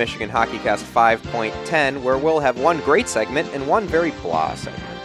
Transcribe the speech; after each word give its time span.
Michigan 0.00 0.30
HockeyCast 0.30 0.82
5.10, 0.94 2.02
where 2.02 2.16
we'll 2.16 2.40
have 2.40 2.58
one 2.58 2.80
great 2.80 3.06
segment 3.06 3.52
and 3.52 3.68
one 3.68 3.86
very 3.86 4.12
blah 4.22 4.54
segment. 4.54 4.99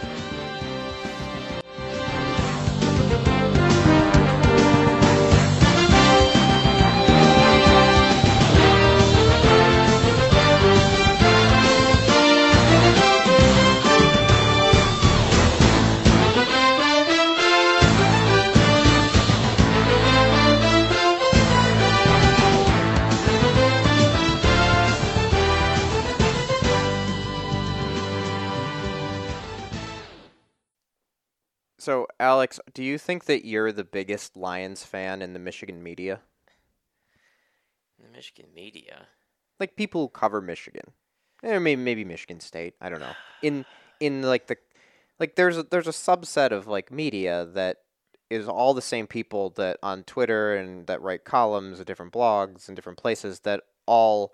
Alex, 32.46 32.60
do 32.74 32.84
you 32.84 32.96
think 32.96 33.24
that 33.24 33.44
you're 33.44 33.72
the 33.72 33.82
biggest 33.82 34.36
Lions 34.36 34.84
fan 34.84 35.20
in 35.20 35.32
the 35.32 35.40
Michigan 35.40 35.82
media? 35.82 36.20
The 38.00 38.08
Michigan 38.08 38.46
media. 38.54 39.08
Like 39.58 39.74
people 39.74 40.02
who 40.02 40.08
cover 40.10 40.40
Michigan, 40.40 40.92
eh, 41.42 41.58
maybe 41.58 41.82
maybe 41.82 42.04
Michigan 42.04 42.38
State. 42.38 42.74
I 42.80 42.88
don't 42.88 43.00
know. 43.00 43.16
In 43.42 43.64
in 43.98 44.22
like 44.22 44.46
the 44.46 44.58
like 45.18 45.34
there's 45.34 45.58
a, 45.58 45.64
there's 45.64 45.88
a 45.88 45.90
subset 45.90 46.52
of 46.52 46.68
like 46.68 46.92
media 46.92 47.48
that 47.54 47.78
is 48.30 48.46
all 48.46 48.74
the 48.74 48.82
same 48.82 49.08
people 49.08 49.50
that 49.56 49.78
on 49.82 50.04
Twitter 50.04 50.54
and 50.54 50.86
that 50.86 51.02
write 51.02 51.24
columns 51.24 51.80
at 51.80 51.88
different 51.88 52.12
blogs 52.12 52.68
and 52.68 52.76
different 52.76 52.98
places 52.98 53.40
that 53.40 53.62
all 53.86 54.32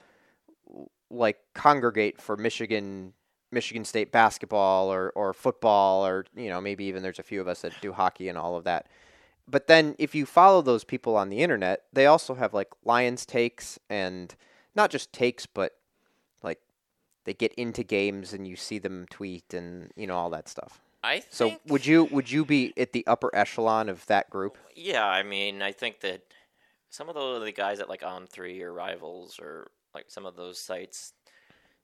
like 1.11 1.39
congregate 1.55 2.21
for 2.21 2.37
Michigan 2.37 3.15
Michigan 3.53 3.85
State 3.85 4.11
basketball 4.11 4.93
or, 4.93 5.11
or 5.15 5.33
football 5.33 6.07
or 6.07 6.25
you 6.35 6.49
know 6.49 6.61
maybe 6.61 6.85
even 6.85 7.03
there's 7.03 7.19
a 7.19 7.25
few 7.25 7.41
of 7.41 7.49
us 7.49 7.63
that 7.63 7.73
do 7.81 7.93
hockey 7.93 8.29
and 8.29 8.39
all 8.39 8.57
of 8.57 8.65
that. 8.65 8.87
But 9.49 9.67
then 9.67 9.95
if 9.99 10.15
you 10.15 10.25
follow 10.25 10.63
those 10.63 10.85
people 10.85 11.17
on 11.17 11.29
the 11.29 11.41
internet, 11.41 11.83
they 11.93 12.07
also 12.07 12.35
have 12.35 12.55
like 12.55 12.69
Lions 12.85 13.27
takes 13.27 13.79
and 13.91 14.35
not 14.75 14.91
just 14.91 15.13
takes 15.13 15.47
but 15.47 15.77
like 16.43 16.61
they 17.25 17.35
get 17.35 17.53
into 17.55 17.83
games 17.83 18.33
and 18.33 18.47
you 18.47 18.57
see 18.57 18.79
them 18.79 19.07
tweet 19.11 19.53
and 19.53 19.93
you 19.97 20.07
know 20.07 20.17
all 20.17 20.31
that 20.31 20.49
stuff. 20.49 20.81
I 21.05 21.21
think. 21.21 21.27
So 21.31 21.57
would 21.67 21.85
you 21.85 22.05
would 22.05 22.31
you 22.31 22.45
be 22.45 22.73
at 22.77 22.93
the 22.93 23.07
upper 23.07 23.35
echelon 23.35 23.89
of 23.89 24.07
that 24.07 24.31
group? 24.31 24.57
Yeah, 24.75 25.07
I 25.07 25.23
mean, 25.23 25.61
I 25.61 25.73
think 25.73 26.01
that 26.01 26.23
some 26.91 27.09
of 27.09 27.15
the, 27.15 27.41
the 27.41 27.53
guys 27.53 27.81
at 27.81 27.89
like 27.89 28.03
On3 28.03 28.61
or 28.61 28.73
Rivals 28.73 29.39
or 29.41 29.71
like 29.95 30.05
some 30.09 30.27
of 30.27 30.37
those 30.37 30.59
sites 30.59 31.13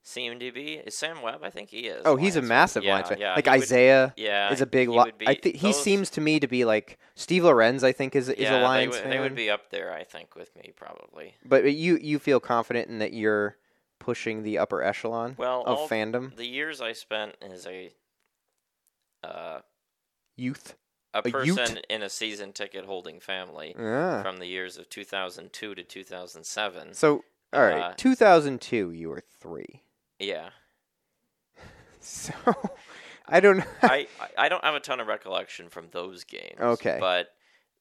seem 0.09 0.39
to 0.39 0.51
be. 0.51 0.73
Is 0.75 0.97
Sam 0.97 1.21
Webb? 1.21 1.41
I 1.43 1.49
think 1.49 1.69
he 1.69 1.87
is. 1.87 2.01
Oh, 2.05 2.15
he's 2.15 2.35
a 2.35 2.41
massive 2.41 2.83
yeah, 2.83 2.93
Lions 2.93 3.09
fan. 3.09 3.17
Yeah, 3.19 3.35
like 3.35 3.45
he 3.45 3.51
would- 3.51 3.61
Isaiah 3.63 4.13
yeah, 4.17 4.51
is 4.51 4.61
a 4.61 4.65
big. 4.65 4.89
Li- 4.89 4.95
would 4.97 5.13
I 5.25 5.35
think 5.35 5.55
he 5.57 5.67
those- 5.67 5.81
seems 5.83 6.09
to 6.11 6.21
me 6.21 6.39
to 6.39 6.47
be 6.47 6.65
like 6.65 6.97
Steve 7.15 7.43
Lorenz. 7.43 7.83
I 7.83 7.91
think 7.91 8.15
is 8.15 8.29
is 8.29 8.39
yeah, 8.39 8.59
a 8.59 8.63
Lions 8.63 8.93
they, 8.95 8.97
would, 8.97 9.03
fan. 9.03 9.09
they 9.11 9.19
would 9.19 9.35
be 9.35 9.49
up 9.49 9.69
there, 9.69 9.93
I 9.93 10.03
think, 10.03 10.35
with 10.35 10.55
me 10.55 10.71
probably. 10.75 11.35
But 11.45 11.63
you 11.73 11.97
you 12.01 12.19
feel 12.19 12.39
confident 12.39 12.89
in 12.89 12.99
that 12.99 13.13
you're 13.13 13.57
pushing 13.99 14.43
the 14.43 14.57
upper 14.57 14.81
echelon 14.81 15.35
Well, 15.37 15.63
of 15.65 15.89
fandom, 15.89 16.35
the 16.35 16.47
years 16.47 16.79
I 16.81 16.93
spent 16.93 17.35
as 17.41 17.67
a 17.67 17.91
uh, 19.23 19.59
youth. 20.37 20.75
a 21.13 21.19
A 21.19 21.21
ute? 21.25 21.33
person 21.57 21.79
in 21.89 22.01
a 22.03 22.09
season 22.09 22.53
ticket 22.53 22.85
holding 22.85 23.19
family 23.19 23.75
Ah. 23.77 24.21
from 24.21 24.37
the 24.37 24.45
years 24.45 24.77
of 24.77 24.89
2002 24.89 25.75
to 25.75 25.83
2007. 25.83 26.93
So 26.93 27.23
all 27.51 27.61
right, 27.61 27.81
Uh, 27.81 27.93
2002, 27.97 28.91
you 28.91 29.09
were 29.09 29.23
three. 29.39 29.81
Yeah. 30.19 30.49
So 32.01 32.33
I 33.27 33.39
don't 33.41 33.57
know. 33.57 33.63
I, 33.83 34.07
I- 34.37 34.49
don't 34.49 34.63
have 34.63 34.73
a 34.73 34.79
ton 34.79 34.99
of 34.99 35.07
recollection 35.07 35.69
from 35.69 35.87
those 35.91 36.23
games. 36.23 36.59
Okay. 36.59 36.97
But 36.99 37.27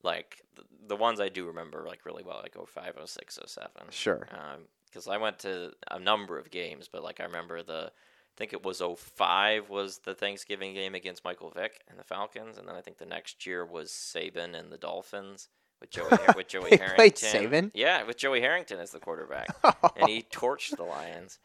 like 0.02 0.42
the, 0.56 0.62
the 0.88 0.96
ones 0.96 1.20
I 1.20 1.28
do 1.28 1.46
remember 1.46 1.84
like 1.86 2.04
really 2.04 2.22
well, 2.24 2.40
like 2.42 2.54
05, 2.54 2.94
06, 3.06 3.38
07. 3.46 3.70
sure. 3.90 4.28
Um, 4.32 4.62
because 4.86 5.06
I 5.06 5.18
went 5.18 5.38
to 5.40 5.72
a 5.90 5.98
number 5.98 6.38
of 6.38 6.50
games, 6.50 6.88
but 6.92 7.02
like 7.04 7.20
I 7.20 7.24
remember 7.24 7.62
the, 7.62 7.92
I 7.92 8.34
think 8.36 8.52
it 8.52 8.64
was 8.64 8.80
05 8.80 9.68
was 9.70 9.98
the 9.98 10.14
Thanksgiving 10.14 10.74
game 10.74 10.94
against 10.94 11.24
Michael 11.24 11.50
Vick 11.50 11.82
and 11.88 11.98
the 11.98 12.04
Falcons, 12.04 12.56
and 12.58 12.66
then 12.66 12.74
I 12.74 12.80
think 12.80 12.98
the 12.98 13.04
next 13.06 13.46
year 13.46 13.64
was 13.66 13.90
Saban 13.90 14.58
and 14.58 14.72
the 14.72 14.78
Dolphins 14.78 15.48
with 15.80 15.90
Joey 15.90 16.08
with 16.36 16.48
Joey 16.48 16.70
Harrington. 16.70 16.94
played 16.96 17.14
Saban? 17.16 17.70
Yeah, 17.74 18.02
with 18.04 18.16
Joey 18.16 18.40
Harrington 18.40 18.80
as 18.80 18.90
the 18.90 18.98
quarterback, 18.98 19.48
and 19.96 20.08
he 20.08 20.22
torched 20.22 20.76
the 20.76 20.84
Lions. 20.84 21.38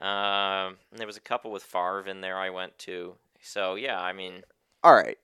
Um, 0.00 0.76
there 0.92 1.06
was 1.06 1.16
a 1.16 1.20
couple 1.20 1.50
with 1.50 1.62
Favre 1.62 2.06
in 2.06 2.20
there 2.20 2.38
I 2.38 2.50
went 2.50 2.78
to. 2.80 3.14
So 3.40 3.74
yeah, 3.74 4.00
I 4.00 4.12
mean, 4.12 4.42
All 4.82 4.94
right. 4.94 5.18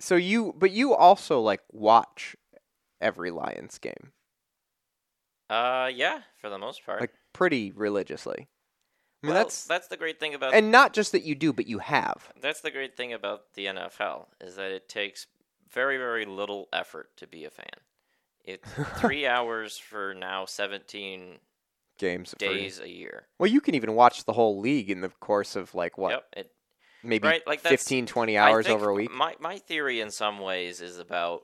So 0.00 0.14
you, 0.14 0.54
but 0.56 0.70
you 0.70 0.94
also 0.94 1.40
like 1.40 1.62
watch 1.72 2.36
every 3.00 3.30
Lions 3.30 3.78
game, 3.78 4.12
uh, 5.50 5.90
yeah, 5.92 6.20
for 6.40 6.50
the 6.50 6.58
most 6.58 6.84
part. 6.84 7.00
like 7.00 7.14
pretty 7.32 7.72
religiously. 7.72 8.48
I 9.22 9.26
mean, 9.26 9.34
well, 9.34 9.42
that's 9.42 9.64
that's 9.64 9.88
the 9.88 9.96
great 9.96 10.20
thing 10.20 10.34
about 10.34 10.54
and 10.54 10.70
not 10.70 10.92
just 10.92 11.10
that 11.12 11.24
you 11.24 11.34
do, 11.34 11.52
but 11.52 11.66
you 11.66 11.78
have. 11.78 12.32
That's 12.40 12.60
the 12.60 12.70
great 12.70 12.96
thing 12.96 13.12
about 13.12 13.54
the 13.54 13.66
NFL 13.66 14.26
is 14.40 14.54
that 14.56 14.70
it 14.70 14.88
takes 14.88 15.26
very 15.72 15.96
very 15.96 16.24
little 16.24 16.68
effort 16.72 17.16
to 17.16 17.26
be 17.26 17.44
a 17.44 17.50
fan. 17.50 17.66
It's 18.44 18.68
three 18.98 19.26
hours 19.26 19.76
for 19.76 20.14
now 20.14 20.44
seventeen 20.44 21.38
Games 21.98 22.34
days 22.38 22.80
a 22.80 22.88
year. 22.88 23.26
Well, 23.38 23.50
you 23.50 23.60
can 23.60 23.74
even 23.74 23.94
watch 23.94 24.24
the 24.24 24.32
whole 24.32 24.58
league 24.58 24.90
in 24.90 25.00
the 25.00 25.08
course 25.08 25.56
of 25.56 25.74
like 25.74 25.98
what, 25.98 26.10
Yep. 26.12 26.24
It, 26.36 26.52
maybe 27.02 27.28
right, 27.28 27.46
like 27.46 27.62
that's- 27.62 27.82
15, 27.82 28.06
20 28.06 28.38
I 28.38 28.48
hours 28.50 28.66
over 28.68 28.90
a 28.90 28.94
week. 28.94 29.10
My 29.10 29.34
my 29.40 29.58
theory 29.58 30.00
in 30.00 30.10
some 30.10 30.38
ways 30.38 30.80
is 30.80 30.98
about 30.98 31.42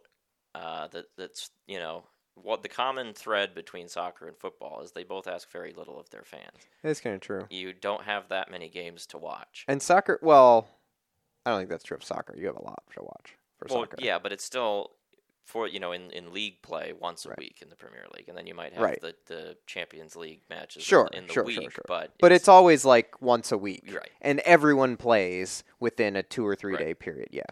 uh, 0.55 0.89
that 0.89 1.07
that's 1.19 1.51
you 1.67 1.79
know 1.79 2.05
what 2.37 2.63
the 2.63 2.69
common 2.69 3.15
thread 3.15 3.55
between 3.55 3.87
soccer 3.89 4.27
and 4.27 4.37
football 4.37 4.81
is 4.83 4.91
they 4.93 5.05
both 5.05 5.29
ask 5.29 5.51
very 5.53 5.73
little 5.73 5.99
of 6.01 6.11
their 6.11 6.25
fans. 6.25 6.67
That's 6.83 7.01
kind 7.01 7.15
of 7.15 7.21
true. 7.21 7.47
You 7.51 7.73
don't 7.73 8.03
have 8.03 8.29
that 8.31 8.51
many 8.51 8.69
games 8.69 9.07
to 9.07 9.19
watch. 9.19 9.65
And 9.69 9.81
soccer, 9.81 10.19
well, 10.21 10.67
I 11.47 11.51
don't 11.51 11.61
think 11.61 11.71
that's 11.71 11.85
true 11.85 11.97
of 11.97 12.03
soccer. 12.03 12.35
You 12.37 12.47
have 12.47 12.57
a 12.57 12.63
lot 12.65 12.83
to 12.97 13.03
watch 13.03 13.37
for 13.59 13.67
Well, 13.71 13.83
soccer. 13.85 13.97
yeah, 14.01 14.19
but 14.19 14.33
it's 14.33 14.43
still 14.45 14.91
for 15.45 15.69
you 15.69 15.79
know 15.79 15.93
in, 15.93 16.11
in 16.11 16.33
league 16.33 16.63
play 16.63 16.93
once 16.99 17.25
a 17.27 17.29
Right. 17.29 17.39
week 17.39 17.59
in 17.63 17.69
the 17.69 17.77
Premier 17.77 18.05
League, 18.17 18.29
and 18.29 18.37
then 18.37 18.47
you 18.47 18.55
might 18.55 18.73
have 18.73 18.83
Right. 18.83 19.01
the, 19.01 19.15
the 19.27 19.57
Champions 19.67 20.17
League 20.17 20.41
matches 20.49 20.83
Sure, 20.83 21.09
in 21.13 21.27
the 21.27 21.33
sure, 21.33 21.45
week. 21.45 21.61
sure, 21.61 21.71
sure. 21.71 21.85
But 21.87 22.13
But 22.19 22.33
it's 22.33 22.49
always 22.49 22.85
like 22.85 23.21
once 23.21 23.53
a 23.53 23.59
week, 23.59 23.85
Right. 23.93 24.11
and 24.23 24.41
everyone 24.41 24.97
plays 24.97 25.63
within 25.81 26.17
a 26.17 26.23
two 26.23 26.47
or 26.47 26.57
three 26.57 26.73
Right. 26.75 26.85
day 26.85 26.95
period. 26.95 27.29
Yeah, 27.33 27.45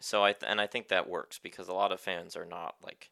so 0.00 0.24
I 0.24 0.32
th- 0.32 0.50
and 0.50 0.60
I 0.60 0.66
think 0.66 0.88
that 0.88 1.08
works 1.08 1.38
because 1.38 1.68
a 1.68 1.72
lot 1.72 1.92
of 1.92 2.00
fans 2.00 2.36
are 2.36 2.44
not 2.46 2.74
like 2.82 3.10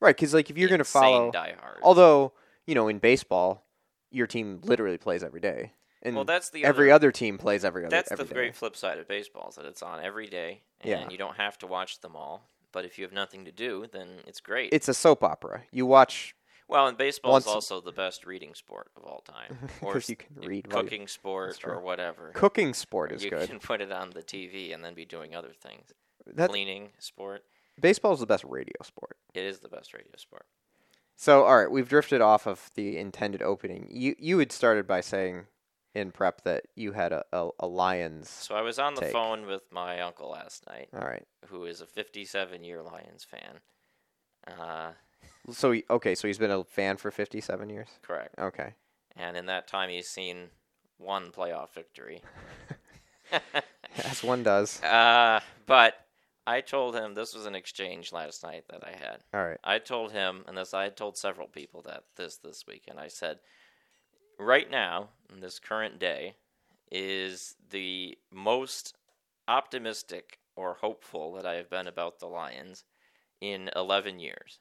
right. 0.00 0.16
Because 0.16 0.32
like 0.34 0.48
if 0.50 0.56
you're 0.56 0.68
going 0.70 0.78
to 0.78 0.84
follow, 0.84 1.30
diehards. 1.30 1.80
although 1.82 2.32
you 2.66 2.74
know 2.74 2.88
in 2.88 2.98
baseball, 2.98 3.66
your 4.10 4.26
team 4.26 4.60
literally 4.64 4.96
plays 4.98 5.22
every 5.22 5.40
day, 5.40 5.72
and 6.02 6.16
well, 6.16 6.24
that's 6.24 6.48
the 6.50 6.64
every 6.64 6.90
other, 6.90 7.08
other 7.08 7.12
team 7.12 7.36
plays 7.36 7.64
every 7.66 7.84
other. 7.84 7.90
that's 7.90 8.08
the 8.08 8.14
every 8.14 8.26
day. 8.28 8.32
great 8.34 8.56
flip 8.56 8.76
side 8.76 8.98
of 8.98 9.06
baseball 9.06 9.50
is 9.50 9.56
that 9.56 9.66
it's 9.66 9.82
on 9.82 10.02
every 10.02 10.26
day, 10.26 10.62
and 10.80 10.90
Yeah. 10.90 11.10
you 11.10 11.18
don't 11.18 11.36
have 11.36 11.58
to 11.58 11.66
watch 11.66 12.00
them 12.00 12.16
all. 12.16 12.48
But 12.72 12.84
if 12.84 12.98
you 12.98 13.04
have 13.04 13.12
nothing 13.12 13.44
to 13.46 13.52
do, 13.52 13.86
then 13.92 14.08
it's 14.26 14.40
great. 14.40 14.72
It's 14.72 14.88
a 14.88 14.94
soap 14.94 15.22
opera. 15.24 15.62
You 15.72 15.86
watch 15.86 16.34
well, 16.68 16.86
and 16.86 16.98
baseball 16.98 17.32
once- 17.32 17.46
is 17.46 17.52
also 17.52 17.80
the 17.80 17.92
best 17.92 18.26
reading 18.26 18.54
sport 18.54 18.90
of 18.96 19.04
all 19.04 19.20
time, 19.22 19.56
or 19.82 19.94
because 19.94 20.10
you 20.10 20.16
can 20.16 20.36
read. 20.36 20.66
while 20.72 20.82
you- 20.82 20.88
cooking 20.90 21.08
sport 21.08 21.58
true. 21.58 21.72
or 21.72 21.80
whatever. 21.80 22.30
Cooking 22.34 22.74
sport 22.74 23.10
is 23.12 23.24
you 23.24 23.30
good. 23.30 23.48
can 23.48 23.58
put 23.58 23.80
it 23.80 23.90
on 23.90 24.10
the 24.10 24.22
TV 24.22 24.74
and 24.74 24.84
then 24.84 24.92
be 24.94 25.04
doing 25.06 25.34
other 25.34 25.52
things. 25.62 25.90
That 26.26 26.50
Cleaning 26.50 26.90
sport. 26.98 27.42
baseball 27.80 28.12
is 28.12 28.20
the 28.20 28.26
best 28.26 28.44
radio 28.44 28.74
sport. 28.82 29.16
It 29.32 29.44
is 29.44 29.60
the 29.60 29.68
best 29.68 29.94
radio 29.94 30.12
sport. 30.16 30.44
So, 31.16 31.44
all 31.44 31.56
right, 31.58 31.70
we've 31.70 31.88
drifted 31.88 32.20
off 32.20 32.46
of 32.46 32.70
the 32.74 32.98
intended 32.98 33.40
opening. 33.42 33.88
You 33.90 34.14
you 34.18 34.38
had 34.38 34.52
started 34.52 34.86
by 34.86 35.00
saying 35.00 35.46
in 35.94 36.12
prep 36.12 36.42
that 36.44 36.64
you 36.76 36.92
had 36.92 37.12
a, 37.12 37.24
a, 37.32 37.48
a 37.60 37.66
Lions. 37.66 38.28
So 38.28 38.54
I 38.54 38.62
was 38.62 38.78
on 38.78 38.94
the 38.94 39.00
Take. 39.02 39.12
phone 39.12 39.46
with 39.46 39.62
my 39.72 40.00
uncle 40.00 40.30
last 40.30 40.66
night, 40.68 40.88
All 40.94 41.00
right. 41.06 41.26
who 41.46 41.64
is 41.64 41.80
a 41.80 41.86
57 41.86 42.62
year 42.64 42.82
Lions 42.82 43.24
fan. 43.24 43.60
Uh, 44.46 44.92
So 45.50 45.72
he- 45.72 45.84
okay, 45.90 46.14
so 46.14 46.28
he's 46.28 46.38
been 46.38 46.50
a 46.50 46.64
fan 46.64 46.96
for 46.98 47.10
57 47.10 47.68
years. 47.70 47.88
correct. 48.02 48.34
Okay. 48.38 48.74
And 49.16 49.36
in 49.36 49.46
that 49.46 49.66
time, 49.66 49.88
he's 49.90 50.08
seen 50.08 50.50
one 50.98 51.30
playoff 51.32 51.70
victory. 51.74 52.22
As 54.04 54.22
one 54.22 54.42
does. 54.42 54.82
uh, 54.84 55.40
but 55.66 55.94
I 56.46 56.60
told 56.60 56.94
him 56.94 57.14
this 57.14 57.34
was 57.34 57.46
an 57.46 57.54
exchange 57.54 58.12
last 58.12 58.42
night 58.42 58.64
that 58.70 58.84
I 58.86 58.90
had. 58.90 59.18
All 59.34 59.44
right. 59.46 59.58
I 59.64 59.78
told 59.78 60.12
him, 60.12 60.44
and 60.46 60.56
this 60.56 60.72
I 60.72 60.84
had 60.84 60.96
told 60.96 61.16
several 61.18 61.48
people 61.48 61.82
that 61.82 62.04
this 62.16 62.36
this 62.36 62.64
weekend. 62.66 62.98
I 63.00 63.08
said, 63.08 63.38
right 64.38 64.70
now, 64.70 65.08
in 65.32 65.40
this 65.40 65.58
current 65.58 65.98
day, 65.98 66.34
is 66.90 67.54
the 67.70 68.16
most 68.32 68.94
optimistic 69.46 70.38
or 70.56 70.74
hopeful 70.80 71.34
that 71.34 71.46
I 71.46 71.54
have 71.54 71.70
been 71.70 71.86
about 71.86 72.18
the 72.18 72.26
Lions 72.26 72.84
in 73.40 73.70
11 73.76 74.18
years. 74.18 74.58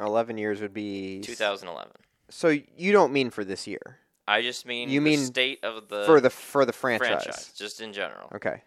11 0.00 0.38
years 0.38 0.60
would 0.60 0.74
be 0.74 1.20
2011. 1.22 1.92
So 2.28 2.48
you 2.48 2.92
don't 2.92 3.12
mean 3.12 3.30
for 3.30 3.44
this 3.44 3.66
year, 3.66 3.98
I 4.26 4.42
just 4.42 4.66
mean 4.66 4.88
You 4.88 5.00
the 5.00 5.04
mean 5.04 5.18
state 5.18 5.62
of 5.62 5.88
the 5.88 6.04
for 6.06 6.20
the 6.20 6.30
for 6.30 6.64
the 6.64 6.72
franchise. 6.72 7.24
franchise, 7.24 7.52
just 7.56 7.80
in 7.80 7.92
general. 7.92 8.28
Okay. 8.34 8.62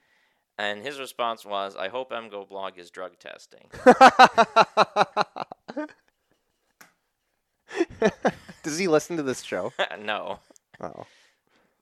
And 0.58 0.82
his 0.82 1.00
response 1.00 1.46
was, 1.46 1.76
"I 1.76 1.90
hope 1.90 2.12
MGoBlog 2.12 2.78
is 2.78 2.92
drug 2.92 3.20
testing." 3.20 3.70
Does 8.66 8.78
he 8.78 8.88
listen 8.88 9.16
to 9.18 9.24
this 9.24 9.42
show? 9.42 9.72
no, 10.00 10.40
Oh. 10.82 11.06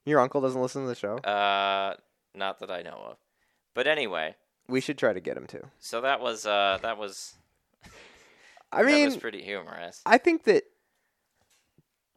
Your 0.06 0.20
uncle 0.20 0.42
doesn't 0.42 0.62
listen 0.62 0.84
to 0.84 0.88
the 0.88 0.96
show? 0.96 1.16
uh, 1.18 1.96
not 2.36 2.60
that 2.60 2.70
I 2.70 2.82
know 2.82 3.02
of. 3.12 3.18
But 3.74 3.88
anyway, 3.88 4.36
We 4.68 4.82
should 4.82 4.98
try 4.98 5.14
to 5.14 5.20
get 5.20 5.38
him 5.38 5.48
to. 5.48 5.62
so 5.80 6.02
that 6.02 6.20
was 6.20 6.46
uh, 6.46 6.78
that 6.82 6.98
was 6.98 7.34
I 8.72 8.84
that 8.84 8.86
mean, 8.86 9.06
was 9.06 9.18
pretty 9.18 9.42
humorous. 9.44 10.02
I 10.06 10.18
think 10.18 10.44
that 10.44 10.64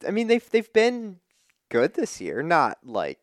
I 0.06 0.10
mean 0.10 0.26
they've 0.26 0.48
they've 0.50 0.72
been 0.72 1.20
good 1.68 1.94
this 1.94 2.20
year. 2.20 2.42
Not 2.42 2.78
like 2.84 3.18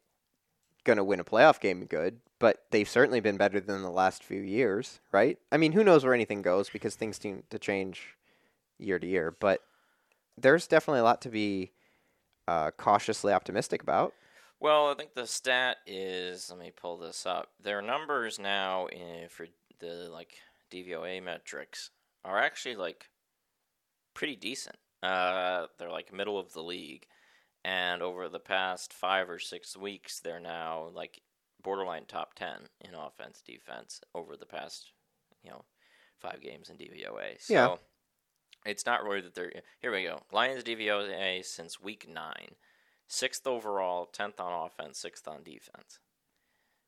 gonna 0.83 1.03
win 1.03 1.19
a 1.19 1.23
playoff 1.23 1.59
game 1.59 1.85
good, 1.85 2.19
but 2.39 2.63
they've 2.71 2.89
certainly 2.89 3.19
been 3.19 3.37
better 3.37 3.59
than 3.59 3.81
the 3.81 3.89
last 3.91 4.23
few 4.23 4.41
years, 4.41 4.99
right? 5.11 5.37
I 5.51 5.57
mean, 5.57 5.71
who 5.73 5.83
knows 5.83 6.03
where 6.03 6.13
anything 6.13 6.41
goes 6.41 6.69
because 6.69 6.95
things 6.95 7.17
seem 7.17 7.43
to 7.49 7.59
change 7.59 8.15
year 8.79 8.97
to 8.99 9.07
year, 9.07 9.35
but 9.39 9.61
there's 10.37 10.67
definitely 10.67 10.99
a 10.99 11.03
lot 11.03 11.21
to 11.21 11.29
be 11.29 11.71
uh, 12.47 12.71
cautiously 12.71 13.33
optimistic 13.33 13.83
about. 13.83 14.13
Well, 14.59 14.87
I 14.87 14.93
think 14.93 15.13
the 15.13 15.27
stat 15.27 15.77
is 15.85 16.49
let 16.49 16.59
me 16.59 16.71
pull 16.75 16.97
this 16.97 17.25
up. 17.25 17.49
Their 17.61 17.81
numbers 17.81 18.39
now 18.39 18.87
in, 18.87 19.27
for 19.29 19.47
the 19.79 20.09
like 20.11 20.37
DVOA 20.71 21.21
metrics 21.21 21.91
are 22.23 22.39
actually 22.39 22.75
like 22.75 23.09
pretty 24.13 24.35
decent. 24.35 24.77
Uh, 25.01 25.67
they're 25.77 25.91
like 25.91 26.13
middle 26.13 26.39
of 26.39 26.53
the 26.53 26.63
league, 26.63 27.05
and 27.65 28.01
over 28.01 28.29
the 28.29 28.39
past 28.39 28.93
five 28.93 29.29
or 29.29 29.39
six 29.39 29.75
weeks, 29.75 30.21
they're 30.21 30.39
now 30.39 30.89
like 30.93 31.21
borderline 31.61 32.05
top 32.07 32.33
ten 32.35 32.55
in 32.81 32.93
offense 32.93 33.41
defense 33.45 34.01
over 34.15 34.37
the 34.37 34.45
past 34.45 34.91
you 35.43 35.51
know 35.51 35.63
five 36.19 36.41
games 36.41 36.69
in 36.69 36.77
DVOA. 36.77 37.35
So 37.39 37.53
Yeah. 37.53 37.75
It's 38.65 38.85
not 38.85 39.03
really 39.03 39.21
that 39.21 39.35
they're 39.35 39.51
here. 39.81 39.91
We 39.91 40.03
go. 40.03 40.21
Lions 40.31 40.63
DVOA 40.63 41.43
since 41.45 41.81
week 41.81 42.07
nine 42.09 42.55
sixth 43.07 43.45
overall, 43.45 44.05
tenth 44.07 44.39
on 44.39 44.65
offense, 44.65 44.97
sixth 44.97 45.27
on 45.27 45.43
defense. 45.43 45.99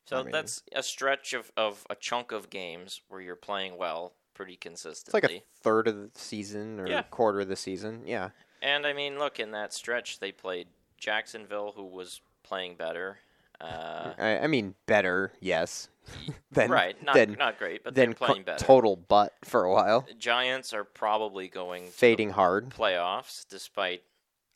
So 0.05 0.19
I 0.19 0.23
mean- 0.23 0.31
that's 0.31 0.63
a 0.71 0.81
stretch 0.83 1.33
of, 1.33 1.51
of 1.57 1.85
a 1.89 1.95
chunk 1.95 2.31
of 2.31 2.49
games 2.49 3.01
where 3.09 3.21
you're 3.21 3.35
playing 3.35 3.77
well 3.77 4.13
pretty 4.33 4.55
consistently. 4.55 5.17
It's 5.19 5.31
like 5.33 5.41
a 5.41 5.61
third 5.61 5.87
of 5.87 5.95
the 6.13 6.19
season 6.19 6.79
or 6.79 6.87
Yeah. 6.87 7.03
quarter 7.03 7.41
of 7.41 7.47
the 7.47 7.55
season. 7.55 8.03
Yeah. 8.05 8.29
and 8.61 8.87
I 8.87 8.93
mean, 8.93 9.19
look 9.19 9.39
in 9.39 9.51
that 9.51 9.73
stretch 9.73 10.19
they 10.19 10.31
played 10.31 10.67
Jacksonville, 10.97 11.73
who 11.75 11.83
was 11.85 12.21
playing 12.43 12.75
better. 12.75 13.19
Uh, 13.61 14.13
I, 14.17 14.39
I 14.39 14.47
mean, 14.47 14.75
better, 14.85 15.31
yes. 15.39 15.89
than, 16.51 16.69
right, 16.69 17.01
not 17.03 17.15
than, 17.15 17.33
not 17.33 17.57
great, 17.57 17.83
but 17.83 17.95
then 17.95 18.13
playing 18.13 18.43
better. 18.43 18.63
total 18.63 18.95
butt 18.95 19.33
for 19.43 19.63
a 19.63 19.71
while. 19.73 20.05
Giants 20.19 20.73
are 20.73 20.83
probably 20.83 21.47
going 21.47 21.85
to 21.85 21.89
the 21.89 21.93
Fading 21.93 22.29
hard. 22.29 22.69
playoffs, 22.69 23.45
despite 23.49 24.03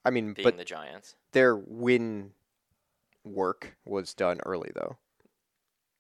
I 0.06 0.12
mean, 0.12 0.34
being 0.34 0.44
but 0.44 0.58
the 0.58 0.64
Giants. 0.66 1.16
their 1.32 1.56
win 1.56 2.32
work 3.24 3.76
was 3.86 4.14
done 4.14 4.40
early, 4.46 4.72
though. 4.76 4.98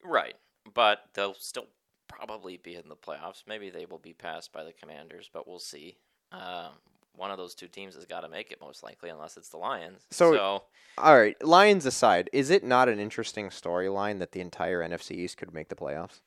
Right, 0.03 0.35
but 0.73 1.05
they'll 1.15 1.33
still 1.33 1.67
probably 2.07 2.57
be 2.57 2.75
in 2.75 2.87
the 2.87 2.95
playoffs. 2.95 3.43
Maybe 3.47 3.69
they 3.69 3.85
will 3.85 3.97
be 3.99 4.13
passed 4.13 4.51
by 4.51 4.63
the 4.63 4.73
Commanders, 4.73 5.29
but 5.33 5.47
we'll 5.47 5.59
see. 5.59 5.97
Um, 6.31 6.73
one 7.15 7.31
of 7.31 7.37
those 7.37 7.53
two 7.55 7.67
teams 7.67 7.95
has 7.95 8.05
got 8.05 8.21
to 8.21 8.29
make 8.29 8.51
it 8.51 8.61
most 8.61 8.83
likely, 8.83 9.09
unless 9.09 9.37
it's 9.37 9.49
the 9.49 9.57
Lions. 9.57 10.05
So- 10.11 10.33
so 10.33 10.63
All 10.97 11.17
right, 11.17 11.41
Lions 11.43 11.85
aside, 11.85 12.29
is 12.33 12.49
it 12.49 12.63
not 12.63 12.89
an 12.89 12.99
interesting 12.99 13.49
storyline 13.49 14.19
that 14.19 14.31
the 14.31 14.41
entire 14.41 14.81
NFC 14.81 15.11
East 15.11 15.37
could 15.37 15.53
make 15.53 15.69
the 15.69 15.75
playoffs? 15.75 16.19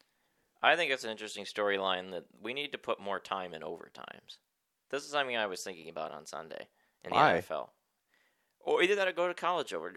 I 0.63 0.77
think 0.77 0.93
it's 0.93 1.05
an 1.05 1.11
interesting 1.11 1.45
storyline 1.45 2.13
that 2.13 2.25
we 2.41 2.55
need 2.55 2.73
to 2.73 2.79
put 2.79 3.01
more 3.01 3.19
time 3.19 3.53
in 3.53 3.63
overtimes. 3.63 4.39
This 4.91 5.05
is 5.05 5.11
something 5.11 5.37
I 5.37 5.47
was 5.47 5.63
thinking 5.63 5.89
about 5.89 6.13
on 6.13 6.25
Sunday 6.27 6.69
in 7.05 7.11
the 7.11 7.17
Why? 7.17 7.43
NFL. 7.47 7.71
Or 8.61 8.83
either 8.83 8.95
that 8.95 9.09
or 9.09 9.13
go 9.13 9.27
to 9.27 9.35
college 9.35 9.75
over. 9.75 9.95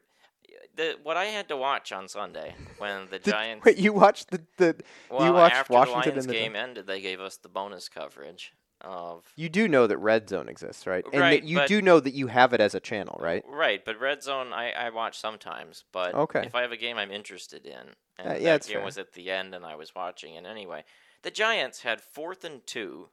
The, 0.76 0.98
what 1.04 1.18
I 1.18 1.26
had 1.26 1.48
to 1.50 1.58
watch 1.58 1.92
on 1.92 2.08
Sunday 2.08 2.56
when 2.78 3.08
the 3.10 3.20
Giants. 3.32 3.66
Wait, 3.66 3.78
you 3.78 3.94
watched 3.94 4.32
the, 4.32 4.42
the 4.58 4.76
well, 5.10 5.34
watched 5.34 5.56
after 5.56 5.74
Washington 5.74 6.02
the 6.02 6.10
Lions 6.12 6.28
the 6.28 6.34
game 6.34 6.56
ended, 6.56 6.88
they 6.88 7.02
gave 7.02 7.20
us 7.20 7.38
the 7.38 7.50
bonus 7.50 7.90
coverage 7.90 8.54
of 8.82 9.24
you 9.36 9.50
do 9.50 9.68
know 9.68 9.88
that 9.88 9.98
Red 9.98 10.30
Zone 10.30 10.48
exists, 10.50 10.86
right? 10.86 11.04
And 11.12 11.22
Right, 11.22 11.42
that 11.42 11.48
you 11.48 11.58
but- 11.58 11.68
do 11.68 11.82
know 11.82 12.00
that 12.00 12.14
you 12.14 12.28
have 12.28 12.54
it 12.54 12.62
as 12.62 12.76
a 12.76 12.80
channel, 12.80 13.18
right? 13.22 13.44
Right, 13.48 13.84
but 13.84 14.00
Red 14.00 14.22
Zone 14.24 14.54
I, 14.54 14.72
I 14.72 14.90
watch 14.90 15.18
sometimes. 15.18 15.84
But 15.92 16.14
Okay. 16.14 16.44
if 16.46 16.54
I 16.56 16.62
have 16.62 16.72
a 16.72 16.78
game 16.78 16.98
I'm 16.98 17.12
interested 17.12 17.66
in, 17.66 17.96
and 18.18 18.28
Uh, 18.30 18.34
yeah, 18.34 18.58
that 18.58 18.66
game 18.68 18.78
fair. 18.78 18.86
was 18.86 18.98
at 18.98 19.14
the 19.14 19.32
end 19.32 19.56
and 19.56 19.66
I 19.66 19.76
was 19.76 19.96
watching, 19.96 20.36
it 20.36 20.46
anyway, 20.46 20.84
the 21.22 21.32
Giants 21.32 21.82
had 21.82 22.02
fourth 22.02 22.44
and 22.44 22.66
two 22.68 23.10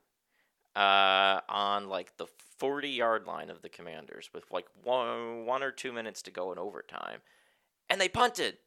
uh, 0.75 1.41
on 1.49 1.88
like 1.88 2.17
the 2.17 2.26
40 2.58 2.88
yard 2.88 3.26
line 3.26 3.50
of 3.50 3.61
the 3.62 3.69
Commanders 3.69 4.31
with 4.32 4.44
like 4.50 4.67
one 4.82 5.44
one 5.47 5.62
or 5.62 5.70
two 5.70 5.93
minutes 5.93 6.23
to 6.23 6.31
go 6.31 6.50
in 6.53 6.58
overtime, 6.58 7.20
and 7.91 8.00
they 8.00 8.08
punted. 8.08 8.58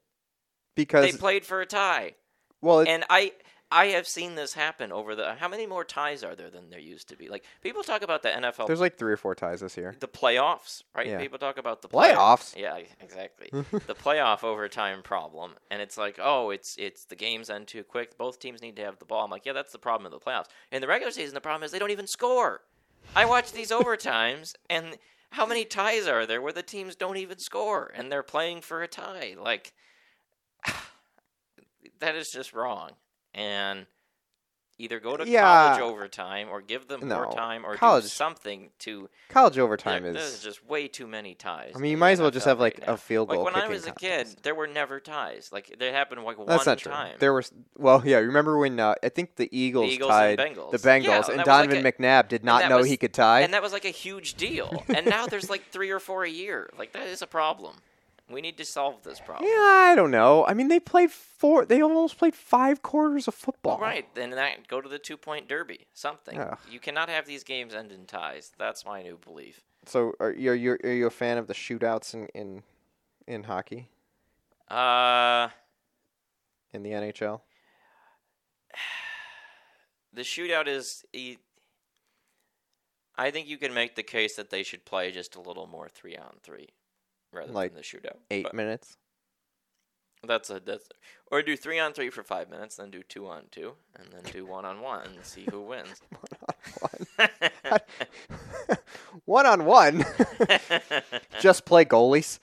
Because 0.75 1.09
They 1.11 1.17
played 1.17 1.45
for 1.45 1.61
a 1.61 1.65
tie, 1.65 2.15
well, 2.61 2.81
and 2.81 3.05
I. 3.09 3.31
I 3.71 3.87
have 3.87 4.07
seen 4.07 4.35
this 4.35 4.53
happen 4.53 4.91
over 4.91 5.15
the. 5.15 5.35
How 5.35 5.47
many 5.47 5.65
more 5.65 5.83
ties 5.83 6.23
are 6.23 6.35
there 6.35 6.49
than 6.49 6.69
there 6.69 6.79
used 6.79 7.09
to 7.09 7.15
be? 7.17 7.29
Like 7.29 7.43
people 7.61 7.83
talk 7.83 8.03
about 8.03 8.21
the 8.21 8.29
NFL 8.29 8.67
there's 8.67 8.79
like 8.79 8.97
three 8.97 9.11
or 9.11 9.17
four 9.17 9.33
ties 9.33 9.61
this 9.61 9.75
year. 9.75 9.95
the 9.99 10.07
playoffs, 10.07 10.83
right? 10.95 11.07
Yeah. 11.07 11.19
People 11.19 11.39
talk 11.39 11.57
about 11.57 11.81
the 11.81 11.87
play- 11.87 12.13
Playoffs? 12.13 12.55
Yeah, 12.55 12.77
exactly. 13.01 13.49
the 13.51 13.95
playoff 13.95 14.43
overtime 14.43 15.01
problem, 15.01 15.53
and 15.71 15.81
it's 15.81 15.97
like, 15.97 16.19
oh, 16.21 16.51
it's 16.51 16.75
it's 16.77 17.05
the 17.05 17.15
games 17.15 17.49
end 17.49 17.67
too 17.67 17.83
quick. 17.83 18.17
Both 18.17 18.39
teams 18.39 18.61
need 18.61 18.75
to 18.75 18.83
have 18.83 18.99
the 18.99 19.05
ball. 19.05 19.25
I'm 19.25 19.31
like, 19.31 19.45
yeah, 19.45 19.53
that's 19.53 19.71
the 19.71 19.79
problem 19.79 20.05
of 20.05 20.11
the 20.11 20.23
playoffs. 20.23 20.45
In 20.71 20.81
the 20.81 20.87
regular 20.87 21.11
season, 21.11 21.33
the 21.33 21.41
problem 21.41 21.63
is 21.63 21.71
they 21.71 21.79
don't 21.79 21.91
even 21.91 22.07
score. 22.07 22.61
I 23.15 23.25
watch 23.25 23.51
these 23.51 23.71
overtimes, 23.71 24.53
and 24.69 24.97
how 25.31 25.45
many 25.45 25.65
ties 25.65 26.07
are 26.07 26.25
there 26.25 26.41
where 26.41 26.53
the 26.53 26.63
teams 26.63 26.95
don't 26.95 27.17
even 27.17 27.39
score 27.39 27.91
and 27.95 28.11
they're 28.11 28.23
playing 28.23 28.61
for 28.61 28.83
a 28.83 28.87
tie? 28.87 29.35
Like, 29.37 29.73
that 31.99 32.15
is 32.15 32.29
just 32.31 32.53
wrong. 32.53 32.91
And 33.35 33.85
either 34.77 34.99
go 34.99 35.15
to 35.15 35.25
Yeah. 35.25 35.41
college 35.41 35.79
overtime 35.81 36.49
or 36.49 36.59
give 36.61 36.87
them 36.89 37.07
more 37.07 37.31
time 37.33 37.65
or 37.65 37.75
college- 37.77 38.03
do 38.03 38.09
something 38.09 38.71
to 38.79 39.09
College 39.29 39.57
overtime 39.57 40.03
there- 40.03 40.17
is. 40.17 40.41
Just 40.43 40.65
way 40.65 40.89
too 40.89 41.07
many 41.07 41.33
ties. 41.33 41.71
I 41.75 41.79
mean, 41.79 41.91
you 41.91 41.97
might 41.97 42.11
as 42.11 42.19
well 42.21 42.29
just 42.31 42.45
have 42.45 42.59
like 42.59 42.79
right 42.79 42.89
a 42.89 42.97
field 42.97 43.29
goal. 43.29 43.43
Like 43.43 43.53
when 43.53 43.63
I 43.63 43.67
was 43.69 43.83
a 43.83 43.91
contest. 43.93 44.35
kid, 44.35 44.43
there 44.43 44.53
were 44.55 44.67
never 44.67 44.99
ties. 44.99 45.49
Like 45.53 45.73
they 45.79 45.93
happened 45.93 46.23
like 46.25 46.35
That's 46.37 46.65
one 46.65 46.73
not 46.73 46.77
true. 46.79 46.91
time. 46.91 47.15
There 47.19 47.31
was 47.33 47.53
well, 47.77 48.01
yeah. 48.05 48.17
Remember 48.17 48.57
when 48.57 48.77
uh, 48.79 48.95
I 49.01 49.07
think 49.09 49.35
the 49.37 49.47
Eagles, 49.57 49.91
Eagles 49.91 50.09
tied 50.11 50.39
and 50.41 50.55
Bengals. 50.57 50.71
the 50.71 50.77
Bengals, 50.77 51.03
Yeah, 51.03 51.15
and 51.15 51.23
that 51.23 51.23
was 51.23 51.37
like 51.37 51.45
Donovan 51.45 51.85
a- 51.85 51.91
McNabb 51.91 52.27
did 52.27 52.43
not 52.43 52.67
know 52.69 52.77
was- 52.79 52.87
he 52.89 52.97
could 52.97 53.13
tie. 53.13 53.41
and 53.41 53.53
that 53.53 53.61
was 53.61 53.71
like 53.71 53.85
a 53.85 53.89
huge 53.89 54.33
deal. 54.33 54.83
and 54.89 55.05
now 55.05 55.25
there's 55.25 55.49
like 55.49 55.69
three 55.71 55.89
or 55.89 55.99
four 56.01 56.23
a 56.25 56.29
year. 56.29 56.69
Like 56.77 56.91
that 56.93 57.07
is 57.07 57.21
a 57.21 57.27
problem. 57.27 57.77
We 58.29 58.41
need 58.41 58.57
to 58.57 58.65
solve 58.65 59.03
this 59.03 59.19
problem. 59.19 59.47
yeah, 59.47 59.59
I 59.59 59.93
don't 59.95 60.09
know. 60.09 60.45
I 60.47 60.55
mean, 60.55 60.67
they 60.67 60.79
played 60.79 61.11
four. 61.11 61.63
They 61.65 61.81
almost 61.81 62.17
played 62.17 62.33
five 62.33 62.81
quarters 62.81 63.27
of 63.27 63.35
football. 63.35 63.79
Right, 63.79 64.07
then 64.15 64.31
that 64.31 64.67
go 64.67 64.81
to 64.81 64.89
the 64.89 64.97
two 64.97 65.15
point 65.15 65.47
derby. 65.47 65.85
Something. 65.93 66.39
Ugh. 66.39 66.57
You 66.69 66.79
cannot 66.79 67.07
have 67.09 67.27
these 67.27 67.43
games 67.43 67.75
end 67.75 67.91
in 67.91 68.05
ties. 68.05 68.51
That's 68.57 68.83
my 68.83 69.03
new 69.03 69.19
belief. 69.23 69.61
So, 69.85 70.13
are 70.19 70.31
you 70.31 70.51
are 70.51 70.55
you, 70.55 70.77
are 70.83 70.91
you 70.91 71.05
a 71.05 71.11
fan 71.11 71.37
of 71.37 71.45
the 71.45 71.53
shootouts 71.53 72.15
in 72.15 72.27
in, 72.33 72.63
in 73.27 73.43
hockey 73.43 73.89
Uh 74.69 75.49
in 76.73 76.81
the 76.81 76.91
NHL? 76.91 77.41
the 80.13 80.21
shootout 80.21 80.67
is 80.67 81.05
I 83.17 83.29
think 83.29 83.47
you 83.47 83.57
can 83.57 83.73
make 83.73 83.95
the 83.95 84.03
case 84.03 84.35
that 84.35 84.49
they 84.49 84.63
should 84.63 84.83
play 84.83 85.11
just 85.11 85.35
a 85.35 85.41
little 85.41 85.67
more 85.67 85.87
three 85.87 86.17
on 86.17 86.37
three 86.41 86.69
rather 87.35 87.51
Like 87.51 87.71
than 87.73 87.77
the 87.77 87.83
shootout. 87.83 88.17
Eight 88.31 88.43
But 88.43 88.53
minutes. 88.53 88.97
that's 90.23 90.49
a 90.49 90.59
that's 90.59 90.89
or 91.31 91.41
do 91.41 91.55
three 91.55 91.79
on 91.79 91.93
three 91.93 92.09
for 92.09 92.23
five 92.23 92.49
minutes, 92.49 92.75
then 92.77 92.91
do 92.91 93.03
two 93.03 93.27
on 93.27 93.43
two, 93.51 93.73
and 93.95 94.07
then 94.11 94.31
do 94.31 94.45
one 94.45 94.65
on 94.65 94.81
one 94.81 95.07
and 95.07 95.25
see 95.25 95.45
who 95.51 95.61
wins. 95.61 96.01
one 99.25 99.45
on 99.45 99.65
one. 99.65 100.03
Just 101.39 101.65
play 101.65 101.85
goalies. 101.85 102.39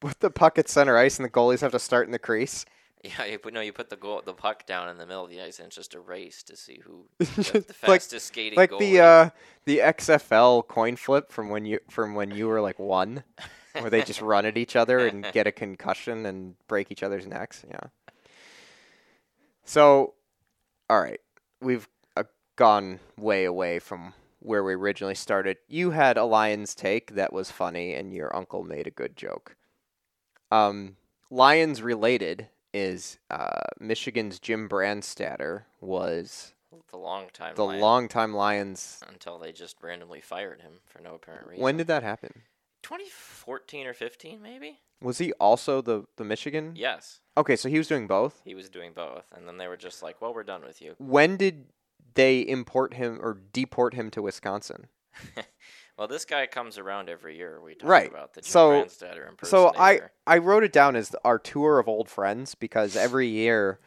Put 0.00 0.20
the 0.20 0.30
puck 0.30 0.58
at 0.58 0.68
center 0.68 0.96
ice, 0.98 1.18
and 1.18 1.24
the 1.24 1.30
goalies 1.30 1.60
have 1.60 1.72
to 1.72 1.78
start 1.78 2.06
in 2.06 2.12
the 2.12 2.18
crease. 2.18 2.64
yeah, 3.18 3.24
you 3.26 3.38
put 3.38 3.52
no, 3.52 3.60
you 3.60 3.72
put 3.72 3.90
the 3.90 3.96
goal, 3.96 4.22
the 4.24 4.32
puck 4.32 4.64
down 4.66 4.88
in 4.88 4.96
the 4.98 5.06
middle 5.06 5.24
of 5.24 5.30
the 5.30 5.40
ice, 5.40 5.58
and 5.58 5.66
it's 5.66 5.76
just 5.76 5.94
a 5.94 6.00
race 6.00 6.42
to 6.44 6.56
see 6.56 6.80
who 6.84 7.06
the, 7.18 7.24
the 7.24 7.58
Like- 7.58 8.00
fastest 8.00 8.26
skating 8.28 8.56
like 8.56 8.70
goalie. 8.70 8.78
the 8.80 9.00
uh, 9.00 9.30
the 9.66 9.78
XFL 9.78 10.66
coin 10.66 10.96
flip 10.96 11.30
from 11.30 11.50
when 11.50 11.66
you 11.66 11.80
from 11.90 12.14
when 12.14 12.30
you 12.30 12.48
were 12.48 12.60
like 12.60 12.78
one, 12.78 13.22
where 13.78 13.90
they 13.90 14.02
just 14.02 14.20
run 14.22 14.46
at 14.46 14.56
each 14.56 14.74
other 14.74 15.06
and 15.06 15.24
get 15.32 15.46
a 15.46 15.52
concussion 15.64 16.24
and 16.26 16.54
break 16.66 16.90
each 16.90 17.02
other's 17.02 17.26
necks. 17.26 17.64
Yeah. 17.68 17.88
So, 19.64 20.14
all 20.90 21.00
right, 21.00 21.20
we've 21.60 21.88
uh, 22.16 22.24
gone 22.56 23.00
way 23.16 23.44
away 23.44 23.78
from 23.78 24.12
where 24.40 24.62
we 24.62 24.74
originally 24.74 25.14
started. 25.14 25.56
You 25.68 25.90
had 25.92 26.16
a 26.18 26.24
Lions 26.24 26.74
take 26.74 27.14
that 27.14 27.32
was 27.32 27.50
funny, 27.50 27.94
and 27.94 28.12
your 28.12 28.34
uncle 28.36 28.62
made 28.62 28.86
a 28.86 28.90
good 28.90 29.16
joke. 29.16 29.56
Um, 30.50 30.96
Lions 31.30 31.80
related 31.82 32.48
is 32.74 33.18
uh, 33.30 33.60
Michigan's 33.80 34.38
Jim 34.38 34.68
Brandstatter 34.68 35.62
was 35.80 36.52
The 36.90 36.96
long 36.98 37.26
time. 37.32 37.54
the 37.54 37.64
Lion, 37.64 37.80
longtime 37.80 38.34
Lions. 38.34 39.00
until 39.08 39.38
they 39.38 39.52
just 39.52 39.76
randomly 39.82 40.20
fired 40.20 40.60
him 40.60 40.72
for 40.86 41.00
no 41.00 41.14
apparent 41.14 41.46
reason. 41.46 41.62
When 41.62 41.76
did 41.76 41.86
that 41.86 42.02
happen? 42.02 42.42
2014 42.82 43.86
or 43.86 43.94
15 43.94 44.42
maybe? 44.42 44.80
Was 45.00 45.18
he 45.18 45.32
also 45.34 45.80
the 45.82 46.04
the 46.16 46.24
Michigan? 46.24 46.72
Yes, 46.76 47.20
Okay, 47.36 47.56
so 47.56 47.68
he 47.68 47.78
was 47.78 47.88
doing 47.88 48.06
both. 48.06 48.40
he 48.44 48.54
was 48.54 48.68
doing 48.70 48.92
both, 48.94 49.24
and 49.34 49.46
then 49.48 49.58
they 49.58 49.66
were 49.68 49.76
just 49.76 50.02
like, 50.02 50.20
"Well, 50.20 50.32
we're 50.32 50.44
done 50.44 50.62
with 50.62 50.80
you." 50.80 50.94
When 50.98 51.36
did 51.36 51.66
they 52.14 52.40
import 52.40 52.94
him 52.94 53.18
or 53.20 53.38
deport 53.52 53.94
him 53.94 54.10
to 54.12 54.22
Wisconsin? 54.22 54.86
Well, 55.96 56.08
this 56.08 56.24
guy 56.24 56.46
comes 56.46 56.76
around 56.76 57.08
every 57.08 57.36
year. 57.36 57.60
We 57.60 57.74
talk 57.76 57.88
Right. 57.88 58.10
about 58.10 58.34
the 58.34 58.40
Jim 58.40 58.50
So- 58.50 58.70
Brandstatter 58.70 59.28
impersonator. 59.28 59.46
So 59.46 59.72
I 59.76 60.00
I 60.26 60.38
wrote 60.38 60.64
it 60.64 60.72
down 60.72 60.96
as 60.96 61.14
our 61.24 61.38
tour 61.38 61.78
of 61.78 61.88
old 61.88 62.08
friends 62.08 62.54
because 62.54 62.96
every 62.96 63.28
year, 63.28 63.78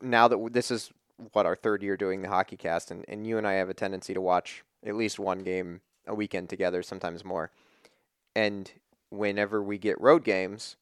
now 0.00 0.28
that 0.28 0.52
this 0.52 0.70
is 0.70 0.92
what 1.32 1.44
our 1.46 1.56
third 1.56 1.82
year 1.82 1.96
doing 1.96 2.22
the 2.22 2.28
hockey 2.28 2.56
cast, 2.56 2.90
and, 2.90 3.04
and 3.08 3.26
you 3.26 3.36
and 3.38 3.46
I 3.46 3.54
have 3.54 3.68
a 3.68 3.74
tendency 3.74 4.14
to 4.14 4.20
watch 4.20 4.64
at 4.84 4.94
least 4.94 5.18
one 5.18 5.40
game 5.40 5.80
a 6.06 6.14
weekend 6.14 6.48
together, 6.48 6.82
sometimes 6.82 7.24
more. 7.24 7.50
And 8.34 8.70
whenever 9.10 9.62
we 9.62 9.76
get 9.78 10.00
road 10.00 10.24
games, 10.24 10.76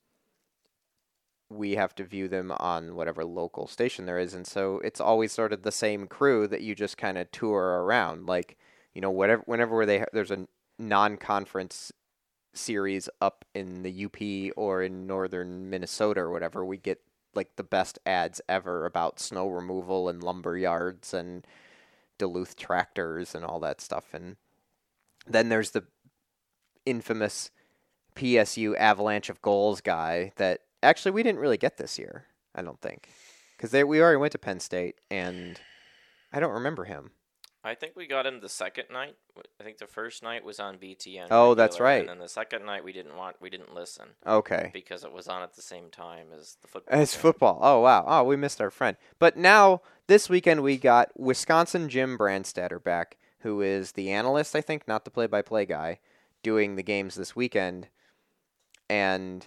we 1.48 1.76
have 1.76 1.94
to 1.96 2.04
view 2.04 2.26
them 2.28 2.52
on 2.52 2.94
whatever 2.96 3.24
local 3.24 3.66
station 3.66 4.06
there 4.06 4.18
is, 4.18 4.34
and 4.34 4.46
so 4.46 4.78
it's 4.80 5.00
always 5.00 5.32
sort 5.32 5.52
of 5.52 5.62
the 5.62 5.72
same 5.72 6.06
crew 6.06 6.46
that 6.48 6.62
you 6.62 6.74
just 6.74 6.96
kind 6.96 7.16
of 7.16 7.30
tour 7.30 7.82
around, 7.84 8.26
like 8.26 8.56
you 8.94 9.00
know 9.00 9.10
whatever 9.10 9.42
whenever 9.46 9.84
they 9.86 10.04
there's 10.12 10.30
a 10.30 10.46
non-conference 10.78 11.92
series 12.52 13.08
up 13.20 13.44
in 13.54 13.82
the 13.82 14.04
UP 14.04 14.52
or 14.56 14.82
in 14.82 15.06
northern 15.06 15.68
Minnesota 15.70 16.20
or 16.20 16.30
whatever, 16.30 16.64
we 16.64 16.76
get 16.76 17.00
like 17.34 17.56
the 17.56 17.64
best 17.64 17.98
ads 18.06 18.40
ever 18.48 18.86
about 18.86 19.18
snow 19.20 19.48
removal 19.48 20.08
and 20.08 20.22
lumber 20.22 20.56
yards 20.56 21.12
and 21.12 21.46
Duluth 22.16 22.56
tractors 22.56 23.34
and 23.34 23.44
all 23.44 23.58
that 23.60 23.80
stuff. 23.80 24.14
And 24.14 24.36
then 25.26 25.48
there's 25.48 25.72
the 25.72 25.84
infamous 26.86 27.50
PSU 28.14 28.76
avalanche 28.76 29.28
of 29.28 29.42
goals 29.42 29.80
guy 29.80 30.32
that 30.36 30.60
actually 30.82 31.10
we 31.10 31.24
didn't 31.24 31.40
really 31.40 31.56
get 31.56 31.76
this 31.76 31.98
year. 31.98 32.26
I 32.54 32.62
don't 32.62 32.80
think 32.80 33.08
because 33.56 33.72
we 33.72 34.00
already 34.00 34.18
went 34.18 34.32
to 34.32 34.38
Penn 34.38 34.60
State 34.60 35.00
and 35.10 35.60
I 36.32 36.38
don't 36.38 36.52
remember 36.52 36.84
him. 36.84 37.10
I 37.66 37.74
think 37.74 37.96
we 37.96 38.06
got 38.06 38.26
him 38.26 38.40
the 38.40 38.48
second 38.50 38.86
night. 38.92 39.16
I 39.58 39.64
think 39.64 39.78
the 39.78 39.86
first 39.86 40.22
night 40.22 40.44
was 40.44 40.60
on 40.60 40.76
BTN. 40.76 41.28
Oh, 41.30 41.54
that's 41.54 41.80
right. 41.80 42.00
And 42.00 42.08
then 42.10 42.18
the 42.18 42.28
second 42.28 42.66
night 42.66 42.84
we 42.84 42.92
didn't 42.92 43.16
want 43.16 43.36
we 43.40 43.48
didn't 43.48 43.74
listen 43.74 44.08
Okay. 44.26 44.70
because 44.72 45.02
it 45.02 45.12
was 45.12 45.28
on 45.28 45.42
at 45.42 45.54
the 45.54 45.62
same 45.62 45.88
time 45.90 46.26
as 46.38 46.58
the 46.60 46.68
football. 46.68 47.00
It's 47.00 47.14
game. 47.14 47.22
football. 47.22 47.58
Oh 47.62 47.80
wow. 47.80 48.04
Oh, 48.06 48.24
we 48.24 48.36
missed 48.36 48.60
our 48.60 48.70
friend. 48.70 48.98
But 49.18 49.38
now 49.38 49.80
this 50.08 50.28
weekend 50.28 50.62
we 50.62 50.76
got 50.76 51.18
Wisconsin 51.18 51.88
Jim 51.88 52.18
Brandstatter 52.18 52.82
back, 52.82 53.16
who 53.40 53.62
is 53.62 53.92
the 53.92 54.10
analyst, 54.10 54.54
I 54.54 54.60
think, 54.60 54.86
not 54.86 55.06
the 55.06 55.10
play-by-play 55.10 55.64
guy, 55.66 56.00
doing 56.42 56.76
the 56.76 56.82
games 56.82 57.14
this 57.14 57.34
weekend, 57.34 57.88
and 58.90 59.46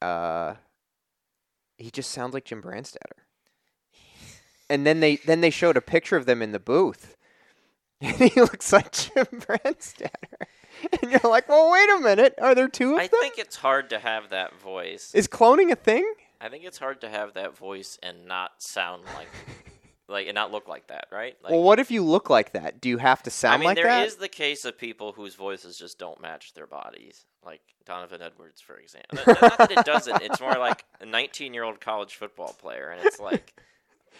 uh, 0.00 0.54
he 1.78 1.90
just 1.90 2.12
sounds 2.12 2.32
like 2.34 2.44
Jim 2.44 2.62
Brandstatter. 2.62 3.24
And 4.70 4.86
then 4.86 5.00
they 5.00 5.16
then 5.16 5.40
they 5.40 5.50
showed 5.50 5.76
a 5.76 5.80
picture 5.80 6.16
of 6.16 6.26
them 6.26 6.42
in 6.42 6.52
the 6.52 6.58
booth, 6.60 7.16
and 8.00 8.16
he 8.16 8.40
looks 8.40 8.72
like 8.72 8.92
Jim 8.92 9.26
Brandstatter. 9.32 10.46
And 11.00 11.10
you're 11.10 11.30
like, 11.30 11.48
well, 11.48 11.70
wait 11.72 11.88
a 11.88 12.00
minute. 12.00 12.34
Are 12.40 12.54
there 12.54 12.68
two 12.68 12.90
of 12.90 12.96
them? 12.96 13.00
I 13.00 13.06
them? 13.06 13.20
think 13.20 13.38
it's 13.38 13.56
hard 13.56 13.90
to 13.90 13.98
have 13.98 14.30
that 14.30 14.54
voice. 14.60 15.14
Is 15.14 15.26
cloning 15.26 15.72
a 15.72 15.76
thing? 15.76 16.10
I 16.40 16.50
think 16.50 16.64
it's 16.64 16.78
hard 16.78 17.00
to 17.00 17.08
have 17.08 17.34
that 17.34 17.56
voice 17.56 17.98
and 18.02 18.26
not 18.26 18.62
sound 18.62 19.04
like 19.16 19.28
like 20.08 20.26
and 20.26 20.34
not 20.34 20.52
look 20.52 20.68
like 20.68 20.88
that, 20.88 21.06
right? 21.10 21.34
Like 21.42 21.52
well, 21.52 21.62
what 21.62 21.78
if 21.80 21.90
you 21.90 22.04
look 22.04 22.28
like 22.28 22.52
that? 22.52 22.80
Do 22.80 22.90
you 22.90 22.98
have 22.98 23.22
to 23.22 23.30
sound 23.30 23.54
I 23.54 23.56
mean, 23.58 23.66
like 23.68 23.76
there 23.76 23.86
that? 23.86 24.06
is 24.06 24.16
the 24.16 24.28
case 24.28 24.66
of 24.66 24.76
people 24.76 25.12
whose 25.12 25.34
voices 25.34 25.78
just 25.78 25.98
don't 25.98 26.20
match 26.20 26.52
their 26.52 26.66
bodies, 26.66 27.24
like 27.44 27.62
Donovan 27.86 28.20
Edwards, 28.20 28.60
for 28.60 28.76
example. 28.76 29.18
Not 29.26 29.40
not 29.42 29.58
that 29.58 29.70
it 29.72 29.84
doesn't. 29.86 30.22
It's 30.22 30.40
more 30.40 30.58
like 30.58 30.84
a 31.00 31.06
19-year-old 31.06 31.80
college 31.80 32.14
football 32.16 32.54
player, 32.60 32.90
and 32.90 33.00
it's 33.04 33.18
like, 33.18 33.58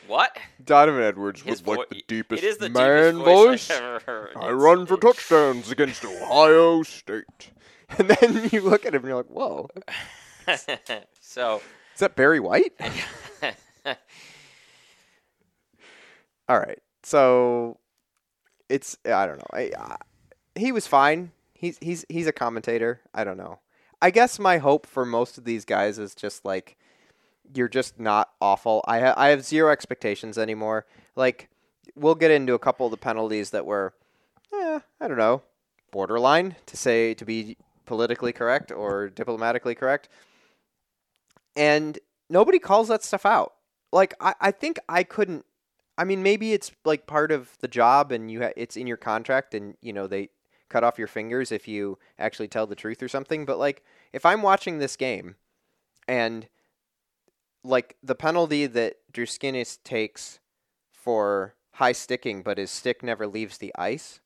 what? 0.06 0.36
Donovan 0.64 1.02
Edwards 1.02 1.42
His 1.42 1.64
was 1.64 1.78
like 1.78 1.88
the 1.90 2.02
deepest 2.06 2.42
it 2.42 2.46
is 2.46 2.58
the 2.58 2.68
man 2.68 3.14
deepest 3.18 3.24
voice. 3.24 3.68
voice 3.68 3.70
I've 3.70 3.82
ever 3.82 4.00
heard. 4.06 4.30
I 4.36 4.38
It's- 4.46 4.54
run 4.54 4.86
for 4.86 4.96
touchdowns 4.96 5.70
against 5.70 6.04
Ohio 6.04 6.82
State. 6.82 7.50
And 7.98 8.08
then 8.10 8.48
you 8.50 8.62
look 8.62 8.84
at 8.84 8.94
him 8.96 9.02
and 9.02 9.08
you're 9.08 9.16
like, 9.18 9.26
whoa. 9.26 9.68
so, 11.20 11.62
Is 11.94 12.00
that 12.00 12.16
Barry 12.16 12.40
White? 12.40 12.72
All 16.48 16.58
right. 16.58 16.78
So 17.02 17.78
it's 18.68 18.96
I 19.04 19.26
don't 19.26 19.38
know. 19.38 19.46
I, 19.52 19.70
I, 19.78 19.96
he 20.56 20.72
was 20.72 20.86
fine. 20.86 21.30
He's 21.54 21.78
he's 21.80 22.04
he's 22.08 22.26
a 22.26 22.32
commentator. 22.32 23.00
I 23.14 23.24
don't 23.24 23.36
know. 23.36 23.60
I 24.02 24.10
guess 24.10 24.38
my 24.38 24.58
hope 24.58 24.86
for 24.86 25.04
most 25.06 25.38
of 25.38 25.44
these 25.44 25.64
guys 25.64 25.98
is 25.98 26.14
just 26.14 26.44
like 26.44 26.76
you're 27.54 27.68
just 27.68 27.98
not 27.98 28.30
awful. 28.40 28.84
I 28.86 29.00
ha- 29.00 29.14
I 29.16 29.28
have 29.28 29.44
zero 29.44 29.70
expectations 29.70 30.38
anymore. 30.38 30.86
Like 31.14 31.48
we'll 31.94 32.14
get 32.14 32.30
into 32.30 32.54
a 32.54 32.58
couple 32.58 32.86
of 32.86 32.90
the 32.90 32.96
penalties 32.96 33.50
that 33.50 33.66
were 33.66 33.94
eh, 34.52 34.80
I 35.00 35.08
don't 35.08 35.18
know, 35.18 35.42
borderline 35.90 36.56
to 36.66 36.76
say 36.76 37.14
to 37.14 37.24
be 37.24 37.56
politically 37.84 38.32
correct 38.32 38.72
or 38.72 39.08
diplomatically 39.08 39.74
correct. 39.74 40.08
And 41.54 41.98
nobody 42.28 42.58
calls 42.58 42.88
that 42.88 43.02
stuff 43.02 43.24
out. 43.24 43.54
Like 43.92 44.14
I, 44.20 44.34
I 44.40 44.50
think 44.50 44.78
I 44.88 45.02
couldn't 45.02 45.44
I 45.98 46.04
mean, 46.04 46.22
maybe 46.22 46.52
it's 46.52 46.72
like 46.84 47.06
part 47.06 47.32
of 47.32 47.56
the 47.60 47.68
job, 47.68 48.12
and 48.12 48.30
you 48.30 48.42
ha- 48.42 48.52
it's 48.56 48.76
in 48.76 48.86
your 48.86 48.96
contract, 48.96 49.54
and 49.54 49.76
you 49.80 49.92
know 49.92 50.06
they 50.06 50.28
cut 50.68 50.84
off 50.84 50.98
your 50.98 51.06
fingers 51.06 51.52
if 51.52 51.66
you 51.66 51.98
actually 52.18 52.48
tell 52.48 52.66
the 52.66 52.74
truth 52.74 53.02
or 53.02 53.08
something. 53.08 53.46
But 53.46 53.58
like, 53.58 53.82
if 54.12 54.26
I'm 54.26 54.42
watching 54.42 54.78
this 54.78 54.96
game, 54.96 55.36
and 56.06 56.48
like 57.66 57.96
the 58.02 58.14
penalty 58.14 58.66
that 58.66 58.96
Druskinis 59.12 59.78
takes 59.82 60.38
for 60.92 61.54
high 61.72 61.92
sticking, 61.92 62.42
but 62.42 62.58
his 62.58 62.70
stick 62.70 63.02
never 63.02 63.26
leaves 63.26 63.58
the 63.58 63.72
ice, 63.76 64.20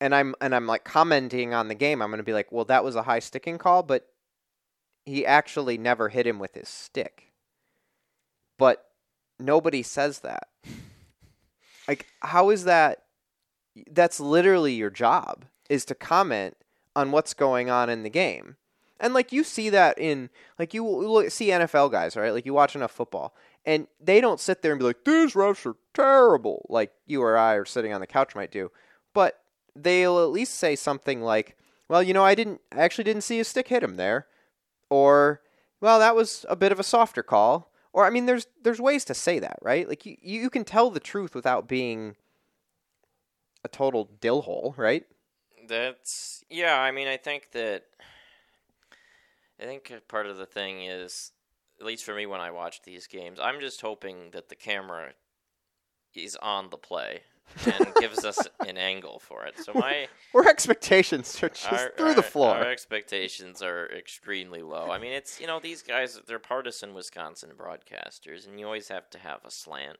and 0.00 0.14
I'm 0.14 0.34
and 0.40 0.54
I'm 0.54 0.66
like 0.66 0.84
commenting 0.84 1.54
on 1.54 1.68
the 1.68 1.74
game, 1.74 2.02
I'm 2.02 2.10
gonna 2.10 2.22
be 2.22 2.32
like, 2.32 2.52
well, 2.52 2.64
that 2.66 2.84
was 2.84 2.96
a 2.96 3.02
high 3.02 3.20
sticking 3.20 3.58
call, 3.58 3.82
but 3.82 4.08
he 5.04 5.26
actually 5.26 5.78
never 5.78 6.08
hit 6.08 6.26
him 6.26 6.38
with 6.38 6.54
his 6.54 6.68
stick. 6.68 7.32
But 8.58 8.86
nobody 9.38 9.82
says 9.82 10.20
that. 10.20 10.48
Like, 11.88 12.06
how 12.20 12.50
is 12.50 12.62
that? 12.62 13.02
That's 13.90 14.20
literally 14.20 14.72
your 14.72 14.88
job 14.88 15.46
is 15.68 15.84
to 15.86 15.96
comment 15.96 16.56
on 16.94 17.10
what's 17.10 17.34
going 17.34 17.70
on 17.70 17.90
in 17.90 18.04
the 18.04 18.08
game. 18.08 18.56
And 19.02 19.14
like 19.14 19.32
you 19.32 19.42
see 19.42 19.68
that 19.70 19.98
in 19.98 20.30
like 20.60 20.72
you 20.72 21.26
see 21.28 21.48
NFL 21.48 21.90
guys, 21.90 22.16
right? 22.16 22.32
Like 22.32 22.46
you 22.46 22.54
watch 22.54 22.76
enough 22.76 22.92
football, 22.92 23.34
and 23.66 23.88
they 24.00 24.20
don't 24.20 24.38
sit 24.38 24.62
there 24.62 24.70
and 24.70 24.78
be 24.78 24.84
like, 24.84 25.04
"These 25.04 25.34
refs 25.34 25.66
are 25.66 25.76
terrible," 25.92 26.64
like 26.68 26.92
you 27.04 27.20
or 27.20 27.36
I 27.36 27.54
are 27.54 27.64
sitting 27.64 27.92
on 27.92 28.00
the 28.00 28.06
couch 28.06 28.36
might 28.36 28.52
do. 28.52 28.70
But 29.12 29.40
they'll 29.74 30.20
at 30.20 30.30
least 30.30 30.54
say 30.54 30.76
something 30.76 31.20
like, 31.20 31.56
"Well, 31.88 32.00
you 32.00 32.14
know, 32.14 32.24
I 32.24 32.36
didn't, 32.36 32.60
I 32.70 32.82
actually 32.82 33.02
didn't 33.02 33.22
see 33.22 33.40
a 33.40 33.44
stick 33.44 33.68
hit 33.68 33.82
him 33.82 33.96
there," 33.96 34.28
or, 34.88 35.42
"Well, 35.80 35.98
that 35.98 36.14
was 36.14 36.46
a 36.48 36.54
bit 36.54 36.70
of 36.70 36.78
a 36.78 36.84
softer 36.84 37.24
call." 37.24 37.72
Or 37.92 38.06
I 38.06 38.10
mean, 38.10 38.26
there's 38.26 38.46
there's 38.62 38.80
ways 38.80 39.04
to 39.06 39.14
say 39.14 39.40
that, 39.40 39.58
right? 39.62 39.88
Like 39.88 40.06
you 40.06 40.16
you 40.22 40.48
can 40.48 40.64
tell 40.64 40.90
the 40.90 41.00
truth 41.00 41.34
without 41.34 41.66
being 41.66 42.14
a 43.64 43.68
total 43.68 44.08
dill 44.20 44.42
hole, 44.42 44.74
right? 44.76 45.04
That's 45.66 46.44
yeah. 46.48 46.80
I 46.80 46.92
mean, 46.92 47.08
I 47.08 47.16
think 47.16 47.50
that 47.52 47.86
I 49.62 49.66
think 49.66 49.92
part 50.08 50.26
of 50.26 50.36
the 50.36 50.46
thing 50.46 50.84
is, 50.84 51.30
at 51.78 51.86
least 51.86 52.04
for 52.04 52.14
me, 52.14 52.26
when 52.26 52.40
I 52.40 52.50
watch 52.50 52.82
these 52.82 53.06
games, 53.06 53.38
I'm 53.40 53.60
just 53.60 53.80
hoping 53.80 54.30
that 54.32 54.48
the 54.48 54.56
camera 54.56 55.12
is 56.14 56.36
on 56.36 56.70
the 56.70 56.76
play 56.76 57.20
and 57.64 57.86
gives 58.00 58.24
us 58.24 58.38
an 58.66 58.76
angle 58.76 59.18
for 59.20 59.44
it. 59.44 59.58
So 59.58 59.72
my 59.74 60.08
Our 60.34 60.48
expectations 60.48 61.42
are 61.42 61.48
just 61.48 61.72
our, 61.72 61.92
through 61.96 62.14
the 62.14 62.22
floor. 62.22 62.56
Our 62.56 62.70
expectations 62.70 63.62
are 63.62 63.86
extremely 63.96 64.62
low. 64.62 64.90
I 64.90 64.98
mean, 64.98 65.12
it's 65.12 65.40
you 65.40 65.46
know 65.46 65.60
these 65.60 65.82
guys 65.82 66.18
they're 66.26 66.38
partisan 66.38 66.94
Wisconsin 66.94 67.50
broadcasters, 67.56 68.46
and 68.48 68.58
you 68.58 68.66
always 68.66 68.88
have 68.88 69.10
to 69.10 69.18
have 69.18 69.44
a 69.44 69.50
slant. 69.50 69.98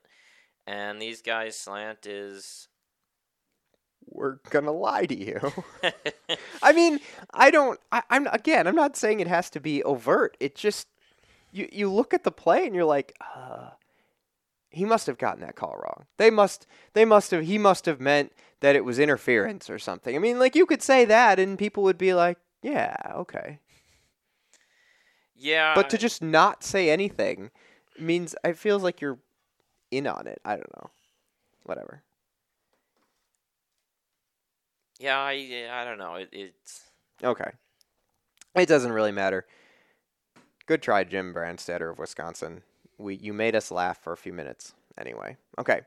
And 0.65 1.01
these 1.01 1.21
guys' 1.21 1.57
slant 1.57 2.05
is 2.05 2.69
We're 4.07 4.37
gonna 4.49 4.71
lie 4.71 5.05
to 5.05 5.15
you. 5.15 5.39
I 6.63 6.73
mean, 6.73 6.99
I 7.33 7.51
don't. 7.51 7.79
I, 7.91 8.03
I'm 8.09 8.27
again. 8.27 8.67
I'm 8.67 8.75
not 8.75 8.95
saying 8.95 9.19
it 9.19 9.27
has 9.27 9.49
to 9.51 9.59
be 9.59 9.83
overt. 9.83 10.37
It 10.39 10.55
just 10.55 10.87
you 11.51 11.67
you 11.71 11.91
look 11.91 12.13
at 12.13 12.23
the 12.23 12.31
play 12.31 12.65
and 12.65 12.75
you're 12.75 12.85
like, 12.85 13.15
uh, 13.35 13.69
he 14.69 14.85
must 14.85 15.07
have 15.07 15.17
gotten 15.17 15.41
that 15.41 15.55
call 15.55 15.75
wrong. 15.81 16.05
They 16.17 16.29
must 16.29 16.67
they 16.93 17.05
must 17.05 17.31
have 17.31 17.43
he 17.43 17.57
must 17.57 17.85
have 17.85 17.99
meant 17.99 18.33
that 18.59 18.75
it 18.75 18.85
was 18.85 18.99
interference 18.99 19.69
or 19.69 19.79
something. 19.79 20.15
I 20.15 20.19
mean, 20.19 20.39
like 20.39 20.55
you 20.55 20.65
could 20.65 20.81
say 20.81 21.05
that 21.05 21.39
and 21.39 21.57
people 21.57 21.83
would 21.83 21.97
be 21.97 22.13
like, 22.13 22.37
"Yeah, 22.61 22.95
okay." 23.15 23.59
Yeah. 25.35 25.73
But 25.75 25.89
to 25.89 25.97
just 25.97 26.21
not 26.21 26.63
say 26.63 26.89
anything 26.89 27.51
means 27.99 28.35
it 28.43 28.57
feels 28.57 28.81
like 28.81 29.01
you're 29.01 29.19
in 29.91 30.07
on 30.07 30.25
it. 30.25 30.39
I 30.45 30.55
don't 30.55 30.75
know. 30.77 30.89
Whatever. 31.63 32.01
Yeah, 34.99 35.19
I 35.19 35.67
I 35.71 35.85
don't 35.85 35.97
know. 35.97 36.15
It, 36.15 36.29
it's 36.31 36.81
Okay. 37.23 37.51
It 38.55 38.67
doesn't 38.67 38.91
really 38.91 39.11
matter. 39.11 39.45
Good 40.65 40.81
try, 40.81 41.03
Jim 41.03 41.33
Brandstatter 41.33 41.91
of 41.91 41.99
Wisconsin. 41.99 42.63
We 42.97 43.15
you 43.15 43.33
made 43.33 43.55
us 43.55 43.71
laugh 43.71 43.97
for 44.01 44.13
a 44.13 44.17
few 44.17 44.33
minutes 44.33 44.73
anyway. 44.97 45.37
Okay. 45.57 45.81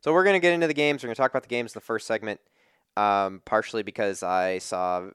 So 0.00 0.12
we're 0.12 0.24
gonna 0.24 0.40
get 0.40 0.52
into 0.52 0.66
the 0.66 0.74
games. 0.74 1.02
We're 1.02 1.08
gonna 1.08 1.16
talk 1.16 1.30
about 1.30 1.42
the 1.42 1.48
games 1.48 1.72
in 1.72 1.74
the 1.74 1.84
first 1.84 2.06
segment. 2.06 2.40
Um, 2.96 3.40
partially 3.44 3.82
because 3.82 4.22
I 4.22 4.58
saw 4.58 5.08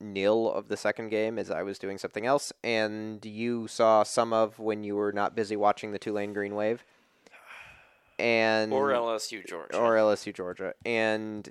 nil 0.00 0.50
of 0.50 0.68
the 0.68 0.76
second 0.76 1.10
game 1.10 1.38
as 1.38 1.50
I 1.50 1.62
was 1.62 1.78
doing 1.78 1.98
something 1.98 2.24
else, 2.24 2.52
and 2.62 3.24
you 3.24 3.68
saw 3.68 4.02
some 4.02 4.32
of 4.32 4.58
when 4.58 4.84
you 4.84 4.96
were 4.96 5.12
not 5.12 5.34
busy 5.34 5.56
watching 5.56 5.92
the 5.92 5.98
Tulane 5.98 6.32
Green 6.32 6.54
Wave. 6.54 6.84
And 8.18 8.72
or 8.72 8.88
LSU 8.88 9.46
Georgia. 9.46 9.76
or 9.78 9.94
LSU 9.94 10.34
Georgia, 10.34 10.74
and 10.84 11.48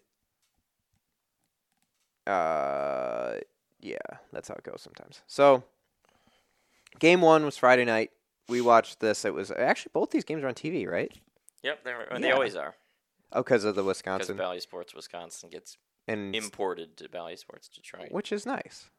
uh, 2.28 3.36
yeah, 3.80 3.98
that's 4.34 4.48
how 4.48 4.56
it 4.56 4.64
goes 4.64 4.82
sometimes. 4.82 5.22
So, 5.28 5.64
game 7.00 7.22
one 7.22 7.46
was 7.46 7.58
Friday 7.58 7.86
night. 7.86 8.12
We 8.50 8.62
watched 8.62 9.00
this. 9.00 9.26
It 9.26 9.34
was 9.34 9.52
actually 9.52 9.92
both 9.94 10.12
these 10.12 10.24
games 10.24 10.44
are 10.44 10.48
on 10.48 10.54
TV, 10.56 10.88
right? 10.90 11.12
yep, 11.64 11.84
they 11.84 11.94
were- 11.94 12.20
they 12.20 12.32
always 12.32 12.56
are 12.56 12.76
Oh, 13.34 13.42
because 13.44 13.66
of 13.66 13.76
the 13.76 13.84
Wisconsin 13.84 14.20
because 14.20 14.28
Wisconsin 14.30 14.38
Bally 14.38 14.60
Sports 14.62 14.94
Wisconsin 14.96 15.50
gets 15.50 15.78
and 16.08 16.34
imported 16.36 16.96
to 16.98 17.10
Bally 17.10 17.36
Sports 17.36 17.68
Detroit. 17.68 18.12
which 18.12 18.32
is 18.32 18.46
nice. 18.46 18.90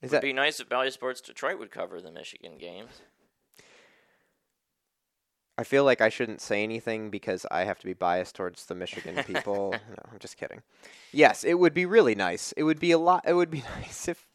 Is 0.00 0.10
It'd 0.10 0.10
that 0.12 0.22
be 0.22 0.32
nice 0.32 0.60
if 0.60 0.68
Bally 0.68 0.90
Sports 0.92 1.20
Detroit 1.20 1.58
would 1.58 1.70
cover 1.72 2.00
the 2.00 2.12
Michigan 2.12 2.56
games. 2.58 3.02
I 5.62 5.64
feel 5.64 5.84
like 5.84 6.00
I 6.00 6.08
shouldn't 6.08 6.40
say 6.40 6.64
anything 6.64 7.08
because 7.08 7.46
I 7.48 7.62
have 7.62 7.78
to 7.78 7.86
be 7.86 7.92
biased 7.92 8.34
towards 8.34 8.66
the 8.66 8.74
Michigan 8.74 9.22
people. 9.26 9.70
no, 9.70 10.10
I'm 10.10 10.18
just 10.18 10.36
kidding. 10.36 10.62
Yes, 11.12 11.44
it 11.44 11.54
would 11.54 11.72
be 11.72 11.86
really 11.86 12.16
nice. 12.16 12.50
It 12.56 12.64
would 12.64 12.80
be 12.80 12.90
a 12.90 12.98
lot. 12.98 13.22
It 13.28 13.34
would 13.34 13.48
be 13.48 13.62
nice 13.78 14.08
if 14.08 14.26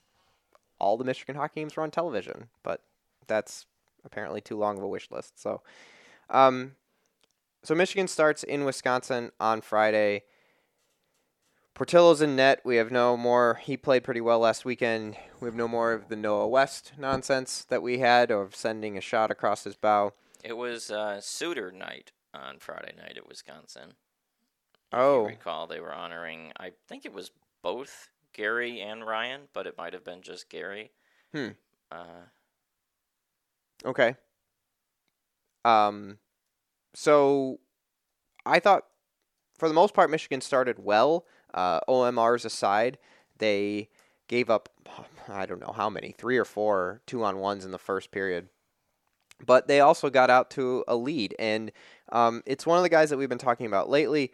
all 0.79 0.95
the 0.95 1.03
Michigan 1.03 1.35
hockey 1.35 1.59
games 1.59 1.75
were 1.75 1.83
on 1.83 1.91
television, 1.91 2.47
but 2.63 2.81
that's 3.27 3.65
apparently 4.05 4.39
too 4.39 4.57
long 4.57 4.77
of 4.77 4.83
a 4.85 4.87
wish 4.87 5.11
list. 5.11 5.37
So, 5.37 5.63
um, 6.29 6.77
so 7.61 7.75
Michigan 7.75 8.07
starts 8.07 8.43
in 8.43 8.63
Wisconsin 8.63 9.33
on 9.37 9.59
Friday. 9.59 10.23
Portillo's 11.73 12.21
in 12.21 12.37
net. 12.37 12.61
We 12.63 12.77
have 12.77 12.89
no 12.89 13.17
more. 13.17 13.59
He 13.61 13.75
played 13.75 14.05
pretty 14.05 14.21
well 14.21 14.39
last 14.39 14.63
weekend. 14.63 15.17
We 15.41 15.47
have 15.47 15.55
no 15.55 15.67
more 15.67 15.91
of 15.91 16.07
the 16.07 16.15
Noah 16.15 16.47
West 16.47 16.93
nonsense 16.97 17.65
that 17.65 17.83
we 17.83 17.99
had 17.99 18.31
of 18.31 18.55
sending 18.55 18.97
a 18.97 19.01
shot 19.01 19.29
across 19.29 19.65
his 19.65 19.75
bow. 19.75 20.13
It 20.43 20.57
was 20.57 20.91
uh, 20.91 21.19
Suter 21.21 21.71
night 21.71 22.11
on 22.33 22.59
Friday 22.59 22.93
night 22.97 23.17
at 23.17 23.27
Wisconsin. 23.27 23.93
Oh. 24.93 25.25
recall 25.25 25.67
they 25.67 25.81
were 25.81 25.93
honoring. 25.93 26.53
I 26.57 26.71
think 26.87 27.05
it 27.05 27.13
was 27.13 27.31
both 27.61 28.09
Gary 28.33 28.79
and 28.79 29.05
Ryan, 29.05 29.41
but 29.53 29.67
it 29.67 29.77
might 29.77 29.93
have 29.93 30.05
been 30.05 30.21
just 30.21 30.49
Gary. 30.49 30.91
Hmm. 31.33 31.49
Uh, 31.91 32.27
Okay. 33.85 34.15
Um, 35.65 36.17
so 36.93 37.59
I 38.45 38.59
thought 38.59 38.85
for 39.57 39.67
the 39.67 39.73
most 39.73 39.93
part 39.93 40.09
Michigan 40.09 40.41
started 40.41 40.79
well. 40.79 41.25
Uh, 41.53 41.79
OMRs 41.87 42.45
aside, 42.45 42.97
they 43.37 43.89
gave 44.27 44.49
up 44.49 44.69
I 45.27 45.45
don't 45.45 45.59
know 45.59 45.73
how 45.75 45.89
many, 45.89 46.13
three 46.17 46.37
or 46.37 46.45
four 46.45 47.01
two 47.05 47.23
on 47.23 47.37
ones 47.37 47.65
in 47.65 47.71
the 47.71 47.77
first 47.77 48.11
period. 48.11 48.49
But 49.45 49.67
they 49.67 49.81
also 49.81 50.09
got 50.09 50.29
out 50.29 50.49
to 50.51 50.83
a 50.87 50.95
lead, 50.95 51.35
and 51.37 51.71
um, 52.11 52.41
it's 52.45 52.65
one 52.65 52.77
of 52.77 52.83
the 52.83 52.89
guys 52.89 53.09
that 53.11 53.17
we've 53.17 53.29
been 53.29 53.37
talking 53.37 53.67
about 53.67 53.89
lately. 53.89 54.31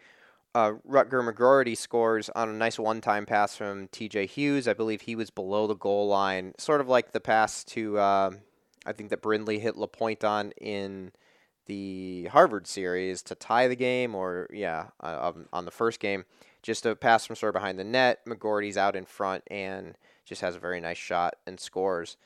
Uh, 0.54 0.74
Rutger 0.88 1.28
McGroarty 1.28 1.76
scores 1.76 2.30
on 2.30 2.48
a 2.48 2.52
nice 2.52 2.78
one-time 2.78 3.26
pass 3.26 3.56
from 3.56 3.88
T.J. 3.88 4.26
Hughes. 4.26 4.68
I 4.68 4.72
believe 4.72 5.02
he 5.02 5.16
was 5.16 5.28
below 5.28 5.66
the 5.66 5.74
goal 5.74 6.06
line, 6.06 6.54
sort 6.58 6.80
of 6.80 6.88
like 6.88 7.10
the 7.12 7.20
pass 7.20 7.64
to 7.64 7.98
um 7.98 8.38
I 8.86 8.92
think 8.92 9.10
that 9.10 9.22
Brindley 9.22 9.58
hit 9.58 9.76
Lapointe 9.76 10.24
on 10.24 10.52
in 10.52 11.12
the 11.66 12.24
Harvard 12.26 12.66
series 12.66 13.22
to 13.22 13.34
tie 13.34 13.68
the 13.68 13.76
game, 13.76 14.14
or 14.14 14.48
yeah, 14.52 14.88
uh, 15.02 15.30
um, 15.34 15.46
on 15.52 15.64
the 15.64 15.70
first 15.70 16.00
game. 16.00 16.24
Just 16.62 16.86
a 16.86 16.94
pass 16.94 17.26
from 17.26 17.36
sort 17.36 17.54
of 17.54 17.60
behind 17.60 17.78
the 17.78 17.84
net. 17.84 18.24
McGroarty's 18.26 18.76
out 18.76 18.96
in 18.96 19.04
front 19.04 19.44
and 19.50 19.96
just 20.24 20.40
has 20.40 20.56
a 20.56 20.58
very 20.58 20.80
nice 20.80 20.96
shot 20.96 21.36
and 21.46 21.60
scores. 21.60 22.16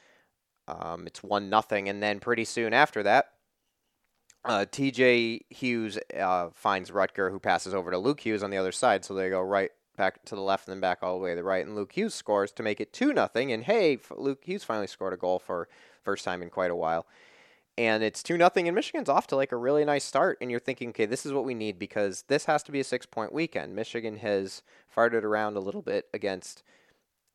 Um, 0.68 1.06
it's 1.06 1.22
one 1.22 1.48
nothing, 1.48 1.88
and 1.88 2.02
then 2.02 2.20
pretty 2.20 2.44
soon 2.44 2.74
after 2.74 3.02
that, 3.02 3.30
uh, 4.44 4.66
T.J. 4.70 5.40
Hughes 5.48 5.98
uh, 6.16 6.50
finds 6.52 6.90
Rutger, 6.90 7.30
who 7.30 7.40
passes 7.40 7.74
over 7.74 7.90
to 7.90 7.98
Luke 7.98 8.20
Hughes 8.20 8.42
on 8.42 8.50
the 8.50 8.58
other 8.58 8.72
side. 8.72 9.04
So 9.04 9.14
they 9.14 9.30
go 9.30 9.40
right 9.40 9.70
back 9.96 10.24
to 10.26 10.34
the 10.34 10.42
left 10.42 10.68
and 10.68 10.74
then 10.74 10.80
back 10.80 10.98
all 11.02 11.18
the 11.18 11.24
way 11.24 11.30
to 11.30 11.36
the 11.36 11.42
right, 11.42 11.64
and 11.64 11.74
Luke 11.74 11.92
Hughes 11.92 12.14
scores 12.14 12.52
to 12.52 12.62
make 12.62 12.80
it 12.80 12.92
two 12.92 13.12
nothing. 13.14 13.50
And 13.50 13.64
hey, 13.64 13.98
Luke 14.14 14.42
Hughes 14.44 14.62
finally 14.62 14.86
scored 14.86 15.14
a 15.14 15.16
goal 15.16 15.38
for 15.38 15.68
first 16.02 16.24
time 16.24 16.42
in 16.42 16.50
quite 16.50 16.70
a 16.70 16.76
while. 16.76 17.06
And 17.78 18.02
it's 18.02 18.22
two 18.22 18.36
nothing, 18.36 18.68
and 18.68 18.74
Michigan's 18.74 19.08
off 19.08 19.28
to 19.28 19.36
like 19.36 19.52
a 19.52 19.56
really 19.56 19.84
nice 19.84 20.04
start. 20.04 20.38
And 20.40 20.50
you're 20.50 20.60
thinking, 20.60 20.90
okay, 20.90 21.06
this 21.06 21.24
is 21.24 21.32
what 21.32 21.44
we 21.44 21.54
need 21.54 21.78
because 21.78 22.24
this 22.26 22.44
has 22.46 22.62
to 22.64 22.72
be 22.72 22.80
a 22.80 22.84
six 22.84 23.06
point 23.06 23.32
weekend. 23.32 23.74
Michigan 23.74 24.16
has 24.16 24.62
farted 24.94 25.22
around 25.22 25.56
a 25.56 25.60
little 25.60 25.82
bit 25.82 26.08
against 26.12 26.62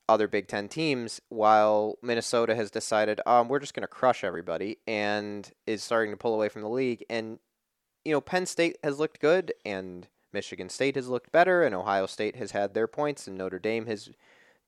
other 0.10 0.28
Big 0.28 0.48
Ten 0.48 0.68
teams, 0.68 1.22
while 1.30 1.98
Minnesota 2.02 2.56
has 2.56 2.70
decided, 2.70 3.22
um, 3.26 3.48
we're 3.48 3.60
just 3.60 3.74
going 3.74 3.84
to 3.84 3.88
crush 3.88 4.24
everybody 4.24 4.78
and 4.88 5.52
is 5.66 5.84
starting 5.84 6.12
to 6.12 6.18
pull 6.18 6.34
away 6.34 6.50
from 6.50 6.62
the 6.62 6.70
league. 6.70 7.06
And, 7.10 7.40
you 8.04 8.12
know, 8.12 8.22
Penn 8.22 8.46
State 8.46 8.78
has 8.84 9.00
looked 9.00 9.20
good, 9.20 9.54
and 9.66 10.08
Michigan 10.34 10.70
State 10.70 10.96
has 10.96 11.08
looked 11.08 11.32
better, 11.32 11.64
and 11.64 11.74
Ohio 11.74 12.06
State 12.06 12.36
has 12.36 12.52
had 12.52 12.74
their 12.74 12.88
points, 12.88 13.28
and 13.28 13.38
Notre 13.38 13.60
Dame 13.60 13.86
has 13.86 14.10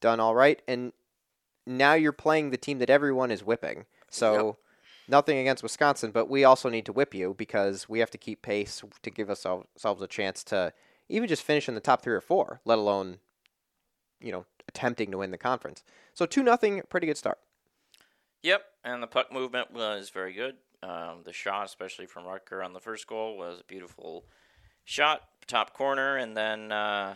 done 0.02 0.20
all 0.20 0.36
right. 0.36 0.62
And 0.68 0.94
now 1.68 1.94
you're 1.94 2.12
playing 2.12 2.52
the 2.52 2.58
team 2.58 2.80
that 2.80 2.90
everyone 2.90 3.32
is 3.32 3.44
whipping. 3.44 3.86
So, 4.10 4.58
nothing 5.08 5.38
against 5.38 5.64
Wisconsin, 5.64 6.12
but 6.12 6.30
we 6.30 6.44
also 6.44 6.70
need 6.70 6.86
to 6.86 6.94
whip 6.94 7.14
you 7.14 7.34
because 7.38 7.90
we 7.90 8.00
have 8.00 8.12
to 8.12 8.18
keep 8.18 8.42
pace 8.42 8.82
to 9.02 9.10
give 9.10 9.30
ourselves 9.30 10.02
a 10.02 10.08
chance 10.08 10.44
to 10.46 10.74
even 11.10 11.28
just 11.28 11.44
finish 11.44 11.68
in 11.68 11.76
the 11.76 11.82
top 11.82 12.02
three 12.02 12.14
or 12.14 12.22
four, 12.22 12.62
let 12.66 12.78
alone, 12.78 13.18
you 14.20 14.32
know, 14.32 14.46
attempting 14.68 15.12
to 15.12 15.18
win 15.18 15.32
the 15.32 15.38
conference. 15.38 15.84
So 16.14 16.26
two 16.26 16.44
nothing, 16.44 16.82
pretty 16.90 17.08
good 17.08 17.18
start. 17.18 17.40
Yep, 18.44 18.64
and 18.84 19.02
the 19.02 19.08
puck 19.08 19.32
movement 19.32 19.74
was 19.74 20.10
very 20.10 20.34
good. 20.34 20.56
Um, 20.84 21.22
the 21.24 21.34
shot, 21.34 21.66
especially 21.66 22.06
from 22.06 22.26
Rutger 22.26 22.64
on 22.64 22.74
the 22.74 22.80
first 22.80 23.08
goal, 23.08 23.38
was 23.38 23.60
a 23.60 23.64
beautiful 23.64 24.26
shot, 24.84 25.22
top 25.48 25.74
corner, 25.74 26.18
and 26.18 26.38
then 26.38 26.72
uh, 26.72 27.16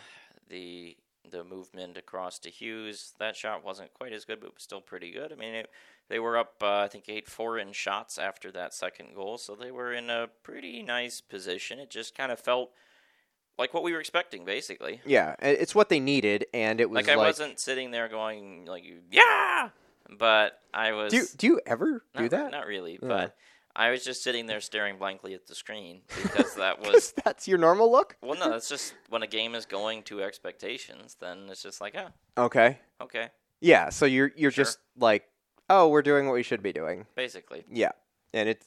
the 0.50 0.98
the 1.30 1.44
movement 1.44 1.96
across 1.98 2.40
to 2.40 2.50
Hughes. 2.50 3.14
That 3.20 3.36
shot 3.36 3.64
wasn't 3.64 3.94
quite 3.94 4.14
as 4.14 4.26
good, 4.26 4.40
but 4.40 4.56
was 4.56 4.64
still 4.64 4.82
pretty 4.82 5.12
good. 5.12 5.32
I 5.32 5.36
mean, 5.36 5.54
it, 5.54 5.70
they 6.08 6.18
were 6.18 6.38
up, 6.38 6.56
uh, 6.64 6.80
I 6.80 6.88
think, 6.88 7.06
eight 7.08 7.28
four 7.28 7.60
in 7.60 7.72
shots 7.72 8.18
after 8.18 8.52
that 8.52 8.74
second 8.74 9.14
goal, 9.14 9.38
so 9.38 9.54
they 9.54 9.72
were 9.72 9.94
in 9.94 10.10
a 10.10 10.30
pretty 10.42 10.82
nice 10.82 11.22
position. 11.22 11.78
It 11.78 11.92
just 11.92 12.18
kind 12.18 12.32
of 12.32 12.40
felt 12.40 12.72
like 13.60 13.74
what 13.74 13.84
we 13.84 13.92
were 13.94 14.00
expecting, 14.00 14.46
basically. 14.46 15.02
Yeah, 15.06 15.36
it's 15.40 15.76
what 15.76 15.90
they 15.90 16.00
needed, 16.00 16.46
and 16.54 16.82
it 16.82 16.90
was 16.90 16.96
Like, 16.96 17.08
like. 17.08 17.16
I 17.16 17.18
wasn't 17.18 17.60
sitting 17.60 17.92
there 17.92 18.08
going 18.08 18.66
like, 18.66 18.84
"Yeah," 19.12 19.70
but 20.18 20.60
I 20.74 20.94
was. 20.94 21.12
do 21.12 21.18
you, 21.18 21.26
do 21.38 21.48
you 21.48 21.62
ever 21.68 22.04
do 22.16 22.22
Not- 22.24 22.32
that? 22.32 22.52
Not 22.52 22.66
really, 22.66 22.94
Yeah. 22.94 23.08
but 23.08 23.36
I 23.76 23.92
was 23.92 24.04
just 24.04 24.24
sitting 24.24 24.48
there 24.48 24.62
staring 24.62 24.98
blankly 24.98 25.34
at 25.36 25.46
the 25.48 25.54
screen 25.56 26.02
because 26.24 26.56
that 26.56 26.80
was. 26.86 27.14
that's 27.24 27.48
your 27.48 27.58
normal 27.60 27.92
look. 27.92 28.16
Well, 28.22 28.38
no, 28.40 28.50
that's 28.50 28.68
just 28.70 28.94
when 29.10 29.22
a 29.24 29.28
game 29.28 29.54
is 29.56 29.66
going 29.66 30.04
to 30.04 30.24
expectations, 30.24 31.16
then 31.20 31.48
it's 31.50 31.62
just 31.62 31.80
like, 31.82 31.96
ah, 31.98 32.12
Okay. 32.38 32.80
okay, 33.02 33.30
Yeah, 33.62 33.90
so 33.90 34.06
you're 34.06 34.32
you're 34.36 34.52
Sure. 34.52 34.64
just 34.66 34.80
like, 34.98 35.30
oh, 35.70 35.88
we're 35.90 36.02
doing 36.02 36.26
what 36.26 36.34
we 36.34 36.44
should 36.44 36.64
be 36.64 36.74
doing. 36.74 37.06
basically. 37.16 37.64
Yeah, 37.72 37.92
and 38.34 38.50
it's 38.50 38.66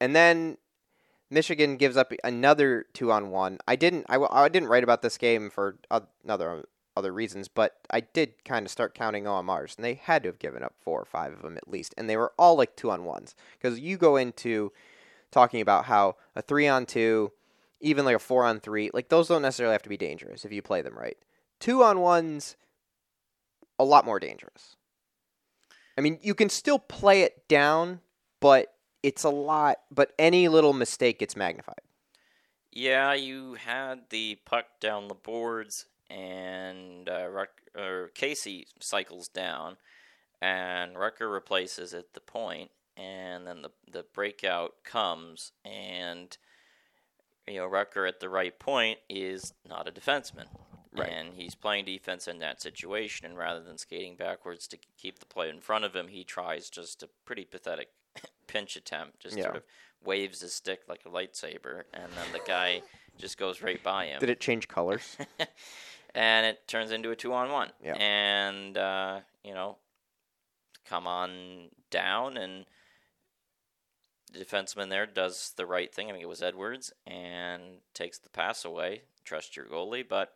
and 0.00 0.14
then 0.14 0.58
Michigan 1.34 1.76
gives 1.76 1.96
up 1.96 2.12
another 2.22 2.86
two 2.94 3.12
on 3.12 3.30
one. 3.30 3.58
I 3.66 3.76
didn't 3.76 4.06
I, 4.08 4.16
I 4.16 4.48
didn't 4.48 4.68
write 4.68 4.84
about 4.84 5.02
this 5.02 5.18
game 5.18 5.50
for 5.50 5.76
oth- 5.90 6.06
other 6.26 6.64
other 6.96 7.12
reasons, 7.12 7.48
but 7.48 7.80
I 7.90 8.00
did 8.00 8.44
kind 8.44 8.64
of 8.64 8.70
start 8.70 8.94
counting 8.94 9.24
OMRs, 9.24 9.76
and 9.76 9.84
they 9.84 9.94
had 9.94 10.22
to 10.22 10.28
have 10.28 10.38
given 10.38 10.62
up 10.62 10.74
four 10.80 11.00
or 11.00 11.04
five 11.04 11.32
of 11.32 11.42
them 11.42 11.56
at 11.56 11.68
least, 11.68 11.92
and 11.98 12.08
they 12.08 12.16
were 12.16 12.32
all 12.38 12.56
like 12.56 12.76
two 12.76 12.90
on 12.90 13.04
ones 13.04 13.34
because 13.58 13.80
you 13.80 13.96
go 13.96 14.16
into 14.16 14.72
talking 15.32 15.60
about 15.60 15.86
how 15.86 16.16
a 16.36 16.42
three 16.42 16.68
on 16.68 16.86
two, 16.86 17.32
even 17.80 18.04
like 18.04 18.16
a 18.16 18.20
four 18.20 18.44
on 18.44 18.60
three, 18.60 18.90
like 18.94 19.08
those 19.08 19.28
don't 19.28 19.42
necessarily 19.42 19.74
have 19.74 19.82
to 19.82 19.88
be 19.88 19.96
dangerous 19.96 20.44
if 20.44 20.52
you 20.52 20.62
play 20.62 20.82
them 20.82 20.96
right. 20.96 21.18
Two 21.58 21.82
on 21.82 22.00
ones, 22.00 22.56
a 23.78 23.84
lot 23.84 24.04
more 24.06 24.20
dangerous. 24.20 24.76
I 25.98 26.00
mean, 26.00 26.18
you 26.22 26.34
can 26.34 26.48
still 26.48 26.78
play 26.78 27.22
it 27.22 27.48
down, 27.48 28.00
but 28.40 28.73
it's 29.04 29.22
a 29.22 29.28
lot, 29.28 29.76
but 29.90 30.12
any 30.18 30.48
little 30.48 30.72
mistake 30.72 31.18
gets 31.18 31.36
magnified. 31.36 31.82
Yeah, 32.72 33.12
you 33.12 33.54
had 33.54 34.08
the 34.08 34.36
puck 34.46 34.80
down 34.80 35.08
the 35.08 35.14
boards, 35.14 35.84
and 36.08 37.06
uh, 37.08 37.28
Ruck, 37.28 37.50
or 37.76 38.10
Casey 38.14 38.66
cycles 38.80 39.28
down, 39.28 39.76
and 40.40 40.98
Rucker 40.98 41.28
replaces 41.28 41.92
at 41.92 42.14
the 42.14 42.20
point, 42.20 42.70
and 42.96 43.46
then 43.46 43.60
the 43.60 43.70
the 43.88 44.04
breakout 44.14 44.82
comes, 44.84 45.52
and 45.66 46.36
you 47.46 47.56
know 47.56 47.66
Rucker 47.66 48.06
at 48.06 48.20
the 48.20 48.30
right 48.30 48.58
point 48.58 49.00
is 49.10 49.52
not 49.68 49.86
a 49.86 49.92
defenseman, 49.92 50.46
Right. 50.96 51.10
and 51.12 51.34
he's 51.34 51.54
playing 51.54 51.84
defense 51.84 52.26
in 52.26 52.38
that 52.38 52.62
situation, 52.62 53.26
and 53.26 53.36
rather 53.36 53.62
than 53.62 53.76
skating 53.76 54.16
backwards 54.16 54.66
to 54.68 54.78
keep 54.96 55.18
the 55.18 55.26
play 55.26 55.50
in 55.50 55.60
front 55.60 55.84
of 55.84 55.94
him, 55.94 56.08
he 56.08 56.24
tries 56.24 56.70
just 56.70 57.02
a 57.02 57.08
pretty 57.26 57.44
pathetic 57.44 57.90
pinch 58.46 58.76
attempt, 58.76 59.20
just 59.20 59.36
Yeah. 59.36 59.44
sort 59.44 59.56
of 59.56 59.62
waves 60.04 60.40
his 60.40 60.52
stick 60.52 60.80
like 60.88 61.00
a 61.06 61.08
lightsaber, 61.08 61.84
and 61.92 62.12
then 62.12 62.32
the 62.32 62.40
guy 62.46 62.82
just 63.18 63.38
goes 63.38 63.62
right 63.62 63.82
by 63.82 64.06
him 64.06 64.20
Did 64.20 64.30
it 64.30 64.40
change 64.40 64.68
colors? 64.68 65.16
and 66.14 66.46
it 66.46 66.66
turns 66.68 66.90
into 66.90 67.10
a 67.10 67.16
two 67.16 67.32
on 67.32 67.50
one. 67.50 67.70
Yeah. 67.82 67.94
And 67.94 68.76
uh, 68.76 69.20
you 69.42 69.54
know, 69.54 69.76
come 70.84 71.06
on 71.06 71.68
down, 71.90 72.36
and 72.36 72.66
the 74.32 74.44
defenseman 74.44 74.90
there 74.90 75.06
does 75.06 75.52
the 75.56 75.66
right 75.66 75.94
thing. 75.94 76.08
I 76.08 76.12
think 76.12 76.22
it 76.22 76.28
was 76.28 76.42
Edwards, 76.42 76.92
and 77.06 77.62
takes 77.94 78.18
the 78.18 78.30
pass 78.30 78.64
away. 78.64 79.02
Trust 79.24 79.56
your 79.56 79.66
goalie, 79.66 80.06
but 80.06 80.34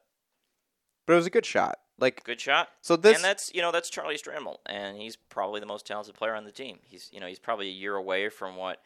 but 1.07 1.12
it 1.14 1.17
was 1.17 1.27
a 1.27 1.31
good 1.31 1.47
shot. 1.47 1.79
Like 2.00 2.22
good 2.22 2.40
shot. 2.40 2.68
so 2.80 2.94
this 2.94 3.16
and 3.16 3.24
that's 3.24 3.52
you 3.52 3.61
know 3.61 3.72
that's 3.72 3.90
Charlie 3.90 4.16
Stramel, 4.16 4.58
and 4.66 4.96
he's 4.96 5.16
probably 5.16 5.58
the 5.58 5.66
most 5.66 5.87
talented 5.87 6.14
player 6.14 6.34
on 6.34 6.44
the 6.44 6.52
team. 6.52 6.78
He's 6.84 7.11
you 7.12 7.18
know 7.18 7.26
he's 7.26 7.40
probably 7.40 7.66
a 7.66 7.72
year 7.72 7.96
away 7.96 8.28
from 8.28 8.54
what 8.54 8.80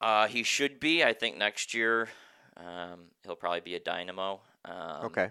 uh, 0.00 0.28
he 0.28 0.42
should 0.44 0.78
be. 0.78 1.02
I 1.02 1.12
think 1.12 1.36
next 1.36 1.74
year 1.74 2.08
um, 2.56 3.06
he'll 3.24 3.36
probably 3.36 3.60
be 3.60 3.74
a 3.74 3.80
dynamo. 3.80 4.40
Um, 4.64 5.06
okay. 5.06 5.30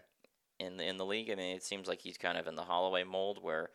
in 0.59 0.77
the 0.77 0.85
in 0.85 0.97
the 0.97 1.05
league. 1.05 1.29
I 1.31 1.35
mean, 1.35 1.55
it 1.55 1.63
seems 1.63 1.87
like 1.87 2.01
he's 2.01 2.17
kind 2.17 2.37
of 2.37 2.47
in 2.47 2.55
the 2.55 2.63
Holloway 2.63 3.03
mold 3.03 3.39
where 3.41 3.69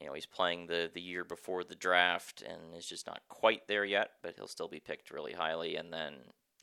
you 0.00 0.06
know 0.06 0.14
he's 0.14 0.26
playing 0.26 0.66
the 0.66 0.90
the 0.92 1.00
year 1.00 1.24
before 1.24 1.62
the 1.62 1.76
draft 1.76 2.42
and 2.42 2.76
is 2.76 2.86
just 2.86 3.06
not 3.06 3.20
quite 3.28 3.68
there 3.68 3.84
yet, 3.84 4.10
but 4.22 4.34
he'll 4.36 4.48
still 4.48 4.68
be 4.68 4.80
picked 4.80 5.10
really 5.10 5.34
highly 5.34 5.76
and 5.76 5.92
then 5.92 6.14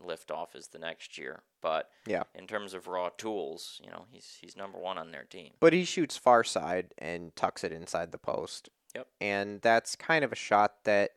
lift 0.02 0.32
off 0.32 0.56
as 0.56 0.68
the 0.68 0.80
next 0.80 1.18
year. 1.18 1.44
But 1.62 1.90
Yeah. 2.06 2.24
in 2.34 2.48
terms 2.48 2.74
of 2.74 2.88
raw 2.88 3.10
tools, 3.10 3.80
you 3.84 3.90
know, 3.90 4.06
he's 4.12 4.38
he's 4.42 4.56
number 4.56 4.78
one 4.80 4.98
on 4.98 5.12
their 5.12 5.24
team. 5.26 5.54
But 5.60 5.74
he 5.74 5.84
shoots 5.86 6.18
far 6.18 6.44
side 6.44 6.94
and 6.98 7.36
tucks 7.36 7.64
it 7.64 7.72
inside 7.72 8.12
the 8.12 8.18
post. 8.18 8.70
Yep. 8.96 9.08
And 9.22 9.62
that's 9.62 9.96
kind 9.96 10.24
of 10.26 10.32
a 10.32 10.36
shot 10.36 10.84
that 10.86 11.12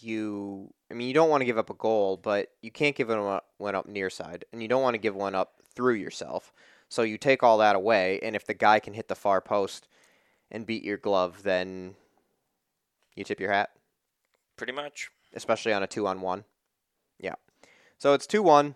you 0.00 0.72
I 0.90 0.94
mean 0.94 1.08
you 1.08 1.14
don't 1.14 1.28
want 1.30 1.40
to 1.40 1.44
give 1.46 1.58
up 1.58 1.70
a 1.70 1.74
goal, 1.74 2.16
but 2.16 2.50
you 2.62 2.70
can't 2.70 2.94
give 2.94 3.08
one 3.08 3.18
up, 3.18 3.48
one 3.58 3.74
up 3.74 3.86
near 3.86 4.10
side 4.10 4.44
and 4.52 4.62
you 4.62 4.68
don't 4.68 4.82
want 4.82 4.94
to 4.94 4.98
give 4.98 5.14
one 5.16 5.34
up 5.34 5.54
through 5.74 5.94
yourself. 5.94 6.52
So 6.88 7.02
you 7.02 7.16
take 7.18 7.42
all 7.42 7.58
that 7.58 7.74
away 7.76 8.20
and 8.22 8.36
if 8.36 8.46
the 8.46 8.54
guy 8.54 8.78
can 8.80 8.94
hit 8.94 9.08
the 9.08 9.14
far 9.14 9.40
post 9.40 9.88
and 10.50 10.66
beat 10.66 10.84
your 10.84 10.98
glove, 10.98 11.42
then 11.42 11.94
you 13.16 13.24
tip 13.24 13.40
your 13.40 13.50
hat, 13.52 13.70
Pretty 14.56 14.72
much. 14.72 15.10
especially 15.32 15.72
on 15.72 15.82
a 15.82 15.86
2 15.86 16.06
on 16.06 16.20
1. 16.20 16.44
Yeah. 17.22 17.36
So 17.96 18.12
it's 18.12 18.26
2-1. 18.26 18.74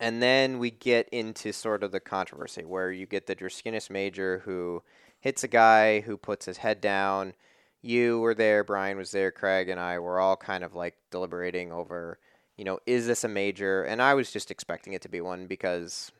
And 0.00 0.20
then 0.20 0.58
we 0.58 0.72
get 0.72 1.08
into 1.10 1.52
sort 1.52 1.84
of 1.84 1.92
the 1.92 2.00
controversy 2.00 2.64
where 2.64 2.90
you 2.90 3.06
get 3.06 3.28
the 3.28 3.36
Draskinis 3.36 3.88
Major 3.88 4.42
who 4.44 4.82
hits 5.20 5.44
a 5.44 5.48
guy 5.48 6.00
who 6.00 6.16
puts 6.16 6.46
his 6.46 6.58
head 6.58 6.80
down. 6.80 7.34
You 7.80 8.18
were 8.18 8.34
there, 8.34 8.64
Brian 8.64 8.98
was 8.98 9.12
there, 9.12 9.30
Craig 9.30 9.68
and 9.68 9.78
I 9.78 10.00
were 10.00 10.18
all 10.18 10.36
kind 10.36 10.64
of 10.64 10.74
like 10.74 10.96
deliberating 11.10 11.70
over, 11.70 12.18
you 12.56 12.64
know, 12.64 12.80
is 12.86 13.06
this 13.06 13.22
a 13.22 13.28
major? 13.28 13.84
And 13.84 14.02
I 14.02 14.14
was 14.14 14.32
just 14.32 14.50
expecting 14.50 14.94
it 14.94 15.02
to 15.02 15.08
be 15.08 15.20
one 15.20 15.46
because 15.46 16.10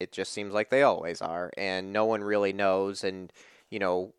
it 0.00 0.10
just 0.10 0.32
seems 0.32 0.52
like 0.52 0.70
they 0.70 0.82
always 0.82 1.22
are 1.22 1.52
and 1.56 1.92
no 1.92 2.06
one 2.06 2.24
really 2.24 2.52
knows 2.52 3.04
and 3.04 3.32
you 3.70 3.78
know, 3.78 4.12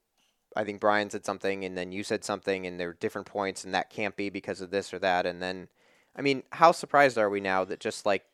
I 0.55 0.63
think 0.63 0.79
Brian 0.79 1.09
said 1.09 1.25
something 1.25 1.63
and 1.63 1.77
then 1.77 1.91
you 1.91 2.03
said 2.03 2.23
something 2.23 2.65
and 2.65 2.79
there 2.79 2.87
were 2.87 2.97
different 2.99 3.27
points 3.27 3.63
and 3.63 3.73
that 3.73 3.89
can't 3.89 4.15
be 4.15 4.29
because 4.29 4.61
of 4.61 4.71
this 4.71 4.93
or 4.93 4.99
that 4.99 5.25
and 5.25 5.41
then 5.41 5.69
I 6.15 6.21
mean, 6.21 6.43
how 6.51 6.71
surprised 6.71 7.17
are 7.17 7.29
we 7.29 7.39
now 7.39 7.63
that 7.65 7.79
just 7.79 8.05
like 8.05 8.25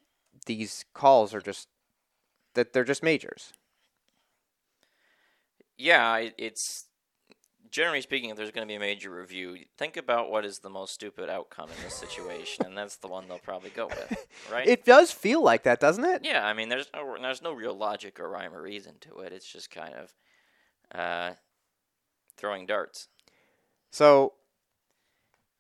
these 0.46 0.86
calls 0.94 1.34
are 1.34 1.42
just 1.42 1.68
that 2.56 2.74
they're 2.74 2.84
just 2.84 3.04
majors? 3.04 3.54
Yeah, 5.78 6.30
it's 6.38 6.88
generally 7.70 8.02
speaking, 8.02 8.32
if 8.32 8.38
there's 8.38 8.52
going 8.52 8.68
to 8.68 8.72
be 8.72 8.76
a 8.76 8.80
major 8.80 9.12
review, 9.12 9.58
think 9.78 9.98
about 9.98 10.32
what 10.32 10.44
is 10.44 10.60
the 10.60 10.70
most 10.70 10.94
stupid 10.94 11.30
outcome 11.30 11.70
in 11.70 11.84
this 11.84 11.94
situation, 11.94 12.66
and 12.66 12.76
that's 12.76 12.96
the 12.98 13.08
one 13.08 13.28
they'll 13.28 13.38
probably 13.38 13.70
go 13.70 13.88
with, 13.88 14.28
right? 14.52 14.68
It 14.68 14.86
does 14.86 15.12
feel 15.12 15.44
like 15.44 15.64
that, 15.64 15.80
doesn't 15.80 16.04
it? 16.04 16.22
Yeah, 16.24 16.46
I 16.48 16.54
mean, 16.54 16.70
there's 16.70 16.90
no 16.96 17.16
there's 17.22 17.44
no 17.44 17.54
real 17.54 17.76
logic 17.76 18.20
or 18.20 18.30
rhyme 18.30 18.56
or 18.56 18.62
reason 18.62 18.96
to 19.02 19.20
it. 19.20 19.34
It's 19.34 19.52
just 19.52 19.70
kind 19.70 19.94
of 19.94 20.14
uh, 20.92 21.34
throwing 22.38 22.66
darts. 22.66 23.08
So 23.92 24.34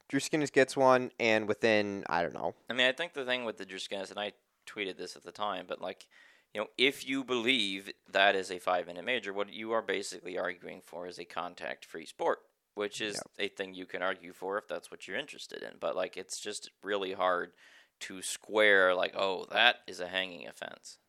Drew 0.09 0.19
Skinner 0.19 0.47
gets 0.47 0.77
one, 0.77 1.11
and 1.19 1.47
within 1.47 2.03
I 2.07 2.21
don't 2.21 2.33
know, 2.33 2.55
I 2.69 2.73
mean, 2.73 2.87
I 2.87 2.91
think 2.91 3.13
the 3.13 3.25
thing 3.25 3.45
with 3.45 3.57
the 3.57 3.65
Druskinis, 3.65 4.09
and 4.09 4.19
I 4.19 4.33
tweeted 4.65 4.97
this 4.97 5.15
at 5.15 5.23
the 5.23 5.31
time, 5.31 5.65
but 5.67 5.81
like, 5.81 6.07
you 6.53 6.61
know, 6.61 6.67
if 6.77 7.07
you 7.07 7.23
believe 7.23 7.91
that 8.11 8.35
is 8.35 8.51
a 8.51 8.59
five 8.59 8.87
minute 8.87 9.05
major, 9.05 9.33
what 9.33 9.51
you 9.51 9.71
are 9.71 9.81
basically 9.81 10.37
arguing 10.37 10.81
for 10.85 11.07
is 11.07 11.19
a 11.19 11.25
contact 11.25 11.85
free 11.85 12.05
sport, 12.05 12.39
which 12.75 13.01
is 13.01 13.21
a 13.39 13.47
thing 13.47 13.73
you 13.73 13.85
can 13.85 14.01
argue 14.01 14.33
for 14.33 14.57
if 14.57 14.67
that's 14.67 14.91
what 14.91 15.07
you're 15.07 15.17
interested 15.17 15.61
in. 15.61 15.71
But 15.79 15.95
like, 15.95 16.15
it's 16.15 16.39
just 16.39 16.69
really 16.83 17.13
hard 17.13 17.51
to 18.01 18.21
square 18.21 18.93
like, 18.93 19.15
oh, 19.17 19.45
that 19.51 19.77
is 19.87 19.99
a 19.99 20.07
hanging 20.07 20.47
offense. 20.47 20.99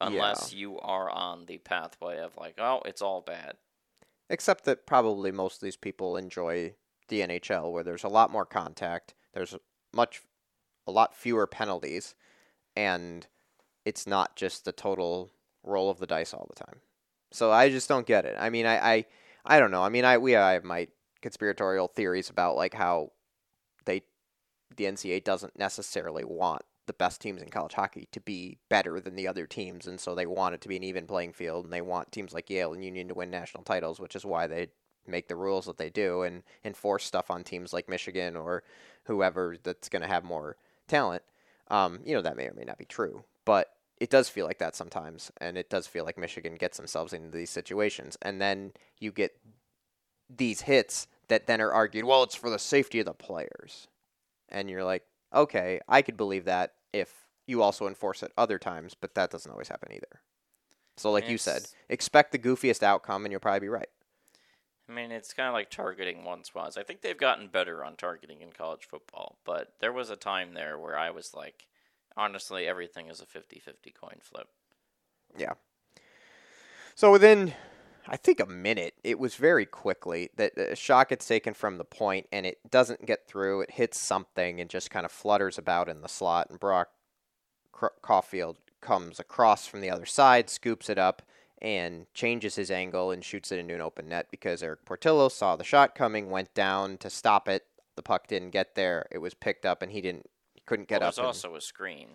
Unless 0.00 0.52
you 0.52 0.78
are 0.80 1.10
on 1.10 1.46
the 1.46 1.58
pathway 1.58 2.18
of 2.18 2.36
like, 2.36 2.56
oh, 2.58 2.82
it's 2.84 3.02
all 3.02 3.22
bad. 3.22 3.54
except 4.28 4.64
that 4.64 4.86
probably 4.86 5.30
most 5.30 5.56
of 5.56 5.60
these 5.60 5.76
people 5.76 6.16
enjoy 6.16 6.74
the 7.08 7.20
NHL, 7.20 7.70
where 7.72 7.84
there's 7.84 8.04
a 8.04 8.08
lot 8.08 8.30
more 8.32 8.44
contact, 8.44 9.14
there's 9.32 9.54
much, 9.94 10.22
a 10.86 10.90
lot 10.92 11.14
fewer 11.14 11.46
penalties, 11.46 12.14
and 12.74 13.26
it's 13.84 14.06
not 14.06 14.36
just 14.36 14.64
the 14.64 14.72
total 14.72 15.30
roll 15.62 15.88
of 15.88 15.98
the 15.98 16.06
dice 16.06 16.34
all 16.34 16.46
the 16.48 16.64
time. 16.64 16.80
So 17.30 17.52
I 17.52 17.68
just 17.70 17.88
don't 17.88 18.06
get 18.06 18.24
it. 18.24 18.36
I 18.38 18.50
mean, 18.50 18.66
I, 18.66 18.94
I, 18.94 19.04
I 19.44 19.58
don't 19.60 19.70
know. 19.70 19.82
I 19.82 19.88
mean, 19.88 20.04
I 20.04 20.18
we 20.18 20.34
I 20.36 20.52
have 20.52 20.64
my 20.64 20.88
conspiratorial 21.22 21.88
theories 21.88 22.28
about 22.30 22.56
like 22.56 22.74
how 22.74 23.12
they, 23.84 24.02
the 24.76 24.84
NCAA 24.84 25.22
doesn't 25.24 25.58
necessarily 25.58 26.24
want 26.24 26.62
the 26.86 26.92
best 26.92 27.20
teams 27.20 27.42
in 27.42 27.48
college 27.48 27.74
hockey 27.74 28.08
to 28.12 28.20
be 28.20 28.58
better 28.68 29.00
than 29.00 29.16
the 29.16 29.28
other 29.28 29.46
teams, 29.46 29.86
and 29.86 30.00
so 30.00 30.14
they 30.14 30.26
want 30.26 30.54
it 30.54 30.60
to 30.62 30.68
be 30.68 30.76
an 30.76 30.84
even 30.84 31.06
playing 31.06 31.32
field, 31.32 31.64
and 31.64 31.72
they 31.72 31.80
want 31.80 32.12
teams 32.12 32.32
like 32.32 32.50
Yale 32.50 32.72
and 32.72 32.84
Union 32.84 33.08
to 33.08 33.14
win 33.14 33.30
national 33.30 33.64
titles, 33.64 34.00
which 34.00 34.16
is 34.16 34.24
why 34.24 34.46
they 34.46 34.68
make 35.06 35.28
the 35.28 35.36
rules 35.36 35.66
that 35.66 35.78
they 35.78 35.90
do 35.90 36.22
and 36.22 36.42
enforce 36.64 37.04
stuff 37.04 37.30
on 37.30 37.44
teams 37.44 37.72
like 37.72 37.88
Michigan 37.88 38.36
or 38.36 38.62
whoever 39.04 39.56
that's 39.62 39.88
going 39.88 40.02
to 40.02 40.08
have 40.08 40.24
more 40.24 40.56
talent. 40.88 41.22
Um, 41.68 42.00
you 42.04 42.14
know 42.14 42.22
that 42.22 42.36
may 42.36 42.46
or 42.46 42.54
may 42.54 42.64
not 42.64 42.78
be 42.78 42.84
true, 42.84 43.24
but 43.44 43.72
it 43.98 44.10
does 44.10 44.28
feel 44.28 44.46
like 44.46 44.58
that 44.58 44.76
sometimes, 44.76 45.32
and 45.38 45.56
it 45.56 45.70
does 45.70 45.86
feel 45.86 46.04
like 46.04 46.18
Michigan 46.18 46.54
gets 46.54 46.76
themselves 46.76 47.12
into 47.12 47.36
these 47.36 47.50
situations, 47.50 48.16
and 48.22 48.40
then 48.40 48.72
you 48.98 49.10
get 49.10 49.36
these 50.28 50.62
hits 50.62 51.08
that 51.28 51.46
then 51.46 51.60
are 51.60 51.72
argued. 51.72 52.04
Well, 52.04 52.22
it's 52.22 52.34
for 52.34 52.50
the 52.50 52.58
safety 52.58 53.00
of 53.00 53.06
the 53.06 53.14
players, 53.14 53.88
and 54.48 54.70
you're 54.70 54.84
like, 54.84 55.02
okay, 55.36 55.80
I 55.88 56.02
could 56.02 56.16
believe 56.16 56.46
that 56.46 56.72
if 56.92 57.26
you 57.46 57.62
also 57.62 57.86
enforce 57.86 58.22
it 58.22 58.32
other 58.36 58.58
times, 58.58 58.94
but 58.94 59.14
that 59.14 59.30
doesn't 59.30 59.50
always 59.50 59.68
happen 59.68 59.92
either. 59.92 60.20
So, 60.96 61.12
like 61.12 61.28
you 61.28 61.36
said, 61.36 61.62
expect 61.90 62.32
the 62.32 62.38
goofiest 62.38 62.82
outcome, 62.82 63.24
and 63.24 63.32
you'll 63.32 63.40
probably 63.40 63.60
be 63.60 63.68
right. 63.68 63.88
I 64.88 64.92
mean, 64.92 65.10
it's 65.10 65.34
kind 65.34 65.48
of 65.48 65.52
like 65.52 65.70
targeting 65.70 66.24
once 66.24 66.54
was. 66.54 66.76
I 66.76 66.82
think 66.84 67.02
they've 67.02 67.18
gotten 67.18 67.48
better 67.48 67.84
on 67.84 67.96
targeting 67.96 68.40
in 68.40 68.52
college 68.52 68.86
football, 68.88 69.36
but 69.44 69.72
there 69.80 69.92
was 69.92 70.10
a 70.10 70.16
time 70.16 70.54
there 70.54 70.78
where 70.78 70.96
I 70.96 71.10
was 71.10 71.34
like, 71.34 71.66
honestly, 72.16 72.66
everything 72.66 73.08
is 73.08 73.20
a 73.20 73.26
50 73.26 73.58
50 73.58 73.90
coin 73.90 74.16
flip. 74.20 74.48
Yeah. 75.36 75.54
So 76.94 77.12
within, 77.12 77.52
I 78.08 78.16
think 78.16 78.40
a 78.40 78.46
minute, 78.46 78.94
it 79.02 79.18
was 79.18 79.34
very 79.34 79.66
quickly 79.66 80.30
that 80.36 80.52
uh, 80.56 80.62
a 80.68 80.76
shot 80.76 81.08
gets 81.08 81.26
taken 81.26 81.54
from 81.54 81.78
the 81.78 81.84
point 81.84 82.26
and 82.32 82.46
it 82.46 82.58
doesn't 82.70 83.04
get 83.06 83.26
through. 83.26 83.62
It 83.62 83.72
hits 83.72 83.98
something 83.98 84.60
and 84.60 84.70
just 84.70 84.90
kind 84.90 85.04
of 85.04 85.12
flutters 85.12 85.58
about 85.58 85.88
in 85.88 86.02
the 86.02 86.08
slot. 86.08 86.48
And 86.50 86.60
Brock 86.60 86.88
Caufield 88.02 88.56
comes 88.80 89.18
across 89.20 89.66
from 89.66 89.80
the 89.80 89.90
other 89.90 90.06
side, 90.06 90.48
scoops 90.48 90.88
it 90.88 90.98
up, 90.98 91.22
and 91.60 92.06
changes 92.14 92.54
his 92.54 92.70
angle 92.70 93.10
and 93.10 93.24
shoots 93.24 93.50
it 93.50 93.58
into 93.58 93.74
an 93.74 93.80
open 93.80 94.08
net 94.08 94.28
because 94.30 94.62
Eric 94.62 94.84
Portillo 94.84 95.28
saw 95.28 95.56
the 95.56 95.64
shot 95.64 95.94
coming, 95.94 96.30
went 96.30 96.52
down 96.54 96.98
to 96.98 97.10
stop 97.10 97.48
it. 97.48 97.64
The 97.96 98.02
puck 98.02 98.26
didn't 98.28 98.50
get 98.50 98.74
there. 98.74 99.06
It 99.10 99.18
was 99.18 99.34
picked 99.34 99.64
up, 99.64 99.80
and 99.82 99.90
he 99.90 100.00
didn't. 100.02 100.28
He 100.54 100.60
couldn't 100.66 100.86
get 100.88 101.00
Well, 101.00 101.08
up. 101.08 101.14
there's 101.14 101.18
and- 101.18 101.26
also 101.26 101.56
a 101.56 101.60
screen. 101.60 102.08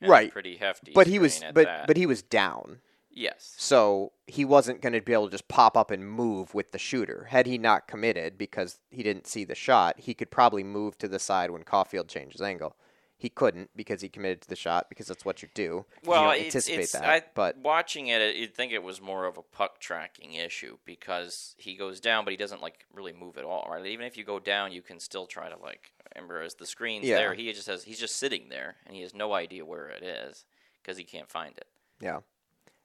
Right. 0.00 0.30
Pretty 0.30 0.56
hefty. 0.56 0.92
but 0.94 1.08
he 1.08 1.18
was 1.18 1.40
but 1.52 1.64
that. 1.66 1.86
but 1.88 1.96
he 1.96 2.06
was 2.06 2.22
down. 2.22 2.80
Yes. 3.10 3.54
So 3.58 4.12
he 4.26 4.44
wasn't 4.44 4.80
going 4.80 4.92
to 4.92 5.00
be 5.00 5.12
able 5.12 5.26
to 5.26 5.30
just 5.32 5.48
pop 5.48 5.76
up 5.76 5.90
and 5.90 6.08
move 6.08 6.54
with 6.54 6.72
the 6.72 6.78
shooter. 6.78 7.24
Had 7.30 7.46
he 7.46 7.58
not 7.58 7.88
committed 7.88 8.38
because 8.38 8.78
he 8.90 9.02
didn't 9.02 9.26
see 9.26 9.44
the 9.44 9.54
shot, 9.54 9.98
he 10.00 10.14
could 10.14 10.30
probably 10.30 10.62
move 10.62 10.96
to 10.98 11.08
the 11.08 11.18
side 11.18 11.50
when 11.50 11.64
Caufield 11.64 12.08
changes 12.08 12.40
angle. 12.40 12.76
He 13.20 13.28
couldn't 13.28 13.70
because 13.74 14.00
he 14.00 14.08
committed 14.08 14.42
to 14.42 14.48
the 14.48 14.54
shot 14.54 14.88
because 14.88 15.08
that's 15.08 15.24
what 15.24 15.42
you 15.42 15.48
do. 15.52 15.84
Well, 16.04 16.26
you 16.26 16.42
it's, 16.42 16.54
anticipate 16.54 16.82
it's 16.82 16.92
that. 16.92 17.04
I, 17.04 17.22
but 17.34 17.58
watching 17.58 18.06
it, 18.06 18.22
uh, 18.22 18.38
you'd 18.38 18.54
think 18.54 18.70
it 18.70 18.84
was 18.84 19.00
more 19.00 19.24
of 19.26 19.36
a 19.36 19.42
puck 19.42 19.80
tracking 19.80 20.34
issue 20.34 20.78
because 20.84 21.56
he 21.58 21.74
goes 21.74 21.98
down, 21.98 22.24
but 22.24 22.30
he 22.30 22.36
doesn't 22.36 22.62
like 22.62 22.86
really 22.94 23.12
move 23.12 23.36
at 23.36 23.42
all, 23.44 23.66
right? 23.68 23.84
Even 23.86 24.06
if 24.06 24.16
you 24.16 24.22
go 24.22 24.38
down, 24.38 24.70
you 24.70 24.82
can 24.82 25.00
still 25.00 25.26
try 25.26 25.48
to 25.48 25.56
like. 25.58 25.90
Remember, 26.14 26.40
as 26.42 26.54
the 26.54 26.66
screen's 26.66 27.06
Yeah. 27.06 27.16
there, 27.16 27.34
he 27.34 27.52
just 27.52 27.66
has 27.66 27.82
he's 27.82 27.98
just 27.98 28.14
sitting 28.16 28.50
there 28.50 28.76
and 28.86 28.94
he 28.94 29.02
has 29.02 29.12
no 29.12 29.32
idea 29.32 29.64
where 29.64 29.88
it 29.88 30.04
is 30.04 30.44
because 30.80 30.96
he 30.96 31.02
can't 31.02 31.28
find 31.28 31.56
it. 31.58 31.66
yeah, 32.00 32.20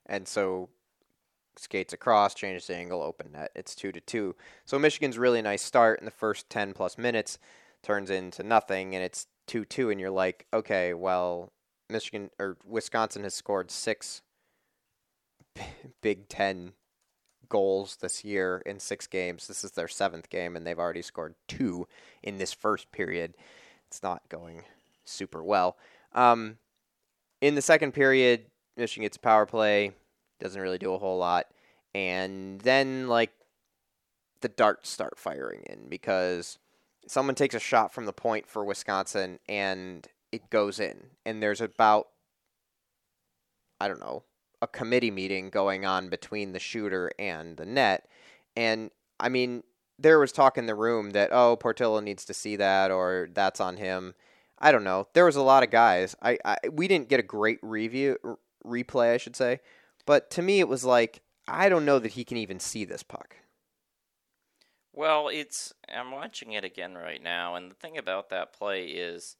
and 0.06 0.28
so 0.28 0.70
skates 1.56 1.94
across, 1.94 2.34
changes 2.34 2.68
the 2.68 2.76
angle, 2.76 3.02
open 3.02 3.32
net. 3.32 3.52
It's 3.56 3.76
two 3.76 3.92
to 3.92 4.02
two. 4.02 4.36
So 4.66 4.80
Michigan's 4.80 5.18
really 5.18 5.42
nice 5.42 5.62
start 5.62 6.00
in 6.00 6.06
the 6.06 6.12
first 6.12 6.50
ten 6.50 6.74
plus 6.74 6.98
minutes 6.98 7.38
turns 7.82 8.10
into 8.10 8.44
nothing, 8.44 8.96
and 8.96 9.04
it's 9.04 9.28
two 9.48 9.66
two, 9.66 9.90
and 9.90 10.00
you're 10.00 10.10
like, 10.10 10.46
okay, 10.54 10.94
well, 10.94 11.52
Michigan 11.90 12.30
or 12.40 12.58
Wisconsin 12.66 13.24
has 13.24 13.34
scored 13.34 13.72
six 13.72 14.22
Big 16.02 16.28
Ten 16.30 16.74
goals 17.50 17.98
this 17.98 18.24
year 18.24 18.64
in 18.66 18.80
six 18.80 19.06
games. 19.06 19.48
This 19.48 19.64
is 19.64 19.72
their 19.72 19.88
seventh 19.88 20.30
game, 20.30 20.56
and 20.56 20.66
they've 20.66 20.80
already 20.80 21.04
scored 21.04 21.36
two 21.48 21.88
in 22.24 22.38
this 22.38 22.54
first 22.54 22.92
period. 22.92 23.36
It's 23.88 24.02
not 24.02 24.28
going 24.30 24.64
super 25.06 25.44
well. 25.44 25.78
Um, 26.14 26.58
in 27.42 27.56
the 27.56 27.62
second 27.62 27.92
period, 27.94 28.46
Michigan 28.78 29.06
gets 29.06 29.18
a 29.18 29.20
power 29.20 29.46
play, 29.46 29.92
doesn't 30.40 30.62
really 30.62 30.78
do 30.78 30.94
a 30.94 30.98
whole 30.98 31.18
lot, 31.18 31.48
and 31.94 32.60
then 32.62 33.08
like 33.08 33.32
the 34.42 34.50
darts 34.50 34.90
start 34.90 35.18
firing 35.18 35.64
in 35.68 35.88
because 35.90 36.58
someone 37.08 37.36
takes 37.36 37.56
a 37.56 37.60
shot 37.60 37.94
from 37.94 38.06
the 38.06 38.14
point 38.14 38.48
for 38.48 38.64
Wisconsin 38.64 39.40
and 39.48 40.08
it 40.32 40.50
goes 40.50 40.80
in, 40.80 41.08
and 41.26 41.42
there's 41.42 41.62
about 41.62 42.08
I 43.80 43.88
don't 43.88 44.00
know 44.00 44.24
a 44.62 44.68
committee 44.68 45.12
meeting 45.12 45.50
going 45.50 45.86
on 45.86 46.10
between 46.10 46.54
the 46.54 46.60
shooter 46.60 47.12
and 47.20 47.58
the 47.58 47.66
net, 47.66 48.08
and 48.56 48.92
I 49.20 49.30
mean 49.30 49.64
there 50.00 50.20
was 50.20 50.32
talk 50.32 50.58
in 50.58 50.66
the 50.66 50.76
room 50.76 51.12
that 51.12 51.30
oh 51.32 51.56
Portillo 51.56 52.00
needs 52.00 52.26
to 52.26 52.34
see 52.34 52.56
that 52.56 52.92
or 52.92 53.30
that's 53.34 53.62
on 53.62 53.78
him. 53.78 54.16
I 54.58 54.72
don't 54.72 54.84
know. 54.84 55.08
There 55.14 55.26
was 55.26 55.36
a 55.36 55.42
lot 55.42 55.64
of 55.64 55.70
guys. 55.70 56.16
I, 56.22 56.38
I 56.44 56.58
we 56.72 56.88
didn't 56.88 57.10
get 57.10 57.20
a 57.20 57.24
great 57.24 57.60
review 57.62 58.18
replay, 58.66 59.14
I 59.14 59.18
should 59.18 59.36
say, 59.36 59.60
but 60.06 60.30
to 60.32 60.42
me 60.42 60.60
it 60.60 60.68
was 60.68 60.84
like 60.84 61.22
I 61.48 61.68
don't 61.70 61.86
know 61.86 62.00
that 62.00 62.14
he 62.14 62.24
can 62.24 62.38
even 62.38 62.60
see 62.60 62.86
this 62.86 63.04
puck. 63.04 63.36
Well, 64.94 65.28
it's 65.28 65.74
I'm 65.90 66.12
watching 66.12 66.52
it 66.52 66.64
again 66.64 66.94
right 66.96 67.22
now, 67.22 67.56
and 67.56 67.72
the 67.72 67.76
thing 67.76 67.98
about 67.98 68.30
that 68.30 68.54
play 68.54 68.86
is, 68.88 69.36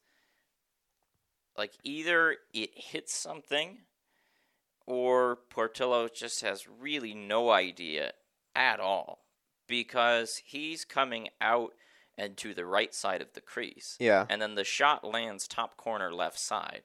like, 1.56 1.72
either 1.84 2.36
it 2.52 2.70
hits 2.74 3.14
something, 3.14 3.78
or 4.86 5.36
Portillo 5.50 6.08
just 6.08 6.40
has 6.42 6.66
really 6.68 7.14
no 7.14 7.50
idea 7.50 8.12
at 8.56 8.80
all, 8.80 9.24
because 9.68 10.42
he's 10.44 10.84
coming 10.84 11.28
out 11.40 11.72
and 12.18 12.36
to 12.36 12.52
the 12.52 12.66
right 12.66 12.92
side 12.94 13.22
of 13.22 13.32
the 13.34 13.40
crease, 13.40 13.96
Yeah. 14.00 14.26
and 14.28 14.42
then 14.42 14.56
the 14.56 14.64
shot 14.64 15.04
lands 15.04 15.46
top 15.48 15.76
corner 15.76 16.12
left 16.12 16.38
side, 16.38 16.82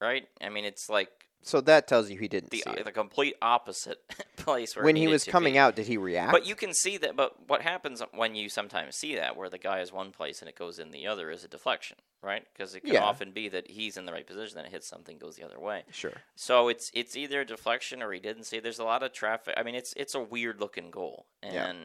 right? 0.00 0.28
I 0.40 0.48
mean, 0.48 0.64
it's 0.64 0.88
like 0.88 1.21
So 1.44 1.60
that 1.62 1.88
tells 1.88 2.08
you 2.10 2.18
he 2.18 2.28
didn't 2.28 2.50
the 2.50 2.58
see 2.58 2.70
it. 2.70 2.84
the 2.84 2.92
complete 2.92 3.34
opposite 3.42 3.98
place 4.36 4.76
where 4.76 4.84
when 4.84 4.94
he 4.96 5.08
was 5.08 5.24
coming 5.24 5.54
be. 5.54 5.58
out, 5.58 5.74
did 5.76 5.86
he 5.88 5.96
react? 5.96 6.30
But 6.32 6.46
you 6.46 6.54
can 6.54 6.72
see 6.72 6.96
that. 6.98 7.16
But 7.16 7.48
what 7.48 7.62
happens 7.62 8.00
when 8.14 8.34
you 8.36 8.48
sometimes 8.48 8.96
see 8.96 9.16
that, 9.16 9.36
where 9.36 9.48
the 9.50 9.58
guy 9.58 9.80
is 9.80 9.92
one 9.92 10.12
place 10.12 10.40
and 10.40 10.48
it 10.48 10.56
goes 10.56 10.78
in 10.78 10.90
the 10.92 11.06
other, 11.06 11.30
is 11.30 11.42
a 11.44 11.48
deflection, 11.48 11.96
right? 12.22 12.46
Because 12.52 12.74
it 12.76 12.80
can 12.84 12.92
Yeah. 12.94 13.02
often 13.02 13.32
be 13.32 13.48
that 13.48 13.68
he's 13.70 13.96
in 13.96 14.04
the 14.06 14.12
right 14.12 14.26
position, 14.26 14.54
then 14.56 14.66
it 14.66 14.70
hits 14.72 14.88
something, 14.88 15.18
goes 15.18 15.34
the 15.36 15.44
other 15.44 15.58
way. 15.58 15.82
sure. 15.90 16.12
So 16.36 16.68
it's 16.68 16.90
it's 16.94 17.16
either 17.16 17.40
a 17.40 17.44
deflection 17.44 18.02
or 18.02 18.12
he 18.12 18.20
didn't 18.20 18.44
see. 18.44 18.60
There's 18.60 18.78
a 18.78 18.84
lot 18.84 19.02
of 19.02 19.12
traffic. 19.12 19.54
I 19.56 19.62
mean, 19.64 19.74
it's 19.74 19.92
it's 19.96 20.14
a 20.14 20.20
weird 20.20 20.60
looking 20.60 20.90
goal, 20.92 21.26
Yeah. 21.42 21.66
and 21.66 21.78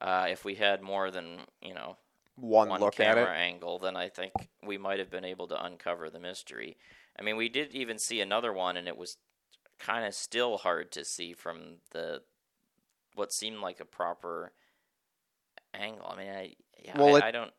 uh, 0.00 0.26
if 0.30 0.44
we 0.44 0.56
had 0.56 0.82
more 0.82 1.10
than 1.12 1.40
you 1.62 1.74
know 1.74 1.96
One, 2.36 2.68
one 2.70 2.90
camera 2.90 3.32
angle, 3.36 3.78
then 3.78 3.96
I 3.96 4.08
think 4.08 4.32
we 4.64 4.78
might 4.78 4.98
have 4.98 5.10
been 5.10 5.24
able 5.24 5.46
to 5.48 5.64
uncover 5.64 6.10
the 6.10 6.18
mystery. 6.18 6.76
I 7.18 7.22
mean, 7.22 7.36
we 7.36 7.48
did 7.48 7.74
even 7.74 7.98
see 7.98 8.20
another 8.20 8.52
one, 8.52 8.76
and 8.76 8.88
it 8.88 8.96
was 8.96 9.16
kind 9.78 10.06
of 10.06 10.14
still 10.14 10.58
hard 10.58 10.92
to 10.92 11.04
see 11.04 11.32
from 11.32 11.76
the 11.90 12.22
what 13.14 13.32
seemed 13.32 13.58
like 13.60 13.80
a 13.80 13.84
proper 13.84 14.52
angle. 15.74 16.06
I 16.06 16.16
mean, 16.16 16.30
I 16.32 16.54
yeah, 16.82 16.98
Well, 16.98 17.16
I, 17.16 17.18
it- 17.18 17.24
I 17.24 17.30
don't. 17.30 17.52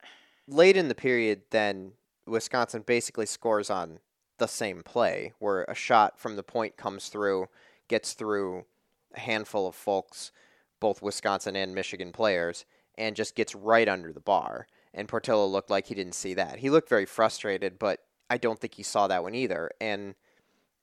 Late 0.48 0.76
in 0.76 0.88
the 0.88 0.96
period, 0.96 1.44
then 1.52 1.94
Wisconsin 2.26 2.84
basically 2.86 3.26
scores 3.26 3.70
on 3.70 4.00
the 4.38 4.48
same 4.48 4.82
play, 4.84 5.34
where 5.40 5.64
a 5.66 5.76
shot 5.76 6.20
from 6.20 6.36
the 6.36 6.44
point 6.44 6.76
comes 6.78 7.10
through, 7.10 7.48
gets 7.88 8.14
through 8.14 8.66
a 9.16 9.20
handful 9.20 9.68
of 9.68 9.76
folks, 9.76 10.32
both 10.80 11.02
Wisconsin 11.02 11.56
and 11.56 11.76
Michigan 11.76 12.12
players, 12.12 12.66
and 12.98 13.16
just 13.16 13.36
gets 13.36 13.54
right 13.56 13.88
under 13.88 14.12
the 14.12 14.20
bar. 14.20 14.68
And 14.94 15.08
Portillo 15.08 15.46
looked 15.46 15.70
like 15.70 15.86
he 15.88 15.96
didn't 15.96 16.16
see 16.16 16.34
that. 16.34 16.58
He 16.60 16.70
looked 16.70 16.90
very 16.90 17.06
frustrated, 17.06 17.78
but 17.80 18.00
I 18.32 18.38
don't 18.38 18.58
think 18.58 18.76
he 18.76 18.84
saw 18.84 19.08
that 19.08 19.24
one 19.24 19.36
either. 19.36 19.72
And 19.82 20.16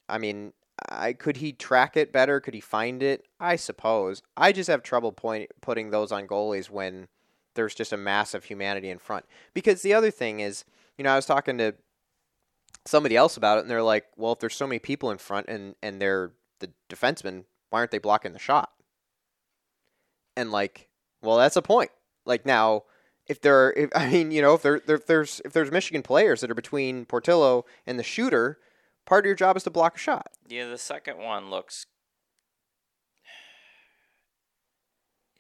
I 0.07 0.19
mean, 0.19 0.53
I 0.91 1.15
could 1.15 1.39
he 1.39 1.53
track 1.53 1.97
it 1.97 2.13
better? 2.13 2.41
Could 2.41 2.53
he 2.53 2.61
find 2.61 3.03
it? 3.03 3.25
I 3.41 3.57
suppose. 3.57 4.23
I 4.37 4.53
just 4.53 4.69
have 4.69 4.83
trouble 4.83 5.13
point, 5.13 5.51
putting 5.63 5.89
those 5.91 6.13
on 6.13 6.27
goalies 6.27 6.69
when 6.69 7.09
there's 7.55 7.75
just 7.75 7.91
a 7.91 7.97
mass 7.97 8.35
of 8.35 8.45
humanity 8.45 8.91
in 8.91 8.99
front. 8.99 9.25
Because 9.55 9.81
the 9.81 9.95
other 9.95 10.11
thing 10.11 10.41
is, 10.41 10.67
you 10.99 11.05
know, 11.05 11.11
I 11.11 11.17
was 11.17 11.25
talking 11.25 11.57
to 11.57 11.75
somebody 12.85 13.17
else 13.17 13.39
about 13.39 13.57
it, 13.57 13.63
and 13.63 13.71
they're 13.71 13.83
like, 13.83 14.05
"Well, 14.17 14.33
if 14.33 14.41
there's 14.41 14.55
so 14.55 14.67
many 14.67 14.79
people 14.79 15.11
in 15.11 15.17
front 15.17 15.49
and 15.49 15.75
and 15.83 16.03
they're 16.03 16.33
the 16.59 16.71
defensemen, 16.91 17.45
why 17.71 17.79
aren't 17.79 17.93
they 17.93 17.99
blocking 17.99 18.35
the 18.35 18.39
shot?" 18.39 18.73
And 20.37 20.53
like, 20.53 20.89
well, 21.23 21.39
that's 21.39 21.57
a 21.57 21.63
point. 21.63 21.93
Like 22.27 22.45
now, 22.45 22.85
if 23.29 23.41
there, 23.41 23.67
are, 23.67 23.73
if, 23.73 23.91
I 23.95 24.09
mean, 24.11 24.31
you 24.31 24.43
know, 24.43 24.55
if 24.55 24.63
there, 24.63 24.81
there, 24.81 24.97
if 24.97 25.07
there's 25.07 25.41
if 25.45 25.53
there's 25.53 25.71
Michigan 25.71 26.03
players 26.03 26.41
that 26.41 26.51
are 26.51 26.55
between 26.55 27.05
Portillo 27.05 27.65
and 27.87 27.99
the 27.99 28.03
shooter, 28.03 28.59
part 29.07 29.25
of 29.25 29.27
your 29.27 29.35
job 29.37 29.57
is 29.57 29.63
to 29.65 29.71
block 29.71 29.97
a 29.97 29.99
shot. 29.99 30.29
Yeah, 30.49 30.69
the 30.69 30.79
second 30.79 31.19
one 31.19 31.51
looks. 31.51 31.85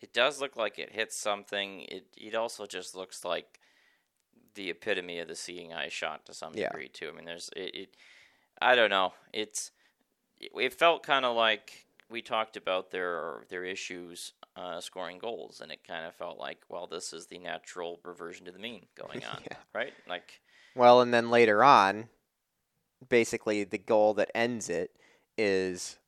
It 0.00 0.12
does 0.12 0.40
look 0.40 0.56
like 0.56 0.78
it 0.78 0.92
hits 0.92 1.16
something. 1.16 1.80
It 1.82 2.06
it 2.16 2.34
also 2.34 2.66
just 2.66 2.94
looks 2.94 3.24
like 3.24 3.58
the 4.54 4.70
epitome 4.70 5.18
of 5.18 5.28
the 5.28 5.34
seeing 5.34 5.72
eye 5.72 5.88
shot 5.88 6.24
to 6.26 6.34
some 6.34 6.54
Yeah. 6.54 6.68
degree 6.68 6.88
too. 6.88 7.08
I 7.08 7.16
mean, 7.16 7.24
there's 7.24 7.50
it. 7.56 7.74
it 7.74 7.96
I 8.60 8.74
don't 8.76 8.90
know. 8.90 9.14
It's 9.32 9.72
it, 10.40 10.52
it 10.54 10.74
felt 10.74 11.02
kind 11.02 11.24
of 11.24 11.34
like 11.36 11.86
we 12.08 12.22
talked 12.22 12.56
about 12.56 12.90
their 12.92 13.42
their 13.48 13.64
issues 13.64 14.32
uh, 14.58 14.80
scoring 14.80 15.18
goals, 15.18 15.60
and 15.60 15.70
it 15.70 15.86
kind 15.86 16.04
of 16.06 16.14
felt 16.14 16.38
like, 16.38 16.58
well, 16.68 16.86
this 16.86 17.12
is 17.12 17.26
the 17.26 17.38
natural 17.38 18.00
reversion 18.04 18.44
to 18.46 18.52
the 18.52 18.58
mean 18.58 18.86
going 18.96 19.24
on, 19.32 19.40
Yeah. 19.50 19.56
right? 19.74 19.92
Like, 20.08 20.40
Well, 20.74 21.00
and 21.00 21.14
then 21.14 21.30
later 21.30 21.62
on, 21.62 22.08
basically 23.08 23.64
the 23.64 23.78
goal 23.78 24.14
that 24.14 24.30
ends 24.34 24.68
it 24.68 24.90
is 25.36 25.98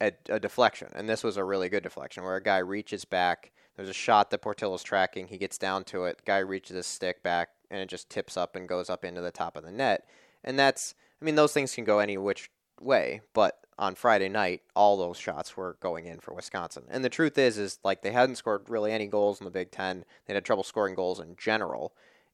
a, 0.00 0.12
a 0.28 0.40
deflection, 0.40 0.88
and 0.94 1.08
this 1.08 1.22
was 1.22 1.36
a 1.36 1.44
really 1.44 1.68
good 1.68 1.82
deflection 1.84 2.24
where 2.24 2.36
a 2.36 2.42
guy 2.42 2.58
reaches 2.58 3.04
back. 3.04 3.52
There's 3.76 3.88
a 3.88 3.92
shot 3.94 4.30
that 4.30 4.42
Portillo's 4.42 4.82
tracking. 4.82 5.28
He 5.28 5.38
gets 5.38 5.58
down 5.58 5.84
to 5.84 6.04
it. 6.04 6.22
Guy 6.24 6.38
reaches 6.38 6.76
his 6.76 6.86
stick 6.86 7.22
back, 7.22 7.50
and 7.70 7.80
it 7.80 7.88
just 7.88 8.10
tips 8.10 8.36
up 8.36 8.54
and 8.56 8.68
goes 8.68 8.88
up 8.90 9.04
into 9.04 9.20
the 9.20 9.30
top 9.32 9.56
of 9.56 9.64
the 9.64 9.72
net. 9.72 10.06
And 10.44 10.58
that's, 10.58 10.94
I 11.20 11.24
mean, 11.24 11.34
those 11.34 11.52
things 11.52 11.74
can 11.74 11.84
go 11.84 11.98
any 11.98 12.16
which 12.16 12.50
way, 12.80 13.20
but 13.32 13.63
on 13.78 13.94
Friday 13.94 14.28
night, 14.28 14.62
all 14.76 14.96
those 14.96 15.16
shots 15.16 15.56
were 15.56 15.76
going 15.80 16.06
in 16.06 16.20
for 16.20 16.32
Wisconsin. 16.32 16.84
And 16.88 17.04
the 17.04 17.08
truth 17.08 17.36
is, 17.38 17.58
is 17.58 17.78
like 17.82 18.02
they 18.02 18.12
hadn't 18.12 18.36
scored 18.36 18.68
really 18.68 18.92
any 18.92 19.06
goals 19.06 19.40
in 19.40 19.44
the 19.44 19.50
Big 19.50 19.70
Ten. 19.70 20.04
They 20.26 20.34
had 20.34 20.44
trouble 20.44 20.62
scoring 20.62 20.94
goals 20.94 21.20
in 21.20 21.36
general, 21.36 21.92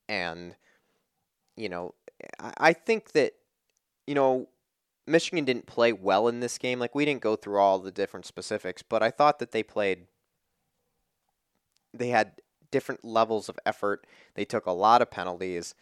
and 0.09 0.57
you 1.57 1.68
know, 1.68 1.94
I, 2.38 2.72
think 2.72 3.12
that 3.12 3.35
you 4.07 4.14
know 4.14 4.48
Michigan 5.07 5.44
didn't 5.44 5.66
play 5.66 5.92
well 5.92 6.29
in 6.29 6.40
this 6.40 6.59
game. 6.59 6.79
Like 6.79 6.94
we 6.94 7.05
didn't 7.05 7.22
go 7.22 7.37
through 7.37 7.59
all 7.59 7.79
the 7.79 7.90
different 7.90 8.26
specifics, 8.26 8.83
but 8.83 9.03
I 9.03 9.11
thought 9.11 9.38
that 9.38 9.53
they 9.53 9.62
played. 9.62 10.07
They 11.92 12.09
had 12.09 12.33
different 12.70 13.05
levels 13.05 13.48
of 13.48 13.59
effort. 13.66 14.07
They 14.35 14.44
took 14.44 14.66
a 14.66 14.72
lot 14.72 15.03
of 15.03 15.11
penalties. 15.11 15.74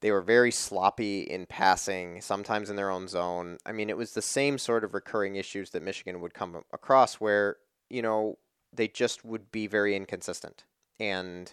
They 0.00 0.12
were 0.12 0.22
very 0.22 0.52
sloppy 0.52 1.22
in 1.22 1.46
passing, 1.46 2.20
sometimes 2.20 2.70
in 2.70 2.76
their 2.76 2.90
own 2.90 3.08
zone. 3.08 3.58
I 3.66 3.72
mean, 3.72 3.90
it 3.90 3.96
was 3.96 4.12
the 4.12 4.22
same 4.22 4.58
sort 4.58 4.84
of 4.84 4.94
recurring 4.94 5.36
issues 5.36 5.70
that 5.70 5.82
Michigan 5.82 6.20
would 6.20 6.34
come 6.34 6.62
across 6.72 7.14
where, 7.14 7.56
you 7.90 8.02
know, 8.02 8.38
they 8.72 8.86
just 8.86 9.24
would 9.24 9.50
be 9.50 9.66
very 9.66 9.96
inconsistent. 9.96 10.64
And 11.00 11.52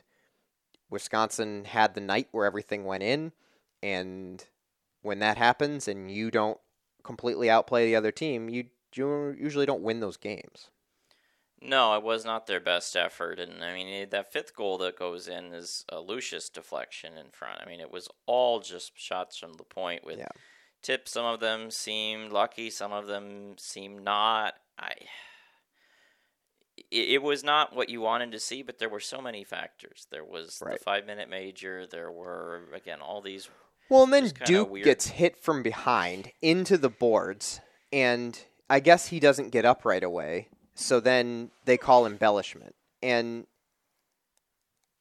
Wisconsin 0.89 1.65
had 1.65 1.95
the 1.95 2.01
night 2.01 2.27
where 2.31 2.45
everything 2.45 2.85
went 2.85 3.03
in. 3.03 3.31
And 3.81 4.43
when 5.01 5.19
that 5.19 5.37
happens 5.37 5.87
and 5.87 6.11
you 6.11 6.29
don't 6.29 6.59
completely 7.03 7.49
outplay 7.49 7.85
the 7.85 7.95
other 7.95 8.11
team, 8.11 8.49
you 8.49 8.65
you 8.95 9.35
usually 9.37 9.65
don't 9.65 9.81
win 9.81 9.99
those 9.99 10.17
games. 10.17 10.69
No, 11.61 11.95
it 11.95 12.03
was 12.03 12.25
not 12.25 12.47
their 12.47 12.59
best 12.59 12.95
effort, 12.95 13.39
and 13.39 13.63
I 13.63 13.73
mean 13.73 13.87
eh, 13.87 14.05
that 14.11 14.31
fifth 14.31 14.55
goal 14.55 14.77
that 14.79 14.99
goes 14.99 15.27
in 15.27 15.53
is 15.53 15.85
a 15.89 15.99
Lucius 15.99 16.49
deflection 16.49 17.17
in 17.17 17.31
front. 17.31 17.59
I 17.61 17.65
mean 17.65 17.79
it 17.79 17.91
was 17.91 18.07
all 18.25 18.59
just 18.59 18.91
shots 18.99 19.37
from 19.37 19.53
the 19.53 19.63
point 19.63 20.03
with 20.05 20.19
Yeah. 20.19 20.27
tips. 20.83 21.11
Some 21.11 21.25
of 21.25 21.39
them 21.39 21.71
seemed 21.71 22.31
lucky, 22.31 22.69
some 22.69 22.91
of 22.91 23.07
them 23.07 23.55
seemed 23.57 24.03
not. 24.03 24.55
I. 24.77 24.91
It, 26.91 27.09
it 27.15 27.23
was 27.23 27.43
not 27.43 27.75
what 27.75 27.89
you 27.89 28.01
wanted 28.01 28.31
to 28.33 28.39
see, 28.39 28.61
but 28.61 28.77
there 28.79 28.89
were 28.89 28.99
so 28.99 29.21
many 29.21 29.43
factors. 29.43 30.07
There 30.11 30.25
was 30.25 30.59
Right. 30.61 30.77
the 30.77 30.83
five 30.83 31.05
minute 31.05 31.29
major. 31.29 31.87
There 31.87 32.11
were 32.11 32.63
again 32.73 32.99
all 33.01 33.21
these. 33.21 33.49
Well, 33.89 34.03
and 34.03 34.13
then 34.13 34.31
Duke 34.45 34.69
weird. 34.71 34.83
gets 34.85 35.07
hit 35.07 35.37
from 35.37 35.63
behind 35.63 36.31
into 36.41 36.77
the 36.77 36.89
boards, 36.89 37.61
and 37.93 38.37
I 38.69 38.79
guess 38.81 39.07
he 39.07 39.19
doesn't 39.19 39.51
get 39.51 39.63
up 39.63 39.85
right 39.85 40.03
away. 40.03 40.49
So 40.75 40.99
then 40.99 41.51
they 41.63 41.77
call 41.77 42.05
embellishment, 42.05 42.75
and 43.01 43.47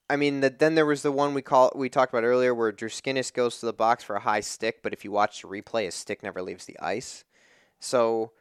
I 0.08 0.16
mean, 0.16 0.40
the, 0.40 0.50
then 0.50 0.74
there 0.74 0.86
was 0.86 1.02
the 1.02 1.10
one 1.10 1.34
we 1.34 1.42
call 1.42 1.72
we 1.74 1.88
talked 1.88 2.12
about 2.12 2.24
earlier, 2.24 2.54
where 2.54 2.72
Druskinis 2.72 3.32
goes 3.32 3.58
to 3.58 3.66
the 3.66 3.72
box 3.72 4.04
for 4.04 4.16
a 4.16 4.20
high 4.20 4.40
stick, 4.40 4.82
but 4.82 4.92
if 4.92 5.04
you 5.04 5.10
watch 5.10 5.42
the 5.42 5.48
replay, 5.48 5.86
his 5.86 5.94
stick 5.94 6.22
never 6.22 6.42
leaves 6.42 6.66
the 6.66 6.78
ice. 6.78 7.24
So 7.80 8.32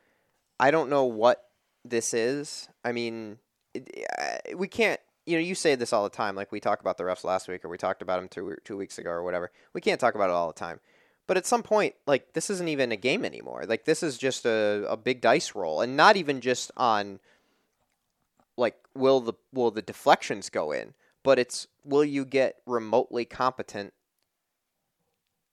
I 0.60 0.72
don't 0.72 0.90
know 0.90 1.06
what 1.06 1.46
this 1.84 2.14
is. 2.14 2.70
I 2.84 2.92
mean, 2.92 3.40
it, 3.74 4.06
uh, 4.20 4.58
we 4.58 4.68
can't. 4.68 5.00
You 5.26 5.38
know, 5.38 5.44
you 5.44 5.56
say 5.56 5.76
this 5.76 5.94
all 5.94 6.04
the 6.04 6.10
time. 6.10 6.36
Like 6.36 6.52
we 6.52 6.60
talked 6.60 6.82
about 6.82 6.98
the 6.98 7.06
refs 7.06 7.24
last 7.24 7.48
week, 7.48 7.64
or 7.64 7.70
we 7.70 7.78
talked 7.78 8.02
about 8.02 8.20
them 8.20 8.28
two 8.28 8.58
two 8.66 8.78
weeks 8.78 8.98
ago, 8.98 9.10
or 9.10 9.24
whatever. 9.24 9.52
We 9.74 9.82
can't 9.82 10.00
talk 10.00 10.16
about 10.16 10.30
it 10.30 10.34
all 10.34 10.48
the 10.48 10.54
time. 10.54 10.82
But 11.26 11.38
at 11.38 11.46
some 11.46 11.64
point, 11.64 11.96
like 12.06 12.34
this 12.34 12.50
isn't 12.50 12.68
even 12.68 12.92
a 12.92 12.98
game 12.98 13.24
anymore. 13.24 13.64
Like 13.68 13.86
this 13.86 14.04
is 14.04 14.18
just 14.18 14.46
a, 14.46 14.86
a 14.90 14.98
big 14.98 15.22
dice 15.22 15.56
roll, 15.56 15.82
and 15.82 15.96
not 15.96 16.18
even 16.18 16.42
just 16.42 16.72
on 16.76 17.20
like 18.58 18.76
will 18.94 19.22
the 19.22 19.34
will 19.54 19.72
the 19.72 19.82
deflections 19.82 20.50
go 20.50 20.72
in, 20.72 20.94
but 21.24 21.40
it's 21.40 21.68
will 21.84 22.04
you 22.04 22.26
get 22.26 22.58
remotely 22.66 23.26
competent 23.26 23.94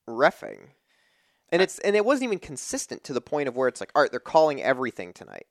refing? 0.09 0.70
And 1.52 1.62
it's 1.62 1.78
and 1.80 1.96
it 1.96 2.04
wasn't 2.04 2.24
even 2.24 2.38
consistent 2.38 3.04
to 3.04 3.12
the 3.12 3.20
point 3.20 3.48
of 3.48 3.56
where 3.56 3.68
it's 3.68 3.80
like, 3.80 3.92
all 3.94 4.02
right, 4.02 4.11
they're 4.11 4.20
calling 4.20 4.62
everything 4.62 5.12
tonight. 5.12 5.46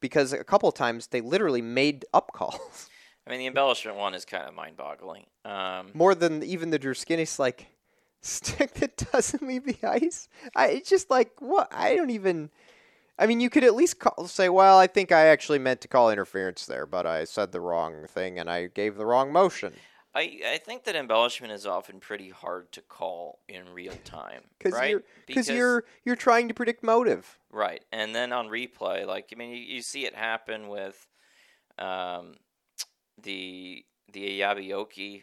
Because 0.00 0.32
a 0.32 0.44
couple 0.44 0.68
of 0.68 0.74
times 0.74 1.08
they 1.08 1.20
literally 1.20 1.62
made 1.62 2.04
up 2.12 2.32
calls. 2.32 2.88
I 3.26 3.30
mean, 3.30 3.38
the 3.38 3.46
embellishment 3.46 3.96
one 3.96 4.14
is 4.14 4.24
kind 4.24 4.46
of 4.46 4.54
mind 4.54 4.76
boggling. 4.76 5.24
Um, 5.44 5.90
More 5.94 6.14
than 6.14 6.42
even 6.42 6.70
the 6.70 6.78
Druskinis 6.78 7.38
like 7.38 7.68
stick 8.24 8.74
that 8.74 8.96
doesn't 9.12 9.42
leave 9.46 9.64
the 9.64 9.78
ice. 9.86 10.28
I 10.56 10.68
it's 10.68 10.88
just 10.88 11.10
like 11.10 11.32
what 11.40 11.68
I 11.72 11.94
don't 11.94 12.10
even 12.10 12.50
I 13.16 13.26
mean, 13.26 13.38
you 13.38 13.48
could 13.48 13.62
at 13.62 13.76
least 13.76 14.00
call, 14.00 14.26
say, 14.26 14.48
"Well, 14.48 14.76
I 14.76 14.88
think 14.88 15.12
I 15.12 15.26
actually 15.26 15.60
meant 15.60 15.80
to 15.82 15.88
call 15.88 16.10
interference 16.10 16.66
there, 16.66 16.84
but 16.84 17.06
I 17.06 17.22
said 17.24 17.52
the 17.52 17.60
wrong 17.60 18.06
thing 18.08 18.40
and 18.40 18.50
I 18.50 18.66
gave 18.66 18.96
the 18.96 19.06
wrong 19.06 19.32
motion." 19.32 19.74
I, 20.16 20.38
I 20.46 20.58
think 20.58 20.84
that 20.84 20.94
embellishment 20.94 21.52
is 21.52 21.66
often 21.66 21.98
pretty 21.98 22.30
hard 22.30 22.70
to 22.72 22.80
call 22.80 23.40
in 23.48 23.72
real 23.72 23.94
time, 24.04 24.42
Because 24.58 24.72
right? 24.74 24.90
you're 24.90 25.02
because 25.26 25.48
you're 25.48 25.84
you're 26.04 26.16
trying 26.16 26.48
to 26.48 26.54
predict 26.54 26.82
motive. 26.82 27.38
right, 27.52 27.84
and 27.92 28.14
then 28.14 28.32
on 28.32 28.48
replay, 28.48 29.06
like 29.06 29.28
I 29.32 29.36
mean, 29.36 29.50
you, 29.50 29.62
you 29.62 29.82
see 29.82 30.06
it 30.06 30.14
happen 30.14 30.68
with 30.68 31.06
um, 31.78 32.34
the 33.22 33.84
the 34.12 34.40
Yabioki 34.40 35.22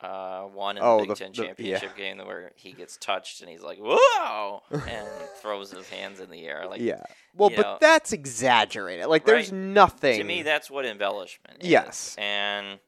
uh, 0.00 0.42
one 0.42 0.76
in 0.76 0.82
Oh, 0.82 0.98
the 1.00 1.06
Big 1.06 1.08
the- 1.08 1.14
Ten 1.16 1.32
the- 1.32 1.38
yeah. 1.42 1.46
championship 1.78 1.96
game 1.96 2.18
where 2.18 2.52
he 2.54 2.72
gets 2.72 2.96
touched 2.98 3.40
and 3.40 3.50
he's 3.50 3.62
like, 3.62 3.78
"Whoa!" 3.80 4.62
and 4.70 5.08
throws 5.42 5.70
his 5.72 5.88
hands 5.88 6.20
in 6.20 6.30
the 6.30 6.46
air. 6.46 6.66
Like 6.68 6.80
yeah. 6.80 7.02
Well, 7.34 7.50
but 7.50 7.58
know- 7.62 7.78
that's 7.80 8.12
exaggerated. 8.12 9.06
Like 9.06 9.24
there's 9.24 9.50
Right. 9.52 9.58
nothing 9.60 10.18
to 10.18 10.24
me, 10.24 10.42
that's 10.42 10.70
what 10.70 10.86
embellishment 10.86 11.62
is. 11.62 11.68
Yes. 11.68 12.14
and 12.18 12.78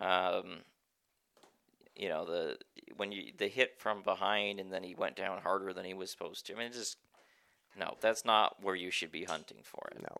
um, 0.00 0.58
you 1.96 2.08
know 2.08 2.24
the 2.24 2.56
when 2.96 3.12
you 3.12 3.32
the 3.36 3.48
hit 3.48 3.78
from 3.78 4.02
behind 4.02 4.60
and 4.60 4.72
then 4.72 4.82
he 4.82 4.94
went 4.94 5.16
down 5.16 5.40
harder 5.42 5.72
than 5.72 5.84
he 5.84 5.94
was 5.94 6.10
supposed 6.10 6.46
to. 6.46 6.54
I 6.54 6.56
mean, 6.58 6.66
it's 6.68 6.76
just 6.78 6.96
no, 7.78 7.96
that's 8.00 8.24
not 8.24 8.56
where 8.62 8.74
you 8.74 8.90
should 8.90 9.12
be 9.12 9.24
hunting 9.24 9.58
for 9.62 9.88
it. 9.92 10.02
No. 10.02 10.16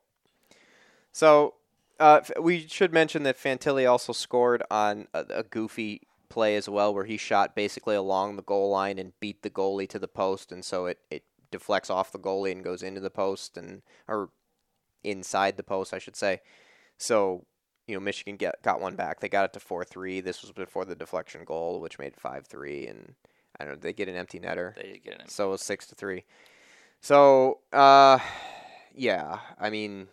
So 1.12 1.54
uh, 2.00 2.22
we 2.40 2.66
should 2.66 2.92
mention 2.92 3.22
that 3.24 3.38
Fantilli 3.38 3.88
also 3.88 4.12
scored 4.12 4.62
on 4.70 5.06
a, 5.14 5.24
a 5.30 5.42
goofy 5.42 6.02
play 6.28 6.56
as 6.56 6.68
well, 6.68 6.92
where 6.94 7.04
he 7.04 7.16
shot 7.16 7.54
basically 7.54 7.94
along 7.94 8.36
the 8.36 8.42
goal 8.42 8.70
line 8.70 8.98
and 8.98 9.12
beat 9.20 9.42
the 9.42 9.50
goalie 9.50 9.88
to 9.88 9.98
the 9.98 10.08
post, 10.08 10.50
and 10.50 10.64
so 10.64 10.86
it, 10.86 10.98
it 11.10 11.24
deflects 11.50 11.90
off 11.90 12.12
the 12.12 12.18
goalie 12.18 12.52
and 12.52 12.64
goes 12.64 12.82
into 12.82 13.00
the 13.00 13.10
post 13.10 13.56
and 13.56 13.82
or 14.08 14.30
inside 15.04 15.56
the 15.56 15.62
post, 15.62 15.94
I 15.94 15.98
should 15.98 16.16
say. 16.16 16.40
So 16.96 17.46
you 17.86 17.96
know, 17.96 18.00
Michigan 18.00 18.36
get, 18.36 18.62
got 18.62 18.80
one 18.80 18.94
back. 18.94 19.18
They 19.18 19.28
got 19.28 19.44
it 19.44 19.52
to 19.54 19.60
four 19.60 19.84
three. 19.84 20.20
This 20.20 20.42
was 20.42 20.52
before 20.52 20.84
the 20.84 20.94
deflection 20.94 21.44
goal, 21.44 21.80
which 21.80 21.98
made 21.98 22.16
five 22.16 22.46
three, 22.46 22.86
and 22.86 23.14
I 23.58 23.64
don't 23.64 23.74
know. 23.74 23.80
They 23.80 23.92
get 23.92 24.08
an 24.08 24.16
empty 24.16 24.38
netter. 24.38 24.74
They 24.76 24.92
did 24.92 25.04
get 25.04 25.14
an 25.14 25.20
empty. 25.22 25.34
So 25.34 25.48
it 25.48 25.50
was 25.52 25.62
six 25.62 25.86
to 25.88 25.94
three. 25.94 26.24
So, 27.00 27.58
uh, 27.72 28.18
yeah, 28.94 29.40
I 29.58 29.70
mean, 29.70 30.08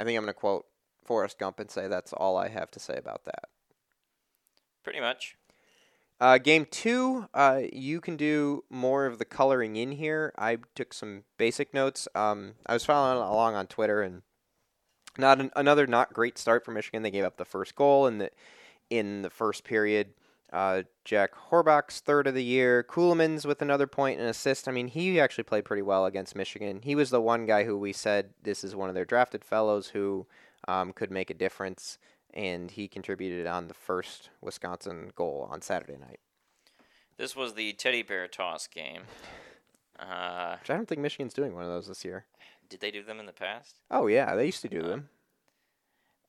I 0.00 0.04
think 0.04 0.16
I'm 0.16 0.24
going 0.24 0.34
to 0.34 0.40
quote 0.40 0.64
Forrest 1.04 1.38
Gump 1.38 1.60
and 1.60 1.70
say 1.70 1.86
that's 1.86 2.14
all 2.14 2.38
I 2.38 2.48
have 2.48 2.70
to 2.70 2.80
say 2.80 2.96
about 2.96 3.26
that. 3.26 3.50
pretty 4.82 4.98
much. 4.98 5.36
Uh, 6.18 6.38
game 6.38 6.66
two, 6.70 7.28
uh, 7.34 7.62
you 7.70 8.00
can 8.00 8.16
do 8.16 8.64
more 8.70 9.04
of 9.06 9.18
the 9.18 9.24
coloring 9.26 9.76
in 9.76 9.92
here. 9.92 10.32
I 10.38 10.58
took 10.74 10.94
some 10.94 11.24
basic 11.36 11.74
notes. 11.74 12.08
Um, 12.14 12.52
I 12.66 12.72
was 12.72 12.84
following 12.84 13.22
along 13.22 13.54
on 13.54 13.66
Twitter, 13.66 14.02
and 14.02 14.22
not 15.18 15.38
an, 15.38 15.50
another 15.54 15.86
not 15.86 16.14
great 16.14 16.38
start 16.38 16.64
for 16.64 16.72
Michigan. 16.72 17.02
They 17.02 17.10
gave 17.10 17.24
up 17.24 17.36
the 17.36 17.44
first 17.44 17.74
goal 17.74 18.06
in 18.06 18.18
the 18.18 18.30
in 18.88 19.22
the 19.22 19.30
first 19.30 19.64
period. 19.64 20.14
Uh, 20.52 20.82
Jack 21.04 21.30
Horbach's 21.50 22.00
third 22.00 22.26
of 22.26 22.34
the 22.34 22.42
year. 22.42 22.82
Kuhlman's 22.82 23.46
with 23.46 23.62
another 23.62 23.86
point 23.86 24.18
and 24.18 24.28
assist. 24.28 24.66
I 24.66 24.72
mean, 24.72 24.88
he 24.88 25.20
actually 25.20 25.44
played 25.44 25.64
pretty 25.64 25.82
well 25.82 26.06
against 26.06 26.34
Michigan. 26.34 26.80
He 26.82 26.94
was 26.96 27.10
the 27.10 27.20
one 27.20 27.46
guy 27.46 27.64
who 27.64 27.78
we 27.78 27.92
said 27.92 28.30
this 28.42 28.64
is 28.64 28.74
one 28.74 28.88
of 28.88 28.94
their 28.94 29.04
drafted 29.04 29.44
fellows 29.44 29.88
who 29.88 30.26
um, 30.66 30.92
could 30.92 31.10
make 31.10 31.30
a 31.30 31.34
difference, 31.34 31.98
and 32.34 32.70
he 32.72 32.88
contributed 32.88 33.46
on 33.46 33.68
the 33.68 33.74
first 33.74 34.30
Wisconsin 34.40 35.12
goal 35.14 35.48
on 35.50 35.62
Saturday 35.62 35.96
night. 35.98 36.18
This 37.16 37.36
was 37.36 37.54
the 37.54 37.72
teddy 37.74 38.02
bear 38.02 38.26
toss 38.28 38.66
game. 38.66 39.02
Uh, 39.98 40.56
Which 40.60 40.70
I 40.70 40.76
don't 40.76 40.88
think 40.88 41.02
Michigan's 41.02 41.34
doing 41.34 41.52
one 41.54 41.62
of 41.62 41.68
those 41.68 41.86
this 41.86 42.06
year. 42.06 42.24
did 42.70 42.80
they 42.80 42.90
do 42.90 43.02
them 43.02 43.20
in 43.20 43.26
the 43.26 43.34
past? 43.34 43.80
Oh 43.90 44.06
yeah, 44.06 44.34
they 44.34 44.46
used 44.46 44.62
to 44.62 44.68
do 44.70 44.80
them. 44.80 45.10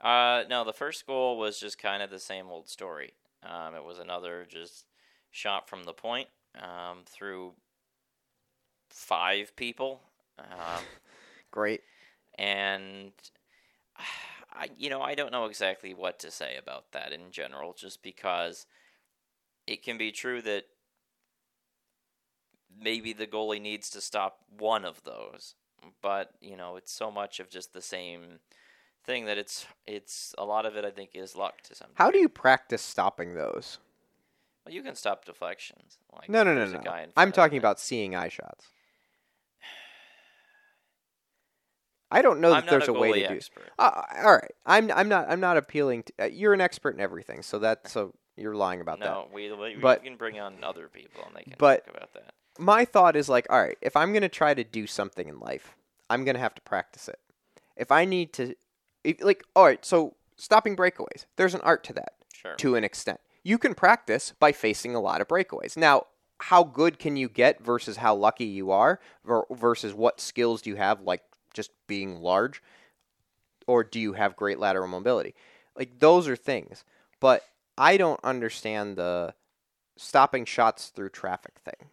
Uh, 0.01 0.43
no, 0.49 0.65
the 0.65 0.73
first 0.73 1.07
goal 1.07 1.37
was 1.37 1.57
just 1.57 1.77
kind 1.77 2.03
of 2.03 2.09
the 2.09 2.19
same 2.19 2.47
old 2.47 2.67
story. 2.67 3.13
Um, 3.43 3.75
it 3.75 3.83
was 3.83 3.99
another 3.99 4.45
just 4.49 4.85
shot 5.31 5.67
from 5.69 5.83
the 5.83 5.93
point 5.93 6.27
um, 6.59 6.99
through 7.05 7.53
five 8.89 9.55
people, 9.55 10.01
um, 10.37 10.83
Great. 11.51 11.81
and 12.37 13.11
I, 14.53 14.69
you 14.77 14.89
know, 14.89 15.01
I 15.01 15.15
don't 15.15 15.31
know 15.31 15.45
exactly 15.45 15.93
what 15.93 16.19
to 16.19 16.29
say 16.29 16.57
about 16.57 16.91
that 16.91 17.13
in 17.13 17.31
general, 17.31 17.73
just 17.73 18.03
because 18.03 18.65
it 19.65 19.81
can 19.81 19.97
be 19.97 20.11
true 20.11 20.41
that 20.41 20.65
maybe 22.79 23.13
the 23.13 23.27
goalie 23.27 23.61
needs 23.61 23.89
to 23.91 24.01
stop 24.01 24.39
one 24.57 24.85
of 24.85 25.03
those, 25.03 25.55
but 26.01 26.31
you 26.41 26.57
know, 26.57 26.75
it's 26.75 26.91
so 26.91 27.09
much 27.09 27.39
of 27.39 27.49
just 27.49 27.73
the 27.73 27.81
same 27.81 28.39
thing 29.05 29.25
that 29.25 29.37
it's 29.37 29.65
it's 29.87 30.33
a 30.37 30.45
lot 30.45 30.65
of 30.65 30.75
it 30.75 30.85
I 30.85 30.91
think 30.91 31.11
is 31.13 31.35
luck 31.35 31.61
to 31.63 31.75
some. 31.75 31.89
How 31.95 32.11
do 32.11 32.19
you 32.19 32.29
practice 32.29 32.81
stopping 32.81 33.35
those? 33.35 33.79
Well, 34.65 34.73
you 34.75 34.83
can 34.83 34.95
stop 34.95 35.25
deflections. 35.25 35.97
Like 36.13 36.29
No, 36.29 36.43
no, 36.43 36.53
no, 36.53 36.65
no. 36.65 36.79
guy 36.79 37.07
I'm 37.17 37.31
talking 37.31 37.57
about 37.57 37.79
seeing 37.79 38.15
eye 38.15 38.29
shots. 38.29 38.67
I 42.13 42.21
don't 42.21 42.41
know 42.41 42.49
that 42.49 42.63
I'm 42.63 42.69
there's 42.69 42.89
a 42.89 42.93
a, 42.93 42.99
way 42.99 43.21
to 43.23 43.27
do. 43.27 43.39
Uh, 43.79 44.01
all 44.23 44.33
right, 44.33 44.51
I'm 44.65 44.91
I'm 44.91 45.07
not 45.07 45.29
I'm 45.29 45.39
not 45.39 45.55
appealing. 45.57 46.03
To, 46.03 46.13
uh, 46.23 46.25
you're 46.25 46.53
an 46.53 46.59
expert 46.59 46.93
in 46.93 46.99
everything, 46.99 47.41
so 47.41 47.59
that 47.59 47.87
so 47.87 48.13
you're 48.35 48.55
lying 48.55 48.81
about 48.81 48.99
that. 48.99 49.05
No, 49.05 49.27
we, 49.33 49.51
we, 49.51 49.75
But- 49.75 50.01
we 50.01 50.09
can 50.09 50.17
bring 50.17 50.39
on 50.39 50.63
other 50.63 50.87
people 50.87 51.23
and 51.25 51.35
they 51.35 51.43
can 51.43 51.55
but- 51.57 51.85
talk 51.85 51.95
about 51.95 52.13
that. 52.13 52.33
my 52.59 52.85
thought 52.85 53.15
is 53.15 53.29
like, 53.29 53.45
all 53.49 53.61
right, 53.61 53.77
if 53.81 53.95
I'm 53.95 54.11
going 54.13 54.23
to 54.23 54.29
try 54.29 54.53
to 54.53 54.63
do 54.63 54.87
something 54.87 55.27
in 55.27 55.39
life, 55.39 55.75
I'm 56.09 56.23
going 56.23 56.35
to 56.35 56.41
have 56.41 56.55
to 56.55 56.61
practice 56.61 57.07
it. 57.07 57.19
If 57.75 57.91
I 57.91 58.05
need 58.05 58.33
to, 58.33 58.55
if, 59.03 59.21
like, 59.23 59.43
all 59.55 59.65
right, 59.65 59.83
so 59.85 60.15
stopping 60.37 60.75
breakaways, 60.75 61.25
there's 61.35 61.53
an 61.55 61.61
art 61.61 61.83
to 61.85 61.93
that 61.93 62.13
Sure. 62.33 62.55
to 62.55 62.75
an 62.75 62.83
extent. 62.83 63.19
You 63.43 63.57
can 63.57 63.73
practice 63.73 64.33
by 64.39 64.51
facing 64.51 64.95
a 64.95 64.99
lot 64.99 65.21
of 65.21 65.27
breakaways. 65.27 65.75
Now, 65.77 66.07
how 66.39 66.63
good 66.63 66.97
can 66.99 67.17
you 67.17 67.29
get 67.29 67.63
versus 67.63 67.97
how 67.97 68.15
lucky 68.15 68.45
you 68.45 68.71
are 68.71 68.99
ver- 69.23 69.45
versus 69.51 69.93
what 69.93 70.19
skills 70.19 70.61
do 70.61 70.69
you 70.69 70.75
have, 70.75 71.01
like 71.01 71.21
just 71.53 71.71
being 71.87 72.21
large, 72.21 72.61
or 73.67 73.83
do 73.83 73.99
you 73.99 74.13
have 74.13 74.35
great 74.35 74.59
lateral 74.59 74.87
mobility? 74.87 75.35
Like, 75.75 75.99
those 75.99 76.27
are 76.27 76.35
things. 76.35 76.83
But 77.19 77.43
I 77.77 77.97
don't 77.97 78.19
understand 78.23 78.97
the 78.97 79.33
stopping 79.97 80.45
shots 80.45 80.89
through 80.89 81.09
traffic 81.09 81.53
thing. 81.63 81.89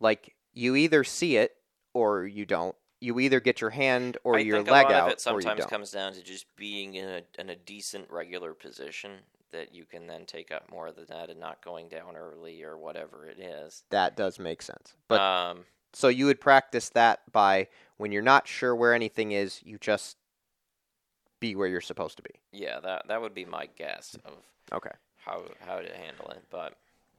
Like 0.00 0.34
you 0.52 0.76
either 0.76 1.04
see 1.04 1.36
it 1.36 1.56
or 1.92 2.24
you 2.24 2.46
don't. 2.46 2.74
You 3.04 3.20
either 3.20 3.38
get 3.40 3.60
your 3.60 3.70
hand 3.70 4.16
or 4.24 4.36
I 4.36 4.40
your 4.40 4.56
think 4.58 4.70
leg 4.70 4.86
a 4.86 4.88
lot 4.88 4.94
out, 4.96 5.06
of 5.08 5.12
it 5.12 5.20
sometimes 5.20 5.66
comes 5.66 5.90
down 5.90 6.14
to 6.14 6.22
just 6.22 6.46
being 6.56 6.94
in 6.94 7.08
a 7.08 7.22
in 7.38 7.50
a 7.50 7.56
decent 7.56 8.10
regular 8.10 8.54
position 8.54 9.12
that 9.50 9.74
you 9.74 9.84
can 9.84 10.06
then 10.06 10.24
take 10.26 10.50
up 10.50 10.68
more 10.70 10.88
of 10.88 10.96
the 10.96 11.04
net 11.14 11.30
and 11.30 11.38
not 11.38 11.62
going 11.64 11.88
down 11.88 12.16
early 12.16 12.62
or 12.64 12.76
whatever 12.76 13.26
it 13.28 13.38
is. 13.38 13.84
that 13.90 14.16
does 14.16 14.38
make 14.38 14.62
sense. 14.62 14.94
But 15.06 15.20
um, 15.20 15.64
so 15.92 16.08
you 16.08 16.26
would 16.26 16.40
practice 16.40 16.88
that 16.90 17.20
by 17.30 17.68
when 17.98 18.10
you're 18.10 18.22
not 18.22 18.48
sure 18.48 18.74
where 18.74 18.94
anything 18.94 19.30
is, 19.32 19.60
you 19.62 19.78
just 19.78 20.16
be 21.40 21.54
where 21.54 21.68
you're 21.68 21.80
supposed 21.80 22.16
to 22.16 22.22
be. 22.22 22.30
yeah, 22.52 22.80
that 22.80 23.06
that 23.08 23.20
would 23.20 23.34
be 23.34 23.44
my 23.44 23.68
guess 23.76 24.16
of 24.24 24.32
Okay. 24.72 24.90
how 25.18 25.42
how 25.60 25.76
to 25.80 25.94
handle 25.96 26.30
it. 26.30 26.42
But 26.50 26.74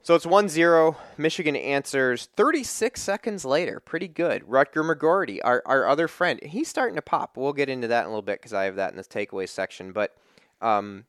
So 0.05 0.13
it's 0.13 0.27
1 0.27 0.49
0. 0.49 0.95
Michigan 1.17 1.55
answers 1.55 2.27
36 2.37 3.01
seconds 3.01 3.43
later. 3.43 3.79
Pretty 3.79 4.07
good. 4.07 4.43
Rutger 4.43 4.87
McGroarty, 4.87 5.39
our, 5.43 5.63
our 5.65 5.87
other 5.87 6.07
friend, 6.07 6.39
he's 6.43 6.67
starting 6.67 6.95
to 6.95 7.01
pop. 7.01 7.35
We'll 7.35 7.53
get 7.53 7.69
into 7.69 7.87
that 7.87 8.01
in 8.01 8.05
a 8.05 8.09
little 8.09 8.21
bit 8.21 8.39
because 8.39 8.53
I 8.53 8.65
have 8.65 8.75
that 8.75 8.91
in 8.91 8.97
this 8.97 9.07
takeaway 9.07 9.49
section. 9.49 9.93
But 9.93 10.15
um, 10.61 11.05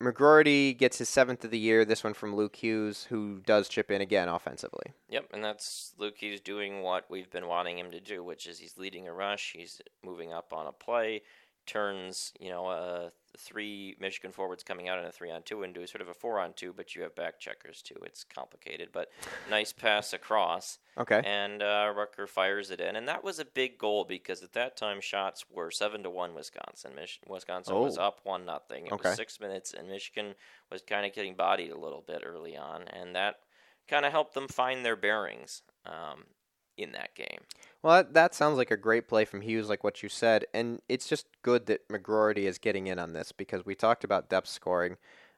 McGroarty 0.00 0.78
gets 0.78 0.98
his 0.98 1.08
seventh 1.08 1.44
of 1.44 1.50
the 1.50 1.58
year. 1.58 1.84
This 1.84 2.04
one 2.04 2.14
from 2.14 2.36
Luke 2.36 2.54
Hughes, 2.54 3.06
who 3.10 3.40
does 3.44 3.68
chip 3.68 3.90
in 3.90 4.00
again 4.00 4.28
offensively. 4.28 4.92
Yep, 5.08 5.30
and 5.32 5.42
that's 5.42 5.94
Luke. 5.98 6.14
He's 6.16 6.40
doing 6.40 6.82
what 6.82 7.10
we've 7.10 7.30
been 7.30 7.48
wanting 7.48 7.76
him 7.76 7.90
to 7.90 8.00
do, 8.00 8.22
which 8.22 8.46
is 8.46 8.60
he's 8.60 8.78
leading 8.78 9.08
a 9.08 9.12
rush. 9.12 9.54
He's 9.56 9.80
moving 10.04 10.32
up 10.32 10.52
on 10.52 10.68
a 10.68 10.72
play, 10.72 11.22
turns 11.68 12.32
you 12.40 12.48
know 12.50 12.66
uh, 12.66 13.10
three 13.36 13.94
Michigan 14.00 14.32
forwards 14.32 14.64
coming 14.64 14.88
out 14.88 14.98
in 14.98 15.04
a 15.04 15.12
three 15.12 15.30
on 15.30 15.42
two 15.42 15.62
into 15.62 15.86
sort 15.86 16.00
of 16.02 16.08
a 16.08 16.14
four 16.14 16.40
on 16.40 16.52
two, 16.54 16.72
but 16.72 16.96
you 16.96 17.02
have 17.02 17.14
back 17.14 17.38
checkers 17.38 17.82
too. 17.82 17.94
It's 18.04 18.24
complicated, 18.24 18.88
but 18.92 19.08
nice 19.48 19.72
pass 19.72 20.12
across, 20.12 20.78
Okay. 20.98 21.20
and 21.24 21.62
uh, 21.62 21.92
Rutger 21.96 22.28
fires 22.28 22.70
it 22.72 22.80
in, 22.80 22.96
and 22.96 23.06
that 23.06 23.22
was 23.22 23.38
a 23.38 23.44
big 23.44 23.78
goal 23.78 24.04
because 24.04 24.42
at 24.42 24.54
that 24.54 24.76
time 24.76 25.00
shots 25.00 25.44
were 25.48 25.70
seven 25.70 26.02
to 26.02 26.10
one 26.10 26.34
Wisconsin. 26.34 26.94
Mich- 26.96 27.20
Wisconsin 27.28 27.76
was 27.76 27.98
Oh. 27.98 28.02
up 28.02 28.20
one 28.24 28.44
nothing. 28.44 28.86
It 28.86 28.92
Okay. 28.94 29.10
was 29.10 29.16
six 29.16 29.38
minutes, 29.38 29.72
and 29.74 29.88
Michigan 29.88 30.34
was 30.72 30.82
kind 30.82 31.06
of 31.06 31.12
getting 31.12 31.34
bodied 31.36 31.70
a 31.70 31.78
little 31.78 32.02
bit 32.02 32.22
early 32.24 32.56
on, 32.56 32.88
and 32.88 33.14
that 33.14 33.36
kind 33.86 34.04
of 34.04 34.10
helped 34.12 34.34
them 34.34 34.48
find 34.48 34.84
their 34.84 34.96
bearings 34.96 35.62
um, 35.86 36.24
in 36.78 36.92
that 36.92 37.14
game. 37.14 37.40
Well, 37.82 37.96
that, 37.96 38.14
that 38.14 38.34
sounds 38.34 38.56
like 38.56 38.70
a 38.70 38.76
great 38.76 39.08
play 39.08 39.24
from 39.24 39.42
Hughes, 39.42 39.68
like 39.68 39.84
what 39.84 40.02
you 40.02 40.08
said, 40.08 40.46
and 40.54 40.80
it's 40.88 41.08
just 41.08 41.26
good 41.42 41.66
that 41.66 41.86
McGroarty 41.88 42.44
is 42.44 42.58
getting 42.58 42.86
in 42.86 42.98
on 42.98 43.12
this 43.12 43.32
because 43.32 43.66
we 43.66 43.74
talked 43.74 44.04
about 44.04 44.30
depth 44.30 44.48
scoring, 44.48 44.96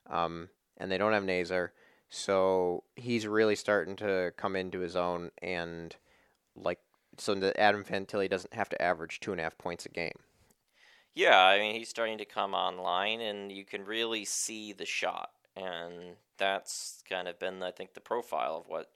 um, 0.08 0.48
and 0.78 0.90
they 0.90 0.98
don't 0.98 1.12
have 1.12 1.24
Nazar, 1.24 1.72
so 2.08 2.84
he's 2.96 3.26
really 3.26 3.56
starting 3.56 3.96
to 3.96 4.32
come 4.36 4.56
into 4.56 4.80
his 4.80 4.96
own, 4.96 5.30
and 5.42 5.96
like 6.54 6.78
so 7.18 7.34
that 7.34 7.60
Adam 7.60 7.84
Fantilli 7.84 8.28
doesn't 8.28 8.54
have 8.54 8.68
to 8.70 8.80
average 8.80 9.20
two 9.20 9.32
and 9.32 9.40
a 9.40 9.44
half 9.44 9.58
points 9.58 9.84
a 9.84 9.90
game. 9.90 10.18
Yeah, 11.14 11.38
I 11.38 11.58
mean 11.58 11.74
he's 11.74 11.88
starting 11.88 12.18
to 12.18 12.24
come 12.24 12.54
online, 12.54 13.20
and 13.20 13.52
you 13.52 13.64
can 13.64 13.84
really 13.84 14.24
see 14.24 14.72
the 14.72 14.86
shot, 14.86 15.30
and 15.56 16.16
that's 16.38 17.02
kind 17.08 17.28
of 17.28 17.38
been, 17.38 17.62
I 17.62 17.70
think, 17.70 17.94
the 17.94 18.00
profile 18.00 18.56
of 18.56 18.68
what 18.68 18.90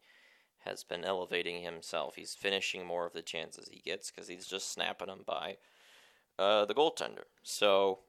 has 0.65 0.85
been 0.85 1.05
elevating 1.05 1.63
himself. 1.63 2.17
He's 2.17 2.35
finishing 2.35 2.87
more 2.87 3.07
of 3.07 3.13
the 3.13 3.23
chances 3.23 3.69
he 3.69 3.81
gets 3.81 4.11
because 4.11 4.29
he's 4.29 4.47
just 4.47 4.73
snapping 4.73 5.09
them 5.09 5.23
by 5.27 5.57
uh, 6.39 6.65
the 6.65 6.75
goaltender. 6.75 7.25
So 7.43 8.01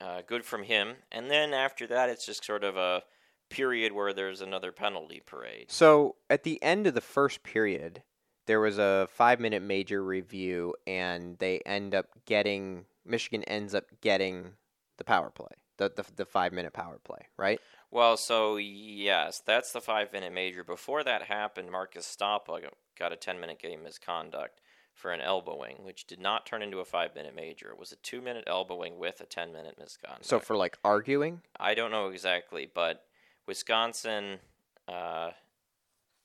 uh, 0.00 0.22
good 0.26 0.44
from 0.44 0.64
him. 0.64 0.96
And 1.12 1.30
then 1.30 1.54
after 1.54 1.86
that, 1.86 2.10
it's 2.10 2.26
just 2.26 2.44
sort 2.44 2.64
of 2.64 2.76
a 2.76 3.02
period 3.50 3.92
where 3.92 4.12
there's 4.12 4.40
another 4.40 4.72
penalty 4.72 5.22
parade. 5.24 5.66
So 5.68 6.16
at 6.28 6.42
the 6.42 6.62
end 6.62 6.86
of 6.86 6.94
the 6.94 7.00
first 7.00 7.42
period, 7.42 8.02
there 8.46 8.60
was 8.60 8.78
a 8.78 9.08
five 9.10 9.40
minute 9.40 9.62
major 9.62 10.02
review, 10.04 10.74
and 10.86 11.38
they 11.38 11.60
end 11.60 11.94
up 11.94 12.06
getting 12.26 12.84
Michigan 13.06 13.42
ends 13.44 13.74
up 13.74 13.84
getting 14.00 14.52
the 14.98 15.04
power 15.04 15.30
play, 15.30 15.48
the 15.78 15.90
the, 15.94 16.04
the 16.16 16.24
five 16.24 16.52
minute 16.52 16.72
power 16.72 17.00
play, 17.04 17.28
right? 17.38 17.60
Well, 17.94 18.16
so 18.16 18.56
yes, 18.56 19.40
that's 19.46 19.70
the 19.70 19.80
five 19.80 20.12
minute 20.12 20.32
major. 20.32 20.64
Before 20.64 21.04
that 21.04 21.22
happened, 21.22 21.70
Mark 21.70 21.94
Estapa 21.94 22.60
got 22.98 23.12
a 23.12 23.16
10 23.16 23.38
minute 23.38 23.60
game 23.60 23.84
misconduct 23.84 24.60
for 24.92 25.12
an 25.12 25.20
elbowing, 25.20 25.84
which 25.84 26.04
did 26.04 26.18
not 26.18 26.44
turn 26.44 26.60
into 26.60 26.80
a 26.80 26.84
five 26.84 27.14
minute 27.14 27.36
major. 27.36 27.70
It 27.70 27.78
was 27.78 27.92
a 27.92 27.96
two 27.96 28.20
minute 28.20 28.42
elbowing 28.48 28.98
with 28.98 29.20
a 29.20 29.26
10 29.26 29.52
minute 29.52 29.76
misconduct. 29.78 30.26
So 30.26 30.40
for 30.40 30.56
like 30.56 30.76
arguing, 30.82 31.42
I 31.60 31.74
don't 31.74 31.92
know 31.92 32.08
exactly, 32.08 32.68
but 32.74 33.04
Wisconsin, 33.46 34.40
uh, 34.88 35.30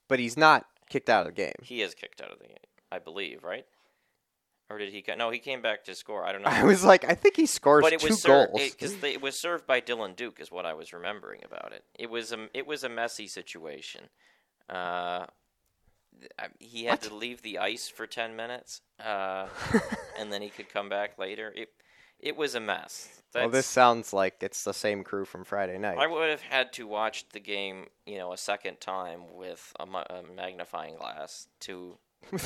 but 0.08 0.18
he's 0.18 0.38
not 0.38 0.66
kicked 0.90 1.08
out 1.08 1.28
of 1.28 1.36
the 1.36 1.40
game. 1.40 1.54
he 1.62 1.84
is 1.84 1.94
kicked 1.94 2.20
out 2.20 2.32
of 2.32 2.40
the 2.40 2.48
game, 2.48 2.58
I 2.92 2.98
believe, 2.98 3.44
right? 3.44 3.68
Or 4.70 4.78
did 4.78 4.94
he? 4.94 5.04
No, 5.18 5.32
he 5.32 5.40
came 5.40 5.62
back 5.62 5.84
to 5.86 5.96
score. 5.96 6.24
I 6.24 6.32
don't 6.32 6.44
know. 6.44 6.50
I 6.50 6.64
was 6.64 6.84
like, 6.84 7.04
I 7.04 7.16
think 7.16 7.36
he 7.36 7.48
scores 7.48 7.82
but 7.84 7.92
it 7.94 8.02
two 8.02 8.10
was 8.10 8.22
served 8.22 8.52
goals. 8.54 8.70
because 8.72 9.04
it, 9.04 9.22
was 9.22 9.42
served 9.42 9.66
by 9.66 9.82
Dylan 9.82 10.16
Duke, 10.16 10.40
is 10.40 10.52
what 10.52 10.66
I 10.66 10.74
was 10.74 10.94
remembering 10.94 11.42
about 11.44 11.72
it. 11.74 11.84
It 11.98 12.10
was 12.12 12.32
a 12.32 12.48
it 12.54 12.68
was 12.68 12.84
a 12.84 12.90
messy 12.90 13.28
situation. 13.28 14.10
Uh, 14.70 15.26
he 16.60 16.84
had 16.84 17.00
What? 17.00 17.02
to 17.10 17.16
leave 17.16 17.42
the 17.42 17.58
ice 17.58 17.88
for 17.90 18.06
ten 18.06 18.36
minutes, 18.36 18.82
uh, 19.04 19.48
and 20.20 20.32
then 20.32 20.42
he 20.42 20.50
could 20.50 20.70
come 20.70 20.88
back 20.90 21.18
later. 21.18 21.52
It 21.56 21.70
it 22.20 22.36
was 22.36 22.54
a 22.54 22.60
mess. 22.60 23.22
well, 23.34 23.50
this 23.50 23.66
sounds 23.66 24.12
like 24.12 24.36
it's 24.42 24.64
the 24.66 24.74
same 24.74 25.04
crew 25.04 25.24
from 25.26 25.46
Friday 25.46 25.78
night. 25.78 25.98
I 25.98 26.06
would 26.06 26.30
have 26.30 26.42
had 26.42 26.74
to 26.74 26.86
watch 26.86 27.28
the 27.30 27.40
game, 27.40 27.86
you 28.06 28.18
know, 28.18 28.34
a 28.34 28.38
second 28.38 28.82
time 28.82 29.34
with 29.34 29.74
a, 29.80 29.84
a 29.86 30.24
magnifying 30.36 30.96
glass 30.98 31.48
to 31.62 31.98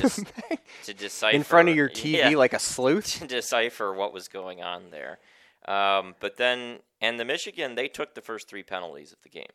to 0.84 0.93
decipher 0.93 1.36
In 1.36 1.43
front 1.43 1.69
of 1.69 1.76
your 1.76 1.89
TV 1.89 2.13
Yeah 2.19 2.30
like 2.38 2.53
a 2.53 2.59
sleuth. 2.74 3.19
to 3.19 3.28
decipher 3.28 3.93
what 3.93 4.13
was 4.13 4.28
going 4.28 4.61
on 4.61 4.91
there. 4.91 5.19
Um, 5.67 6.15
but 6.19 6.38
then, 6.38 6.80
and 7.01 7.19
the 7.19 7.26
Michigan, 7.26 7.76
they 7.76 7.88
took 7.88 8.15
the 8.15 8.21
first 8.21 8.49
three 8.49 8.63
penalties 8.63 9.11
of 9.13 9.21
the 9.24 9.30
game. 9.30 9.47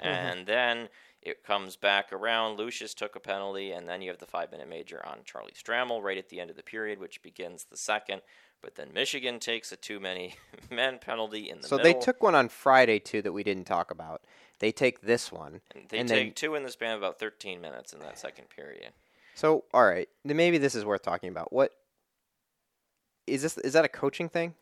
And 0.00 0.46
then 0.46 0.88
it 1.22 1.42
comes 1.44 1.76
back 1.76 2.12
around. 2.12 2.58
Lucius 2.58 2.92
took 2.94 3.14
a 3.16 3.20
penalty, 3.20 3.70
and 3.70 3.88
then 3.88 4.02
you 4.02 4.10
have 4.10 4.18
the 4.18 4.26
five 4.26 4.50
minute 4.50 4.68
major 4.68 5.00
on 5.06 5.18
Charlie 5.24 5.52
Stramel 5.52 6.02
right 6.02 6.18
at 6.18 6.28
the 6.28 6.40
end 6.40 6.50
of 6.50 6.56
the 6.56 6.62
period, 6.64 6.98
which 6.98 7.22
begins 7.22 7.64
the 7.70 7.76
second. 7.76 8.20
But 8.60 8.74
then 8.74 8.88
Michigan 8.92 9.38
takes 9.38 9.70
a 9.72 9.76
too 9.76 10.00
many 10.00 10.34
men 10.70 10.98
penalty 10.98 11.48
in 11.48 11.60
the 11.60 11.68
So 11.68 11.76
middle. 11.76 11.92
they 11.92 11.98
took 11.98 12.22
one 12.22 12.34
on 12.34 12.48
Friday 12.48 12.98
too 12.98 13.22
that 13.22 13.32
we 13.32 13.44
didn't 13.44 13.64
talk 13.64 13.90
about. 13.90 14.22
They 14.58 14.72
take 14.72 15.00
this 15.02 15.30
one. 15.32 15.60
and 15.74 15.88
they 15.88 15.98
and 15.98 16.08
take 16.08 16.26
then- 16.26 16.34
two 16.34 16.54
in 16.56 16.62
the 16.64 16.70
span 16.70 16.94
of 16.96 16.98
about 17.00 17.18
13 17.18 17.60
minutes 17.60 17.92
in 17.92 18.00
that 18.00 18.18
second 18.18 18.48
period. 18.50 18.92
So 19.34 19.64
all 19.74 19.84
right, 19.84 20.08
then 20.24 20.36
maybe 20.36 20.58
this 20.58 20.74
is 20.74 20.84
worth 20.84 21.02
talking 21.02 21.28
about. 21.28 21.52
What 21.52 21.72
is 23.26 23.42
this? 23.42 23.58
Is 23.58 23.72
that 23.74 23.84
a 23.84 23.88
coaching 23.88 24.28
thing? 24.28 24.54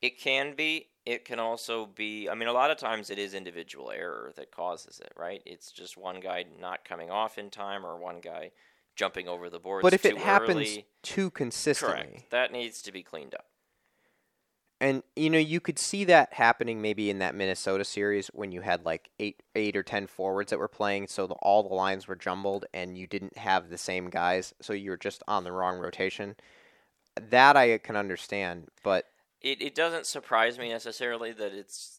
It 0.00 0.18
can 0.20 0.54
be. 0.54 0.86
It 1.06 1.24
can 1.24 1.38
also 1.38 1.86
be. 1.86 2.28
I 2.28 2.34
mean, 2.34 2.48
a 2.48 2.52
lot 2.52 2.70
of 2.70 2.76
times 2.76 3.10
it 3.10 3.18
is 3.18 3.34
individual 3.34 3.90
error 3.90 4.32
that 4.36 4.50
causes 4.50 5.00
it, 5.00 5.12
right? 5.16 5.42
It's 5.46 5.72
just 5.72 5.96
one 5.96 6.20
guy 6.20 6.44
not 6.60 6.84
coming 6.84 7.10
off 7.10 7.38
in 7.38 7.50
time 7.50 7.84
or 7.84 7.96
one 7.96 8.20
guy 8.20 8.50
jumping 8.94 9.28
over 9.28 9.48
the 9.48 9.58
boards 9.58 9.82
But 9.82 9.94
if 9.94 10.02
too 10.02 10.08
it 10.08 10.18
happens 10.18 10.56
early. 10.56 10.86
too 11.02 11.30
consistently, 11.30 11.96
Correct. 11.96 12.30
That 12.30 12.52
needs 12.52 12.82
to 12.82 12.92
be 12.92 13.02
cleaned 13.02 13.34
up. 13.34 13.46
And 14.80 15.02
you 15.16 15.30
know 15.30 15.38
you 15.38 15.60
could 15.60 15.78
see 15.78 16.04
that 16.04 16.32
happening 16.34 16.80
maybe 16.80 17.10
in 17.10 17.18
that 17.18 17.34
Minnesota 17.34 17.84
series 17.84 18.28
when 18.28 18.52
you 18.52 18.60
had 18.60 18.84
like 18.84 19.10
eight, 19.18 19.42
eight 19.54 19.76
or 19.76 19.82
ten 19.82 20.06
forwards 20.06 20.50
that 20.50 20.58
were 20.58 20.68
playing, 20.68 21.08
so 21.08 21.26
the, 21.26 21.34
all 21.34 21.62
the 21.68 21.74
lines 21.74 22.06
were 22.06 22.16
jumbled 22.16 22.64
and 22.72 22.96
you 22.96 23.06
didn't 23.06 23.36
have 23.38 23.70
the 23.70 23.78
same 23.78 24.10
guys, 24.10 24.54
so 24.60 24.72
you 24.72 24.90
were 24.90 24.96
just 24.96 25.22
on 25.28 25.44
the 25.44 25.52
wrong 25.52 25.78
rotation. 25.78 26.36
That 27.30 27.56
I 27.56 27.78
can 27.78 27.96
understand, 27.96 28.68
but 28.84 29.06
It 29.40 29.60
it 29.62 29.74
doesn't 29.74 30.06
surprise 30.06 30.58
me 30.58 30.68
necessarily 30.68 31.32
that 31.32 31.52
it's 31.52 31.97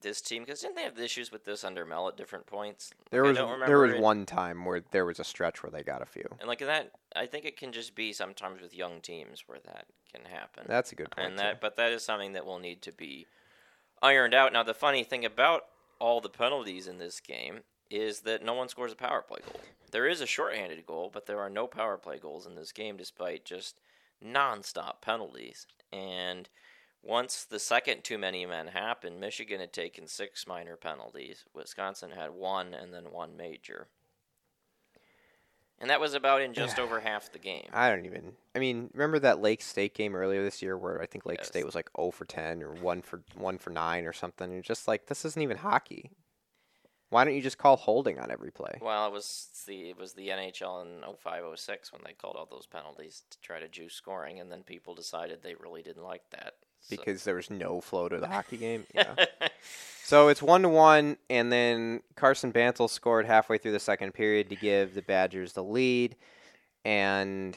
this 0.00 0.20
team 0.20 0.42
because 0.44 0.60
didn't 0.60 0.76
they 0.76 0.82
have 0.82 0.98
issues 0.98 1.30
with 1.32 1.44
this 1.44 1.64
under 1.64 1.84
Mel 1.84 2.08
at 2.08 2.16
different 2.16 2.46
points? 2.46 2.92
there 3.10 3.22
was 3.22 3.36
there 3.36 3.78
was 3.80 3.92
it- 3.92 4.00
one 4.00 4.26
time 4.26 4.64
where 4.64 4.82
there 4.90 5.04
was 5.04 5.18
a 5.20 5.24
stretch 5.24 5.62
where 5.62 5.70
they 5.70 5.82
got 5.82 6.02
a 6.02 6.06
few. 6.06 6.28
and 6.40 6.48
like 6.48 6.60
that. 6.60 6.92
I 7.16 7.26
think 7.26 7.44
it 7.44 7.56
can 7.56 7.72
just 7.72 7.94
be 7.94 8.12
sometimes 8.12 8.60
with 8.60 8.74
young 8.74 9.00
teams 9.00 9.44
where 9.46 9.58
that 9.64 9.86
can 10.12 10.24
happen. 10.24 10.64
That's 10.66 10.92
a 10.92 10.94
good 10.94 11.10
point. 11.10 11.28
and 11.28 11.38
that 11.38 11.52
too. 11.52 11.58
but 11.60 11.76
that 11.76 11.92
is 11.92 12.02
something 12.02 12.32
that 12.32 12.46
will 12.46 12.58
need 12.58 12.82
to 12.82 12.92
be 12.92 13.26
ironed 14.02 14.34
out 14.34 14.52
now 14.52 14.62
the 14.62 14.74
funny 14.74 15.02
thing 15.04 15.24
about 15.24 15.62
all 15.98 16.20
the 16.20 16.28
penalties 16.28 16.86
in 16.86 16.98
this 16.98 17.18
game 17.20 17.60
is 17.90 18.20
that 18.20 18.44
no 18.44 18.54
one 18.54 18.68
scores 18.68 18.92
a 18.92 18.96
power 18.96 19.22
play 19.22 19.40
goal 19.44 19.60
there 19.90 20.06
is 20.06 20.20
a 20.20 20.26
shorthanded 20.26 20.86
goal 20.86 21.10
but 21.12 21.26
there 21.26 21.40
are 21.40 21.50
no 21.50 21.66
power 21.66 21.96
play 21.96 22.16
goals 22.18 22.46
in 22.46 22.54
this 22.54 22.70
game 22.70 22.96
despite 22.96 23.44
just 23.44 23.80
nonstop 24.24 25.00
penalties 25.00 25.66
and 25.92 26.48
once 27.02 27.44
the 27.44 27.58
second 27.58 28.02
too 28.04 28.18
many 28.18 28.44
men 28.46 28.68
happened 28.68 29.20
michigan 29.20 29.60
had 29.60 29.72
taken 29.72 30.06
six 30.06 30.46
minor 30.46 30.76
penalties 30.76 31.44
wisconsin 31.54 32.10
had 32.10 32.30
one 32.30 32.74
and 32.74 32.92
then 32.92 33.10
one 33.12 33.36
major 33.36 33.88
and 35.80 35.90
that 35.90 36.00
was 36.00 36.14
about 36.14 36.42
in 36.42 36.54
just 36.54 36.76
Yeah. 36.78 36.84
over 36.84 37.00
half 37.00 37.30
the 37.30 37.38
game 37.38 37.68
I 37.72 37.88
don't 37.88 38.04
even. 38.04 38.32
I 38.54 38.58
mean, 38.58 38.90
remember 38.94 39.20
that 39.20 39.40
Lake 39.40 39.62
State 39.62 39.94
game 39.94 40.16
earlier 40.16 40.42
this 40.42 40.60
year 40.60 40.76
where 40.76 41.00
I 41.00 41.06
think 41.06 41.24
Lake 41.24 41.38
Yes. 41.38 41.46
State 41.46 41.64
was 41.64 41.76
like 41.76 41.88
0 41.96 42.10
for 42.10 42.24
10 42.24 42.64
or 42.64 42.72
1 42.74 43.02
for 43.02 43.22
1 43.36 43.58
for 43.58 43.70
9 43.70 44.04
or 44.04 44.12
something. 44.12 44.50
You're 44.50 44.62
just 44.62 44.88
like 44.88 45.06
this 45.06 45.24
isn't 45.24 45.40
even 45.40 45.58
hockey. 45.58 46.10
Why 47.10 47.22
don't 47.24 47.34
you 47.36 47.40
just 47.42 47.58
call 47.58 47.76
holding 47.76 48.18
on 48.18 48.30
every 48.30 48.50
play? 48.50 48.78
Well, 48.82 49.06
it 49.06 49.12
was 49.12 49.48
the 49.68 49.90
it 49.90 49.96
was 49.96 50.14
the 50.14 50.28
NHL 50.30 50.82
in 50.82 51.02
0506 51.16 51.92
when 51.92 52.02
they 52.04 52.12
called 52.12 52.34
all 52.36 52.46
those 52.50 52.66
penalties 52.66 53.22
to 53.30 53.40
try 53.40 53.60
to 53.60 53.68
juice 53.68 53.94
scoring, 53.94 54.40
and 54.40 54.50
then 54.50 54.64
people 54.64 54.94
decided 54.96 55.42
they 55.42 55.54
really 55.54 55.82
didn't 55.82 56.02
like 56.04 56.28
that. 56.30 56.54
So- 56.80 56.96
Because 56.96 57.24
there 57.24 57.34
was 57.34 57.50
no 57.50 57.80
flow 57.80 58.08
to 58.08 58.18
the 58.18 58.28
hockey 58.28 58.56
game. 58.56 58.86
Yeah. 58.94 59.14
So 60.04 60.28
it's 60.28 60.40
one 60.40 60.62
to 60.62 60.70
one, 60.70 61.18
and 61.28 61.52
then 61.52 62.00
Carson 62.16 62.50
Bantle 62.50 62.88
scored 62.88 63.26
halfway 63.26 63.58
through 63.58 63.72
the 63.72 63.78
second 63.80 64.14
period 64.14 64.48
to 64.48 64.56
give 64.56 64.94
the 64.94 65.02
Badgers 65.02 65.52
the 65.52 65.62
lead, 65.62 66.16
and 66.84 67.56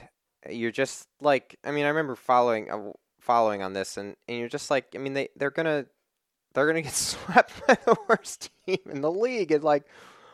you're 0.49 0.72
just 0.72 1.07
like, 1.22 1.57
I 1.63 1.72
mean, 1.72 1.86
I 1.86 1.89
remember 1.89 2.15
following 2.15 2.69
uh, 2.69 2.91
following 3.22 3.61
on 3.61 3.72
this, 3.72 3.95
and, 3.95 4.17
and 4.28 4.38
you're 4.38 4.49
just 4.49 4.69
like, 4.69 4.88
I 4.95 4.97
mean, 4.97 5.13
they 5.13 5.30
they're 5.38 5.49
gonna 5.49 5.86
they're 6.53 6.67
gonna 6.67 6.82
get 6.89 6.93
swept 6.93 7.53
by 7.67 7.78
the 7.86 7.95
worst 8.09 8.49
team 8.65 8.80
in 8.89 8.99
the 8.99 9.11
league, 9.11 9.51
and 9.53 9.63
like, 9.63 9.86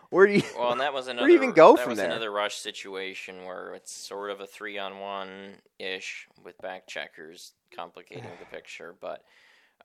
where 0.10 0.28
do 0.28 0.34
you? 0.34 0.44
Well, 0.58 0.72
and 0.72 0.82
that 0.82 0.94
was 0.94 1.08
another. 1.08 1.22
Where 1.24 1.28
do 1.28 1.34
you 1.34 1.40
even 1.42 1.54
go 1.54 1.76
that 1.76 1.82
from 1.84 1.90
was 1.92 1.98
there? 2.00 2.08
another 2.08 2.32
rush 2.32 2.56
situation 2.56 3.46
where 3.46 3.74
it's 3.74 3.92
sort 3.92 4.30
of 4.32 4.40
a 4.42 4.48
three-on-one 4.48 5.56
ish 5.80 6.28
with 6.44 6.58
back 6.60 6.88
checkers 6.88 7.54
complicating 7.76 8.24
the 8.40 8.46
picture. 8.56 8.96
But 9.00 9.24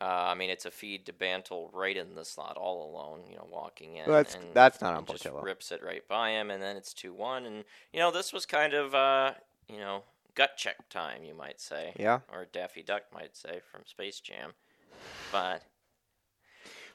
uh, 0.01 0.05
I 0.05 0.35
mean, 0.35 0.51
it's 0.51 0.65
a 0.65 0.71
feed 0.71 1.07
to 1.07 1.13
Bantle 1.13 1.71
right 1.73 1.97
in 1.97 2.15
the 2.15 2.25
slot, 2.25 2.57
all 2.57 2.91
alone. 2.91 3.23
You 3.31 3.37
know, 3.37 3.49
walking 3.51 3.97
in. 3.97 4.07
Well, 4.07 4.17
that's- 4.17 4.35
and, 4.35 4.45
that's 4.55 4.81
not 4.81 4.93
on 4.95 4.99
and 4.99 5.07
just 5.09 5.27
rips 5.43 5.73
it 5.73 5.83
right 5.83 6.07
by 6.09 6.31
him, 6.31 6.51
and 6.51 6.63
then 6.63 6.77
it's 6.77 6.93
two-one. 6.95 7.45
And 7.45 7.65
you 7.93 8.01
know, 8.01 8.11
this 8.11 8.33
was 8.33 8.47
kind 8.47 8.75
of 8.75 8.95
uh, 8.95 9.33
you 9.69 9.79
know 9.79 10.03
gut 10.35 10.57
check 10.57 10.89
time, 10.89 11.25
you 11.25 11.35
might 11.35 11.61
say, 11.61 11.93
Yeah, 11.99 12.21
or 12.33 12.47
Daffy 12.51 12.83
Duck 12.83 13.03
might 13.13 13.37
say 13.37 13.61
from 13.71 13.83
Space 13.87 14.19
Jam. 14.21 14.53
But 15.31 15.63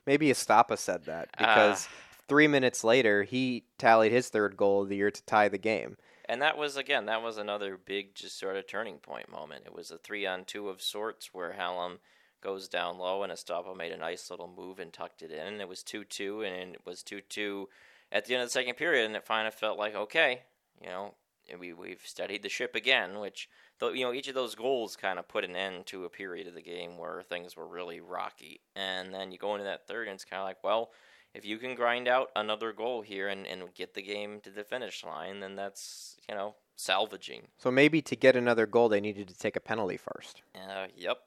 maybe 0.06 0.28
Estapa 0.30 0.78
said 0.78 1.06
that 1.06 1.30
Ah. 1.38 1.40
because 1.40 1.88
three 2.28 2.48
minutes 2.48 2.84
later 2.84 3.24
he 3.24 3.66
tallied 3.78 4.12
his 4.12 4.30
third 4.30 4.58
goal 4.58 4.84
of 4.84 4.90
the 4.90 4.98
year 4.98 5.12
to 5.12 5.24
tie 5.26 5.48
the 5.48 5.58
game. 5.58 5.98
And 6.30 6.42
that 6.42 6.58
was 6.58 6.76
again, 6.76 7.06
that 7.06 7.24
was 7.24 7.38
another 7.38 7.78
big, 7.78 8.14
just 8.14 8.38
sort 8.38 8.58
of 8.58 8.68
turning 8.68 8.98
point 8.98 9.32
moment. 9.32 9.64
It 9.66 9.74
was 9.74 9.92
a 9.92 9.98
three-on-two 9.98 10.68
of 10.68 10.82
sorts 10.82 11.34
where 11.34 11.56
Hallum 11.58 12.00
goes 12.42 12.68
down 12.68 12.98
low 12.98 13.24
and 13.24 13.32
Estapa 13.32 13.76
made 13.76 13.92
a 13.92 13.98
nice 13.98 14.30
little 14.30 14.54
move 14.56 14.80
and 14.80 14.92
tucked 14.92 15.22
it 15.22 15.32
in. 15.32 15.40
And 15.40 15.62
It 15.62 15.70
was 15.70 15.84
two-two, 15.84 16.44
and 16.44 16.76
it 16.76 16.82
was 16.86 17.02
two-two 17.02 17.70
at 18.12 18.26
the 18.26 18.34
end 18.34 18.44
of 18.44 18.48
the 18.48 18.52
second 18.52 18.76
period, 18.76 19.06
and 19.06 19.16
it 19.16 19.26
finally 19.26 19.52
felt 19.52 19.78
like 19.78 19.96
okay, 19.96 20.42
you 20.82 20.90
know, 20.90 21.14
we 21.60 21.74
we've 21.74 22.02
steadied 22.04 22.44
the 22.44 22.50
ship 22.50 22.76
again. 22.76 23.20
Which, 23.20 23.50
you 23.82 24.04
know, 24.04 24.14
each 24.14 24.28
of 24.28 24.36
those 24.36 24.56
goals 24.56 24.96
kind 24.96 25.20
of 25.20 25.28
put 25.28 25.46
an 25.46 25.56
end 25.56 25.86
to 25.88 26.06
a 26.06 26.10
period 26.10 26.48
of 26.48 26.54
the 26.54 26.62
game 26.62 26.98
where 26.98 27.22
things 27.22 27.56
were 27.56 27.68
really 27.68 28.00
rocky. 28.02 28.60
And 28.76 29.14
then 29.14 29.32
you 29.32 29.38
go 29.38 29.54
into 29.54 29.66
that 29.66 29.88
third, 29.88 30.08
and 30.08 30.16
it's 30.16 30.26
kind 30.26 30.42
of 30.42 30.46
like, 30.46 30.64
well, 30.64 30.92
if 31.38 31.46
you 31.46 31.58
can 31.58 31.76
grind 31.76 32.08
out 32.08 32.32
another 32.36 32.74
goal 32.74 33.02
here 33.02 33.28
and, 33.28 33.46
and 33.46 33.74
get 33.74 33.94
the 33.94 34.02
game 34.02 34.40
to 34.42 34.50
the 34.50 34.64
finish 34.64 35.04
line, 35.04 35.40
then 35.40 35.56
that's 35.56 36.18
you 36.28 36.36
know 36.36 36.56
salvaging. 36.76 37.48
So 37.58 37.72
maybe 37.72 38.02
to 38.02 38.16
get 38.16 38.36
another 38.36 38.66
goal, 38.66 38.90
they 38.90 39.00
needed 39.00 39.28
to 39.28 39.38
take 39.38 39.56
a 39.56 39.62
penalty 39.62 39.98
first. 39.98 40.42
Uh, 40.56 40.88
yep, 40.96 41.20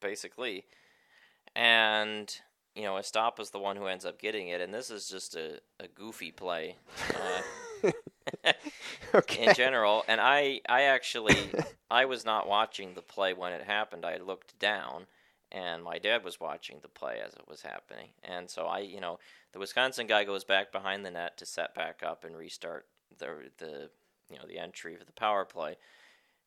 basically, 0.00 0.64
and 1.54 2.34
you 2.74 2.82
know 2.84 2.96
Estapa's 2.96 3.50
the 3.50 3.58
one 3.58 3.76
who 3.76 3.86
ends 3.86 4.06
up 4.06 4.18
getting 4.18 4.48
it, 4.48 4.60
and 4.60 4.72
this 4.72 4.90
is 4.90 5.08
just 5.08 5.36
a, 5.36 5.60
a 5.78 5.88
goofy 5.88 6.32
play. 6.32 6.76
Uh, 7.14 7.92
okay. 9.14 9.46
in 9.46 9.54
general. 9.54 10.04
And 10.08 10.20
I, 10.20 10.60
I 10.68 10.82
actually, 10.82 11.36
I 11.90 12.04
was 12.04 12.24
not 12.24 12.48
watching 12.48 12.94
the 12.94 13.02
play 13.02 13.32
when 13.34 13.52
it 13.52 13.62
happened. 13.62 14.04
I 14.04 14.18
looked 14.18 14.58
down, 14.58 15.06
and 15.52 15.82
my 15.82 15.98
dad 15.98 16.24
was 16.24 16.40
watching 16.40 16.78
the 16.82 16.88
play 16.88 17.20
as 17.24 17.34
it 17.34 17.48
was 17.48 17.62
happening. 17.62 18.08
And 18.22 18.50
so 18.50 18.66
I, 18.66 18.80
you 18.80 19.00
know, 19.00 19.18
the 19.52 19.58
Wisconsin 19.58 20.06
guy 20.06 20.24
goes 20.24 20.44
back 20.44 20.72
behind 20.72 21.04
the 21.04 21.10
net 21.10 21.36
to 21.38 21.46
set 21.46 21.74
back 21.74 22.02
up 22.04 22.24
and 22.24 22.36
restart 22.36 22.86
the 23.18 23.50
the 23.58 23.90
you 24.30 24.36
know 24.36 24.44
the 24.48 24.58
entry 24.58 24.96
for 24.96 25.04
the 25.04 25.12
power 25.12 25.44
play. 25.44 25.76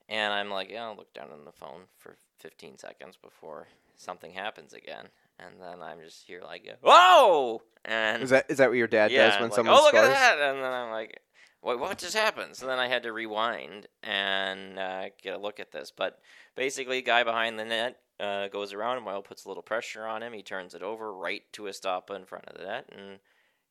And 0.08 0.34
I'm 0.34 0.50
like, 0.50 0.70
yeah, 0.72 0.86
I'll 0.86 0.96
look 0.96 1.14
down 1.14 1.30
on 1.32 1.46
the 1.46 1.52
phone 1.52 1.82
for 1.98 2.16
15 2.40 2.80
seconds 2.80 3.16
before 3.16 3.68
something 3.96 4.34
happens 4.34 4.74
again. 4.74 5.06
And 5.38 5.62
then 5.62 5.82
I'm 5.82 6.00
just 6.04 6.26
here 6.26 6.42
like, 6.44 6.68
whoa! 6.84 7.62
And 7.86 8.24
Is 8.24 8.32
that 8.32 8.46
is 8.50 8.58
that 8.58 8.70
what 8.70 8.78
your 8.78 8.88
dad 8.88 9.12
yeah, 9.12 9.30
does 9.30 9.40
when 9.40 9.50
like, 9.50 9.54
someone 9.56 9.76
oh 9.76 9.82
look 9.84 9.96
scores? 9.96 10.08
at 10.08 10.14
that, 10.14 10.40
and 10.40 10.58
then 10.64 10.72
I'm 10.72 10.92
like, 10.92 11.22
wait, 11.62 11.80
what 11.80 11.98
just 11.98 12.16
happened? 12.16 12.56
So 12.56 12.68
then 12.68 12.80
I 12.80 12.88
had 12.88 13.04
to 13.04 13.14
rewind 13.14 13.88
and 14.04 14.78
uh, 14.78 15.06
get 15.22 15.36
a 15.36 15.38
look 15.38 15.60
at 15.60 15.72
this. 15.72 15.92
But 15.96 16.20
basically, 16.56 17.02
guy 17.02 17.24
behind 17.24 17.58
the 17.58 17.66
net 17.66 17.98
uh, 18.20 18.48
goes 18.50 18.74
around, 18.74 18.98
and 18.98 19.06
Moyle 19.06 19.22
puts 19.22 19.46
a 19.46 19.48
little 19.48 19.64
pressure 19.64 20.06
on 20.06 20.22
him. 20.24 20.34
He 20.34 20.42
turns 20.44 20.74
it 20.74 20.84
over 20.84 21.14
right 21.14 21.44
to 21.54 21.64
Estapa 21.64 22.16
in 22.16 22.26
front 22.26 22.46
of 22.48 22.58
the 22.58 22.66
net, 22.66 22.86
and 22.92 23.20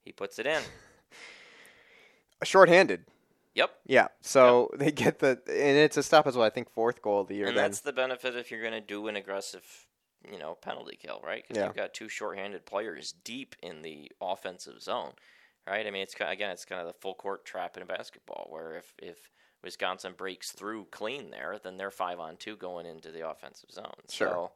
he 0.04 0.12
puts 0.12 0.38
it 0.38 0.46
in. 0.46 0.62
Shorthanded. 2.44 3.04
Yep. 3.54 3.70
Yeah. 3.86 4.08
So 4.20 4.70
they 4.76 4.92
get 4.92 5.18
the 5.18 5.30
and 5.48 5.76
it's 5.78 5.96
a 5.96 6.02
stop 6.02 6.26
as 6.26 6.36
well. 6.36 6.46
I 6.46 6.50
think 6.50 6.70
fourth 6.70 7.02
goal 7.02 7.22
of 7.22 7.28
the 7.28 7.34
year. 7.36 7.48
and 7.48 7.56
then 7.56 7.64
that's 7.64 7.80
the 7.80 7.92
benefit 7.92 8.36
if 8.36 8.50
you're 8.50 8.60
going 8.60 8.72
to 8.72 8.80
do 8.80 9.08
an 9.08 9.16
aggressive, 9.16 9.64
you 10.30 10.38
know, 10.38 10.54
penalty 10.54 10.96
kill, 11.00 11.20
right? 11.24 11.42
Because 11.42 11.60
Yeah. 11.60 11.66
you've 11.66 11.76
got 11.76 11.94
two 11.94 12.08
shorthanded 12.08 12.66
players 12.66 13.12
deep 13.24 13.56
in 13.62 13.82
the 13.82 14.12
offensive 14.20 14.80
zone, 14.80 15.12
right? 15.68 15.86
I 15.86 15.90
mean, 15.90 16.02
it's 16.02 16.14
again, 16.20 16.50
it's 16.50 16.64
kind 16.64 16.80
of 16.80 16.86
the 16.86 16.98
full 17.00 17.14
court 17.14 17.44
trap 17.44 17.76
in 17.76 17.86
basketball, 17.86 18.46
where 18.50 18.76
if 18.76 18.94
if 18.98 19.30
Wisconsin 19.62 20.14
breaks 20.16 20.52
through 20.52 20.86
clean 20.90 21.30
there, 21.30 21.58
then 21.62 21.76
they're 21.76 21.90
five 21.90 22.20
on 22.20 22.36
two 22.36 22.56
going 22.56 22.86
into 22.86 23.10
the 23.10 23.28
offensive 23.28 23.70
zone. 23.70 23.92
Sure. 24.10 24.28
So 24.28 24.52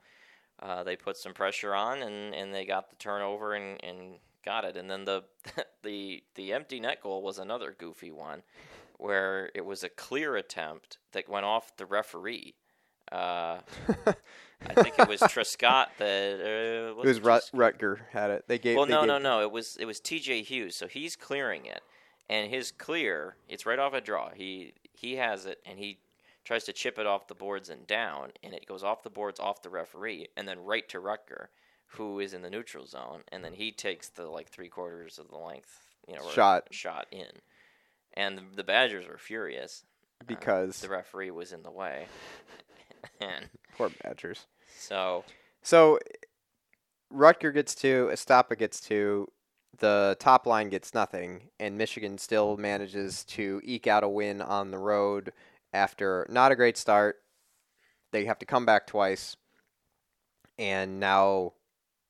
uh, 0.60 0.82
they 0.84 0.96
put 0.96 1.16
some 1.16 1.34
pressure 1.34 1.74
on, 1.74 2.02
and, 2.02 2.34
and 2.34 2.54
they 2.54 2.64
got 2.64 2.88
the 2.90 2.96
turnover 2.96 3.54
and, 3.54 3.82
and 3.82 4.18
got 4.44 4.64
it. 4.64 4.76
And 4.76 4.90
then 4.90 5.04
the 5.04 5.24
the 5.82 6.22
the 6.34 6.52
empty 6.52 6.80
net 6.80 7.02
goal 7.02 7.22
was 7.22 7.38
another 7.38 7.74
goofy 7.76 8.12
one, 8.12 8.42
where 8.98 9.50
it 9.54 9.64
was 9.64 9.82
a 9.82 9.88
clear 9.88 10.36
attempt 10.36 10.98
that 11.12 11.28
went 11.28 11.46
off 11.46 11.76
the 11.76 11.86
referee. 11.86 12.54
Uh, 13.12 13.58
I 14.64 14.74
think 14.82 14.98
it 14.98 15.08
was 15.08 15.20
Truscott 15.20 15.88
that 15.98 16.40
uh, 16.40 17.00
it 17.00 17.06
was 17.06 17.20
Rut, 17.20 17.50
Rutger 17.54 17.98
had 18.10 18.30
it. 18.30 18.44
They 18.46 18.58
gave. 18.58 18.76
well, 18.76 18.86
they 18.86 18.92
no, 18.92 19.00
gave, 19.00 19.08
no, 19.08 19.18
no. 19.18 19.42
It 19.42 19.50
was 19.50 19.76
it 19.78 19.84
was 19.84 20.00
T.J. 20.00 20.42
Hughes. 20.42 20.76
So 20.76 20.86
he's 20.86 21.16
clearing 21.16 21.66
it, 21.66 21.82
and 22.30 22.50
his 22.50 22.70
clear, 22.70 23.36
it's 23.48 23.66
right 23.66 23.78
off 23.78 23.92
a 23.92 24.00
draw. 24.00 24.30
He 24.30 24.74
he 24.92 25.16
has 25.16 25.46
it, 25.46 25.58
and 25.66 25.78
he 25.78 25.98
tries 26.44 26.64
to 26.64 26.72
chip 26.72 26.98
it 26.98 27.06
off 27.06 27.28
the 27.28 27.34
boards 27.34 27.68
and 27.68 27.86
down, 27.86 28.30
and 28.42 28.54
it 28.54 28.66
goes 28.66 28.82
off 28.82 29.02
the 29.02 29.10
boards, 29.10 29.38
off 29.38 29.62
the 29.62 29.70
referee, 29.70 30.28
and 30.36 30.48
then 30.48 30.64
right 30.64 30.88
to 30.88 30.98
Rutger, 30.98 31.46
who 31.88 32.18
is 32.18 32.34
in 32.34 32.42
the 32.42 32.50
neutral 32.50 32.86
zone, 32.86 33.22
and 33.30 33.44
then 33.44 33.54
he 33.54 33.70
takes 33.72 34.08
the 34.08 34.26
like 34.26 34.48
three 34.48 34.68
quarters 34.68 35.18
of 35.18 35.28
the 35.28 35.36
length, 35.36 35.80
you 36.08 36.14
know, 36.14 36.28
Shot. 36.30 36.68
shot 36.70 37.06
in, 37.10 37.28
and 38.14 38.38
the, 38.38 38.42
the 38.56 38.64
Badgers 38.64 39.06
were 39.06 39.18
furious 39.18 39.84
because 40.26 40.80
the 40.80 40.88
referee 40.88 41.30
was 41.30 41.52
in 41.52 41.62
the 41.62 41.70
way, 41.70 42.06
and 43.20 43.48
poor 43.76 43.90
Badgers. 44.02 44.46
so 44.78 45.24
So 45.62 45.98
Rutger 47.12 47.52
gets 47.52 47.74
two, 47.74 48.08
Estapa 48.12 48.56
gets 48.56 48.80
two, 48.80 49.28
the 49.78 50.16
top 50.18 50.46
line 50.46 50.68
gets 50.68 50.94
nothing, 50.94 51.48
and 51.58 51.76
Michigan 51.78 52.18
still 52.18 52.56
manages 52.56 53.24
to 53.24 53.60
eke 53.64 53.86
out 53.86 54.04
a 54.04 54.08
win 54.08 54.40
on 54.40 54.70
the 54.70 54.78
road 54.78 55.32
after 55.72 56.26
not 56.28 56.52
a 56.52 56.56
great 56.56 56.76
start. 56.76 57.16
They 58.12 58.26
have 58.26 58.38
to 58.40 58.46
come 58.46 58.66
back 58.66 58.86
twice, 58.86 59.36
and 60.58 61.00
now 61.00 61.54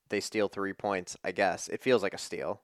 they 0.09 0.21
steal 0.21 0.49
three 0.49 0.73
points. 0.73 1.17
I 1.25 1.31
guess 1.33 1.69
it 1.69 1.83
feels 1.83 2.03
like 2.03 2.15
a 2.15 2.19
steal. 2.19 2.61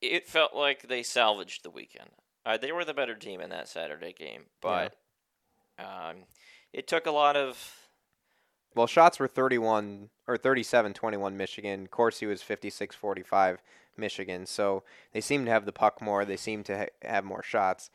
it 0.00 0.26
felt 0.26 0.54
like 0.54 0.88
they 0.88 1.02
salvaged 1.02 1.64
the 1.64 1.70
weekend. 1.70 2.10
Uh, 2.46 2.56
they 2.56 2.72
were 2.72 2.84
the 2.84 2.94
better 2.94 3.14
team 3.14 3.40
in 3.40 3.50
that 3.50 3.68
Saturday 3.68 4.12
game, 4.12 4.44
but 4.62 4.94
um, 5.78 6.24
it 6.72 6.86
took 6.86 7.06
a 7.06 7.10
lot 7.10 7.36
of. 7.36 7.88
Well, 8.74 8.86
shots 8.86 9.18
were 9.18 9.28
31 9.28 10.10
or 10.26 10.36
37-21 10.36 11.32
Michigan. 11.34 11.86
Corsi 11.88 12.26
was 12.26 12.42
56-45 12.42 13.58
Michigan. 13.96 14.46
So 14.46 14.84
they 15.12 15.20
seem 15.20 15.44
to 15.46 15.50
have 15.50 15.64
the 15.64 15.72
puck 15.72 16.00
more. 16.00 16.24
They 16.24 16.36
seem 16.36 16.62
to 16.64 16.78
ha- 16.78 16.86
have 17.08 17.24
more 17.24 17.42
shots. 17.42 17.90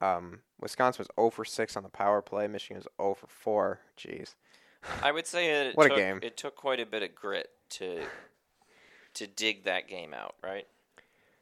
Um, 0.00 0.40
Wisconsin 0.60 0.98
was 1.00 1.08
0 1.18 1.30
for 1.30 1.44
6 1.44 1.76
on 1.76 1.82
the 1.82 1.88
power 1.88 2.20
play. 2.20 2.46
Michigan 2.48 2.76
was 2.76 2.88
0 3.00 3.14
for 3.14 3.28
4. 3.28 3.80
Jeez. 3.96 4.34
I 5.02 5.12
would 5.12 5.26
say 5.26 5.68
it, 5.68 5.76
What 5.76 5.92
a 5.92 5.96
game. 5.96 6.20
It 6.22 6.36
took 6.36 6.56
quite 6.56 6.80
a 6.80 6.86
bit 6.86 7.02
of 7.02 7.14
grit 7.14 7.50
to 7.70 8.02
to 9.14 9.26
dig 9.26 9.64
that 9.64 9.88
game 9.88 10.12
out, 10.12 10.34
right? 10.44 10.66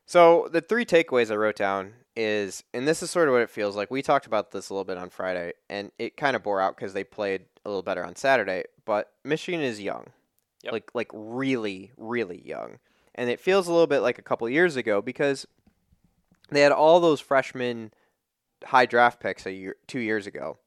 So 0.07 0.49
the 0.53 0.61
three 0.61 0.85
takeaways 0.85 1.31
I 1.31 1.37
wrote 1.37 1.57
down 1.57 1.95
is, 2.17 2.63
and 2.73 2.87
this 2.87 3.03
is 3.03 3.11
sort 3.11 3.29
of 3.29 3.33
what 3.33 3.43
it 3.43 3.51
feels 3.51 3.75
like. 3.77 3.91
We 3.91 4.03
talked 4.03 4.27
about 4.27 4.51
this 4.51 4.69
a 4.69 4.75
little 4.75 4.85
bit 4.85 4.99
on 4.99 5.11
Friday, 5.11 5.53
and 5.69 5.91
it 5.99 6.17
kind 6.17 6.37
of 6.37 6.43
bore 6.43 6.61
out 6.61 6.77
because 6.77 6.93
they 6.93 7.05
played 7.05 7.43
a 7.65 7.69
little 7.69 7.83
better 7.83 8.05
on 8.05 8.15
Saturday. 8.17 8.65
But 8.85 9.13
Michigan 9.25 9.61
is 9.61 9.81
young, 9.81 10.09
Yep. 10.63 10.73
like 10.73 10.91
like 10.95 11.11
really 11.13 11.93
really 11.97 12.41
young, 12.47 12.79
and 13.15 13.31
it 13.31 13.41
feels 13.41 13.67
a 13.67 13.73
little 13.73 13.87
bit 13.87 14.01
like 14.01 14.19
a 14.19 14.23
couple 14.23 14.49
years 14.49 14.77
ago 14.77 15.01
because 15.01 15.47
they 16.51 16.61
had 16.61 16.73
all 16.73 17.01
those 17.01 17.21
freshmen 17.21 17.93
high 18.67 18.87
draft 18.87 19.21
picks 19.21 19.47
a 19.47 19.53
year 19.53 19.77
two 19.87 20.01
years 20.01 20.27
ago, 20.27 20.59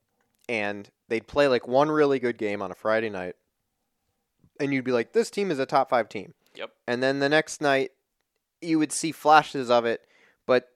and 0.49 0.89
they'd 1.09 1.27
play 1.27 1.47
like 1.47 1.67
one 1.67 1.89
really 1.91 2.19
good 2.19 2.37
game 2.37 2.61
on 2.61 2.71
a 2.71 2.75
Friday 2.75 3.09
night, 3.09 3.35
and 4.59 4.73
you'd 4.73 4.83
be 4.83 4.91
like, 4.91 5.13
this 5.13 5.29
team 5.29 5.51
is 5.51 5.59
a 5.59 5.65
top 5.67 5.89
five 5.91 6.09
team. 6.09 6.33
Yep. 6.55 6.71
And 6.87 7.03
then 7.03 7.19
the 7.19 7.29
next 7.29 7.61
night, 7.61 7.91
you 8.61 8.79
would 8.79 8.91
see 8.91 9.11
flashes 9.11 9.69
of 9.69 9.85
it, 9.85 10.01
but 10.45 10.69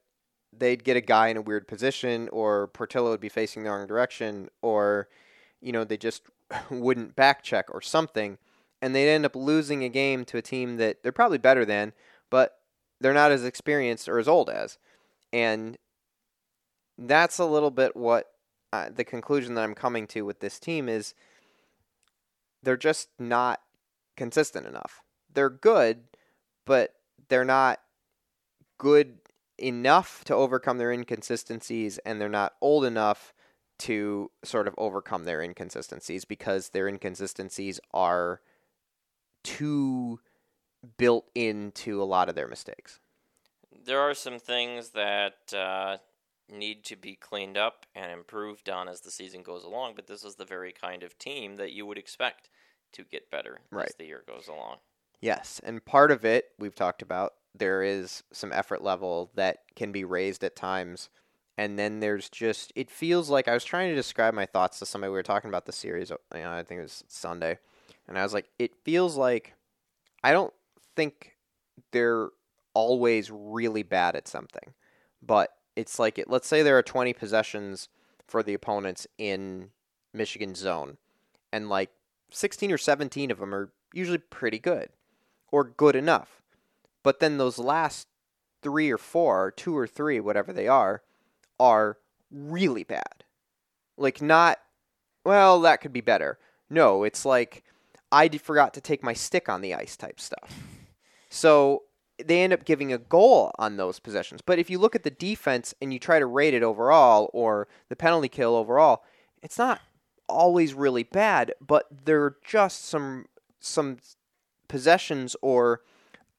they'd 0.52 0.84
get 0.84 0.98
a 0.98 1.02
guy 1.02 1.30
in 1.30 1.38
a 1.38 1.42
weird 1.42 1.68
position, 1.68 2.30
or 2.30 2.68
Portillo 2.68 3.12
would 3.12 3.22
be 3.22 3.30
facing 3.30 3.64
the 3.64 3.70
wrong 3.70 3.88
direction, 3.88 4.50
or 4.62 5.08
you 5.62 5.72
know 5.72 5.84
they 5.84 5.98
just 5.98 6.24
wouldn't 6.70 7.16
back 7.16 7.44
check 7.44 7.66
or 7.74 7.82
something, 7.82 8.38
and 8.82 8.96
they'd 8.96 9.10
end 9.10 9.26
up 9.26 9.36
losing 9.36 9.84
a 9.84 9.90
game 9.90 10.26
to 10.26 10.38
a 10.38 10.42
team 10.42 10.78
that 10.78 11.04
they're 11.04 11.12
probably 11.12 11.38
better 11.38 11.66
than, 11.66 11.94
but 12.30 12.60
they're 13.00 13.14
not 13.14 13.32
as 13.32 13.44
experienced 13.44 14.08
or 14.08 14.20
as 14.20 14.28
old 14.28 14.50
as, 14.50 14.78
and 15.34 15.78
that's 16.98 17.40
a 17.40 17.46
little 17.46 17.72
bit 17.72 17.96
what 17.96 18.32
uh, 18.74 18.90
the 18.94 19.04
conclusion 19.04 19.56
that 19.56 19.64
I'm 19.64 19.76
coming 19.76 20.08
to 20.08 20.24
with 20.24 20.40
this 20.40 20.60
team 20.60 20.88
is 20.88 21.14
they're 22.64 22.78
just 22.78 23.10
not 23.20 23.62
consistent 24.16 24.68
enough. 24.68 25.02
They're 25.34 25.50
good, 25.50 26.04
but 26.66 26.94
they're 27.32 27.46
not 27.46 27.80
good 28.78 29.20
enough 29.58 30.24
to 30.26 30.36
overcome 30.36 30.78
their 30.78 30.92
inconsistencies, 30.92 31.98
and 32.00 32.20
they're 32.20 32.28
not 32.28 32.54
old 32.60 32.84
enough 32.84 33.34
to 33.80 34.30
sort 34.44 34.68
of 34.68 34.76
overcome 34.78 35.24
their 35.24 35.42
inconsistencies 35.42 36.26
because 36.26 36.70
their 36.70 36.90
inconsistencies 36.90 37.80
are 37.94 38.42
too 39.44 40.20
built 40.98 41.30
into 41.34 42.02
a 42.02 42.06
lot 42.06 42.28
of 42.28 42.36
their 42.36 42.50
mistakes. 42.50 43.00
There 43.86 44.02
are 44.02 44.14
some 44.14 44.38
things 44.38 44.90
that 44.90 45.54
uh, 45.56 45.98
need 46.52 46.84
to 46.86 46.98
be 46.98 47.16
cleaned 47.16 47.58
up 47.58 47.86
and 47.96 48.12
improved 48.12 48.70
on 48.70 48.90
as 48.90 49.02
the 49.02 49.10
season 49.10 49.42
goes 49.42 49.64
along, 49.64 49.94
but 49.96 50.08
this 50.08 50.26
is 50.26 50.36
the 50.36 50.46
very 50.46 50.74
kind 50.74 51.02
of 51.02 51.18
team 51.18 51.56
that 51.56 51.72
you 51.72 51.86
would 51.86 51.98
expect 51.98 52.50
to 52.92 53.04
get 53.04 53.32
better 53.32 53.62
Right. 53.72 53.88
as 53.88 53.96
the 53.96 54.06
year 54.06 54.24
goes 54.28 54.50
along. 54.50 54.80
Yes, 55.22 55.62
and 55.64 55.86
part 55.86 56.12
of 56.12 56.26
it 56.26 56.46
we've 56.58 56.76
talked 56.76 57.04
about. 57.04 57.34
There 57.54 57.84
is 57.84 58.24
some 58.34 58.52
effort 58.52 58.84
level 58.84 59.30
that 59.36 59.60
can 59.76 59.92
be 59.92 60.04
raised 60.04 60.44
at 60.44 60.56
times, 60.56 61.10
and 61.58 61.78
then 61.78 62.00
there's 62.00 62.28
just 62.28 62.74
it 62.76 62.90
feels 62.90 63.30
like 63.30 63.48
I 63.48 63.54
was 63.54 63.64
trying 63.64 63.90
to 63.90 63.96
describe 63.96 64.34
my 64.34 64.48
thoughts 64.48 64.80
to 64.80 64.86
somebody. 64.86 65.12
We 65.12 65.18
were 65.18 65.24
talking 65.24 65.50
about 65.50 65.68
the 65.68 65.72
series. 65.72 66.12
Uh, 66.12 66.16
you 66.34 66.42
know, 66.42 66.52
I 66.52 66.64
think 66.64 66.80
it 66.80 66.84
was 66.84 67.04
Sunday, 67.08 67.60
and 68.08 68.18
I 68.18 68.24
was 68.24 68.34
like, 68.34 68.50
it 68.58 68.72
feels 68.84 69.16
like 69.16 69.54
I 70.24 70.32
don't 70.32 70.54
think 70.96 71.38
they're 71.92 72.30
always 72.74 73.30
really 73.30 73.84
bad 73.84 74.16
at 74.16 74.28
something, 74.28 74.74
but 75.22 75.52
it's 75.76 76.00
like 76.00 76.18
it. 76.18 76.30
Let's 76.30 76.48
say 76.48 76.64
there 76.64 76.78
are 76.80 76.84
20 76.84 77.14
possessions 77.14 77.90
for 78.28 78.42
the 78.42 78.56
opponents 78.56 79.06
in 79.20 79.70
Michigan 80.14 80.56
zone, 80.56 80.98
and 81.54 81.70
like 81.70 81.92
16 82.32 82.72
or 82.72 82.80
17 82.80 83.30
of 83.30 83.38
them 83.38 83.54
are 83.54 83.72
usually 83.94 84.18
pretty 84.18 84.58
good 84.58 84.90
or 85.52 85.64
good 85.64 85.96
enough. 85.96 86.42
But 87.04 87.20
then 87.20 87.38
those 87.38 87.60
last 87.60 88.08
three 88.62 88.92
or 88.92 88.98
four, 88.98 89.52
two 89.52 89.76
or 89.78 89.88
three, 89.88 90.20
whatever 90.20 90.54
they 90.54 90.68
are, 90.68 91.02
are 91.60 91.98
really 92.32 92.84
bad. 92.84 93.24
Like, 93.98 94.22
not, 94.22 94.60
well, 95.26 95.60
that 95.62 95.82
could 95.82 95.94
be 95.94 96.02
better. 96.02 96.40
No, 96.70 97.04
it's 97.04 97.26
like, 97.26 97.64
I 98.12 98.28
forgot 98.30 98.74
to 98.76 98.82
take 98.82 99.04
my 99.04 99.14
stick 99.14 99.50
on 99.50 99.62
the 99.62 99.74
ice 99.74 99.98
type 99.98 100.20
stuff. 100.20 100.54
So 101.30 101.84
they 102.24 102.42
end 102.42 102.54
up 102.54 102.66
giving 102.66 102.94
a 102.94 102.98
goal 102.98 103.52
on 103.58 103.78
those 103.78 104.00
possessions. 104.00 104.42
But 104.42 104.60
if 104.60 104.70
you 104.70 104.78
look 104.80 104.96
at 104.96 105.04
the 105.04 105.12
defense 105.12 105.74
and 105.82 105.92
you 105.94 106.00
try 106.00 106.20
to 106.20 106.26
rate 106.26 106.54
it 106.54 106.64
overall 106.64 107.30
or 107.34 107.68
the 107.90 107.96
penalty 107.96 108.30
kill 108.30 108.56
overall, 108.56 109.04
it's 109.42 109.58
not 109.58 109.82
always 110.28 110.74
really 110.74 111.04
bad, 111.04 111.54
but 111.60 111.88
there 112.06 112.24
are 112.24 112.38
just 112.46 112.86
some 112.86 113.26
some 113.60 113.98
possessions 114.72 115.36
or 115.42 115.82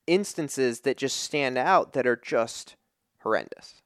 instances 0.07 0.81
that 0.81 0.97
just 0.97 1.21
stand 1.21 1.59
out 1.59 1.93
that 1.93 2.07
are 2.07 2.17
just 2.17 2.77
horrendous. 3.19 3.83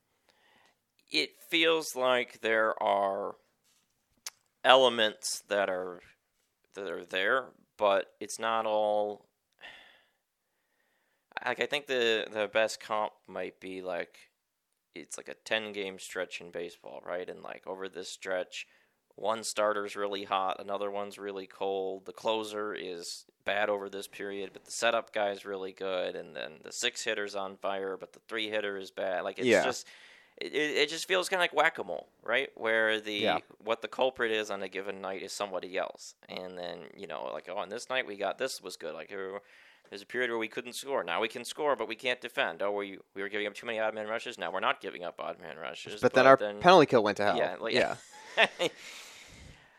It 1.10 1.30
feels 1.50 1.96
like 1.96 2.40
there 2.42 2.80
are 2.80 3.34
elements 4.64 5.42
that 5.48 5.68
are 5.68 6.00
that 6.74 6.88
are 6.88 7.04
there, 7.04 7.46
but 7.76 8.12
it's 8.20 8.38
not 8.38 8.66
all. 8.66 9.26
Like 11.44 11.60
I 11.60 11.66
think 11.66 11.88
the 11.88 12.28
the 12.32 12.46
best 12.46 12.80
comp 12.80 13.14
might 13.26 13.58
be 13.58 13.82
like 13.82 14.30
it's 14.94 15.16
like 15.16 15.28
a 15.28 15.34
ten 15.44 15.72
game 15.72 15.98
stretch 15.98 16.40
in 16.40 16.52
baseball, 16.52 17.02
right? 17.04 17.28
And 17.28 17.42
like 17.42 17.66
over 17.66 17.88
this 17.88 18.10
stretch, 18.10 18.68
one 19.16 19.42
starter's 19.42 19.96
really 19.96 20.24
hot, 20.24 20.60
another 20.60 20.90
one's 20.90 21.18
really 21.18 21.46
cold. 21.46 22.04
The 22.06 22.12
closer 22.12 22.74
is 22.74 23.24
bad 23.44 23.68
over 23.70 23.88
this 23.88 24.06
period, 24.06 24.50
but 24.52 24.64
the 24.64 24.70
setup 24.70 25.12
guy's 25.12 25.44
really 25.44 25.72
good, 25.72 26.14
and 26.16 26.34
then 26.36 26.52
the 26.62 26.72
six 26.72 27.02
hitter's 27.04 27.34
on 27.34 27.56
fire, 27.56 27.96
but 27.98 28.12
the 28.12 28.20
three 28.28 28.50
hitter 28.50 28.76
is 28.76 28.90
bad. 28.90 29.22
Like 29.22 29.38
it's 29.38 29.46
Yeah. 29.48 29.64
just 29.64 29.86
it, 30.38 30.52
it 30.54 30.88
just 30.90 31.08
feels 31.08 31.30
kind 31.30 31.40
of 31.40 31.44
like 31.44 31.54
whack 31.54 31.78
a 31.78 31.84
mole, 31.84 32.08
right? 32.22 32.50
Where 32.56 33.00
the 33.00 33.12
Yeah. 33.14 33.38
what 33.64 33.80
the 33.82 33.88
culprit 33.88 34.30
is 34.30 34.50
on 34.50 34.62
a 34.62 34.68
given 34.68 35.00
night 35.00 35.22
is 35.22 35.32
somebody 35.32 35.78
else, 35.78 36.14
and 36.28 36.58
then 36.58 36.80
you 36.94 37.06
know 37.06 37.30
like 37.32 37.48
oh 37.48 37.56
on 37.56 37.68
this 37.70 37.88
night 37.88 38.06
we 38.06 38.16
got 38.16 38.38
this 38.38 38.62
was 38.62 38.76
good 38.76 38.94
like. 38.94 39.12
There's 39.88 40.02
a 40.02 40.06
period 40.06 40.30
where 40.30 40.38
we 40.38 40.48
couldn't 40.48 40.72
score. 40.72 41.04
Now 41.04 41.20
we 41.20 41.28
can 41.28 41.44
score, 41.44 41.76
but 41.76 41.86
we 41.86 41.94
can't 41.94 42.20
defend. 42.20 42.60
Oh, 42.60 42.72
we 42.72 42.98
we 43.14 43.22
were 43.22 43.28
giving 43.28 43.46
up 43.46 43.54
too 43.54 43.66
many 43.66 43.78
odd 43.78 43.94
man 43.94 44.08
rushes. 44.08 44.36
Now 44.36 44.50
we're 44.50 44.58
not 44.58 44.80
giving 44.80 45.04
up 45.04 45.20
odd 45.20 45.40
man 45.40 45.56
rushes. 45.58 46.00
But 46.00 46.12
then 46.12 46.26
our 46.26 46.36
penalty 46.36 46.86
kill 46.86 47.04
went 47.04 47.18
to 47.18 47.22
hell. 47.24 47.36
yeah, 47.38 47.54
like, 47.60 47.72
yeah. 47.72 47.94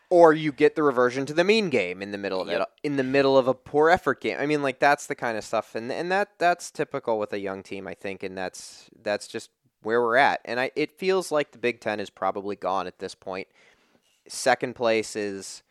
Or 0.09 0.31
you 0.31 0.53
get 0.53 0.75
the 0.75 0.83
reversion 0.83 1.25
to 1.25 1.33
the 1.33 1.43
mean 1.43 1.69
game 1.69 2.01
in 2.01 2.11
the 2.11 2.17
middle 2.17 2.41
of 2.41 2.47
Yep. 2.47 2.61
it, 2.61 2.67
in 2.87 2.95
the 2.95 3.03
middle 3.03 3.37
of 3.37 3.47
a 3.49 3.53
poor 3.53 3.89
effort 3.89 4.21
game. 4.21 4.37
I 4.39 4.45
mean, 4.45 4.61
like 4.61 4.79
that's 4.79 5.05
the 5.05 5.15
kind 5.15 5.37
of 5.37 5.43
stuff, 5.43 5.75
and 5.75 5.91
and 5.91 6.09
that 6.11 6.39
that's 6.39 6.71
typical 6.71 7.19
with 7.19 7.33
a 7.33 7.39
young 7.39 7.61
team, 7.61 7.87
I 7.87 7.93
think, 7.93 8.23
and 8.23 8.37
that's 8.37 8.89
that's 9.01 9.27
just 9.27 9.49
where 9.83 10.01
we're 10.01 10.15
at. 10.15 10.39
And 10.45 10.59
I 10.61 10.71
it 10.77 10.91
feels 10.97 11.29
like 11.31 11.51
the 11.51 11.57
Big 11.57 11.81
Ten 11.81 11.99
is 11.99 12.09
probably 12.09 12.55
gone 12.55 12.87
at 12.87 12.99
this 12.99 13.15
point. 13.15 13.47
Second 14.29 14.75
place 14.75 15.15
is 15.17 15.61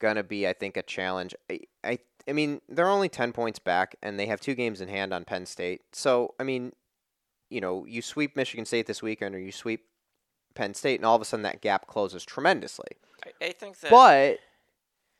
gonna 0.00 0.22
be, 0.22 0.46
I 0.46 0.52
think, 0.52 0.76
a 0.76 0.82
challenge. 0.82 1.34
I, 1.50 1.60
I 1.82 1.98
I 2.28 2.32
mean, 2.32 2.60
they're 2.68 2.88
only 2.88 3.08
ten 3.08 3.32
points 3.32 3.58
back, 3.58 3.96
and 4.00 4.16
they 4.16 4.26
have 4.26 4.40
two 4.40 4.54
games 4.54 4.80
in 4.80 4.86
hand 4.88 5.12
on 5.12 5.24
Penn 5.24 5.44
State. 5.44 5.80
So 5.92 6.34
I 6.38 6.44
mean, 6.44 6.72
you 7.50 7.60
know, 7.60 7.84
you 7.84 8.00
sweep 8.00 8.36
Michigan 8.36 8.64
State 8.64 8.86
this 8.86 9.02
weekend, 9.02 9.34
or 9.34 9.40
you 9.40 9.50
sweep 9.50 9.86
Penn 10.54 10.74
State, 10.74 11.00
and 11.00 11.06
all 11.06 11.16
of 11.16 11.22
a 11.22 11.24
sudden 11.24 11.42
that 11.42 11.60
gap 11.60 11.86
closes 11.86 12.24
tremendously. 12.24 12.88
I, 13.24 13.46
I 13.46 13.52
think 13.52 13.80
that. 13.80 13.90
But 13.90 14.38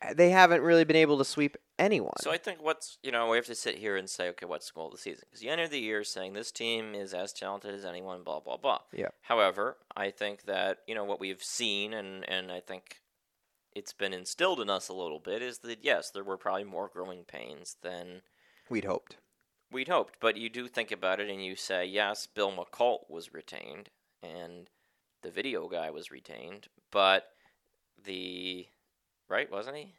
uh, 0.02 0.14
they 0.14 0.30
haven't 0.30 0.62
really 0.62 0.84
been 0.84 0.96
able 0.96 1.18
to 1.18 1.24
sweep 1.24 1.56
anyone. 1.78 2.14
So 2.20 2.30
I 2.30 2.38
think 2.38 2.62
what's 2.62 2.98
you 3.02 3.10
know 3.12 3.28
we 3.30 3.36
have 3.36 3.46
to 3.46 3.54
sit 3.54 3.78
here 3.78 3.96
and 3.96 4.08
say 4.08 4.28
okay 4.30 4.46
what's 4.46 4.68
the 4.68 4.74
goal 4.74 4.86
of 4.86 4.92
the 4.92 4.98
season 4.98 5.24
because 5.28 5.42
you 5.42 5.50
enter 5.50 5.66
the 5.68 5.80
year 5.80 6.04
saying 6.04 6.32
this 6.32 6.52
team 6.52 6.94
is 6.94 7.12
as 7.14 7.32
talented 7.32 7.74
as 7.74 7.84
anyone 7.84 8.22
blah 8.22 8.40
blah 8.40 8.56
blah. 8.56 8.80
Yeah. 8.92 9.08
However, 9.22 9.76
I 9.96 10.10
think 10.10 10.44
that 10.44 10.78
you 10.86 10.94
know 10.94 11.04
what 11.04 11.20
we've 11.20 11.42
seen 11.42 11.92
and 11.92 12.28
and 12.28 12.52
I 12.52 12.60
think 12.60 12.98
it's 13.74 13.92
been 13.94 14.12
instilled 14.12 14.60
in 14.60 14.68
us 14.68 14.88
a 14.88 14.92
little 14.94 15.18
bit 15.18 15.40
is 15.42 15.58
that 15.58 15.78
yes 15.82 16.10
there 16.10 16.24
were 16.24 16.36
probably 16.36 16.64
more 16.64 16.88
growing 16.92 17.24
pains 17.24 17.76
than 17.82 18.22
We'd 18.68 18.84
hoped. 18.84 19.16
we'd 19.70 19.88
hoped. 19.88 20.16
But 20.20 20.36
you 20.36 20.48
do 20.50 20.68
think 20.68 20.92
about 20.92 21.20
it 21.20 21.30
and 21.30 21.44
you 21.44 21.56
say 21.56 21.84
yes 21.86 22.26
Bill 22.26 22.52
Muckalt 22.52 23.08
was 23.08 23.32
retained 23.34 23.88
and 24.22 24.68
the 25.22 25.30
video 25.30 25.68
guy 25.68 25.90
was 25.90 26.10
retained, 26.10 26.68
but 26.90 27.28
the 28.04 28.66
right 29.28 29.50
wasn't 29.50 29.76
he? 29.76 29.94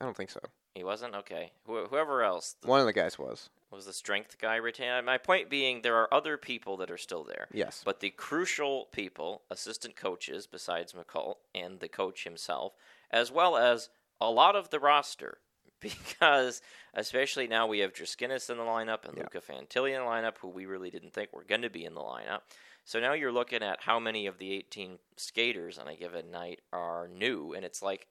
I 0.00 0.04
don't 0.04 0.16
think 0.16 0.30
so. 0.30 0.40
He 0.74 0.84
wasn't 0.84 1.14
okay. 1.14 1.52
Wh- 1.66 1.88
whoever 1.88 2.22
else, 2.22 2.56
One 2.64 2.80
of 2.80 2.86
the 2.86 2.92
guys 2.92 3.18
was. 3.18 3.48
was 3.70 3.86
the 3.86 3.92
strength 3.94 4.36
guy 4.38 4.56
retained? 4.56 5.06
My 5.06 5.16
point 5.16 5.48
being, 5.48 5.80
there 5.80 5.96
are 5.96 6.12
other 6.12 6.36
people 6.36 6.76
that 6.78 6.90
are 6.90 6.98
still 6.98 7.24
there. 7.24 7.48
Yes. 7.52 7.80
But 7.84 8.00
the 8.00 8.10
crucial 8.10 8.88
people, 8.92 9.42
assistant 9.50 9.96
coaches 9.96 10.46
besides 10.46 10.92
Muckalt 10.92 11.36
and 11.54 11.80
the 11.80 11.88
coach 11.88 12.24
himself, 12.24 12.74
as 13.10 13.32
well 13.32 13.56
as 13.56 13.88
a 14.20 14.30
lot 14.30 14.54
of 14.54 14.68
the 14.68 14.78
roster, 14.78 15.38
because 15.80 16.60
especially 16.92 17.46
now 17.46 17.66
we 17.66 17.78
have 17.78 17.94
Draskinis 17.94 18.50
in 18.50 18.58
the 18.58 18.64
lineup 18.64 19.06
and 19.06 19.16
Yeah. 19.16 19.22
Luca 19.32 19.40
Fantilli 19.40 19.92
in 19.94 20.00
the 20.00 20.06
lineup, 20.06 20.36
who 20.40 20.48
we 20.48 20.66
really 20.66 20.90
didn't 20.90 21.14
think 21.14 21.32
were 21.32 21.44
going 21.44 21.62
to 21.62 21.70
be 21.70 21.84
in 21.86 21.94
the 21.94 22.00
lineup. 22.02 22.40
So 22.86 23.00
now 23.00 23.12
you're 23.14 23.32
looking 23.32 23.62
at 23.64 23.82
how 23.82 23.98
many 23.98 24.26
of 24.26 24.38
the 24.38 24.52
18 24.52 24.98
skaters 25.16 25.76
on 25.76 25.88
a 25.88 25.96
given 25.96 26.30
night 26.30 26.60
are 26.72 27.08
new, 27.08 27.52
and 27.52 27.64
it's 27.64 27.82
like 27.82 28.06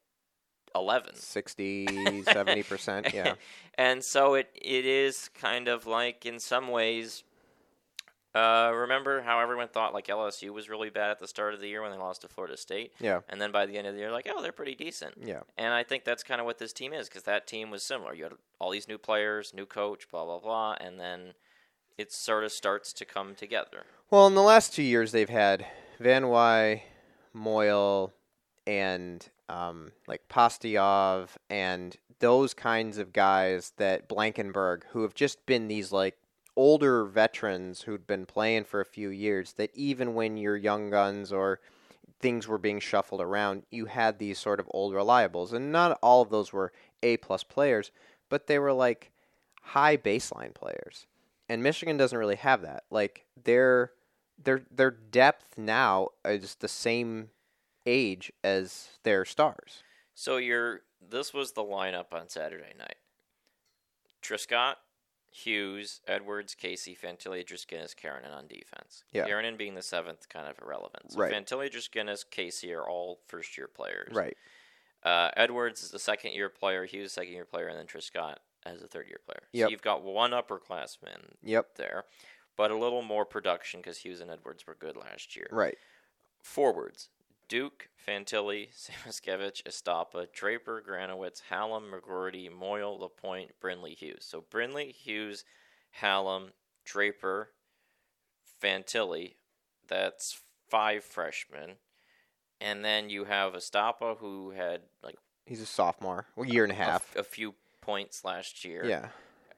11. 0.76 1.16
60, 1.16 1.86
70%. 1.88 3.14
Yeah. 3.14 3.36
and 3.78 4.04
so 4.04 4.34
it 4.36 4.50
it 4.54 4.86
is 4.86 5.30
kind 5.34 5.68
of 5.70 5.88
like 5.88 6.26
in 6.26 6.40
some 6.40 6.68
ways. 6.68 7.24
Uh, 8.34 8.70
remember 8.76 9.22
how 9.22 9.40
everyone 9.40 9.70
thought 9.70 9.94
like 9.94 10.08
LSU 10.08 10.50
was 10.50 10.68
really 10.68 10.90
bad 10.90 11.10
at 11.10 11.20
the 11.20 11.28
start 11.28 11.54
of 11.54 11.62
the 11.62 11.70
year 11.70 11.82
when 11.82 11.90
they 11.92 11.98
lost 11.98 12.20
to 12.24 12.28
Florida 12.28 12.58
State, 12.58 12.92
Yeah. 13.00 13.22
and 13.30 13.40
then 13.40 13.54
by 13.54 13.66
the 13.66 13.78
end 13.78 13.88
of 13.88 13.94
the 13.94 14.02
year, 14.02 14.12
like 14.12 14.28
oh 14.30 14.42
they're 14.42 14.52
pretty 14.52 14.76
decent. 14.76 15.14
Yeah. 15.24 15.40
And 15.58 15.74
I 15.74 15.84
think 15.84 16.04
that's 16.04 16.22
kind 16.22 16.42
of 16.42 16.46
what 16.46 16.58
this 16.58 16.74
team 16.74 16.92
is 16.92 17.08
because 17.08 17.24
that 17.24 17.48
team 17.48 17.72
was 17.72 17.82
similar. 17.82 18.14
You 18.14 18.24
had 18.26 18.34
all 18.60 18.72
these 18.72 18.90
new 18.90 18.98
players, 18.98 19.54
new 19.54 19.66
coach, 19.66 20.10
blah 20.12 20.26
blah 20.26 20.40
blah, 20.40 20.76
and 20.82 21.00
then 21.00 21.36
it 21.98 22.12
sort 22.12 22.44
of 22.44 22.52
starts 22.52 22.92
to 22.92 23.06
come 23.06 23.36
together. 23.36 23.86
Well, 24.12 24.28
in 24.28 24.36
the 24.36 24.44
last 24.44 24.74
two 24.74 24.84
years, 24.84 25.12
they've 25.12 25.28
had 25.28 25.66
Van 26.00 26.24
Wyhe, 26.24 26.84
Moyle, 27.34 28.14
and 28.68 29.28
um, 29.50 29.94
like 30.08 30.28
Pastujov, 30.30 31.30
and 31.50 31.96
those 32.20 32.54
kinds 32.54 33.00
of 33.00 33.14
guys 33.14 33.74
that 33.78 34.08
Blankenburg, 34.08 34.86
who 34.92 35.02
have 35.02 35.16
just 35.16 35.44
been 35.48 35.68
these 35.68 35.92
like 35.92 36.18
older 36.56 37.06
veterans 37.06 37.82
who'd 37.82 38.06
been 38.06 38.28
playing 38.28 38.66
for 38.66 38.80
a 38.80 38.86
few 38.86 39.10
years 39.10 39.54
that 39.54 39.72
even 39.74 40.14
when 40.14 40.38
you're 40.38 40.56
young 40.56 40.92
guns 40.92 41.34
or 41.34 41.60
things 42.20 42.48
were 42.48 42.60
being 42.60 42.80
shuffled 42.80 43.22
around, 43.22 43.64
you 43.72 43.86
had 43.86 44.20
these 44.20 44.38
sort 44.38 44.60
of 44.60 44.70
old 44.72 44.94
reliables, 44.94 45.52
and 45.52 45.72
not 45.72 45.98
all 46.04 46.22
of 46.22 46.30
those 46.30 46.54
were 46.54 46.72
A 47.02 47.18
plus 47.18 47.44
players, 47.44 47.90
but 48.30 48.46
they 48.46 48.60
were 48.60 48.74
like 48.74 49.12
high 49.62 49.98
baseline 49.98 50.54
players. 50.54 51.08
And 51.50 51.62
Michigan 51.62 51.98
doesn't 51.98 52.18
really 52.18 52.36
have 52.38 52.62
that. 52.62 52.84
Like 52.90 53.26
their 53.44 53.92
their 54.44 54.62
their 54.72 54.92
depth 54.92 55.58
now 55.58 56.10
is 56.24 56.56
the 56.56 56.68
same 56.68 57.30
age 57.86 58.32
as 58.44 58.90
their 59.04 59.26
stars. 59.26 59.84
So 60.14 60.38
you're 60.38 60.82
this 61.08 61.34
was 61.34 61.52
the 61.52 61.64
lineup 61.64 62.14
on 62.14 62.30
Saturday 62.30 62.74
night. 62.78 62.96
Truscott, 64.24 64.76
Hughes, 65.30 66.02
Edwards, 66.08 66.56
Casey, 66.56 66.96
Fantilli, 66.96 67.46
Driskinnis, 67.46 67.94
Keranen 67.94 68.36
on 68.36 68.48
defense. 68.48 69.04
Yeah. 69.12 69.28
Keranen 69.28 69.58
being 69.58 69.76
the 69.76 69.84
seventh, 69.84 70.28
kind 70.30 70.48
of 70.48 70.58
irrelevant. 70.60 71.12
So 71.12 71.20
Right. 71.20 71.32
Fantilli, 71.32 71.70
Driskinnis, 71.70 72.24
Casey 72.30 72.74
are 72.74 72.88
all 72.88 73.20
first 73.28 73.58
year 73.58 73.68
players. 73.68 74.16
Right. 74.16 74.36
Uh, 75.04 75.30
Edwards 75.38 75.84
is 75.84 75.92
the 75.92 76.00
second 76.00 76.32
year 76.32 76.50
player, 76.50 76.86
Hughes 76.86 77.12
second 77.12 77.34
year 77.34 77.46
player, 77.46 77.68
and 77.68 77.78
then 77.78 77.86
Truscott 77.86 78.38
as 78.66 78.82
a 78.82 78.88
third 78.88 79.08
year 79.08 79.20
player. 79.26 79.44
Yep. 79.54 79.68
So 79.68 79.72
you've 79.72 79.82
got 79.82 80.04
one 80.04 80.32
upperclassman 80.32 81.36
Yep. 81.44 81.76
there, 81.76 82.06
but 82.58 82.72
a 82.72 82.76
little 82.78 83.02
more 83.02 83.26
production 83.26 83.80
because 83.80 84.00
Hughes 84.00 84.22
and 84.22 84.32
Edwards 84.32 84.66
were 84.68 84.76
good 84.76 84.96
last 84.98 85.36
year. 85.36 85.48
Right. 85.52 85.78
Forwards 86.42 87.10
Duke, 87.48 87.90
Fantilli, 88.08 88.70
Samoskevich, 88.76 89.62
Estapa, 89.64 90.26
Draper, 90.34 90.84
Granowitz, 90.88 91.44
Hallum, 91.52 91.92
McGroarty, 91.92 92.52
Moyle, 92.52 92.98
Lapointe, 93.00 93.52
Brindley, 93.60 93.94
Hughes. 93.94 94.26
So 94.28 94.44
Brindley, 94.50 94.92
Hughes, 94.92 95.44
Hallum, 96.02 96.50
Draper, 96.86 97.52
Fantilli. 98.62 99.36
That's 99.88 100.42
five 100.70 101.04
freshmen. 101.04 101.76
And 102.62 102.84
then 102.84 103.10
you 103.10 103.26
have 103.26 103.54
Estapa, 103.54 104.18
who 104.18 104.52
had 104.52 104.82
like 105.04 105.16
He's 105.46 105.62
a 105.62 105.66
sophomore, 105.68 106.26
a 106.38 106.48
year 106.48 106.64
and 106.64 106.72
a 106.72 106.76
half. 106.76 107.16
a 107.16 107.24
few 107.24 107.54
points 107.86 108.24
last 108.26 108.66
year. 108.66 108.84
yeah. 108.86 109.10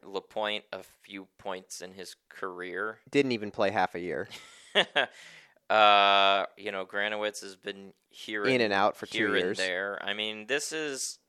Lapointe, 0.03 0.63
a 0.71 0.84
few 1.01 1.28
points 1.38 1.82
in 1.82 1.93
his 1.93 2.15
career. 2.30 2.99
Didn't 3.09 3.32
even 3.32 3.51
play 3.51 3.71
half 3.71 3.95
a 3.95 3.99
year. 3.99 4.30
uh, 5.69 6.45
you 6.55 6.71
know, 6.71 6.86
Granowitz 6.86 7.41
has 7.41 7.55
been 7.55 7.93
here 8.09 8.45
In 8.45 8.61
and 8.61 8.71
out 8.71 8.95
for 8.95 9.05
two 9.05 9.17
years. 9.17 9.59
and 9.59 9.67
there. 9.67 9.99
I 10.01 10.13
mean, 10.13 10.45
this 10.47 10.71
is 10.71 11.19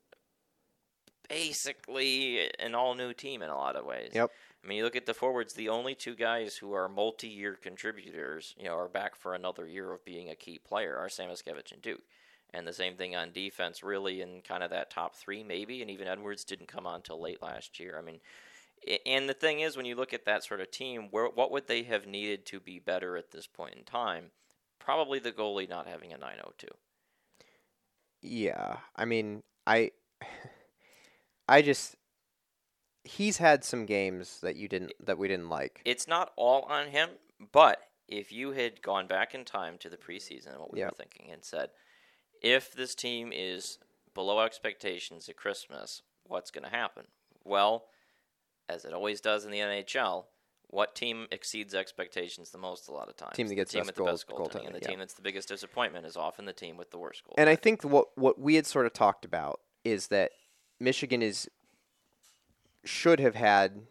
basically 1.27 2.49
an 2.59 2.75
all 2.75 2.95
new 2.95 3.13
team 3.13 3.41
in 3.41 3.49
a 3.49 3.55
lot 3.55 3.75
of 3.75 3.85
ways. 3.85 4.11
Yep. 4.13 4.29
I 4.63 4.67
mean, 4.67 4.77
you 4.79 4.83
look 4.83 4.95
at 4.95 5.05
the 5.05 5.13
forwards; 5.13 5.53
the 5.53 5.69
only 5.69 5.95
two 5.95 6.15
guys 6.15 6.57
who 6.57 6.73
are 6.73 6.89
multi-year 6.89 7.55
contributors, 7.61 8.55
you 8.57 8.65
know, 8.65 8.77
are 8.77 8.89
back 8.89 9.15
for 9.15 9.33
another 9.33 9.67
year 9.67 9.93
of 9.93 10.03
being 10.03 10.29
a 10.29 10.35
key 10.35 10.59
player, 10.59 10.97
are 10.97 11.07
Samoskevich 11.07 11.71
and 11.71 11.81
Duke. 11.81 12.01
And 12.53 12.67
the 12.67 12.73
same 12.73 12.95
thing 12.95 13.15
on 13.15 13.31
defense, 13.31 13.83
really, 13.83 14.21
in 14.21 14.41
kind 14.41 14.63
of 14.63 14.71
that 14.71 14.89
top 14.89 15.15
three, 15.15 15.43
maybe. 15.43 15.81
And 15.81 15.91
even 15.91 16.07
Edwards 16.07 16.43
didn't 16.43 16.67
come 16.67 16.87
on 16.87 17.01
till 17.01 17.21
late 17.21 17.41
last 17.41 17.79
year. 17.79 17.95
I 17.97 18.01
mean, 18.01 18.19
and 19.05 19.29
the 19.29 19.33
thing 19.33 19.59
is, 19.59 19.77
when 19.77 19.85
you 19.85 19.95
look 19.95 20.13
at 20.13 20.25
that 20.25 20.43
sort 20.43 20.61
of 20.61 20.71
team, 20.71 21.09
where 21.11 21.27
what 21.27 21.51
would 21.51 21.67
they 21.67 21.83
have 21.83 22.07
needed 22.07 22.45
to 22.47 22.59
be 22.59 22.79
better 22.79 23.17
at 23.17 23.31
this 23.31 23.45
point 23.45 23.75
in 23.75 23.83
time? 23.83 24.31
Probably 24.79 25.19
the 25.19 25.31
goalie 25.31 25.69
not 25.69 25.87
having 25.87 26.11
a 26.11 26.17
902. 26.17 26.67
Yeah. 28.21 28.77
I 28.95 29.05
mean, 29.05 29.43
I 29.67 29.91
I 31.47 31.61
just 31.61 31.95
he's 33.03 33.37
had 33.37 33.63
some 33.63 33.85
games 33.85 34.39
that 34.41 34.55
you 34.55 34.67
didn't 34.67 34.93
that 35.03 35.17
we 35.17 35.27
didn't 35.27 35.49
like. 35.49 35.81
It's 35.85 36.07
not 36.07 36.31
all 36.35 36.63
on 36.63 36.87
him, 36.87 37.09
but 37.51 37.79
if 38.07 38.31
you 38.31 38.51
had 38.51 38.81
gone 38.81 39.07
back 39.07 39.35
in 39.35 39.45
time 39.45 39.77
to 39.79 39.89
the 39.89 39.97
preseason 39.97 40.51
and 40.51 40.59
what 40.59 40.73
we 40.73 40.81
were 40.81 40.91
thinking 40.97 41.31
and 41.31 41.43
said, 41.43 41.69
if 42.41 42.73
this 42.73 42.95
team 42.95 43.31
is 43.33 43.77
below 44.13 44.41
expectations 44.41 45.29
at 45.29 45.37
Christmas, 45.37 46.01
what's 46.25 46.51
going 46.51 46.63
to 46.63 46.69
happen? 46.69 47.05
Well, 47.43 47.85
as 48.67 48.85
it 48.85 48.93
always 48.93 49.21
does 49.21 49.45
in 49.45 49.51
the 49.51 49.59
NHL, 49.59 50.25
what 50.67 50.95
team 50.95 51.27
exceeds 51.31 51.73
expectations 51.73 52.51
the 52.51 52.57
most 52.57 52.87
a 52.87 52.91
lot 52.91 53.09
of 53.09 53.15
times? 53.17 53.35
Team 53.35 53.47
that 53.47 53.53
The 53.53 53.55
gets 53.55 53.71
team 53.71 53.79
best 53.81 53.87
with 53.87 53.95
the 53.95 54.03
best 54.03 54.27
goaltending, 54.27 54.37
goaltending, 54.37 54.65
and 54.67 54.75
the 54.75 54.79
yeah. 54.81 54.87
team 54.89 54.99
that's 54.99 55.15
the 55.15 55.21
biggest 55.21 55.47
disappointment 55.47 56.05
is 56.05 56.15
often 56.15 56.45
the 56.45 56.53
team 56.53 56.77
with 56.77 56.91
the 56.91 56.97
worst 56.97 57.23
goal. 57.23 57.33
And 57.37 57.49
I 57.49 57.55
think 57.55 57.83
what 57.83 58.09
what 58.15 58.39
we 58.39 58.55
had 58.55 58.67
sort 58.67 58.85
of 58.85 58.93
talked 58.93 59.25
about 59.25 59.61
is 59.83 60.07
that 60.07 60.31
Michigan 60.79 61.21
is 61.21 61.49
should 62.85 63.19
have 63.19 63.35
had 63.35 63.81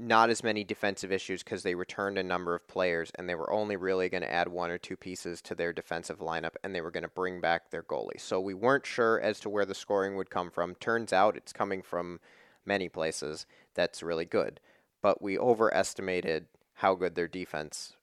not 0.00 0.30
as 0.30 0.42
many 0.42 0.64
defensive 0.64 1.12
issues 1.12 1.42
because 1.42 1.62
they 1.62 1.74
returned 1.74 2.16
a 2.16 2.22
number 2.22 2.54
of 2.54 2.66
players 2.66 3.12
and 3.16 3.28
they 3.28 3.34
were 3.34 3.52
only 3.52 3.76
really 3.76 4.08
going 4.08 4.22
to 4.22 4.32
add 4.32 4.48
one 4.48 4.70
or 4.70 4.78
two 4.78 4.96
pieces 4.96 5.42
to 5.42 5.54
their 5.54 5.72
defensive 5.72 6.20
lineup 6.20 6.54
and 6.64 6.74
they 6.74 6.80
were 6.80 6.90
going 6.90 7.02
to 7.02 7.08
bring 7.08 7.40
back 7.40 7.70
their 7.70 7.82
goalie. 7.82 8.18
So 8.18 8.40
we 8.40 8.54
weren't 8.54 8.86
sure 8.86 9.20
as 9.20 9.38
to 9.40 9.50
where 9.50 9.66
the 9.66 9.74
scoring 9.74 10.16
would 10.16 10.30
come 10.30 10.50
from. 10.50 10.74
Turns 10.76 11.12
out 11.12 11.36
it's 11.36 11.52
coming 11.52 11.82
from 11.82 12.18
many 12.64 12.88
places. 12.88 13.46
That's 13.74 14.02
really 14.02 14.24
good. 14.24 14.58
But 15.02 15.20
we 15.20 15.38
overestimated 15.38 16.46
how 16.74 16.94
good 16.94 17.14
their 17.14 17.28
defense 17.28 17.94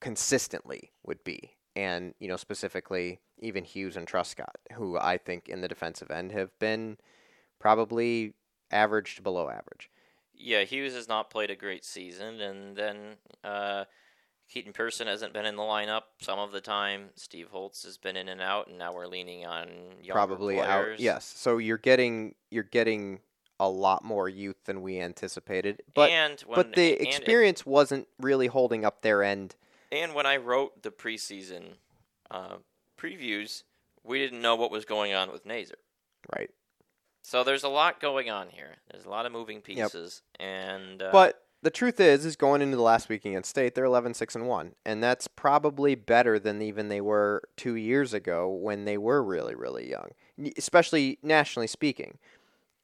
consistently 0.00 0.92
would 1.04 1.24
be. 1.24 1.56
And, 1.74 2.14
you 2.20 2.28
know, 2.28 2.36
specifically 2.36 3.20
even 3.38 3.64
Hughes 3.64 3.96
and 3.96 4.06
Truscott, 4.06 4.56
who 4.74 4.98
I 4.98 5.18
think 5.18 5.48
in 5.48 5.62
the 5.62 5.68
defensive 5.68 6.10
end 6.10 6.30
have 6.32 6.56
been 6.58 6.98
probably 7.58 8.34
average 8.70 9.16
to 9.16 9.22
below 9.22 9.48
average. 9.48 9.90
Yeah, 10.42 10.64
Hughes 10.64 10.94
has 10.94 11.08
not 11.08 11.30
played 11.30 11.50
a 11.50 11.56
great 11.56 11.84
season, 11.84 12.40
and 12.40 12.76
then 12.76 12.96
uh, 13.44 13.84
Keaton 14.50 14.72
Pearson 14.72 15.06
hasn't 15.06 15.32
been 15.32 15.46
in 15.46 15.56
the 15.56 15.62
lineup 15.62 16.02
some 16.20 16.38
of 16.38 16.52
the 16.52 16.60
time. 16.60 17.10
Steve 17.14 17.48
Holtz 17.50 17.84
has 17.84 17.96
been 17.96 18.16
in 18.16 18.28
and 18.28 18.40
out, 18.40 18.66
and 18.66 18.78
now 18.78 18.92
we're 18.92 19.06
leaning 19.06 19.46
on 19.46 19.68
probably 20.08 20.56
players. 20.56 20.94
out. 20.94 21.00
Yes. 21.00 21.24
So 21.36 21.58
you're 21.58 21.78
getting 21.78 22.34
you're 22.50 22.62
getting 22.64 23.20
a 23.58 23.68
lot 23.68 24.04
more 24.04 24.28
youth 24.28 24.64
than 24.64 24.82
we 24.82 25.00
anticipated. 25.00 25.82
But 25.94 26.10
and 26.10 26.40
when, 26.40 26.56
but 26.56 26.74
the 26.74 26.98
and- 26.98 27.06
experience 27.06 27.64
wasn't 27.64 28.08
really 28.20 28.48
holding 28.48 28.84
up 28.84 29.02
their 29.02 29.22
end. 29.22 29.54
And 29.90 30.14
when 30.14 30.26
I 30.26 30.38
wrote 30.38 30.82
the 30.82 30.90
preseason 30.90 31.74
uh, 32.30 32.56
previews, 32.98 33.62
we 34.02 34.18
didn't 34.18 34.42
know 34.42 34.56
what 34.56 34.70
was 34.70 34.84
going 34.84 35.14
on 35.14 35.30
with 35.30 35.46
Nazar. 35.46 35.76
Right. 36.34 36.50
So 37.22 37.44
there's 37.44 37.62
a 37.62 37.68
lot 37.68 38.00
going 38.00 38.30
on 38.30 38.48
here. 38.50 38.76
There's 38.90 39.04
a 39.04 39.10
lot 39.10 39.26
of 39.26 39.32
moving 39.32 39.60
pieces, 39.60 40.22
and 40.38 41.02
uh, 41.02 41.10
But 41.12 41.42
the 41.62 41.70
truth 41.70 42.00
is, 42.00 42.26
is 42.26 42.34
going 42.34 42.60
into 42.60 42.76
the 42.76 42.82
last 42.82 43.08
week 43.08 43.24
against 43.24 43.50
State, 43.50 43.74
they're 43.74 43.84
11 43.84 44.14
6 44.14 44.34
and 44.34 44.48
1. 44.48 44.72
And 44.84 45.02
that's 45.02 45.28
probably 45.28 45.94
better 45.94 46.38
than 46.38 46.60
even 46.60 46.88
they 46.88 47.00
were 47.00 47.42
two 47.56 47.76
years 47.76 48.12
ago 48.12 48.48
when 48.50 48.84
they 48.84 48.98
were 48.98 49.22
really, 49.22 49.54
really 49.54 49.88
young, 49.88 50.10
especially 50.56 51.18
nationally 51.22 51.68
speaking. 51.68 52.18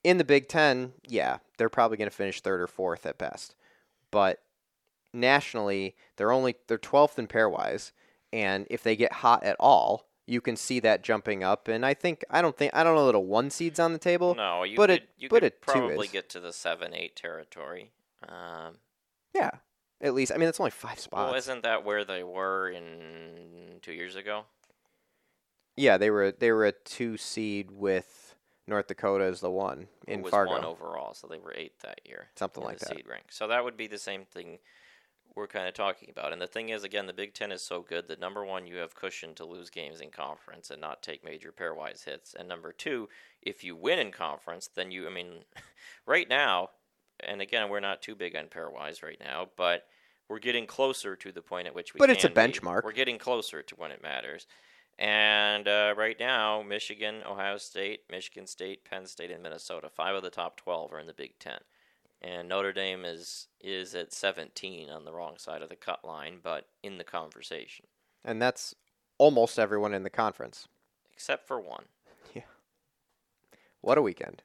In 0.05 0.19
the 0.19 0.25
Big 0.25 0.49
Ten, 0.49 0.93
yeah, 1.09 1.39
they're 1.57 1.69
probably 1.69 1.97
going 1.97 2.09
to 2.09 2.17
finish 2.17 2.41
third 2.41 2.61
or 2.61 2.69
fourth 2.69 3.05
at 3.05 3.19
best. 3.19 3.57
But 4.13 4.41
nationally, 5.13 5.97
they're 6.17 6.33
only 6.33 6.55
they're 6.69 6.79
12th 6.79 7.19
in 7.19 7.27
pairwise. 7.27 7.91
And 8.33 8.67
if 8.71 8.83
they 8.85 8.95
get 8.95 9.13
hot 9.13 9.43
at 9.43 9.57
all, 9.59 10.07
you 10.29 10.41
can 10.43 10.57
see 10.57 10.79
that 10.81 11.03
jumping 11.03 11.43
up. 11.43 11.69
And 11.69 11.85
I 11.87 11.95
think, 11.95 12.23
I 12.31 12.43
don't 12.43 12.57
think, 12.57 12.75
I 12.75 12.85
don't 12.85 12.95
know 12.95 13.07
that 13.07 13.15
a 13.15 13.21
one 13.21 13.49
seed's 13.51 13.81
on 13.81 13.93
the 13.95 13.99
table. 13.99 14.35
no, 14.35 14.63
you 14.63 14.77
but 14.77 14.91
could, 14.91 14.99
it- 15.03 15.09
you 15.19 15.29
but 15.31 15.41
could 15.43 15.61
probably 15.61 16.07
get 16.07 16.29
to 16.31 16.41
the 16.41 16.53
seven 16.53 16.95
eight 16.95 17.17
territory. 17.17 17.91
Um, 18.29 18.75
Yeah. 19.35 19.51
At 20.01 20.15
least, 20.15 20.31
I 20.31 20.37
mean, 20.37 20.45
that's 20.47 20.61
only 20.61 20.71
five 20.71 21.01
spots. 21.01 21.31
well, 21.31 21.35
isn't 21.35 21.63
that 21.65 21.85
where 21.85 22.05
they 22.05 22.23
were 22.23 22.69
in 22.71 23.79
two 23.83 23.93
years 23.93 24.15
ago? 24.15 24.45
Yeah, 25.77 25.97
they 25.97 26.11
were 26.11 26.31
they 26.33 26.53
were 26.53 26.67
a 26.67 26.73
two 26.73 27.17
seed 27.17 27.71
with 27.71 28.35
North 28.69 28.87
Dakota 28.89 29.25
as 29.25 29.41
the 29.41 29.51
one 29.51 29.89
in 30.07 30.23
was 30.23 30.31
Fargo. 30.31 30.53
one 30.53 30.65
overall, 30.65 31.15
so 31.15 31.27
they 31.27 31.39
were 31.39 31.53
eighth 31.55 31.81
that 31.83 32.01
year. 32.05 32.29
Something 32.37 32.63
in 32.63 32.69
like 32.69 32.79
the 32.79 32.85
that. 32.87 32.97
seed 32.97 33.07
rank. 33.09 33.25
So 33.31 33.49
that 33.49 33.65
would 33.65 33.77
be 33.77 33.87
the 33.89 33.99
same 33.99 34.25
thing 34.25 34.59
we're 35.39 35.47
kind 35.47 35.69
of 35.69 35.75
talking 35.75 36.11
about. 36.11 36.33
And 36.33 36.43
the 36.43 36.47
thing 36.47 36.69
is, 36.69 36.85
again, 36.85 37.07
the 37.07 37.13
Big 37.13 37.33
Ten 37.33 37.53
is 37.53 37.63
so 37.63 37.81
good 37.81 38.09
that 38.09 38.21
number 38.21 38.45
one, 38.45 38.67
you 38.67 38.77
have 38.77 38.95
cushion 38.95 39.35
to 39.37 39.45
lose 39.45 39.71
games 39.71 40.01
in 40.01 40.11
conference 40.11 40.71
and 40.71 40.81
not 40.81 41.03
take 41.03 41.25
major 41.25 41.53
pairwise 41.53 42.05
hits. 42.05 42.35
And 42.35 42.49
number 42.49 42.73
two, 42.73 43.09
if 43.41 43.65
you 43.65 43.77
win 43.77 43.99
in 43.99 44.11
conference, 44.11 44.69
then 44.75 44.91
you, 44.91 45.07
I 45.07 45.11
mean, 45.11 45.45
right 46.07 46.29
now, 46.29 46.71
and 47.21 47.41
again, 47.41 47.71
we're 47.71 47.81
not 47.81 48.03
too 48.03 48.15
big 48.15 48.37
on 48.37 48.47
pairwise 48.47 49.03
right 49.03 49.21
now, 49.21 49.49
but 49.57 49.87
we're 50.29 50.41
getting 50.41 50.67
closer 50.67 51.17
to 51.17 51.33
the 51.33 51.41
point 51.41 51.67
at 51.67 51.75
which 51.75 51.95
we. 51.95 51.99
But 51.99 52.11
it's 52.11 52.25
a 52.25 52.29
be. 52.29 52.35
benchmark. 52.35 52.85
We're 52.85 52.93
getting 52.93 53.19
closer 53.19 53.63
to 53.63 53.75
when 53.77 53.93
it 53.93 54.03
matters. 54.03 54.47
And 54.99 55.69
uh, 55.69 55.95
right 55.97 56.17
now, 56.19 56.63
Michigan, 56.63 57.23
Ohio 57.25 57.57
State, 57.57 58.01
Michigan 58.11 58.47
State, 58.49 58.85
Penn 58.85 59.07
State, 59.07 59.31
and 59.31 59.43
Minnesota, 59.43 59.89
five 59.89 60.17
of 60.17 60.23
the 60.23 60.31
top 60.31 60.57
twelve 60.57 60.93
are 60.93 60.99
in 60.99 61.07
the 61.07 61.15
Big 61.15 61.39
Ten 61.39 61.61
and 62.23 62.49
Notre 62.49 62.73
Dame 62.73 63.05
is 63.05 63.49
is 63.61 63.95
at 63.95 64.13
17 64.13 64.89
on 64.91 65.05
the 65.05 65.13
wrong 65.13 65.37
side 65.39 65.63
of 65.63 65.69
the 65.69 65.77
cut 65.77 66.05
line, 66.05 66.39
but 66.43 66.67
in 66.83 66.99
the 66.99 67.05
conversation, 67.05 67.87
and 68.25 68.41
that's 68.41 68.75
almost 69.19 69.59
everyone 69.59 69.95
in 69.95 70.03
the 70.05 70.11
conference. 70.11 70.69
except 71.13 71.47
for 71.47 71.61
one. 71.61 71.85
Yeah. 72.35 72.43
What 73.81 73.99
a 73.99 74.03
weekend. 74.03 74.43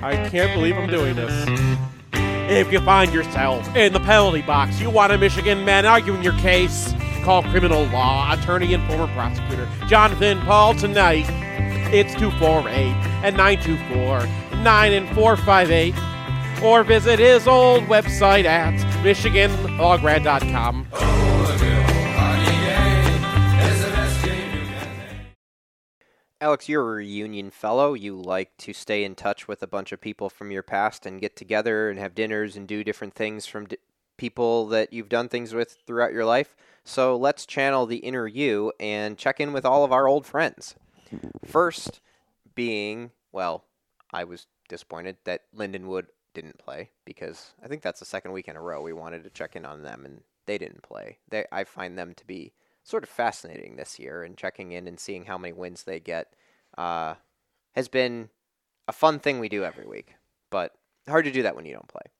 I 0.00 0.28
can't 0.30 0.54
believe 0.54 0.76
I'm 0.76 0.88
doing 0.88 1.16
this. 1.16 1.48
If 2.50 2.72
you 2.72 2.80
find 2.80 3.12
yourself 3.12 3.74
in 3.76 3.92
the 3.92 4.00
penalty 4.00 4.42
box, 4.42 4.80
you 4.80 4.88
want 4.90 5.12
a 5.12 5.18
Michigan 5.18 5.64
man 5.64 5.84
arguing 5.86 6.22
your 6.22 6.32
case, 6.34 6.94
call 7.24 7.42
criminal 7.42 7.84
law 7.86 8.32
attorney 8.32 8.72
and 8.74 8.86
former 8.88 9.06
prosecutor 9.14 9.68
Jonathan 9.86 10.38
Paul 10.40 10.74
tonight. 10.74 11.26
It's 11.92 12.14
248 12.14 13.07
and 13.22 13.36
924 13.36 14.26
9 14.62 14.92
and 14.92 15.08
458. 15.14 15.94
Or 16.62 16.82
visit 16.82 17.18
his 17.18 17.46
old 17.46 17.84
website 17.84 18.44
at 18.44 18.74
MichiganLawGrad.com. 19.04 20.88
Alex, 26.40 26.68
you're 26.68 26.82
a 26.82 26.96
reunion 26.96 27.50
fellow. 27.50 27.94
You 27.94 28.16
like 28.16 28.56
to 28.58 28.72
stay 28.72 29.02
in 29.02 29.16
touch 29.16 29.48
with 29.48 29.60
a 29.62 29.66
bunch 29.66 29.90
of 29.90 30.00
people 30.00 30.30
from 30.30 30.52
your 30.52 30.62
past 30.62 31.04
and 31.04 31.20
get 31.20 31.34
together 31.34 31.90
and 31.90 31.98
have 31.98 32.14
dinners 32.14 32.56
and 32.56 32.66
do 32.66 32.84
different 32.84 33.14
things 33.14 33.46
from 33.46 33.66
people 34.16 34.66
that 34.68 34.92
you've 34.92 35.08
done 35.08 35.28
things 35.28 35.52
with 35.52 35.78
throughout 35.86 36.12
your 36.12 36.24
life. 36.24 36.56
So 36.84 37.16
let's 37.16 37.44
channel 37.44 37.86
the 37.86 37.96
inner 37.96 38.26
you 38.26 38.72
and 38.78 39.18
check 39.18 39.40
in 39.40 39.52
with 39.52 39.64
all 39.64 39.84
of 39.84 39.92
our 39.92 40.06
old 40.06 40.26
friends. 40.26 40.76
First, 41.44 42.00
being, 42.58 43.12
well, 43.30 43.62
I 44.12 44.24
was 44.24 44.48
disappointed 44.68 45.16
that 45.22 45.42
Lindenwood 45.56 46.06
didn't 46.34 46.58
play 46.58 46.90
because 47.04 47.52
I 47.62 47.68
think 47.68 47.82
that's 47.82 48.00
the 48.00 48.04
second 48.04 48.32
week 48.32 48.48
in 48.48 48.56
a 48.56 48.60
row 48.60 48.82
we 48.82 48.92
wanted 48.92 49.22
to 49.22 49.30
check 49.30 49.54
in 49.54 49.64
on 49.64 49.84
them 49.84 50.04
and 50.04 50.22
they 50.46 50.58
didn't 50.58 50.82
play. 50.82 51.18
They, 51.28 51.44
I 51.52 51.62
find 51.62 51.96
them 51.96 52.14
to 52.14 52.26
be 52.26 52.54
sort 52.82 53.04
of 53.04 53.08
fascinating 53.08 53.76
this 53.76 54.00
year 54.00 54.24
and 54.24 54.36
checking 54.36 54.72
in 54.72 54.88
and 54.88 54.98
seeing 54.98 55.26
how 55.26 55.38
many 55.38 55.52
wins 55.52 55.84
they 55.84 56.00
get 56.00 56.34
uh, 56.76 57.14
has 57.76 57.86
been 57.86 58.28
a 58.88 58.92
fun 58.92 59.20
thing 59.20 59.38
we 59.38 59.48
do 59.48 59.62
every 59.62 59.86
week, 59.86 60.16
but 60.50 60.72
hard 61.08 61.26
to 61.26 61.30
do 61.30 61.44
that 61.44 61.54
when 61.54 61.64
you 61.64 61.74
don't 61.74 61.86
play. 61.86 62.10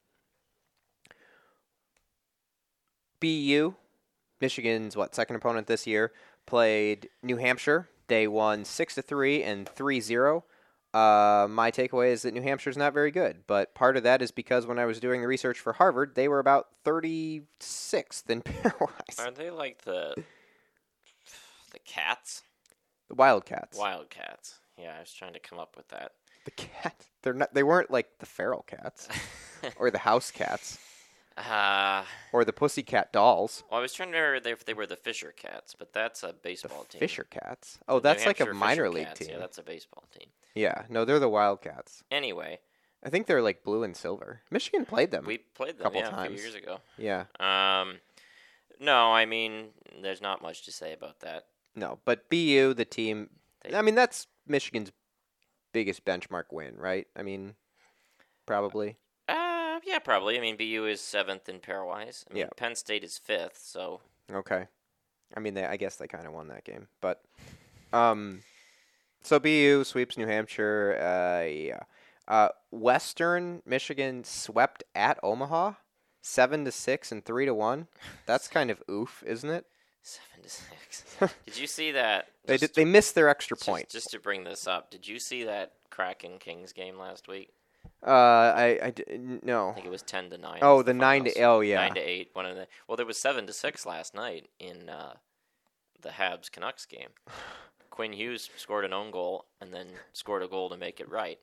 BU, 3.18 3.74
Michigan's 4.40 4.96
what 4.96 5.16
second 5.16 5.34
opponent 5.34 5.66
this 5.66 5.84
year, 5.84 6.12
played 6.46 7.08
New 7.24 7.38
Hampshire. 7.38 7.88
They 8.08 8.26
won 8.26 8.64
six 8.64 8.94
to 8.96 9.02
three 9.02 9.42
and 9.42 9.66
3-0. 9.66 10.42
Uh, 10.94 11.46
my 11.50 11.70
takeaway 11.70 12.10
is 12.10 12.22
that 12.22 12.32
New 12.32 12.40
Hampshire's 12.40 12.76
not 12.76 12.94
very 12.94 13.10
good, 13.10 13.44
but 13.46 13.74
part 13.74 13.96
of 13.98 14.02
that 14.04 14.22
is 14.22 14.30
because 14.30 14.66
when 14.66 14.78
I 14.78 14.86
was 14.86 14.98
doing 14.98 15.20
the 15.20 15.26
research 15.28 15.60
for 15.60 15.74
Harvard, 15.74 16.14
they 16.14 16.28
were 16.28 16.38
about 16.38 16.68
36th 16.84 18.30
in 18.30 18.42
pairwise. 18.42 19.20
Aren't 19.20 19.36
they 19.36 19.50
like 19.50 19.82
the 19.82 20.14
the 21.72 21.78
cats? 21.84 22.42
The 23.08 23.14
Wildcats. 23.14 23.76
Wildcats. 23.78 24.54
Yeah, 24.78 24.94
I 24.96 25.00
was 25.00 25.12
trying 25.12 25.34
to 25.34 25.40
come 25.40 25.58
up 25.58 25.76
with 25.76 25.88
that. 25.88 26.12
The 26.46 26.50
cat. 26.52 27.06
They're 27.22 27.34
not. 27.34 27.52
They 27.52 27.62
weren't 27.62 27.90
like 27.90 28.08
the 28.18 28.26
feral 28.26 28.62
cats 28.62 29.08
or 29.76 29.90
the 29.90 29.98
house 29.98 30.30
cats 30.30 30.78
Uh, 31.38 32.04
or 32.32 32.44
the 32.44 32.52
pussycat 32.52 33.12
dolls. 33.12 33.62
well, 33.70 33.78
I 33.78 33.82
was 33.82 33.92
trying 33.92 34.10
to 34.12 34.18
remember 34.18 34.48
if 34.50 34.64
they 34.64 34.74
were 34.74 34.86
the 34.86 34.96
Fisher 34.96 35.32
Cats, 35.36 35.74
but 35.78 35.92
that's 35.92 36.22
a 36.24 36.28
The 36.28 36.32
baseball 36.32 36.84
team. 36.88 36.98
Fisher 36.98 37.24
cats. 37.24 37.78
Oh, 37.88 38.00
that's 38.00 38.26
like 38.26 38.40
a 38.40 38.46
minor 38.46 38.84
Fisher 38.86 38.90
league 38.90 39.06
Cats, 39.06 39.20
team. 39.20 39.28
Yeah, 39.32 39.38
that's 39.38 39.58
a 39.58 39.62
baseball 39.62 40.04
team. 40.18 40.28
Yeah, 40.54 40.82
no, 40.88 41.04
they're 41.04 41.20
the 41.20 41.28
Wildcats. 41.28 42.02
Anyway, 42.10 42.58
I 43.04 43.10
think 43.10 43.26
they're 43.26 43.42
like 43.42 43.62
blue 43.62 43.84
and 43.84 43.96
silver. 43.96 44.40
Michigan 44.50 44.84
played 44.84 45.12
them. 45.12 45.24
we 45.26 45.38
played 45.38 45.76
them 45.78 45.82
a 45.82 45.84
couple 45.84 46.00
yeah, 46.00 46.08
a 46.08 46.10
times. 46.10 46.34
few 46.34 46.42
years 46.42 46.54
ago. 46.56 46.80
yeah, 46.96 47.26
Um, 47.38 48.00
no, 48.80 49.12
I 49.12 49.24
mean, 49.24 49.68
there's 50.02 50.20
not 50.20 50.42
much 50.42 50.64
to 50.64 50.72
say 50.72 50.92
about 50.92 51.20
that. 51.20 51.44
no, 51.76 52.00
but 52.04 52.28
BU, 52.30 52.74
the 52.74 52.84
team. 52.84 53.30
They- 53.62 53.76
I 53.76 53.82
mean, 53.82 53.94
that's 53.94 54.26
Michigan's 54.46 54.90
biggest 55.72 56.04
benchmark 56.04 56.44
win, 56.50 56.76
right? 56.76 57.06
I 57.14 57.22
mean, 57.22 57.54
probably. 58.46 58.96
Yeah, 59.98 60.04
probably. 60.04 60.38
I 60.38 60.40
mean, 60.40 60.56
BU 60.56 60.86
is 60.86 61.00
seventh 61.00 61.48
in 61.48 61.58
pairwise. 61.58 62.24
I 62.30 62.34
mean, 62.34 62.40
Yeah. 62.42 62.48
Penn 62.56 62.76
State 62.76 63.02
is 63.02 63.18
fifth, 63.18 63.58
so 63.60 64.00
Okay. 64.32 64.66
I 65.36 65.40
mean, 65.40 65.54
they. 65.54 65.64
I 65.64 65.76
guess 65.76 65.96
they 65.96 66.06
kind 66.06 66.26
of 66.26 66.32
won 66.32 66.48
that 66.48 66.64
game, 66.64 66.86
but 67.00 67.22
um, 67.92 68.42
so 69.22 69.38
BU 69.38 69.84
sweeps 69.84 70.16
New 70.16 70.26
Hampshire. 70.26 70.96
Uh, 71.00 71.44
yeah. 71.46 71.80
Uh, 72.28 72.48
Western 72.70 73.60
Michigan 73.66 74.22
swept 74.24 74.84
at 74.94 75.18
Omaha, 75.22 75.72
seven 76.22 76.64
to 76.64 76.72
six 76.72 77.10
and 77.12 77.24
three 77.24 77.44
to 77.44 77.52
one. 77.54 77.88
That's 78.26 78.46
kind 78.56 78.70
of 78.70 78.82
oof, 78.90 79.22
isn't 79.26 79.50
it? 79.50 79.66
seven 80.02 80.42
to 80.44 80.48
six. 80.48 81.04
did 81.46 81.58
you 81.58 81.66
see 81.66 81.90
that? 81.92 82.28
They 82.46 82.56
Just- 82.56 82.74
did. 82.74 82.80
They 82.80 82.90
missed 82.90 83.14
their 83.14 83.28
extra 83.28 83.56
just- 83.56 83.66
point. 83.68 83.88
Just, 83.90 84.10
to 84.10 84.20
bring 84.20 84.44
this 84.44 84.66
up, 84.66 84.90
did 84.90 85.06
you 85.08 85.18
see 85.18 85.44
that 85.44 85.72
Kraken 85.90 86.38
Kings 86.38 86.72
game 86.72 86.96
last 86.98 87.28
week? 87.28 87.50
Uh, 88.06 88.10
I, 88.10 88.78
I 88.82 88.94
no. 89.42 89.70
I 89.70 89.72
think 89.72 89.86
it 89.86 89.90
was 89.90 90.02
ten 90.02 90.30
to 90.30 90.38
nine. 90.38 90.60
Oh, 90.62 90.76
was 90.76 90.86
the 90.86 90.94
nine 90.94 91.24
to- 91.24 91.42
oh, 91.42 91.60
yeah. 91.60 91.80
nine 91.80 91.94
to 91.94 92.00
eight. 92.00 92.30
One 92.32 92.46
of 92.46 92.54
the 92.54 92.68
well, 92.86 92.96
there 92.96 93.06
was 93.06 93.18
seven 93.18 93.46
to 93.46 93.52
six 93.52 93.84
last 93.84 94.14
night 94.14 94.48
in 94.60 94.88
uh, 94.88 95.14
the 96.00 96.10
Habs 96.10 96.50
Canucks 96.50 96.86
game. 96.86 97.08
Quinn 97.90 98.12
Hughes 98.12 98.48
scored 98.56 98.84
an 98.84 98.92
own 98.92 99.10
goal 99.10 99.46
and 99.60 99.74
then 99.74 99.88
scored 100.12 100.44
a 100.44 100.46
goal 100.46 100.68
to 100.68 100.76
make 100.76 101.00
it 101.00 101.10
right. 101.10 101.40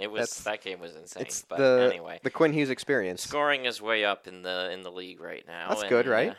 It 0.00 0.10
was 0.10 0.30
That's- 0.30 0.44
that 0.44 0.64
game 0.64 0.80
was 0.80 0.96
insane. 0.96 1.22
It's 1.22 1.42
but 1.42 1.58
the 1.58 1.88
anyway, 1.92 2.18
the 2.24 2.30
Quinn 2.30 2.52
Hughes 2.52 2.70
experience. 2.70 3.22
scoring 3.22 3.64
is 3.64 3.80
way 3.80 4.04
up 4.04 4.26
in 4.26 4.42
the 4.42 4.70
in 4.72 4.82
the 4.82 4.90
league 4.90 5.20
right 5.20 5.44
now. 5.46 5.68
That's 5.68 5.82
and, 5.82 5.90
good, 5.90 6.06
right? 6.06 6.30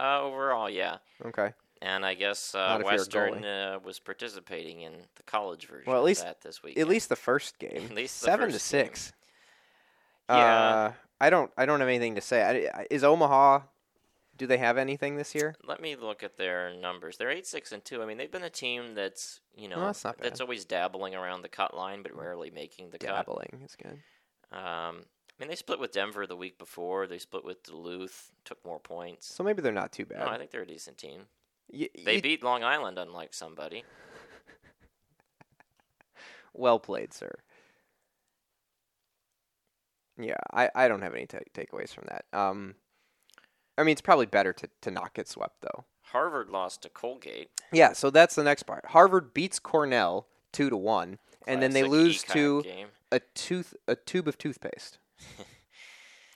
Uh, 0.00 0.02
uh, 0.02 0.20
overall, 0.22 0.70
yeah. 0.70 0.96
Okay. 1.26 1.52
And 1.84 2.06
I 2.06 2.14
guess 2.14 2.54
uh, 2.54 2.76
if 2.78 2.84
you're 2.84 2.92
a 2.92 2.96
Western 2.96 3.44
uh, 3.44 3.78
was 3.84 3.98
participating 3.98 4.82
in 4.82 4.92
the 5.16 5.22
college 5.24 5.66
version 5.66 5.84
Well, 5.90 5.96
at 5.96 6.00
of 6.00 6.04
least- 6.04 6.22
that 6.22 6.40
this 6.40 6.62
week. 6.62 6.78
At 6.78 6.86
least 6.86 7.08
the 7.08 7.16
first 7.16 7.58
game. 7.64 7.86
At 7.90 7.94
least 7.94 8.18
seven 8.18 8.46
to 8.48 8.52
first 8.52 8.70
game. 8.72 8.84
six. 8.86 9.12
Yeah. 10.30 10.36
Uh, 10.36 10.92
I 11.20 11.30
don't. 11.30 11.50
I 11.56 11.66
don't 11.66 11.80
have 11.80 11.88
anything 11.88 12.14
to 12.14 12.20
say. 12.20 12.70
I, 12.72 12.86
is 12.90 13.02
Omaha? 13.04 13.60
Do 14.38 14.46
they 14.46 14.58
have 14.58 14.78
anything 14.78 15.16
this 15.16 15.34
year? 15.34 15.54
Let 15.64 15.80
me 15.80 15.94
look 15.94 16.22
at 16.22 16.36
their 16.36 16.72
numbers. 16.74 17.16
They're 17.16 17.30
eight 17.30 17.46
six 17.46 17.70
and 17.72 17.84
two. 17.84 18.02
I 18.02 18.06
mean, 18.06 18.16
they've 18.16 18.30
been 18.30 18.42
a 18.42 18.50
team 18.50 18.94
that's 18.94 19.40
you 19.56 19.68
know 19.68 19.76
Oh, 19.76 19.86
that's 19.86 20.02
bad. 20.02 20.40
always 20.40 20.64
dabbling 20.64 21.14
around 21.14 21.42
the 21.42 21.48
cut 21.48 21.76
line, 21.76 22.02
but 22.02 22.16
rarely 22.16 22.50
making 22.50 22.90
the 22.90 22.98
Dabbling 22.98 23.60
is 23.64 23.76
good. 23.76 23.98
cut. 24.50 24.58
Um, 24.58 25.04
I 25.04 25.34
mean, 25.42 25.48
they 25.48 25.54
split 25.56 25.78
with 25.80 25.92
Denver 25.92 26.26
the 26.26 26.36
week 26.36 26.58
before. 26.58 27.06
They 27.06 27.18
split 27.18 27.44
with 27.44 27.62
Duluth, 27.64 28.32
took 28.44 28.64
more 28.64 28.78
points. 28.80 29.26
So 29.32 29.42
maybe 29.44 29.62
they're 29.62 29.72
not 29.72 29.92
too 29.92 30.06
bad. 30.06 30.20
No, 30.20 30.26
I 30.28 30.38
think 30.38 30.50
they're 30.50 30.62
a 30.62 30.66
decent 30.66 30.98
team. 30.98 31.22
Y- 31.72 31.88
They 32.04 32.16
y- 32.16 32.20
beat 32.20 32.42
Long 32.42 32.62
Island, 32.62 32.98
unlike 32.98 33.32
somebody. 33.34 33.84
well 36.54 36.78
played, 36.78 37.12
sir. 37.12 37.32
Yeah, 40.20 40.36
I, 40.52 40.68
I 40.74 40.88
don't 40.88 41.02
have 41.02 41.14
any 41.14 41.26
ta 41.26 41.38
takeaways 41.54 41.94
from 41.94 42.04
that. 42.08 42.24
Um, 42.38 42.74
I 43.78 43.82
mean, 43.82 43.92
it's 43.92 44.00
probably 44.02 44.26
better 44.26 44.52
to, 44.52 44.68
to 44.82 44.90
not 44.90 45.14
get 45.14 45.26
swept 45.28 45.62
though. 45.62 45.84
Harvard 46.02 46.50
lost 46.50 46.82
to 46.82 46.90
Colgate. 46.90 47.48
Yeah, 47.72 47.94
so 47.94 48.10
that's 48.10 48.34
the 48.34 48.44
next 48.44 48.64
part. 48.64 48.84
Harvard 48.88 49.32
beats 49.32 49.58
Cornell 49.58 50.26
two 50.52 50.68
to 50.68 50.76
one, 50.76 51.18
and 51.46 51.62
then 51.62 51.70
they 51.72 51.82
lose 51.84 52.22
to 52.24 52.62
game. 52.62 52.88
a 53.10 53.20
tooth 53.34 53.74
a 53.88 53.96
tube 53.96 54.28
of 54.28 54.36
toothpaste. 54.36 54.98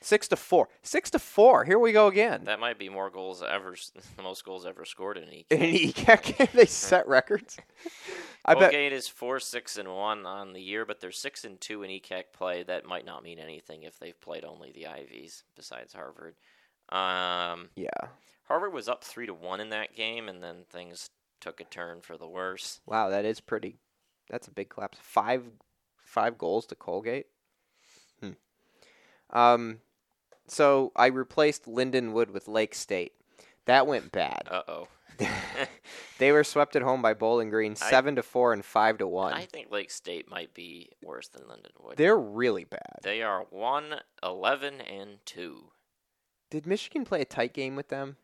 Six 0.07 0.29
to 0.29 0.37
four. 0.37 0.69
Six 0.83 1.11
to 1.11 1.19
four. 1.19 1.65
Here 1.65 1.81
we 1.81 1.91
go 1.91 2.07
again. 2.07 2.45
That 2.45 2.61
might 2.61 2.79
be 2.79 2.89
more 2.89 3.11
goals 3.11 3.43
ever, 3.43 3.75
the 4.17 4.23
most 4.23 4.45
goals 4.45 4.65
ever 4.65 4.85
scored 4.85 5.17
in 5.19 5.25
an 5.25 5.45
In 5.51 5.59
an 5.61 5.65
EK. 5.65 6.05
ECAC 6.05 6.39
game, 6.39 6.49
they 6.55 6.67
set 6.67 7.09
records. 7.09 7.57
I 8.45 8.55
bet. 8.55 8.71
Colgate 8.71 8.93
is 8.93 9.09
four 9.09 9.41
six 9.41 9.77
and 9.77 9.93
one 9.93 10.25
on 10.25 10.53
the 10.53 10.63
year, 10.63 10.85
but 10.85 11.01
they're 11.01 11.11
six 11.11 11.45
and 11.45 11.61
two 11.61 11.83
in 11.83 11.91
ECAC 11.91 12.23
play. 12.33 12.63
That 12.63 12.87
might 12.87 13.05
not 13.05 13.25
mean 13.25 13.41
anything 13.41 13.83
if 13.83 13.99
they've 13.99 14.21
played 14.21 14.45
only 14.45 14.71
the 14.71 14.87
Ivies 14.87 15.43
besides 15.57 15.93
Harvard. 15.93 16.37
Um, 16.91 17.71
Yeah. 17.75 17.89
Harvard 18.45 18.73
was 18.73 18.89
up 18.89 19.03
three 19.03 19.27
to 19.27 19.35
one 19.35 19.59
in 19.59 19.71
that 19.71 19.97
game, 19.97 20.29
and 20.29 20.41
then 20.41 20.67
things 20.71 21.11
took 21.41 21.61
a 21.61 21.65
turn 21.65 22.01
for 22.01 22.17
the 22.17 22.29
worse. 22.29 22.81
Wow, 22.87 23.09
that 23.09 23.25
is 23.25 23.41
pretty. 23.41 23.81
That's 24.31 24.47
a 24.47 24.53
big 24.53 24.69
collapse. 24.69 24.99
Five, 25.03 25.43
five 25.97 26.39
goals 26.39 26.65
to 26.67 26.77
Colgate. 26.77 27.27
Hmm. 28.23 28.31
Um, 29.31 29.79
so 30.47 30.93
I 30.97 31.07
replaced 31.07 31.67
Lindenwood 31.67 32.31
with 32.31 32.49
Lake 32.49 32.75
State. 32.75 33.13
That 33.67 33.87
went 33.87 34.13
bad. 34.13 34.49
Uh 34.51 34.63
oh. 34.69 34.89
they 36.19 36.31
were 36.33 36.45
swept 36.45 36.77
at 36.77 36.83
home 36.83 37.03
by 37.03 37.15
Bowling 37.15 37.51
Green, 37.51 37.73
I- 37.73 37.91
seven 37.91 38.17
to 38.17 38.23
four 38.23 38.53
and 38.53 38.65
five 38.65 38.99
to 38.99 39.07
one. 39.07 39.33
I 39.33 39.47
think 39.47 39.71
Lake 39.71 39.91
State 39.91 40.31
might 40.31 40.55
be 40.55 40.91
worse 41.03 41.29
than 41.29 41.43
Lindenwood. 41.43 41.97
They're 41.97 42.19
really 42.19 42.65
bad. 42.65 42.99
They 43.03 43.23
are 43.23 43.47
one 43.51 43.97
eleven 44.23 44.81
and 44.81 45.19
two. 45.25 45.71
Did 46.51 46.67
Michigan 46.67 47.05
play 47.05 47.23
a 47.23 47.25
tight 47.25 47.53
game 47.55 47.77
with 47.77 47.89
them? 47.89 48.17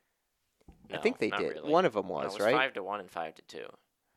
I 0.92 0.98
think 0.98 1.18
they 1.18 1.30
did. 1.30 1.54
really. 1.54 1.70
One 1.70 1.84
of 1.84 1.94
them 1.94 2.08
No, 2.08 2.14
was, 2.14 2.34
it 2.34 2.38
was 2.38 2.40
right? 2.40 2.54
Five 2.54 2.74
to 2.74 2.82
one 2.82 3.00
and 3.00 3.10
five 3.10 3.34
to 3.36 3.42
two. 3.42 3.66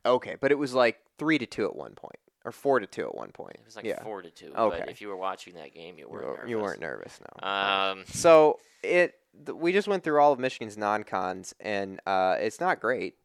Okay, 0.05 0.35
but 0.39 0.51
it 0.51 0.55
was 0.55 0.73
like 0.73 0.99
three 1.17 1.37
to 1.37 1.45
two 1.45 1.65
at 1.65 1.75
one 1.75 1.93
point, 1.95 2.19
or 2.45 2.51
four 2.53 2.79
to 2.79 2.87
two 2.87 3.03
at 3.05 3.15
one 3.15 3.31
point. 3.31 3.55
It 3.55 3.65
was 3.65 3.75
like 3.75 3.83
yeah, 3.85 4.01
four 4.03 4.21
to 4.21 4.29
two. 4.29 4.53
Okay. 4.55 4.79
But 4.79 4.89
if 4.89 5.01
you 5.01 5.09
were 5.09 5.17
watching 5.17 5.55
that 5.55 5.73
game, 5.73 5.97
you 5.97 6.05
you, 6.05 6.09
weren't. 6.09 6.25
were, 6.25 6.33
nervous. 6.37 6.49
you 6.49 6.59
weren't 6.59 6.79
nervous, 6.79 7.19
no. 7.41 7.47
Um, 7.49 8.03
So 8.07 8.59
it 8.83 9.15
th- 9.45 9.57
we 9.57 9.73
just 9.73 9.87
went 9.87 10.03
through 10.03 10.21
all 10.21 10.31
of 10.31 10.39
Michigan's 10.39 10.77
non-cons, 10.77 11.53
and 11.59 11.99
uh, 12.05 12.37
it's 12.39 12.59
not 12.61 12.79
great. 12.79 13.15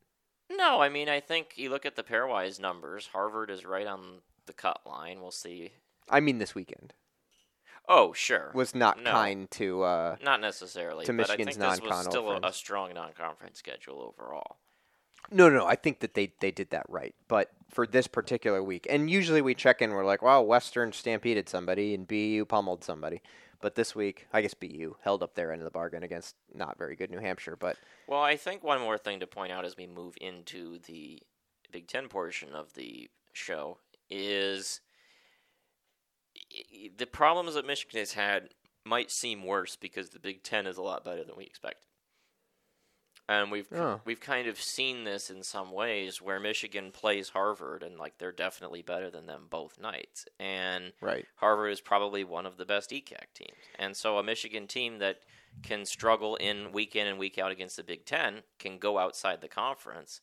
no, 0.51 0.81
I 0.81 0.89
mean, 0.89 1.09
I 1.09 1.21
think 1.21 1.53
you 1.57 1.71
look 1.71 1.87
at 1.87 1.95
the 1.97 2.03
pairwise 2.03 2.59
numbers. 2.59 3.09
Harvard 3.13 3.51
is 3.51 3.65
right 3.65 3.87
on 3.87 4.23
the 4.47 4.53
cut 4.53 4.81
line. 4.87 5.21
We'll 5.21 5.31
see. 5.31 5.71
I 6.09 6.19
mean, 6.21 6.39
this 6.39 6.55
weekend 6.57 6.95
Oh, 7.89 8.13
sure. 8.13 8.53
was 8.55 8.75
not 8.75 9.03
No. 9.03 9.11
kind 9.11 9.51
to. 9.53 9.83
Uh, 9.83 10.17
Not 10.23 10.41
necessarily, 10.41 11.05
to 11.07 11.13
but 11.13 11.29
I 11.29 11.35
Michigan's 11.37 11.57
think 11.57 11.71
this 11.71 11.81
was 11.91 12.05
still 12.05 12.31
a, 12.31 12.41
a 12.45 12.53
strong 12.53 12.95
non-conference 12.95 13.59
schedule 13.59 14.01
overall. 14.03 14.59
No, 15.31 15.49
no, 15.49 15.59
no. 15.59 15.67
I 15.67 15.77
think 15.77 16.01
that 16.01 16.15
they 16.15 16.33
they 16.41 16.51
did 16.51 16.71
that 16.71 16.87
right, 16.89 17.15
but 17.29 17.51
for 17.69 17.87
this 17.87 18.07
particular 18.07 18.63
week, 18.63 18.87
and 18.91 19.09
usually 19.09 19.43
we 19.43 19.55
check 19.55 19.81
in, 19.81 19.91
we're 19.91 20.05
like, 20.05 20.23
wow, 20.23 20.43
Western 20.43 20.93
stampeded 20.93 21.49
somebody 21.49 21.95
and 21.95 22.07
BU 22.07 22.45
pummeled 22.47 22.85
somebody. 22.85 23.23
But 23.61 23.75
this 23.75 23.95
week, 23.95 24.27
I 24.33 24.41
guess 24.41 24.55
BU 24.55 24.97
held 25.03 25.23
up 25.23 25.35
their 25.35 25.53
end 25.53 25.61
of 25.61 25.65
the 25.65 25.71
bargain 25.71 26.03
against 26.03 26.35
not 26.55 26.79
very 26.79 26.97
good 26.97 27.11
New 27.11 27.19
Hampshire. 27.19 27.57
But 27.57 27.77
Well, 28.07 28.23
I 28.23 28.37
think 28.37 28.65
one 28.65 28.81
more 28.81 28.99
thing 28.99 29.21
to 29.21 29.27
point 29.27 29.53
out 29.53 29.65
as 29.65 29.77
we 29.77 29.87
move 29.87 30.15
into 30.21 30.79
the 30.87 31.23
Big 31.71 31.87
Ten 31.87 32.09
portion 32.09 32.55
of 32.55 32.73
the 32.75 33.11
show 33.33 33.79
is 34.09 34.81
the 36.97 37.07
problems 37.07 37.55
that 37.55 37.67
Michigan 37.67 38.01
has 38.01 38.15
had 38.15 38.49
might 38.85 39.11
seem 39.11 39.45
worse 39.45 39.77
because 39.77 40.11
the 40.11 40.19
Big 40.19 40.43
Ten 40.43 40.67
is 40.67 40.79
a 40.79 40.83
lot 40.83 41.05
better 41.05 41.23
than 41.23 41.37
we 41.37 41.45
expected. 41.45 41.90
And 43.31 43.51
we've 43.53 43.69
Oh. 43.73 44.01
we've 44.05 44.19
kind 44.21 44.49
of 44.49 44.61
seen 44.61 45.05
this 45.05 45.31
in 45.31 45.45
some 45.45 45.71
ways 45.71 46.21
where 46.21 46.41
Michigan 46.41 46.91
plays 46.91 47.29
Harvard 47.29 47.85
and 47.85 47.97
like 47.97 48.19
they're 48.19 48.33
definitely 48.33 48.83
better 48.83 49.09
than 49.09 49.27
them 49.27 49.47
both 49.49 49.79
nights. 49.79 50.27
And 50.41 50.93
right, 51.01 51.27
Harvard 51.37 51.71
is 51.73 51.81
probably 51.81 52.25
one 52.25 52.45
of 52.45 52.57
the 52.57 52.67
best 52.67 52.91
ECAC 52.91 53.33
teams. 53.33 53.57
And 53.79 53.97
so 53.97 54.19
a 54.19 54.23
Michigan 54.25 54.67
team 54.67 54.99
that 54.99 55.21
can 55.63 55.85
struggle 55.87 56.35
in 56.37 56.73
week 56.73 56.97
in 56.97 57.07
and 57.07 57.19
week 57.19 57.39
out 57.39 57.53
against 57.53 57.77
the 57.77 57.85
Big 57.85 58.05
Ten 58.05 58.43
can 58.59 58.79
go 58.79 58.99
outside 58.99 59.41
the 59.41 59.49
conference 59.49 60.21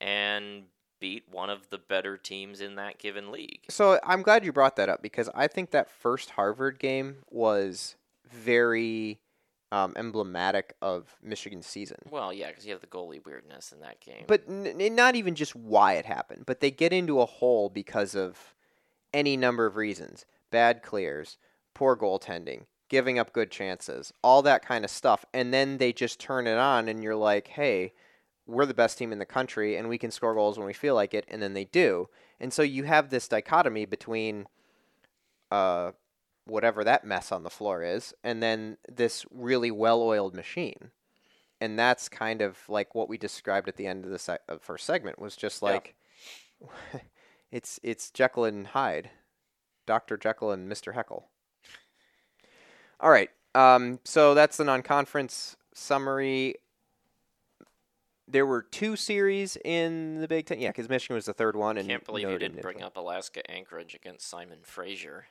and 0.00 0.64
beat 1.00 1.28
one 1.30 1.50
of 1.50 1.70
the 1.70 1.78
better 1.78 2.16
teams 2.16 2.60
in 2.60 2.74
that 2.74 2.98
given 2.98 3.30
league. 3.30 3.60
So 3.70 4.00
I'm 4.02 4.22
glad 4.22 4.44
you 4.44 4.52
brought 4.52 4.74
that 4.76 4.88
up 4.88 5.00
because 5.00 5.30
I 5.32 5.46
think 5.46 5.70
that 5.70 5.88
first 5.88 6.30
Harvard 6.30 6.80
game 6.80 7.18
was 7.30 7.94
very 8.28 9.20
um, 9.70 9.92
emblematic 9.96 10.74
of 10.80 11.16
Michigan's 11.22 11.66
season. 11.66 11.98
Well, 12.10 12.32
yeah, 12.32 12.48
because 12.48 12.64
you 12.64 12.72
have 12.72 12.80
the 12.80 12.86
goalie 12.86 13.24
weirdness 13.24 13.72
in 13.72 13.80
that 13.80 14.00
game. 14.00 14.24
But 14.26 14.44
n- 14.48 14.80
n- 14.80 14.94
not 14.94 15.14
even 15.14 15.34
just 15.34 15.54
why 15.54 15.94
it 15.94 16.06
happened, 16.06 16.44
but 16.46 16.60
they 16.60 16.70
get 16.70 16.92
into 16.92 17.20
a 17.20 17.26
hole 17.26 17.68
because 17.68 18.14
of 18.14 18.54
any 19.12 19.36
number 19.36 19.66
of 19.66 19.76
reasons: 19.76 20.24
bad 20.50 20.82
clears, 20.82 21.36
poor 21.74 21.96
goaltending, 21.96 22.64
giving 22.88 23.18
up 23.18 23.32
good 23.32 23.50
chances, 23.50 24.12
all 24.22 24.42
that 24.42 24.64
kind 24.64 24.84
of 24.84 24.90
stuff, 24.90 25.24
and 25.34 25.52
then 25.52 25.78
they 25.78 25.92
just 25.92 26.18
turn 26.18 26.46
it 26.46 26.58
on, 26.58 26.88
and 26.88 27.02
you're 27.02 27.14
like, 27.16 27.48
"Hey, 27.48 27.92
we're 28.46 28.66
the 28.66 28.74
best 28.74 28.96
team 28.96 29.12
in 29.12 29.18
the 29.18 29.26
country, 29.26 29.76
and 29.76 29.88
we 29.88 29.98
can 29.98 30.10
score 30.10 30.34
goals 30.34 30.56
when 30.58 30.66
we 30.66 30.72
feel 30.72 30.94
like 30.94 31.12
it," 31.12 31.26
and 31.28 31.42
then 31.42 31.52
they 31.52 31.64
do, 31.66 32.08
and 32.40 32.52
so 32.52 32.62
you 32.62 32.84
have 32.84 33.10
this 33.10 33.28
dichotomy 33.28 33.84
between, 33.84 34.46
uh, 35.50 35.92
whatever 36.48 36.82
that 36.84 37.04
mess 37.04 37.30
on 37.30 37.42
the 37.44 37.50
floor 37.50 37.82
is, 37.82 38.12
and 38.24 38.42
then 38.42 38.76
this 38.88 39.24
really 39.30 39.70
well-oiled 39.70 40.34
machine 40.34 40.90
and 41.60 41.76
that's 41.76 42.08
kind 42.08 42.40
of 42.40 42.56
like 42.68 42.94
what 42.94 43.08
we 43.08 43.18
described 43.18 43.68
at 43.68 43.74
the 43.76 43.86
end 43.86 44.04
of 44.04 44.12
the 44.12 44.18
se- 44.18 44.38
first 44.60 44.86
segment 44.86 45.18
was 45.18 45.34
just 45.34 45.60
Yeah. 45.60 45.70
like 45.70 45.96
it's 47.50 47.80
it's 47.82 48.10
Jekyll 48.12 48.44
and 48.44 48.68
Hyde, 48.68 49.10
Doctor 49.86 50.16
Jekyll 50.16 50.52
and 50.52 50.68
Mister 50.68 50.92
Heckle. 50.92 51.28
All 53.00 53.10
right, 53.10 53.30
um, 53.54 53.98
so 54.04 54.34
that's 54.34 54.56
the 54.56 54.64
non-conference 54.64 55.56
summary. 55.74 56.54
There 58.26 58.44
were 58.46 58.62
two 58.62 58.94
series 58.96 59.56
in 59.64 60.20
the 60.20 60.28
Big 60.28 60.46
Ten, 60.46 60.60
yeah, 60.60 60.68
because 60.70 60.88
Michigan 60.88 61.14
was 61.14 61.24
the 61.26 61.32
third 61.32 61.56
one, 61.56 61.78
and 61.78 61.88
Can't 61.88 62.04
believe 62.04 62.28
you 62.28 62.38
didn't 62.38 62.60
bring 62.60 62.82
up 62.82 62.96
Alaska 62.96 63.48
Anchorage 63.50 63.94
against 63.94 64.28
Simon 64.28 64.58
Fraser. 64.62 65.26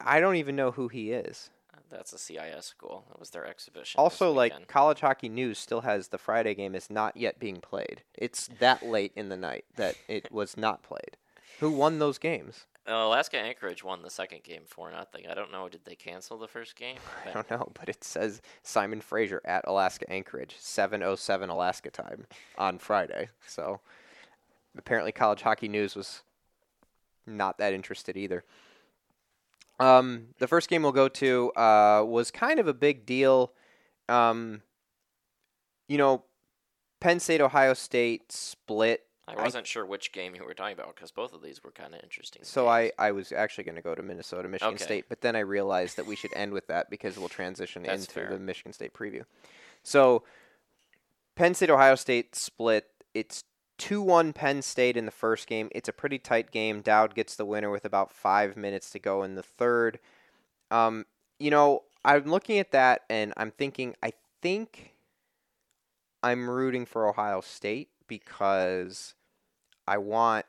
I- 0.00 0.20
don't 0.20 0.36
even 0.36 0.56
know 0.56 0.70
who 0.72 0.88
he 0.88 1.12
is. 1.12 1.50
That's 1.88 2.12
a 2.12 2.18
CIS 2.18 2.66
school. 2.66 3.04
That 3.08 3.20
was 3.20 3.30
their 3.30 3.46
exhibition. 3.46 3.98
Also, 3.98 4.32
like. 4.32 4.66
College 4.66 5.00
Hockey 5.00 5.28
News 5.28 5.58
still 5.58 5.82
has 5.82 6.08
the 6.08 6.18
Friday 6.18 6.54
game 6.54 6.74
is 6.74 6.90
not 6.90 7.16
yet 7.16 7.38
being 7.38 7.60
played. 7.60 8.02
It's 8.14 8.48
that 8.58 8.84
late 8.84 9.12
in 9.14 9.28
the 9.28 9.36
night 9.36 9.64
that 9.76 9.94
it 10.08 10.28
was 10.32 10.56
not 10.56 10.82
played. 10.82 11.16
Who 11.60 11.70
won 11.70 11.98
those 12.00 12.18
games? 12.18 12.66
Uh, 12.88 12.92
Alaska 13.06 13.36
Anchorage 13.38 13.82
won 13.82 14.02
the 14.02 14.10
second 14.10 14.44
game 14.44 14.62
for 14.66 14.90
nothing. 14.90 15.26
I 15.28 15.34
don't 15.34 15.50
know. 15.50 15.68
Did 15.68 15.84
they 15.84 15.96
cancel 15.96 16.38
the 16.38 16.46
first 16.46 16.76
game? 16.76 16.98
I 17.26 17.32
don't 17.32 17.50
know, 17.50 17.70
but 17.74 17.88
it 17.88 18.04
says 18.04 18.40
Simon 18.62 19.00
Fraser 19.00 19.40
at 19.44 19.64
Alaska 19.66 20.08
Anchorage, 20.10 20.56
7:07 20.60 21.48
Alaska 21.48 21.90
time 21.90 22.26
on 22.58 22.78
Friday. 22.78 23.28
So 23.46 23.80
apparently, 24.78 25.10
College 25.12 25.42
Hockey 25.42 25.68
News 25.68 25.96
was 25.96 26.22
not 27.26 27.58
that 27.58 27.72
interested 27.72 28.16
either. 28.16 28.44
Um, 29.78 30.28
the 30.38 30.48
first 30.48 30.68
game 30.68 30.82
we'll 30.82 30.92
go 30.92 31.08
to 31.08 31.52
uh, 31.52 32.02
was 32.06 32.30
kind 32.30 32.58
of 32.58 32.66
a 32.66 32.74
big 32.74 33.04
deal. 33.06 33.52
Um, 34.08 34.62
you 35.88 35.98
know, 35.98 36.24
Penn 37.00 37.20
State 37.20 37.40
Ohio 37.40 37.74
State 37.74 38.32
split. 38.32 39.02
I 39.28 39.34
I- 39.34 39.42
wasn't 39.42 39.66
sure 39.66 39.84
which 39.84 40.12
game 40.12 40.34
you 40.34 40.44
were 40.44 40.54
talking 40.54 40.74
about 40.74 40.94
because 40.94 41.10
both 41.10 41.32
of 41.32 41.42
these 41.42 41.62
were 41.62 41.72
kind 41.72 41.94
of 41.94 42.00
interesting. 42.02 42.42
So 42.44 42.68
I, 42.68 42.82
games. 42.82 42.92
I 42.98 43.12
was 43.12 43.32
actually 43.32 43.64
going 43.64 43.74
to 43.76 43.82
go 43.82 43.94
to 43.94 44.02
Minnesota, 44.02 44.48
Michigan 44.48 44.74
Okay. 44.74 44.84
State, 44.84 45.04
but 45.08 45.20
then 45.20 45.34
I 45.34 45.40
realized 45.40 45.96
that 45.96 46.06
we 46.06 46.14
should 46.16 46.32
end 46.34 46.52
with 46.52 46.68
that 46.68 46.90
because 46.90 47.18
we'll 47.18 47.28
transition 47.28 47.84
into 47.84 48.10
fair. 48.10 48.28
the 48.30 48.38
Michigan 48.38 48.72
State 48.72 48.94
preview. 48.94 49.24
So 49.82 50.22
Penn 51.34 51.54
State 51.54 51.70
Ohio 51.70 51.96
State 51.96 52.34
split. 52.36 52.86
It's 53.14 53.42
2-1 53.78 54.34
Penn 54.34 54.62
State 54.62 54.96
in 54.96 55.04
the 55.04 55.10
first 55.10 55.46
game. 55.46 55.68
It's 55.72 55.88
a 55.88 55.92
pretty 55.92 56.18
tight 56.18 56.50
game. 56.50 56.80
Dowd 56.80 57.14
gets 57.14 57.36
the 57.36 57.44
winner 57.44 57.70
with 57.70 57.84
about 57.84 58.10
5 58.12 58.56
minutes 58.56 58.90
to 58.90 58.98
go 58.98 59.22
in 59.22 59.34
the 59.34 59.42
third. 59.42 59.98
Um, 60.70 61.04
you 61.38 61.50
know, 61.50 61.82
I'm 62.04 62.24
looking 62.24 62.58
at 62.58 62.72
that 62.72 63.02
and 63.10 63.32
I'm 63.36 63.50
thinking 63.50 63.94
I 64.02 64.12
think 64.42 64.94
I'm 66.22 66.48
rooting 66.48 66.86
for 66.86 67.08
Ohio 67.08 67.40
State 67.40 67.88
because 68.08 69.14
I 69.86 69.98
want 69.98 70.46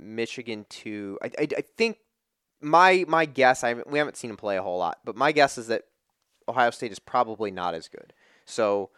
Michigan 0.00 0.66
to. 0.68 1.18
I, 1.22 1.26
I, 1.38 1.48
I 1.58 1.64
think 1.76 1.98
my 2.60 3.04
my 3.08 3.24
guess. 3.26 3.62
I 3.64 3.68
haven't- 3.68 3.90
we 3.90 3.98
haven't 3.98 4.16
seen 4.16 4.30
him 4.30 4.36
play 4.36 4.56
a 4.56 4.62
whole 4.62 4.78
lot, 4.78 4.98
but 5.04 5.16
my 5.16 5.32
guess 5.32 5.56
is 5.58 5.68
that 5.68 5.84
Ohio 6.48 6.70
State 6.70 6.92
is 6.92 6.98
probably 6.98 7.50
not 7.50 7.74
as 7.74 7.88
good. 7.88 8.12
So 8.44 8.90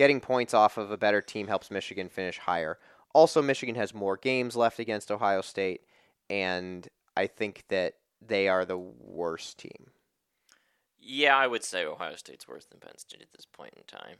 getting 0.00 0.18
points 0.18 0.54
off 0.54 0.78
of 0.78 0.90
a 0.90 0.96
better 0.96 1.20
team 1.20 1.46
helps 1.46 1.70
Michigan 1.70 2.08
finish 2.08 2.38
higher. 2.38 2.78
Also, 3.12 3.42
Michigan 3.42 3.74
has 3.74 3.92
more 3.92 4.16
games 4.16 4.56
left 4.56 4.78
against 4.78 5.10
Ohio 5.10 5.42
State, 5.42 5.82
and 6.30 6.88
I 7.18 7.26
think 7.26 7.64
that 7.68 7.96
they 8.26 8.48
are 8.48 8.64
the 8.64 8.78
worst 8.78 9.58
team. 9.58 9.90
yeah, 10.98 11.36
I 11.36 11.46
would 11.46 11.62
say 11.62 11.84
Ohio 11.84 12.14
State's 12.16 12.48
worse 12.48 12.64
than 12.64 12.80
Penn 12.80 12.96
State 12.96 13.20
at 13.20 13.30
this 13.32 13.44
point 13.44 13.74
in 13.76 13.82
time. 13.82 14.16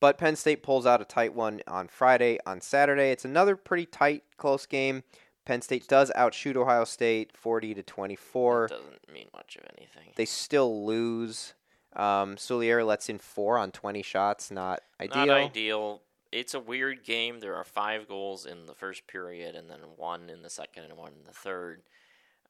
But 0.00 0.18
Penn 0.18 0.34
State 0.34 0.64
pulls 0.64 0.84
out 0.84 1.00
a 1.00 1.04
tight 1.04 1.32
one 1.32 1.60
on 1.68 1.86
Friday. 1.86 2.40
On 2.44 2.60
Saturday, 2.60 3.12
it's 3.12 3.24
another 3.24 3.54
pretty 3.54 3.86
tight, 3.86 4.24
close 4.36 4.66
game. 4.66 5.04
Penn 5.46 5.62
State 5.62 5.86
does 5.86 6.10
outshoot 6.16 6.56
Ohio 6.56 6.82
State 6.82 7.36
40 7.36 7.74
to 7.74 7.82
24. 7.84 8.64
It 8.64 8.68
doesn't 8.70 9.12
mean 9.12 9.28
much 9.32 9.54
of 9.54 9.64
anything. 9.78 10.12
They 10.16 10.24
still 10.24 10.84
lose. 10.84 11.54
Um, 11.96 12.36
Soulier 12.36 12.86
lets 12.86 13.08
in 13.08 13.18
four 13.18 13.58
on 13.58 13.70
20 13.72 14.02
shots. 14.02 14.50
Not 14.50 14.80
ideal. 15.00 15.26
Not 15.26 15.36
ideal. 15.38 16.02
It's 16.30 16.54
a 16.54 16.60
weird 16.60 17.04
game. 17.04 17.40
There 17.40 17.54
are 17.56 17.64
five 17.64 18.06
goals 18.06 18.44
in 18.44 18.66
the 18.66 18.74
first 18.74 19.06
period, 19.06 19.54
and 19.54 19.70
then 19.70 19.80
one 19.96 20.28
in 20.28 20.42
the 20.42 20.50
second 20.50 20.84
and 20.84 20.96
one 20.98 21.12
in 21.18 21.24
the 21.24 21.32
third. 21.32 21.82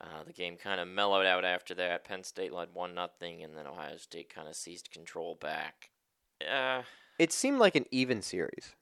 Uh, 0.01 0.23
the 0.27 0.33
game 0.33 0.57
kind 0.57 0.81
of 0.81 0.89
mellowed 0.89 1.27
out 1.27 1.45
after 1.45 1.75
that. 1.75 2.05
Penn 2.05 2.25
State 2.25 2.53
led 2.53 2.69
one 2.73 2.95
nothing, 2.95 3.43
and 3.43 3.57
then 3.57 3.67
Ohio 3.67 3.97
State 3.97 4.33
kind 4.33 4.49
of 4.49 4.57
seized 4.57 4.91
control 4.91 5.37
back. 5.37 5.91
Uh, 6.49 6.83
It 7.19 7.33
seemed 7.33 7.59
like 7.59 7.75
an 7.77 7.87
even 7.91 8.23
series. 8.23 8.75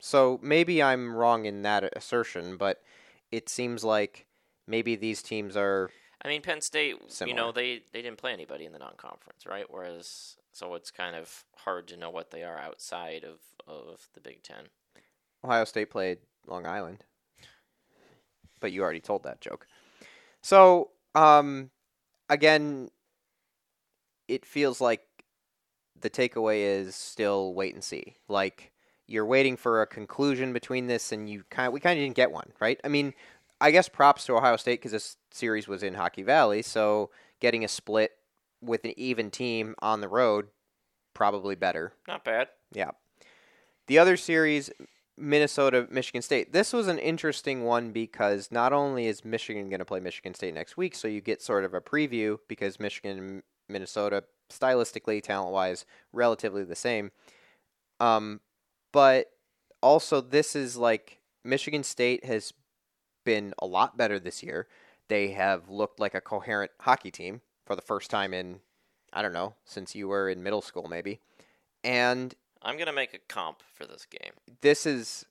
So 0.00 0.38
maybe 0.42 0.82
I'm 0.82 1.14
wrong 1.14 1.44
in 1.44 1.62
that 1.62 1.84
assertion, 1.96 2.56
but 2.56 2.82
it 3.30 3.48
seems 3.48 3.84
like 3.84 4.26
maybe 4.66 4.96
these 4.96 5.22
teams 5.22 5.56
are. 5.56 5.90
I 6.24 6.28
mean, 6.28 6.40
Penn 6.42 6.60
State, 6.60 6.96
you 7.26 7.34
know, 7.34 7.50
they, 7.50 7.82
they 7.92 8.00
didn't 8.00 8.18
play 8.18 8.32
anybody 8.32 8.64
in 8.64 8.72
the 8.72 8.78
non-conference, 8.78 9.44
right? 9.44 9.64
Whereas, 9.68 10.36
so 10.52 10.74
it's 10.76 10.92
kind 10.92 11.16
of 11.16 11.44
hard 11.56 11.88
to 11.88 11.96
know 11.96 12.10
what 12.10 12.30
they 12.30 12.44
are 12.44 12.58
outside 12.58 13.24
of, 13.24 13.40
of 13.66 14.08
the 14.14 14.20
Big 14.20 14.42
Ten. 14.42 14.66
Ohio 15.44 15.64
State 15.64 15.90
played 15.90 16.18
Long 16.46 16.64
Island. 16.64 17.04
But 18.60 18.70
you 18.70 18.82
already 18.82 19.00
told 19.00 19.24
that 19.24 19.40
joke. 19.40 19.66
So, 20.42 20.90
um, 21.16 21.70
again, 22.28 22.90
it 24.28 24.46
feels 24.46 24.80
like 24.80 25.02
the 26.00 26.10
takeaway 26.10 26.60
is 26.60 26.94
still 26.94 27.54
wait 27.54 27.74
and 27.74 27.82
see. 27.82 28.14
Like 28.28 28.72
you're 29.08 29.26
waiting 29.26 29.56
for 29.56 29.82
a 29.82 29.86
conclusion 29.86 30.52
between 30.52 30.86
this, 30.86 31.10
and 31.10 31.28
you 31.28 31.42
kind 31.50 31.66
of, 31.66 31.72
we 31.72 31.80
kind 31.80 31.98
of 31.98 32.04
didn't 32.04 32.16
get 32.16 32.30
one, 32.30 32.52
right? 32.60 32.80
I 32.84 32.88
mean, 32.88 33.14
I 33.62 33.70
guess 33.70 33.88
props 33.88 34.26
to 34.26 34.34
Ohio 34.36 34.56
State 34.56 34.80
because 34.80 34.90
this 34.90 35.16
series 35.30 35.68
was 35.68 35.84
in 35.84 35.94
Hockey 35.94 36.24
Valley, 36.24 36.62
so 36.62 37.10
getting 37.38 37.64
a 37.64 37.68
split 37.68 38.10
with 38.60 38.84
an 38.84 38.92
even 38.96 39.30
team 39.30 39.76
on 39.80 40.00
the 40.00 40.08
road 40.08 40.48
probably 41.14 41.54
better. 41.54 41.92
Not 42.08 42.24
bad. 42.24 42.48
Yeah. 42.72 42.90
The 43.86 44.00
other 44.00 44.16
series, 44.16 44.68
Minnesota, 45.16 45.86
Michigan 45.92 46.22
State. 46.22 46.52
This 46.52 46.72
was 46.72 46.88
an 46.88 46.98
interesting 46.98 47.62
one 47.62 47.92
because 47.92 48.50
not 48.50 48.72
only 48.72 49.06
is 49.06 49.24
Michigan 49.24 49.68
going 49.68 49.78
to 49.78 49.84
play 49.84 50.00
Michigan 50.00 50.34
State 50.34 50.54
next 50.54 50.76
week, 50.76 50.96
so 50.96 51.06
you 51.06 51.20
get 51.20 51.40
sort 51.40 51.64
of 51.64 51.72
a 51.72 51.80
preview 51.80 52.38
because 52.48 52.80
Michigan 52.80 53.44
Minnesota, 53.68 54.24
stylistically, 54.50 55.22
talent 55.22 55.52
wise, 55.52 55.86
relatively 56.12 56.64
the 56.64 56.74
same. 56.74 57.12
Um, 58.00 58.40
but 58.90 59.30
also, 59.80 60.20
this 60.20 60.56
is 60.56 60.76
like 60.76 61.20
Michigan 61.44 61.84
State 61.84 62.24
has 62.24 62.52
been 63.24 63.54
a 63.58 63.66
lot 63.66 63.96
better 63.96 64.18
this 64.18 64.42
year. 64.42 64.66
They 65.08 65.32
have 65.32 65.68
looked 65.68 66.00
like 66.00 66.14
a 66.14 66.20
coherent 66.20 66.70
hockey 66.80 67.10
team 67.10 67.40
for 67.66 67.76
the 67.76 67.82
first 67.82 68.10
time 68.10 68.32
in, 68.34 68.60
I 69.12 69.22
don't 69.22 69.32
know, 69.32 69.54
since 69.64 69.94
you 69.94 70.08
were 70.08 70.28
in 70.28 70.42
middle 70.42 70.62
school, 70.62 70.88
maybe. 70.88 71.20
And 71.84 72.34
I'm 72.62 72.78
gonna 72.78 72.92
make 72.92 73.12
a 73.14 73.18
comp 73.18 73.62
for 73.72 73.86
this 73.86 74.06
game. 74.06 74.32
this 74.60 74.86
is 74.86 75.26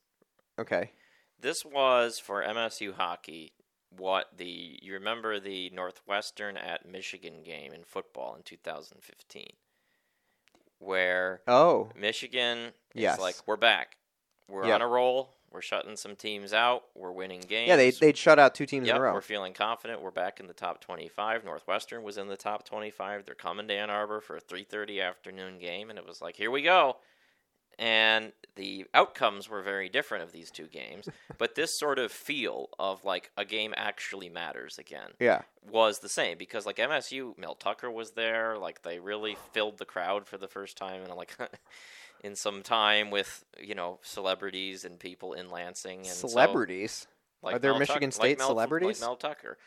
okay. 0.58 0.92
This 1.40 1.64
was 1.64 2.18
for 2.18 2.42
MSU 2.44 2.92
hockey 2.94 3.52
what 3.96 4.36
the 4.38 4.78
you 4.80 4.92
remember 4.94 5.38
the 5.40 5.68
Northwestern 5.70 6.56
at 6.56 6.86
Michigan 6.88 7.42
game 7.42 7.72
in 7.72 7.84
football 7.84 8.34
in 8.36 8.42
2015, 8.42 9.48
where 10.78 11.40
Oh, 11.46 11.90
Michigan 11.94 12.72
Yes. 12.94 13.18
like 13.18 13.36
we're 13.46 13.56
back, 13.56 13.96
we're 14.48 14.64
Yep. 14.66 14.74
on 14.76 14.82
a 14.82 14.88
roll, 14.88 15.34
we're 15.52 15.60
shutting 15.62 15.96
some 15.96 16.16
teams 16.16 16.52
out, 16.52 16.84
we're 16.94 17.12
winning 17.12 17.40
games. 17.40 17.68
yeah, 17.68 17.76
they 17.76 17.90
they'd 17.90 18.16
shut 18.16 18.38
out 18.38 18.54
two 18.54 18.66
teams 18.66 18.86
Yep, 18.86 18.96
in 18.96 19.00
a 19.00 19.04
row. 19.04 19.12
we're 19.12 19.20
feeling 19.20 19.52
confident. 19.52 20.02
We're 20.02 20.10
back 20.10 20.40
in 20.40 20.46
the 20.46 20.54
top 20.54 20.80
25. 20.80 21.44
Northwestern 21.44 22.02
was 22.02 22.16
in 22.18 22.28
the 22.28 22.36
top 22.36 22.64
25. 22.64 23.24
They're 23.26 23.34
coming 23.34 23.68
to 23.68 23.74
Ann 23.74 23.90
Arbor 23.90 24.20
for 24.20 24.36
a 24.36 24.40
3:30 24.40 25.00
afternoon 25.02 25.58
game, 25.58 25.90
and 25.90 25.98
it 25.98 26.06
was 26.06 26.20
like, 26.20 26.36
here 26.36 26.50
we 26.50 26.62
go. 26.62 26.96
And 27.78 28.32
the 28.54 28.84
outcomes 28.92 29.48
were 29.48 29.62
very 29.62 29.88
different 29.88 30.22
of 30.24 30.32
these 30.32 30.50
two 30.50 30.66
games, 30.66 31.08
but 31.38 31.54
this 31.54 31.78
sort 31.78 31.98
of 31.98 32.12
feel 32.12 32.68
of 32.78 33.02
like 33.04 33.30
a 33.36 33.46
game 33.46 33.72
actually 33.78 34.28
matters 34.28 34.76
again 34.78 35.12
Yeah, 35.18 35.40
was 35.70 36.00
the 36.00 36.08
same 36.10 36.36
because 36.36 36.66
like 36.66 36.76
MSU, 36.76 37.36
Mel 37.38 37.54
Tucker 37.54 37.90
was 37.90 38.10
there. 38.10 38.58
Like 38.58 38.82
they 38.82 38.98
really 38.98 39.36
filled 39.52 39.78
the 39.78 39.86
crowd 39.86 40.26
for 40.26 40.36
the 40.36 40.48
first 40.48 40.76
time 40.76 41.02
in 41.02 41.10
like 41.16 41.34
in 42.22 42.36
some 42.36 42.62
time 42.62 43.10
with 43.10 43.44
you 43.60 43.74
know 43.74 43.98
celebrities 44.02 44.84
and 44.84 44.98
people 44.98 45.32
in 45.34 45.50
Lansing 45.50 45.98
and 46.00 46.06
so- 46.06 46.28
celebrities. 46.28 47.06
like 47.42 47.56
Are 47.56 47.58
there 47.58 47.72
Mel 47.72 47.80
Michigan 47.80 48.10
Tuck- 48.10 48.14
State 48.14 48.28
like 48.30 48.38
Mel, 48.38 48.48
celebrities? 48.48 49.00
Like 49.00 49.08
Mel 49.08 49.16
Tucker. 49.16 49.58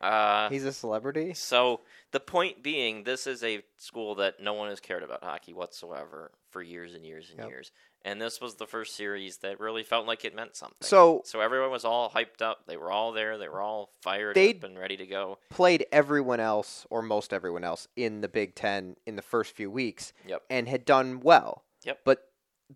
Uh, 0.00 0.48
He's 0.48 0.64
a 0.64 0.72
celebrity. 0.72 1.34
so 1.34 1.80
the 2.12 2.20
point 2.20 2.62
being, 2.62 3.02
this 3.02 3.26
is 3.26 3.42
a 3.42 3.62
school 3.78 4.14
that 4.14 4.40
no 4.40 4.52
one 4.54 4.68
has 4.68 4.78
cared 4.78 5.02
about 5.02 5.24
hockey 5.24 5.52
whatsoever 5.52 6.30
for 6.50 6.62
years 6.62 6.94
and 6.94 7.04
years 7.04 7.28
and 7.30 7.40
Yep. 7.40 7.48
years. 7.48 7.72
And 8.04 8.22
this 8.22 8.40
was 8.40 8.54
the 8.54 8.66
first 8.68 8.94
series 8.94 9.38
that 9.38 9.58
really 9.58 9.82
felt 9.82 10.06
like 10.06 10.24
it 10.24 10.36
meant 10.36 10.54
something. 10.54 10.76
So 10.82 11.22
so 11.24 11.40
everyone 11.40 11.72
was 11.72 11.84
all 11.84 12.10
hyped 12.10 12.40
up. 12.42 12.64
They 12.68 12.76
were 12.76 12.92
all 12.92 13.10
there. 13.10 13.36
They 13.38 13.48
were 13.48 13.60
all 13.60 13.90
fired 14.00 14.36
They- 14.36 14.50
up 14.54 14.62
and 14.62 14.78
ready 14.78 14.96
to 14.96 15.04
go. 15.06 15.40
played 15.50 15.84
everyone 15.90 16.38
else 16.38 16.86
or 16.90 17.02
most 17.02 17.32
everyone 17.32 17.64
else 17.64 17.88
in 17.96 18.20
the 18.20 18.28
Big 18.28 18.54
Ten 18.54 18.96
in 19.04 19.16
the 19.16 19.22
first 19.22 19.52
few 19.52 19.68
weeks 19.68 20.12
Yep. 20.26 20.44
and 20.48 20.68
had 20.68 20.84
done 20.84 21.18
well. 21.18 21.64
Yep. 21.84 22.00
But 22.04 22.24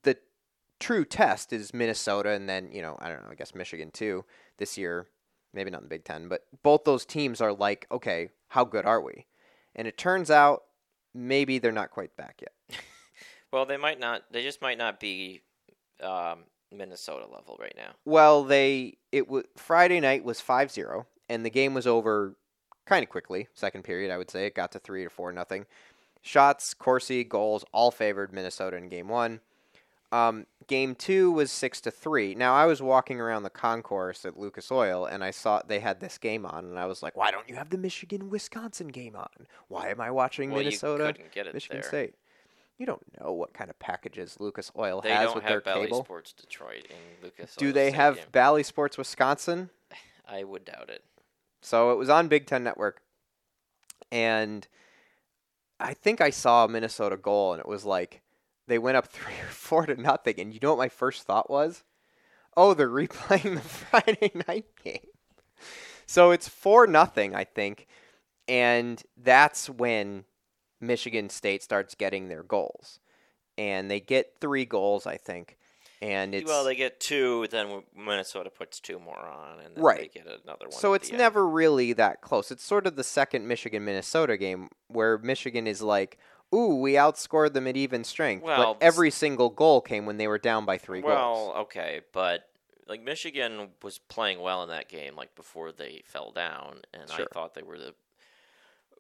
the 0.02 0.16
true 0.80 1.04
test 1.04 1.52
is 1.52 1.72
Minnesota 1.74 2.30
and 2.30 2.48
then, 2.48 2.70
you 2.72 2.82
know, 2.82 2.96
I 3.00 3.08
don't 3.08 3.22
know, 3.22 3.30
I 3.30 3.34
guess 3.34 3.54
Michigan 3.54 3.90
too 3.90 4.24
this 4.58 4.76
year. 4.76 5.06
Maybe 5.54 5.70
not 5.70 5.78
in 5.78 5.84
the 5.84 5.90
Big 5.90 6.04
Ten, 6.04 6.28
but 6.28 6.46
both 6.62 6.84
those 6.84 7.04
teams 7.04 7.42
are 7.42 7.52
like, 7.52 7.86
okay, 7.92 8.30
how 8.48 8.64
good 8.64 8.86
are 8.86 9.02
we? 9.02 9.26
And 9.74 9.86
it 9.86 9.98
turns 9.98 10.30
out 10.30 10.62
maybe 11.14 11.58
they're 11.58 11.72
not 11.72 11.90
quite 11.90 12.16
back 12.16 12.40
yet. 12.40 12.80
Well, 13.52 13.66
they 13.66 13.76
might 13.76 14.00
not. 14.00 14.22
They 14.30 14.42
just 14.42 14.62
might 14.62 14.78
not 14.78 14.98
be 14.98 15.42
um, 16.02 16.44
Minnesota 16.74 17.26
level 17.26 17.56
right 17.60 17.74
now. 17.76 17.92
Well, 18.04 18.44
they 18.44 18.96
it 19.12 19.28
was 19.28 19.44
Friday 19.56 20.00
night 20.00 20.24
was 20.24 20.40
5-0 20.40 21.04
and 21.28 21.44
the 21.44 21.50
game 21.50 21.74
was 21.74 21.86
over 21.86 22.36
kind 22.86 23.02
of 23.02 23.10
quickly. 23.10 23.48
Second 23.54 23.84
period, 23.84 24.10
I 24.10 24.18
would 24.18 24.30
say 24.30 24.46
it 24.46 24.54
got 24.54 24.72
to 24.72 24.78
3 24.78 25.04
or 25.04 25.10
4 25.10 25.32
nothing. 25.32 25.66
Shots, 26.22 26.72
Corsi, 26.72 27.24
goals 27.24 27.64
all 27.72 27.90
favored 27.90 28.32
Minnesota 28.32 28.76
in 28.76 28.88
game 28.88 29.08
1. 29.08 29.40
Um, 30.12 30.46
game 30.66 30.94
2 30.94 31.32
was 31.32 31.50
6 31.50 31.80
to 31.82 31.90
3. 31.90 32.34
Now, 32.34 32.54
I 32.54 32.66
was 32.66 32.80
walking 32.80 33.20
around 33.20 33.42
the 33.42 33.50
concourse 33.50 34.24
at 34.24 34.38
Lucas 34.38 34.70
Oil 34.70 35.04
and 35.06 35.24
I 35.24 35.30
saw 35.32 35.62
they 35.66 35.80
had 35.80 36.00
this 36.00 36.18
game 36.18 36.46
on 36.46 36.66
and 36.66 36.78
I 36.78 36.86
was 36.86 37.02
like, 37.02 37.16
"Why 37.16 37.30
don't 37.30 37.48
you 37.48 37.56
have 37.56 37.70
the 37.70 37.78
Michigan 37.78 38.30
Wisconsin 38.30 38.88
game 38.88 39.16
on? 39.16 39.46
Why 39.68 39.88
am 39.88 40.00
I 40.00 40.10
watching 40.10 40.50
well, 40.50 40.58
Minnesota 40.58 41.12
couldn't 41.14 41.32
get 41.32 41.46
it 41.46 41.54
Michigan 41.54 41.80
there. 41.80 41.88
State?" 41.88 42.14
You 42.78 42.86
don't 42.86 43.02
know 43.20 43.32
what 43.32 43.52
kind 43.54 43.70
of 43.70 43.78
packages 43.78 44.38
Lucas 44.38 44.70
Oil 44.76 45.00
They 45.00 45.10
has 45.10 45.26
don't 45.26 45.36
with 45.36 45.44
have 45.44 45.50
their 45.52 45.60
Bally 45.60 45.86
cable. 45.86 46.04
Sports 46.04 46.32
Detroit 46.32 46.86
in 46.90 47.22
Lucas. 47.22 47.54
Do 47.56 47.68
Oil 47.68 47.72
they 47.72 47.90
have 47.90 48.14
Stadium. 48.14 48.30
Bally 48.32 48.62
Sports 48.62 48.98
Wisconsin? 48.98 49.70
I 50.28 50.44
would 50.44 50.64
doubt 50.64 50.90
it. 50.90 51.04
So 51.60 51.92
it 51.92 51.96
was 51.96 52.08
on 52.08 52.28
Big 52.28 52.46
Ten 52.46 52.64
Network, 52.64 53.00
and 54.10 54.66
I 55.80 55.94
think 55.94 56.20
I 56.20 56.30
saw 56.30 56.64
a 56.64 56.68
Minnesota 56.68 57.16
goal, 57.16 57.52
and 57.52 57.60
it 57.60 57.68
was 57.68 57.84
like 57.84 58.22
they 58.66 58.78
went 58.78 58.96
up 58.96 59.06
three 59.08 59.34
or 59.34 59.50
four 59.50 59.86
to 59.86 60.00
nothing. 60.00 60.38
And 60.38 60.52
you 60.52 60.60
know 60.62 60.70
what 60.70 60.78
my 60.78 60.88
first 60.88 61.22
thought 61.22 61.50
was? 61.50 61.84
Oh, 62.56 62.74
they're 62.74 62.88
replaying 62.90 63.54
the 63.54 63.60
Friday 63.60 64.32
night 64.48 64.66
game. 64.82 65.06
So 66.06 66.30
it's 66.30 66.48
four 66.48 66.86
nothing, 66.86 67.34
I 67.34 67.44
think, 67.44 67.86
and 68.46 69.02
that's 69.16 69.70
when 69.70 70.24
Michigan 70.80 71.30
State 71.30 71.62
starts 71.62 71.94
getting 71.94 72.28
their 72.28 72.42
goals, 72.42 72.98
and 73.56 73.90
they 73.90 74.00
get 74.00 74.34
three 74.40 74.64
goals, 74.64 75.06
I 75.06 75.16
think, 75.16 75.56
and 76.02 76.34
it's 76.34 76.48
well, 76.48 76.64
they 76.64 76.74
get 76.74 76.98
two, 77.00 77.46
then 77.50 77.84
Minnesota 77.96 78.50
puts 78.50 78.80
two 78.80 78.98
more 78.98 79.18
on, 79.18 79.60
and 79.60 79.76
then 79.76 79.82
Right. 79.82 80.12
they 80.12 80.20
get 80.20 80.26
another 80.26 80.66
one. 80.66 80.72
So 80.72 80.94
it's 80.94 81.08
end. 81.10 81.18
never 81.18 81.46
really 81.46 81.92
that 81.94 82.20
close. 82.20 82.50
It's 82.50 82.64
sort 82.64 82.86
of 82.86 82.96
the 82.96 83.04
second 83.04 83.46
Michigan 83.46 83.84
Minnesota 83.84 84.36
game 84.36 84.68
where 84.88 85.16
Michigan 85.18 85.66
is 85.68 85.80
like, 85.80 86.18
"Ooh, 86.52 86.74
we 86.80 86.94
outscored 86.94 87.52
them 87.52 87.66
at 87.68 87.76
even 87.76 88.02
strength." 88.02 88.42
Well, 88.42 88.74
but 88.74 88.84
every 88.84 89.10
single 89.12 89.48
goal 89.48 89.80
came 89.80 90.04
when 90.04 90.16
they 90.16 90.26
were 90.26 90.38
down 90.38 90.64
by 90.66 90.76
3 90.76 91.00
Well, 91.02 91.16
goals. 91.34 91.48
Well, 91.54 91.62
okay, 91.62 92.00
but 92.12 92.48
like 92.88 93.00
Michigan 93.00 93.70
was 93.80 93.98
playing 94.00 94.40
well 94.40 94.62
in 94.64 94.68
that 94.70 94.88
game, 94.88 95.14
like 95.14 95.34
before 95.36 95.70
they 95.70 96.02
fell 96.04 96.32
down, 96.32 96.82
and 96.92 97.08
Sure. 97.08 97.26
I 97.30 97.32
thought 97.32 97.54
they 97.54 97.62
were 97.62 97.78
the 97.78 97.94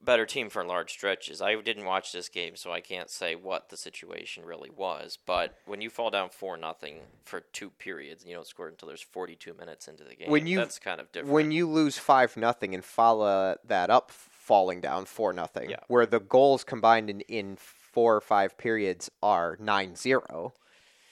better 0.02 0.26
team 0.26 0.50
for 0.50 0.64
large 0.64 0.90
stretches. 0.90 1.40
I 1.40 1.54
didn't 1.60 1.84
watch 1.84 2.12
this 2.12 2.28
game, 2.28 2.56
so 2.56 2.72
I 2.72 2.80
can't 2.80 3.08
say 3.08 3.34
what 3.34 3.68
the 3.68 3.76
situation 3.76 4.44
really 4.44 4.70
was. 4.70 5.16
But 5.24 5.56
when 5.66 5.80
you 5.80 5.90
fall 5.90 6.10
down 6.10 6.30
four 6.30 6.56
nothing 6.56 6.96
for 7.24 7.40
two 7.40 7.70
periods, 7.70 8.22
and 8.22 8.30
you 8.30 8.36
don't 8.36 8.46
score 8.46 8.68
until 8.68 8.88
there's 8.88 9.02
42 9.02 9.54
minutes 9.54 9.86
into 9.88 10.04
the 10.04 10.14
game. 10.16 10.30
When 10.30 10.46
you- 10.46 10.58
that's 10.58 10.78
kind 10.78 11.00
of 11.00 11.10
different. 11.12 11.32
When 11.32 11.52
you 11.52 11.68
lose 11.68 11.98
5 11.98 12.36
nothing 12.36 12.74
and 12.74 12.84
follow 12.84 13.56
that 13.64 13.90
up 13.90 14.10
falling 14.10 14.80
down 14.80 15.04
4 15.04 15.32
nothing, 15.32 15.70
Yeah. 15.70 15.80
where 15.86 16.06
the 16.06 16.20
goals 16.20 16.64
combined 16.64 17.08
in, 17.08 17.20
in 17.22 17.56
4 17.56 18.16
or 18.16 18.20
5 18.20 18.58
periods 18.58 19.10
are 19.22 19.56
9-0, 19.60 20.52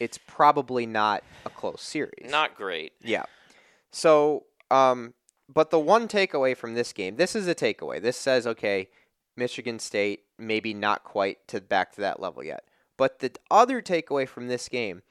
it's 0.00 0.18
probably 0.26 0.86
not 0.86 1.22
a 1.46 1.50
close 1.50 1.82
series. 1.82 2.30
not 2.30 2.56
great. 2.56 2.92
Yeah. 3.00 3.24
So, 3.92 4.46
um, 4.70 5.14
but 5.52 5.70
the 5.70 5.78
one 5.78 6.08
takeaway 6.08 6.56
from 6.56 6.74
this 6.74 6.92
game, 6.92 7.16
this 7.16 7.34
is 7.34 7.48
a 7.48 7.54
takeaway. 7.54 8.00
This 8.00 8.16
says, 8.16 8.46
okay, 8.46 8.88
Michigan 9.36 9.78
State 9.78 10.24
maybe 10.38 10.74
not 10.74 11.04
quite 11.04 11.46
to 11.48 11.60
back 11.60 11.92
to 11.92 12.00
that 12.00 12.20
level 12.20 12.44
yet. 12.44 12.64
But 12.96 13.20
the 13.20 13.32
other 13.50 13.80
takeaway 13.80 14.28
from 14.28 14.48
this 14.48 14.68
game 14.68 15.02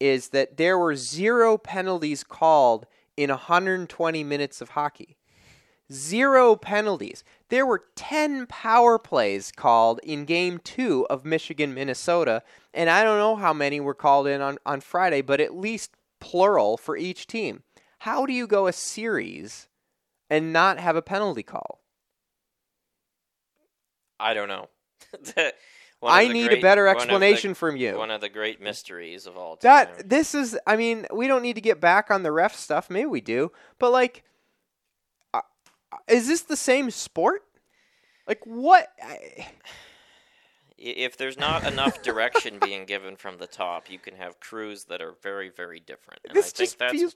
is 0.00 0.30
that 0.30 0.56
there 0.56 0.76
were 0.76 0.96
zero 0.96 1.56
penalties 1.56 2.24
called 2.24 2.86
in 3.16 3.30
120 3.30 4.24
minutes 4.24 4.60
of 4.60 4.70
hockey. 4.70 5.16
Zero 5.92 6.56
penalties. 6.56 7.22
There 7.48 7.66
were 7.66 7.84
10 7.96 8.46
power 8.46 8.98
plays 8.98 9.52
called 9.52 10.00
in 10.02 10.24
game 10.24 10.58
two 10.58 11.06
of 11.10 11.24
Michigan, 11.24 11.74
Minnesota, 11.74 12.42
and 12.72 12.88
I 12.88 13.04
don't 13.04 13.18
know 13.18 13.36
how 13.36 13.52
many 13.52 13.78
were 13.78 13.94
called 13.94 14.26
in 14.26 14.40
on, 14.40 14.58
on 14.64 14.80
Friday, 14.80 15.20
but 15.20 15.40
at 15.40 15.54
least 15.54 15.92
plural 16.18 16.76
for 16.76 16.96
each 16.96 17.26
team. 17.26 17.62
How 18.02 18.26
do 18.26 18.32
you 18.32 18.48
go 18.48 18.66
a 18.66 18.72
series 18.72 19.68
and 20.28 20.52
not 20.52 20.80
have 20.80 20.96
a 20.96 21.02
penalty 21.02 21.44
call? 21.44 21.84
I 24.18 24.34
don't 24.34 24.48
know. 24.48 24.68
I 26.02 26.26
need 26.26 26.48
great- 26.48 26.58
a 26.58 26.62
better 26.62 26.88
of 26.88 26.96
the- 26.96 27.02
explanation 27.02 27.54
from 27.54 27.76
you. 27.76 27.96
One 27.96 28.10
of 28.10 28.20
the 28.20 28.28
great 28.28 28.60
mysteries 28.60 29.28
of 29.28 29.36
all 29.36 29.56
time. 29.56 29.86
That 29.96 30.08
this 30.08 30.34
is, 30.34 30.58
I 30.66 30.74
mean, 30.74 31.06
we 31.12 31.28
don't 31.28 31.42
need 31.42 31.54
to 31.54 31.60
get 31.60 31.80
back 31.80 32.10
on 32.10 32.24
the 32.24 32.32
ref 32.32 32.56
stuff. 32.56 32.90
Maybe 32.90 33.06
we 33.06 33.20
do, 33.20 33.52
but 33.78 33.92
like, 33.92 34.24
uh, 35.32 35.42
is 36.08 36.26
this 36.26 36.42
the 36.42 36.56
same 36.56 36.90
sport? 36.90 37.42
Like 38.26 38.40
what? 38.44 38.88
I, 39.00 39.12
I- 39.12 39.52
if 40.76 41.16
there's 41.16 41.38
not 41.38 41.64
enough 41.64 42.02
direction 42.02 42.58
being 42.58 42.84
given 42.84 43.14
from 43.14 43.38
the 43.38 43.46
top, 43.46 43.88
you 43.88 44.00
can 44.00 44.16
have 44.16 44.40
crews 44.40 44.86
that 44.86 45.00
are 45.00 45.14
very, 45.22 45.48
very 45.50 45.78
different. 45.78 46.18
And 46.24 46.34
this 46.34 46.46
I 46.46 46.50
think 46.50 46.56
just 46.56 46.78
that's 46.80 46.92
feels 46.92 47.14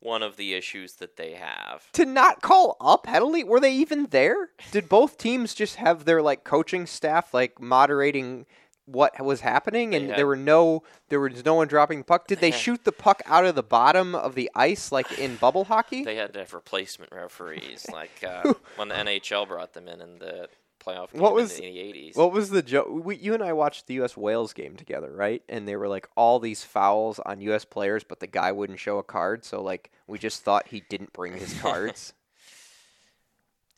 one 0.00 0.22
of 0.22 0.36
the 0.36 0.54
issues 0.54 0.94
that 0.94 1.16
they 1.16 1.32
have. 1.32 1.90
to 1.92 2.04
not 2.04 2.42
call 2.42 2.76
a 2.80 2.98
penalty. 2.98 3.42
Were 3.44 3.60
they 3.60 3.72
even 3.74 4.06
there? 4.10 4.50
Did 4.70 4.88
both 4.88 5.18
teams 5.18 5.54
just 5.54 5.76
have 5.76 6.04
their 6.04 6.22
like 6.22 6.44
coaching 6.44 6.86
staff 6.86 7.32
like 7.34 7.60
moderating 7.60 8.46
what 8.86 9.20
was 9.24 9.40
happening, 9.40 9.94
and 9.96 10.10
there 10.10 10.26
were 10.28 10.36
no 10.36 10.84
there 11.08 11.18
was 11.18 11.44
no 11.44 11.54
one 11.54 11.66
dropping 11.66 11.98
the 11.98 12.04
puck. 12.04 12.28
Did 12.28 12.38
they 12.38 12.50
shoot 12.64 12.84
the 12.84 12.92
puck 12.92 13.20
out 13.26 13.44
of 13.44 13.54
the 13.56 13.62
bottom 13.62 14.14
of 14.14 14.34
the 14.34 14.50
ice 14.54 14.92
like 14.92 15.18
in 15.18 15.36
bubble 15.36 15.64
hockey? 15.64 16.04
They 16.04 16.16
had 16.16 16.32
to 16.34 16.38
have 16.40 16.54
replacement 16.54 17.10
referees, 17.12 17.86
like 17.92 18.24
uh, 18.24 18.54
when 18.76 18.88
the 18.88 18.94
NHL 18.94 19.48
brought 19.48 19.72
them 19.72 19.88
in 19.88 20.00
and 20.00 20.20
the 20.20 20.48
playoff 20.86 21.12
game 21.12 21.20
What 21.20 21.34
was- 21.34 21.58
in 21.58 21.64
the 21.64 21.78
80s. 21.78 22.16
What 22.16 22.32
was 22.32 22.50
the 22.50 22.62
joke? 22.62 22.88
You 23.20 23.34
and 23.34 23.42
I 23.42 23.52
watched 23.52 23.86
the 23.86 23.94
U.S. 23.94 24.16
Wales 24.16 24.52
game 24.52 24.76
together, 24.76 25.10
right? 25.12 25.42
And 25.48 25.66
they 25.66 25.76
were 25.76 25.88
like 25.88 26.08
all 26.16 26.38
these 26.38 26.62
fouls 26.64 27.18
on 27.26 27.40
U.S. 27.42 27.64
players, 27.64 28.04
but 28.04 28.20
the 28.20 28.26
guy 28.26 28.52
wouldn't 28.52 28.78
show 28.78 28.98
a 28.98 29.02
card, 29.02 29.44
so 29.44 29.62
like 29.62 29.90
we 30.06 30.18
just 30.18 30.42
thought 30.42 30.68
he 30.68 30.82
didn't 30.88 31.12
bring 31.12 31.34
his 31.34 31.52
cards. 31.60 32.12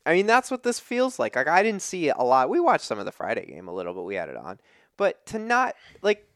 I 0.06 0.14
mean, 0.14 0.26
that's 0.26 0.50
what 0.50 0.62
this 0.62 0.80
feels 0.80 1.18
like. 1.18 1.36
Like 1.36 1.48
I 1.48 1.62
didn't 1.62 1.82
see 1.82 2.08
a 2.08 2.22
lot. 2.22 2.48
We 2.48 2.60
watched 2.60 2.84
some 2.84 2.98
of 2.98 3.04
the 3.04 3.12
Friday 3.12 3.46
game 3.46 3.68
a 3.68 3.74
little, 3.74 3.92
but 3.94 4.04
we 4.04 4.14
had 4.14 4.28
it 4.28 4.36
on. 4.36 4.58
But 4.96 5.24
to 5.26 5.38
not 5.38 5.74
like 6.02 6.26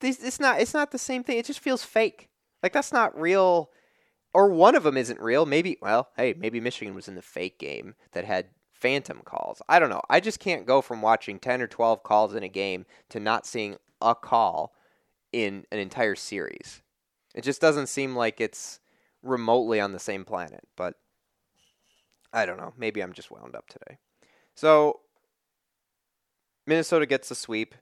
this, 0.00 0.22
it's 0.22 0.38
not. 0.40 0.60
It's 0.60 0.74
not 0.74 0.90
the 0.92 0.98
same 0.98 1.24
thing. 1.24 1.38
It 1.38 1.46
just 1.46 1.60
feels 1.60 1.82
fake. 1.84 2.28
Like 2.62 2.72
that's 2.72 2.92
not 2.92 3.18
real. 3.20 3.70
Or 4.32 4.48
one 4.48 4.74
of 4.74 4.82
them 4.82 4.96
isn't 4.96 5.20
real. 5.20 5.44
Maybe. 5.46 5.76
Well, 5.80 6.08
hey, 6.16 6.34
maybe 6.38 6.60
Michigan 6.60 6.94
was 6.94 7.08
in 7.08 7.14
the 7.14 7.22
fake 7.22 7.58
game 7.58 7.94
that 8.12 8.24
had 8.24 8.46
phantom 8.84 9.22
calls. 9.24 9.62
I 9.66 9.78
don't 9.78 9.88
know. 9.88 10.02
I 10.10 10.20
just 10.20 10.38
can't 10.38 10.66
go 10.66 10.82
from 10.82 11.00
watching 11.00 11.38
10 11.38 11.62
or 11.62 11.66
12 11.66 12.02
calls 12.02 12.34
in 12.34 12.42
a 12.42 12.48
game 12.48 12.84
to 13.08 13.18
not 13.18 13.46
seeing 13.46 13.76
a 14.02 14.14
call 14.14 14.74
in 15.32 15.64
an 15.72 15.78
entire 15.78 16.14
series. 16.14 16.82
It 17.34 17.44
just 17.44 17.62
doesn't 17.62 17.86
seem 17.86 18.14
like 18.14 18.42
it's 18.42 18.80
remotely 19.22 19.80
on 19.80 19.92
the 19.92 19.98
same 19.98 20.22
planet, 20.26 20.68
but 20.76 20.96
I 22.30 22.44
don't 22.44 22.58
know. 22.58 22.74
Maybe 22.76 23.02
I'm 23.02 23.14
just 23.14 23.30
wound 23.30 23.56
up 23.56 23.68
today. 23.70 23.96
So 24.54 25.00
Minnesota 26.66 27.06
gets 27.06 27.30
the 27.30 27.34
sweep. 27.34 27.74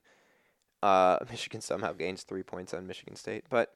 Uh, 0.81 1.17
Michigan 1.29 1.59
somehow 1.59 1.91
gains 1.91 2.23
three 2.23 2.43
points 2.43 2.73
on 2.73 2.87
Michigan 2.87 3.17
State, 3.17 3.43
but 3.49 3.73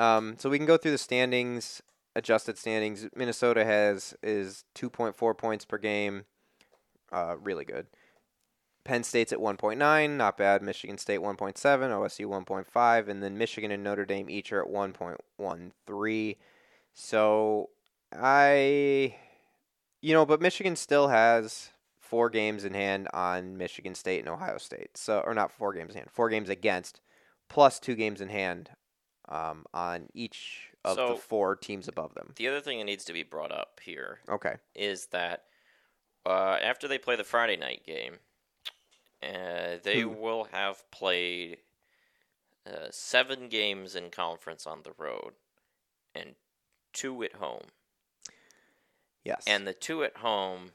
um, 0.00 0.34
so 0.38 0.50
we 0.50 0.58
can 0.58 0.66
go 0.66 0.76
through 0.76 0.90
the 0.90 0.98
standings, 0.98 1.82
adjusted 2.16 2.58
standings. 2.58 3.06
Minnesota 3.14 3.64
has 3.64 4.16
is 4.24 4.64
2.4 4.74 5.38
points 5.38 5.64
per 5.64 5.78
game, 5.78 6.24
uh, 7.12 7.36
really 7.42 7.64
good. 7.64 7.86
Penn 8.84 9.04
State's 9.04 9.32
at 9.32 9.38
1.9, 9.38 10.10
not 10.16 10.38
bad. 10.38 10.62
Michigan 10.62 10.96
State 10.96 11.20
1.7, 11.20 11.54
OSU 11.56 12.26
1.5, 12.26 13.08
and 13.08 13.22
then 13.22 13.36
Michigan 13.36 13.70
and 13.70 13.84
Notre 13.84 14.06
Dame 14.06 14.30
each 14.30 14.50
are 14.52 14.62
at 14.64 14.70
1.13. 14.72 16.36
So 16.94 17.68
I, 18.12 19.14
you 20.00 20.14
know, 20.14 20.24
but 20.24 20.40
Michigan 20.40 20.74
still 20.76 21.08
has 21.08 21.70
four 22.00 22.30
games 22.30 22.64
in 22.64 22.72
hand 22.72 23.08
on 23.12 23.56
Michigan 23.58 23.94
State 23.94 24.20
and 24.20 24.28
Ohio 24.28 24.56
State. 24.58 24.96
So, 24.96 25.20
or 25.20 25.34
not 25.34 25.52
four 25.52 25.74
games 25.74 25.90
in 25.90 25.98
hand, 25.98 26.10
four 26.10 26.30
games 26.30 26.48
against, 26.48 27.00
plus 27.48 27.78
two 27.78 27.94
games 27.94 28.20
in 28.22 28.30
hand 28.30 28.70
um, 29.28 29.66
on 29.74 30.08
each 30.14 30.70
of 30.84 30.96
So- 30.96 31.08
the 31.14 31.20
four 31.20 31.56
teams 31.56 31.88
above 31.88 32.14
them. 32.14 32.32
the 32.36 32.48
other 32.48 32.60
thing 32.62 32.78
that 32.78 32.84
needs 32.84 33.04
to 33.04 33.12
be 33.12 33.22
brought 33.22 33.52
up 33.52 33.80
here 33.82 34.20
Okay. 34.30 34.54
is 34.74 35.06
that 35.08 35.44
uh, 36.28 36.58
after 36.62 36.86
they 36.88 36.98
play 36.98 37.16
the 37.16 37.24
Friday 37.24 37.56
night 37.56 37.82
game, 37.86 38.18
uh, 39.22 39.76
they 39.82 40.02
Hmm. 40.02 40.14
will 40.20 40.44
have 40.52 40.88
played 40.90 41.58
uh, 42.66 42.88
seven 42.90 43.48
games 43.48 43.94
in 43.94 44.10
conference 44.10 44.66
on 44.66 44.82
the 44.82 44.92
road 44.98 45.32
and 46.14 46.34
two 46.92 47.22
at 47.22 47.34
home. 47.34 47.68
Yes. 49.24 49.44
And 49.46 49.66
the 49.66 49.72
two 49.74 50.04
at 50.04 50.18
home, 50.18 50.72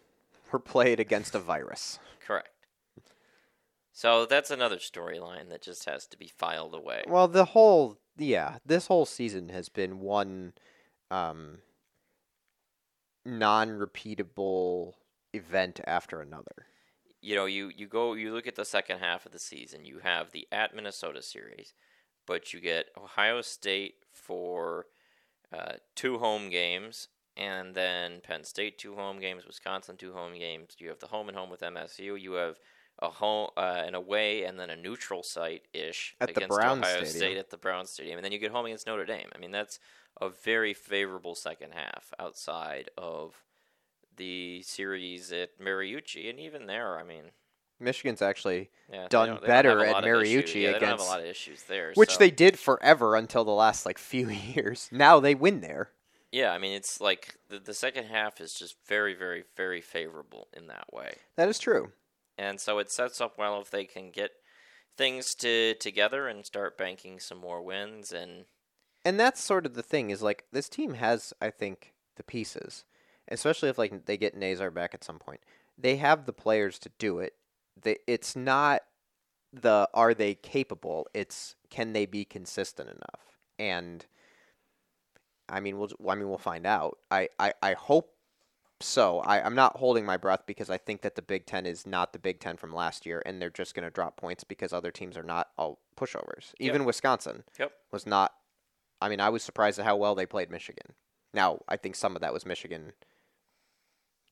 were 0.51 0.59
played 0.59 0.99
against 0.99 1.33
a 1.35 1.39
virus. 1.39 1.99
correct. 2.25 2.49
So 3.91 4.25
that's 4.25 4.49
another 4.49 4.77
storyline 4.77 5.49
that 5.49 5.61
just 5.61 5.85
has 5.85 6.07
to 6.07 6.17
be 6.17 6.27
filed 6.27 6.73
away. 6.73 7.03
Well, 7.07 7.27
the 7.27 7.45
whole 7.45 7.99
yeah, 8.17 8.57
this 8.65 8.87
whole 8.87 9.05
season 9.05 9.49
has 9.49 9.69
been 9.69 9.99
one 9.99 10.53
um, 11.11 11.59
non-repeatable 13.25 14.93
event 15.33 15.79
after 15.85 16.21
another. 16.21 16.67
you 17.21 17.35
know, 17.35 17.45
you, 17.45 17.71
you 17.75 17.87
go 17.87 18.13
you 18.13 18.33
look 18.33 18.47
at 18.47 18.55
the 18.55 18.65
second 18.65 18.99
half 18.99 19.25
of 19.25 19.31
the 19.31 19.39
season. 19.39 19.85
You 19.85 19.99
have 19.99 20.31
the 20.31 20.47
at 20.51 20.75
Minnesota 20.75 21.21
series, 21.21 21.73
but 22.25 22.53
you 22.53 22.59
get 22.59 22.87
Ohio 22.97 23.41
State 23.41 23.95
for 24.11 24.87
uh, 25.51 25.73
two 25.95 26.17
home 26.19 26.49
games, 26.49 27.07
and 27.37 27.75
then 27.75 28.21
Penn 28.23 28.43
State 28.43 28.77
two 28.77 28.95
home 28.95 29.19
games, 29.19 29.45
Wisconsin 29.45 29.97
two 29.97 30.13
home 30.13 30.37
games. 30.37 30.75
You 30.79 30.89
have 30.89 30.99
the 30.99 31.07
home 31.07 31.29
and 31.29 31.37
home 31.37 31.49
with 31.49 31.61
MSU. 31.61 32.19
You 32.19 32.33
have 32.33 32.59
a 32.99 33.09
home 33.09 33.49
uh, 33.57 33.83
an 33.85 33.95
away 33.95 34.43
and 34.43 34.59
then 34.59 34.69
a 34.69 34.75
neutral 34.75 35.23
site 35.23 35.63
ish 35.73 36.15
At 36.21 36.35
the 36.35 36.45
Brown 36.47 36.79
Ohio 36.79 37.03
Stadium. 37.03 37.15
State 37.15 37.37
at 37.37 37.49
the 37.49 37.57
Brown 37.57 37.85
Stadium, 37.85 38.17
and 38.17 38.25
then 38.25 38.31
you 38.31 38.39
get 38.39 38.51
home 38.51 38.65
against 38.65 38.85
Notre 38.85 39.05
Dame. 39.05 39.29
I 39.35 39.39
mean, 39.39 39.51
that's 39.51 39.79
a 40.21 40.29
very 40.29 40.73
favorable 40.73 41.35
second 41.35 41.71
half 41.73 42.13
outside 42.19 42.89
of 42.97 43.43
the 44.17 44.61
series 44.63 45.31
at 45.31 45.59
Mariucci, 45.59 46.29
and 46.29 46.39
even 46.39 46.65
there, 46.67 46.97
I 46.97 47.03
mean, 47.03 47.23
Michigan's 47.79 48.21
actually 48.21 48.69
yeah, 48.91 49.07
Done 49.09 49.39
better 49.45 49.83
at. 49.83 50.03
Mariucci 50.03 50.61
Yeah, 50.63 50.79
have 50.87 50.99
a 50.99 51.03
lot 51.03 51.19
of 51.19 51.25
issues 51.25 51.63
there. 51.63 51.91
which 51.95 52.11
so- 52.11 52.17
they 52.19 52.31
did 52.31 52.57
forever 52.59 53.15
until 53.15 53.43
the 53.43 53.51
last 53.51 53.85
like 53.85 53.97
few 54.13 54.29
years. 54.29 54.89
Now 54.91 55.19
they 55.19 55.35
win 55.35 55.61
there. 55.61 55.89
yeah, 56.31 56.51
I 56.51 56.57
mean, 56.59 56.73
it's 56.75 57.01
like 57.01 57.35
the, 57.49 57.59
the 57.59 57.73
second 57.73 58.05
half 58.05 58.39
is 58.41 58.53
just 58.53 58.75
very, 58.87 59.13
very, 59.13 59.43
very 59.57 59.81
favorable 59.81 60.47
in 60.53 60.67
that 60.67 60.85
way, 60.93 61.15
That 61.35 61.49
is 61.49 61.59
true. 61.59 61.91
and 62.37 62.59
so 62.59 62.79
it 62.79 62.89
sets 62.91 63.19
up 63.21 63.37
well 63.37 63.61
if 63.61 63.69
they 63.71 63.85
can 63.85 64.11
get 64.11 64.31
things 64.97 65.33
to 65.35 65.73
together 65.75 66.27
and 66.27 66.45
start 66.45 66.77
banking 66.77 67.19
some 67.19 67.39
more 67.39 67.61
wins 67.63 68.11
and 68.13 68.45
And 69.03 69.19
that's 69.19 69.41
sort 69.41 69.65
of 69.65 69.73
the 69.73 69.81
thing 69.83 70.11
is 70.11 70.21
like 70.21 70.45
this 70.51 70.69
team 70.69 70.93
has 70.95 71.33
I 71.41 71.49
think 71.49 71.93
the 72.15 72.23
pieces, 72.23 72.85
especially 73.27 73.69
if 73.69 73.77
like 73.77 74.05
they 74.05 74.17
get 74.17 74.35
Nazar 74.35 74.71
back 74.71 74.93
at 74.93 75.03
some 75.03 75.19
point. 75.19 75.41
They 75.77 75.97
have 75.97 76.25
the 76.25 76.33
players 76.33 76.77
to 76.79 76.91
do 76.99 77.19
it. 77.19 77.33
They, 77.81 77.97
it's 78.07 78.35
not 78.35 78.81
the 79.51 79.89
are 79.93 80.13
they 80.13 80.35
capable? 80.35 81.07
It's 81.13 81.55
can 81.69 81.93
they 81.93 82.05
be 82.05 82.25
consistent 82.25 82.89
enough? 82.89 83.37
And 83.59 84.05
I 85.49 85.59
mean, 85.59 85.77
we'll 85.77 85.89
I 86.07 86.15
mean 86.15 86.29
we'll 86.29 86.37
find 86.37 86.65
out. 86.65 86.97
I 87.11 87.29
I, 87.39 87.53
I 87.61 87.73
hope 87.73 88.13
so. 88.79 89.19
I, 89.19 89.43
I'm 89.43 89.55
not 89.55 89.77
holding 89.77 90.05
my 90.05 90.17
breath 90.17 90.41
because 90.45 90.69
I 90.69 90.77
think 90.77 91.01
that 91.01 91.15
the 91.15 91.21
Big 91.21 91.45
Ten 91.45 91.65
is 91.65 91.87
not 91.87 92.13
the 92.13 92.19
Big 92.19 92.39
Ten 92.39 92.57
from 92.57 92.73
last 92.73 93.05
year, 93.05 93.21
and 93.25 93.41
they're 93.41 93.49
just 93.49 93.75
going 93.75 93.85
to 93.85 93.91
drop 93.91 94.17
points 94.17 94.43
because 94.43 94.73
other 94.73 94.91
teams 94.91 95.17
are 95.17 95.23
not 95.23 95.49
all 95.57 95.79
pushovers. 95.97 96.53
Even 96.59 96.85
Wisconsin 96.85 97.43
Yep. 97.57 97.71
was 97.91 98.05
not. 98.05 98.33
I 99.01 99.09
mean, 99.09 99.19
I 99.19 99.29
was 99.29 99.43
surprised 99.43 99.79
at 99.79 99.85
how 99.85 99.95
well 99.97 100.15
they 100.15 100.25
played 100.25 100.49
Michigan. 100.49 100.93
Now, 101.33 101.59
I 101.67 101.77
think 101.77 101.95
some 101.95 102.15
of 102.15 102.21
that 102.21 102.33
was 102.33 102.45
Michigan 102.45 102.93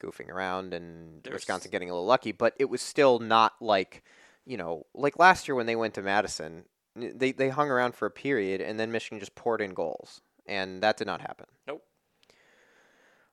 goofing 0.02 0.30
around 0.30 0.73
and 0.73 1.23
There's- 1.23 1.36
Wisconsin 1.36 1.72
getting 1.72 1.90
a 1.90 1.94
little 1.94 2.06
lucky, 2.07 2.32
but 2.32 2.53
it 2.57 2.65
was 2.69 2.82
still 2.82 3.19
not 3.19 3.53
like, 3.61 4.03
you 4.45 4.57
know, 4.57 4.86
like 4.94 5.19
last 5.19 5.48
year 5.48 5.56
when 5.56 5.65
they 5.68 5.76
went 5.76 5.94
to 5.95 6.02
Madison, 6.02 6.65
they 6.95 7.32
they 7.32 7.49
hung 7.49 7.69
around 7.69 7.95
for 7.95 8.06
a 8.06 8.11
period 8.11 8.60
and 8.61 8.80
then 8.80 8.91
Michigan 8.91 9.19
just 9.19 9.36
poured 9.36 9.61
in 9.61 9.73
goals, 9.73 10.22
and 10.45 10.82
that 10.84 10.98
did 10.98 11.07
not 11.07 11.22
happen. 11.22 11.45
Nope. 11.68 11.84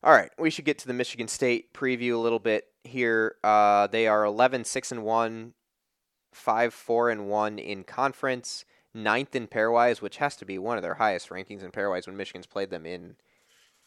All 0.03 0.13
right, 0.13 0.31
we 0.39 0.51
should 0.51 0.65
get 0.65 0.79
to 0.79 0.87
the 0.87 0.95
Michigan 0.95 1.27
State 1.27 1.75
preview 1.75 2.15
a 2.15 2.19
little 2.19 2.39
bit 2.39 2.67
here. 2.85 3.35
Uh, 3.43 3.89
they 3.89 4.07
are 4.07 4.25
11 4.25 4.65
6 4.65 4.93
and 4.93 5.03
1, 5.03 5.55
5 6.33 6.75
4 6.75 7.11
and 7.11 7.29
1 7.29 7.59
in 7.59 7.83
conference, 7.83 8.65
ninth 8.95 9.35
in 9.35 9.49
pairwise, 9.49 10.01
which 10.01 10.19
has 10.19 10.37
to 10.37 10.45
be 10.45 10.57
one 10.57 10.77
of 10.77 10.83
their 10.85 10.95
highest 10.95 11.31
rankings 11.31 11.65
in 11.65 11.73
pairwise 11.73 12.07
when 12.07 12.17
Michigan's 12.17 12.47
played 12.47 12.71
them 12.71 12.87
in 12.87 13.17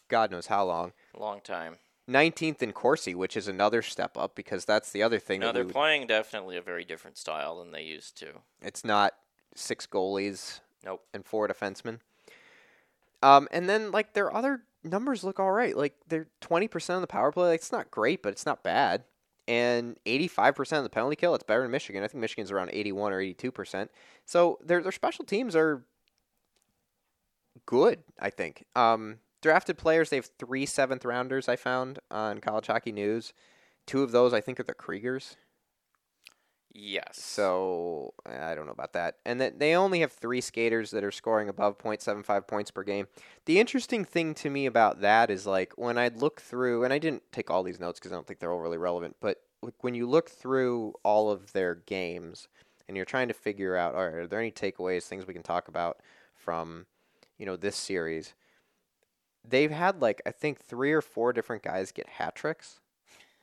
God 0.10 0.32
knows 0.32 0.48
how 0.48 0.66
long. 0.66 0.91
long 1.18 1.40
time. 1.40 1.78
19th 2.12 2.62
in 2.62 2.72
Corsi, 2.74 3.16
which 3.16 3.36
is 3.38 3.48
another 3.48 3.82
step 3.82 4.18
up 4.18 4.36
because 4.36 4.66
that's 4.66 4.92
the 4.92 5.02
other 5.02 5.20
thing 5.20 5.40
No, 5.40 5.52
they're 5.52 5.64
we 5.66 5.72
playing 5.72 6.08
definitely 6.08 6.58
a 6.58 6.62
very 6.62 6.84
different 6.86 7.18
style 7.18 7.60
than 7.60 7.72
they 7.72 7.84
used 7.84 8.18
to. 8.20 8.28
it's 8.62 8.84
not 8.86 9.14
six 9.56 9.88
goalies 9.88 10.60
Nope. 10.86 11.04
and 11.14 11.26
four 11.26 11.48
defensemen. 11.48 12.00
Um, 13.24 13.48
and 13.52 13.70
then 13.70 13.92
like 13.92 14.14
their 14.14 14.34
other 14.36 14.64
numbers 14.84 15.24
look 15.24 15.40
all 15.40 15.52
right. 15.52 15.78
Like 15.78 15.94
they're 16.08 16.28
twenty 16.40 16.68
percent 16.68 16.96
of 16.96 17.02
the 17.02 17.08
power 17.08 17.32
play. 17.32 17.50
Like, 17.50 17.60
it's 17.60 17.72
not 17.72 17.92
great, 17.92 18.24
but 18.24 18.30
it's 18.30 18.46
not 18.48 18.64
bad. 18.64 19.04
And 19.48 19.96
eighty-five 20.08 20.56
percent 20.56 20.80
of 20.80 20.84
the 20.86 20.90
penalty 20.90 21.16
kill. 21.16 21.36
It's 21.36 21.44
better 21.44 21.62
than 21.62 21.70
Michigan. 21.72 22.04
I 22.04 22.08
think 22.08 22.20
Michigan's 22.22 22.52
around 22.52 22.72
eighty-one 22.74 23.14
or 23.14 23.20
eighty-two 23.20 23.52
percent. 23.52 23.92
So 24.26 24.58
their 24.64 24.82
their 24.82 24.92
special 24.92 25.24
teams 25.24 25.56
are 25.56 25.84
good. 27.66 28.00
I 28.20 28.30
think. 28.32 28.66
Um, 28.76 29.20
drafted 29.42 29.78
players. 29.78 30.10
They 30.10 30.18
have 30.18 30.30
three 30.40 30.66
seventh 30.66 31.06
rounders. 31.06 31.50
I 31.50 31.56
found 31.56 32.00
on 32.10 32.40
College 32.40 32.68
Hockey 32.68 32.92
News. 32.92 33.34
Two 33.86 34.04
of 34.04 34.12
those 34.12 34.34
I 34.34 34.42
think 34.42 34.60
are 34.60 34.64
the 34.64 34.74
Krygiers. 34.74 35.36
Yes. 36.74 37.20
So 37.22 38.14
eh, 38.26 38.52
I 38.52 38.56
don't 38.56 38.66
know 38.66 38.72
about 38.72 38.94
that. 38.94 39.18
And 39.26 39.42
that 39.42 39.60
they 39.60 39.76
only 39.76 40.00
have 40.02 40.14
three 40.14 40.40
skaters 40.40 40.92
that 40.92 41.04
are 41.04 41.12
scoring 41.12 41.50
above 41.50 41.78
0.75 41.78 42.48
points 42.48 42.72
per 42.72 42.84
game. 42.84 43.08
The 43.46 43.60
interesting 43.60 44.06
thing 44.06 44.34
to 44.36 44.50
me 44.50 44.66
about 44.66 45.02
that 45.02 45.30
is 45.30 45.46
like 45.46 45.74
when 45.76 45.98
I 45.98 46.10
look 46.10 46.40
through, 46.40 46.86
and 46.86 46.94
I 46.94 46.98
didn't 46.98 47.24
take 47.32 47.52
all 47.52 47.64
these 47.64 47.80
notes 47.80 48.00
because 48.00 48.14
I 48.14 48.16
don't 48.16 48.26
think 48.26 48.40
they're 48.40 48.54
overly 48.54 48.78
relevant, 48.78 49.18
but 49.20 49.42
like 49.62 49.84
when 49.84 49.96
you 49.96 50.08
look 50.08 50.30
through 50.30 50.94
all 51.04 51.30
of 51.30 51.52
their 51.52 51.76
games, 51.76 52.48
and 52.92 52.98
you're 52.98 53.06
trying 53.06 53.30
to 53.30 53.34
figure 53.34 53.78
out, 53.78 53.96
all 53.96 54.04
right, 54.04 54.14
are 54.16 54.28
there 54.28 54.42
any 54.42 54.52
takeaways, 54.52 55.04
things 55.04 55.26
we 55.26 55.34
can 55.34 55.44
talk 55.44 55.70
about 55.70 56.02
from, 56.36 56.86
you 57.38 57.46
know, 57.46 57.56
this 57.56 57.78
series? 57.78 58.34
They've 59.48 59.72
had 59.72 60.02
like 60.02 60.22
I 60.26 60.32
think 60.32 60.60
three 60.60 60.92
or 60.92 61.02
four 61.02 61.34
different 61.34 61.64
guys 61.64 61.92
get 61.92 62.08
hat 62.08 62.36
tricks, 62.36 62.80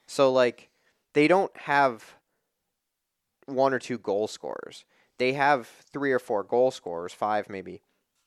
so 0.07 0.33
like 0.33 0.69
they 1.12 1.29
don't 1.29 1.55
have 1.57 2.15
one 3.47 3.73
or 3.73 3.79
two 3.79 3.99
goal 3.99 4.29
scorers. 4.29 4.85
They 5.19 5.33
have 5.33 5.66
three 5.66 6.12
or 6.12 6.19
four 6.19 6.45
goal 6.45 6.70
scorers, 6.70 7.12
five 7.12 7.49
maybe, 7.49 7.83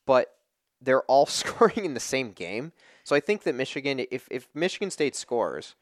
but 0.06 0.36
they're 0.80 1.02
all 1.02 1.26
scoring 1.26 1.84
in 1.84 1.94
the 1.94 2.00
same 2.00 2.32
game. 2.32 2.72
So 3.04 3.16
I 3.16 3.20
think 3.20 3.44
that 3.44 3.54
Michigan, 3.54 4.04
if 4.10 4.28
if 4.30 4.48
Michigan 4.54 4.90
State 4.90 5.16
scores, 5.16 5.74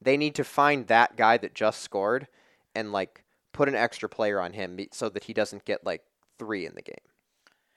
they 0.00 0.16
need 0.16 0.34
to 0.34 0.44
find 0.44 0.86
that 0.88 1.16
guy 1.16 1.36
that 1.38 1.54
just 1.54 1.80
scored 1.80 2.26
and 2.74 2.92
like 2.92 3.24
put 3.52 3.68
an 3.68 3.74
extra 3.74 4.08
player 4.08 4.40
on 4.40 4.52
him 4.52 4.78
so 4.92 5.08
that 5.08 5.24
he 5.24 5.32
doesn't 5.32 5.64
get 5.64 5.84
like 5.86 6.02
three 6.38 6.66
in 6.66 6.74
the 6.74 6.82
game. 6.82 6.94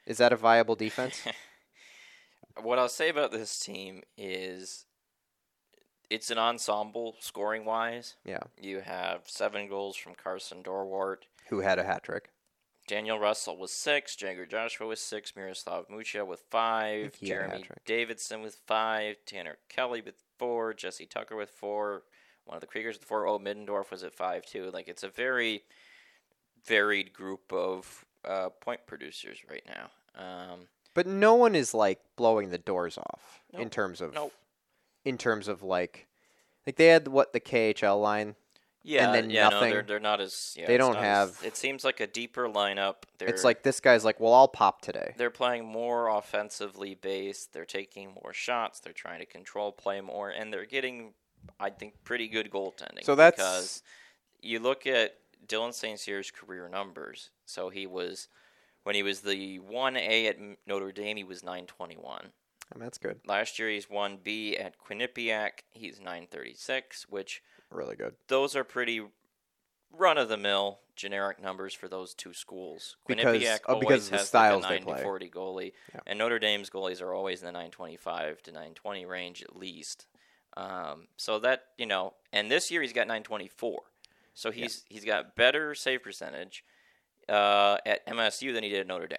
Is 0.05 0.17
that 0.17 0.33
a 0.33 0.35
viable 0.35 0.75
defense? 0.75 1.21
What 2.63 2.79
I'll 2.79 2.89
say 2.89 3.09
about 3.09 3.31
this 3.31 3.59
team 3.59 4.01
is 4.17 4.85
it's 6.09 6.31
an 6.31 6.37
ensemble 6.37 7.15
scoring 7.19 7.65
wise. 7.65 8.15
yeah. 8.25 8.39
You 8.59 8.79
have 8.81 9.21
seven 9.25 9.67
goals 9.67 9.95
from 9.95 10.13
Karsen 10.15 10.63
Dorwart. 10.63 11.25
Who 11.49 11.59
had 11.61 11.79
a 11.79 11.83
hat 11.83 12.03
trick? 12.03 12.29
Daniel 12.87 13.19
Russell 13.19 13.55
with 13.57 13.69
six, 13.69 14.15
Jagger 14.15 14.47
Joshua 14.47 14.87
with 14.87 14.97
six, 14.97 15.35
Miroslav 15.35 15.85
Mucha 15.91 16.25
with 16.25 16.41
five, 16.49 17.13
He 17.19 17.27
Jeremy. 17.27 17.65
Davidson 17.85 18.41
with 18.41 18.55
five, 18.65 19.17
Tanner 19.27 19.57
Kelly 19.69 20.01
with 20.01 20.15
four, 20.39 20.73
Jesse 20.73 21.05
Tucker 21.05 21.35
with 21.35 21.51
four, 21.51 22.01
one 22.45 22.55
of 22.57 22.61
the 22.61 22.67
Krygiers 22.67 22.93
with 22.93 23.03
four. 23.03 23.27
Oh, 23.27 23.37
Middendorf 23.37 23.91
was 23.91 24.03
at 24.03 24.15
five 24.15 24.43
too. 24.43 24.71
Like 24.73 24.87
it's 24.87 25.03
a 25.03 25.09
very 25.09 25.63
varied 26.65 27.13
group 27.13 27.53
of 27.53 28.05
uh, 28.25 28.49
point 28.49 28.81
producers 28.87 29.37
right 29.47 29.63
now. 29.67 29.91
Um, 30.15 30.61
But 30.99 31.07
no 31.07 31.35
one 31.35 31.55
is 31.55 31.73
like 31.73 32.01
blowing 32.17 32.49
the 32.49 32.57
doors 32.57 32.97
off 32.97 33.39
in 33.53 33.69
terms 33.69 34.01
of 34.01 34.13
Nope. 34.13 34.33
in 35.05 35.17
terms 35.17 35.47
of 35.47 35.63
like 35.63 36.07
like 36.67 36.75
they 36.75 36.87
had 36.87 37.07
what 37.07 37.31
the 37.31 37.39
KHL 37.39 38.01
line. 38.01 38.35
yeah, 38.83 39.05
and 39.05 39.15
then 39.15 39.29
yeah, 39.29 39.47
nothing. 39.47 39.69
no, 39.69 39.75
they're 39.75 39.81
they're 39.83 39.99
not 40.01 40.19
as 40.19 40.55
yeah, 40.59 40.67
They 40.67 40.75
don't 40.75 40.95
not 40.95 41.03
as- 41.05 41.37
have- 41.37 41.45
it 41.47 41.55
seems 41.55 41.85
like 41.85 42.01
a 42.01 42.07
deeper 42.07 42.49
lineup. 42.49 42.95
They're, 43.17 43.29
It's 43.29 43.45
like 43.45 43.63
this 43.63 43.79
guy's 43.79 44.03
like, 44.03 44.19
well, 44.19 44.33
I'll 44.33 44.49
pop 44.49 44.81
today. 44.81 45.13
they're 45.15 45.29
playing 45.29 45.65
more 45.65 46.09
offensively 46.09 46.95
based. 46.95 47.53
They're 47.53 47.63
taking 47.63 48.13
more 48.21 48.33
shots. 48.33 48.81
They're 48.81 48.91
trying 48.91 49.19
to 49.21 49.25
control 49.25 49.71
play 49.71 50.01
more, 50.01 50.29
and 50.29 50.51
they're 50.51 50.65
getting, 50.65 51.13
I 51.61 51.69
think, 51.69 51.93
pretty 52.03 52.27
good 52.27 52.51
goaltending. 52.51 53.05
So 53.05 53.15
that's- 53.15 53.37
because 53.37 53.83
you 54.41 54.59
look 54.59 54.85
at 54.85 55.15
Dylan 55.47 55.73
St. 55.73 55.97
Cyr's 55.97 56.29
career 56.29 56.67
numbers. 56.67 57.29
So 57.45 57.69
he 57.69 57.87
was 57.87 58.27
when 58.89 58.95
he 58.95 59.03
was 59.03 59.19
the 59.19 59.59
one 59.59 59.95
A 59.95 60.25
at 60.25 60.37
Notre 60.65 60.91
Dame, 60.91 61.17
he 61.17 61.23
was 61.23 61.43
nine 61.43 61.67
twenty 61.67 61.93
one. 61.93 62.29
I 62.73 62.75
mean, 62.75 62.85
that's 62.85 62.97
good, 62.97 63.19
Last 63.27 63.59
year 63.59 63.69
he's 63.69 63.87
one 63.87 64.17
B 64.17 64.57
at 64.57 64.79
Quinnipiac, 64.79 65.59
he's 65.69 66.01
nine 66.01 66.25
thirty 66.31 66.55
six, 66.55 67.05
which 67.07 67.43
really 67.69 67.95
good. 67.95 68.15
those 68.29 68.55
are 68.55 68.63
pretty 68.63 69.03
run 69.95 70.17
of 70.17 70.27
the 70.27 70.37
mill 70.37 70.79
generic 70.95 71.39
numbers 71.39 71.75
for 71.75 71.87
those 71.87 72.15
two 72.15 72.33
schools. 72.33 72.97
Because- 73.05 73.25
Quinnipiac 73.25 73.59
oh, 73.67 73.75
always 73.75 73.87
because 73.87 74.05
of 74.05 74.11
the 74.11 74.17
has 74.17 74.27
styles 74.27 74.63
like 74.63 74.81
a 74.81 74.85
90 74.85 74.85
play. 74.85 75.03
40 75.03 75.29
goalie, 75.29 75.73
Yeah. 75.93 75.99
and 76.07 76.17
Notre 76.17 76.39
Dame's 76.39 76.71
goalies 76.71 76.99
are 76.99 77.13
always 77.13 77.41
in 77.41 77.45
the 77.45 77.51
925 77.51 78.41
to 78.41 78.51
920 78.51 79.05
range 79.05 79.43
at 79.43 79.55
least. 79.55 80.07
Um, 80.57 81.09
so 81.15 81.37
that 81.37 81.65
you 81.77 81.85
know, 81.85 82.15
and 82.33 82.49
this 82.49 82.71
year 82.71 82.81
he's 82.81 82.93
got 82.93 83.05
924, 83.05 83.83
so 84.33 84.49
he's 84.49 84.83
he's 84.89 85.05
got 85.05 85.35
better 85.35 85.75
save 85.75 86.01
percentage 86.01 86.63
uh, 87.29 87.77
at 87.85 88.05
MSU 88.07 88.53
than 88.53 88.63
he 88.63 88.69
did 88.69 88.79
at 88.81 88.87
Notre 88.87 89.07
Dame. 89.07 89.17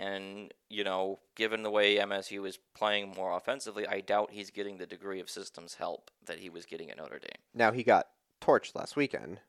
And 0.00 0.54
you 0.70 0.84
know, 0.84 1.18
given 1.34 1.62
the 1.64 1.70
way 1.70 1.96
MSU 1.96 2.46
is 2.46 2.58
playing 2.76 3.12
more 3.16 3.36
offensively, 3.36 3.86
I 3.86 4.00
doubt 4.00 4.30
he's 4.30 4.50
getting 4.50 4.78
the 4.78 4.86
degree 4.86 5.18
of 5.20 5.28
systems 5.28 5.74
help 5.74 6.10
that 6.26 6.38
he 6.38 6.50
was 6.50 6.66
getting 6.66 6.90
at 6.90 6.98
Notre 6.98 7.18
Dame. 7.18 7.30
Now 7.54 7.72
he 7.72 7.82
got 7.82 8.06
torched 8.40 8.76
last 8.76 8.94
weekend. 8.94 9.40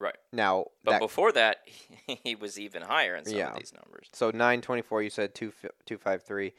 Right. 0.00 0.16
Now 0.32 0.66
But 0.82 0.92
that 0.92 1.00
before 1.00 1.30
that, 1.32 1.58
he 2.24 2.34
was 2.34 2.58
even 2.58 2.82
higher 2.82 3.14
in 3.14 3.24
some 3.24 3.36
Yeah. 3.36 3.50
of 3.52 3.58
these 3.58 3.72
numbers. 3.72 4.08
So 4.12 4.32
nine 4.32 4.60
twenty 4.60 4.82
four. 4.82 5.02
You 5.02 5.10
said 5.10 5.34
two 5.36 5.52
two 5.86 5.98
five 5.98 6.22
three, 6.24 6.52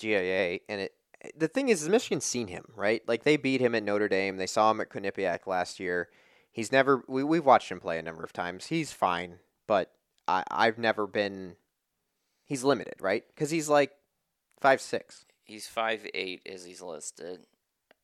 GAA, 0.00 0.58
and 0.68 0.80
it. 0.80 0.92
The 1.36 1.46
thing 1.46 1.68
is, 1.68 1.84
is 1.84 1.88
Michigan's 1.88 2.24
seen 2.24 2.48
him 2.48 2.64
right. 2.74 3.00
Like 3.06 3.22
they 3.22 3.36
beat 3.36 3.60
him 3.60 3.76
at 3.76 3.84
Notre 3.84 4.08
Dame. 4.08 4.38
They 4.38 4.48
saw 4.48 4.72
him 4.72 4.80
at 4.80 4.90
Quinnipiac 4.90 5.46
last 5.46 5.78
year. 5.78 6.08
He's 6.50 6.72
never. 6.72 7.04
We 7.06 7.22
we've 7.22 7.46
watched 7.46 7.70
him 7.70 7.78
play 7.78 8.00
a 8.00 8.02
number 8.02 8.24
of 8.24 8.32
times. 8.32 8.66
He's 8.66 8.90
fine, 8.92 9.38
but 9.68 9.92
I 10.32 10.44
I've 10.50 10.78
never 10.78 11.06
been. 11.06 11.56
He's 12.46 12.64
limited, 12.64 12.94
right? 13.00 13.24
Because 13.28 13.50
he's 13.50 13.68
like 13.68 13.92
five 14.60 14.80
six 14.80 15.24
He's 15.44 15.66
five 15.66 16.06
eight 16.14 16.42
as 16.46 16.64
he's 16.64 16.80
listed, 16.80 17.40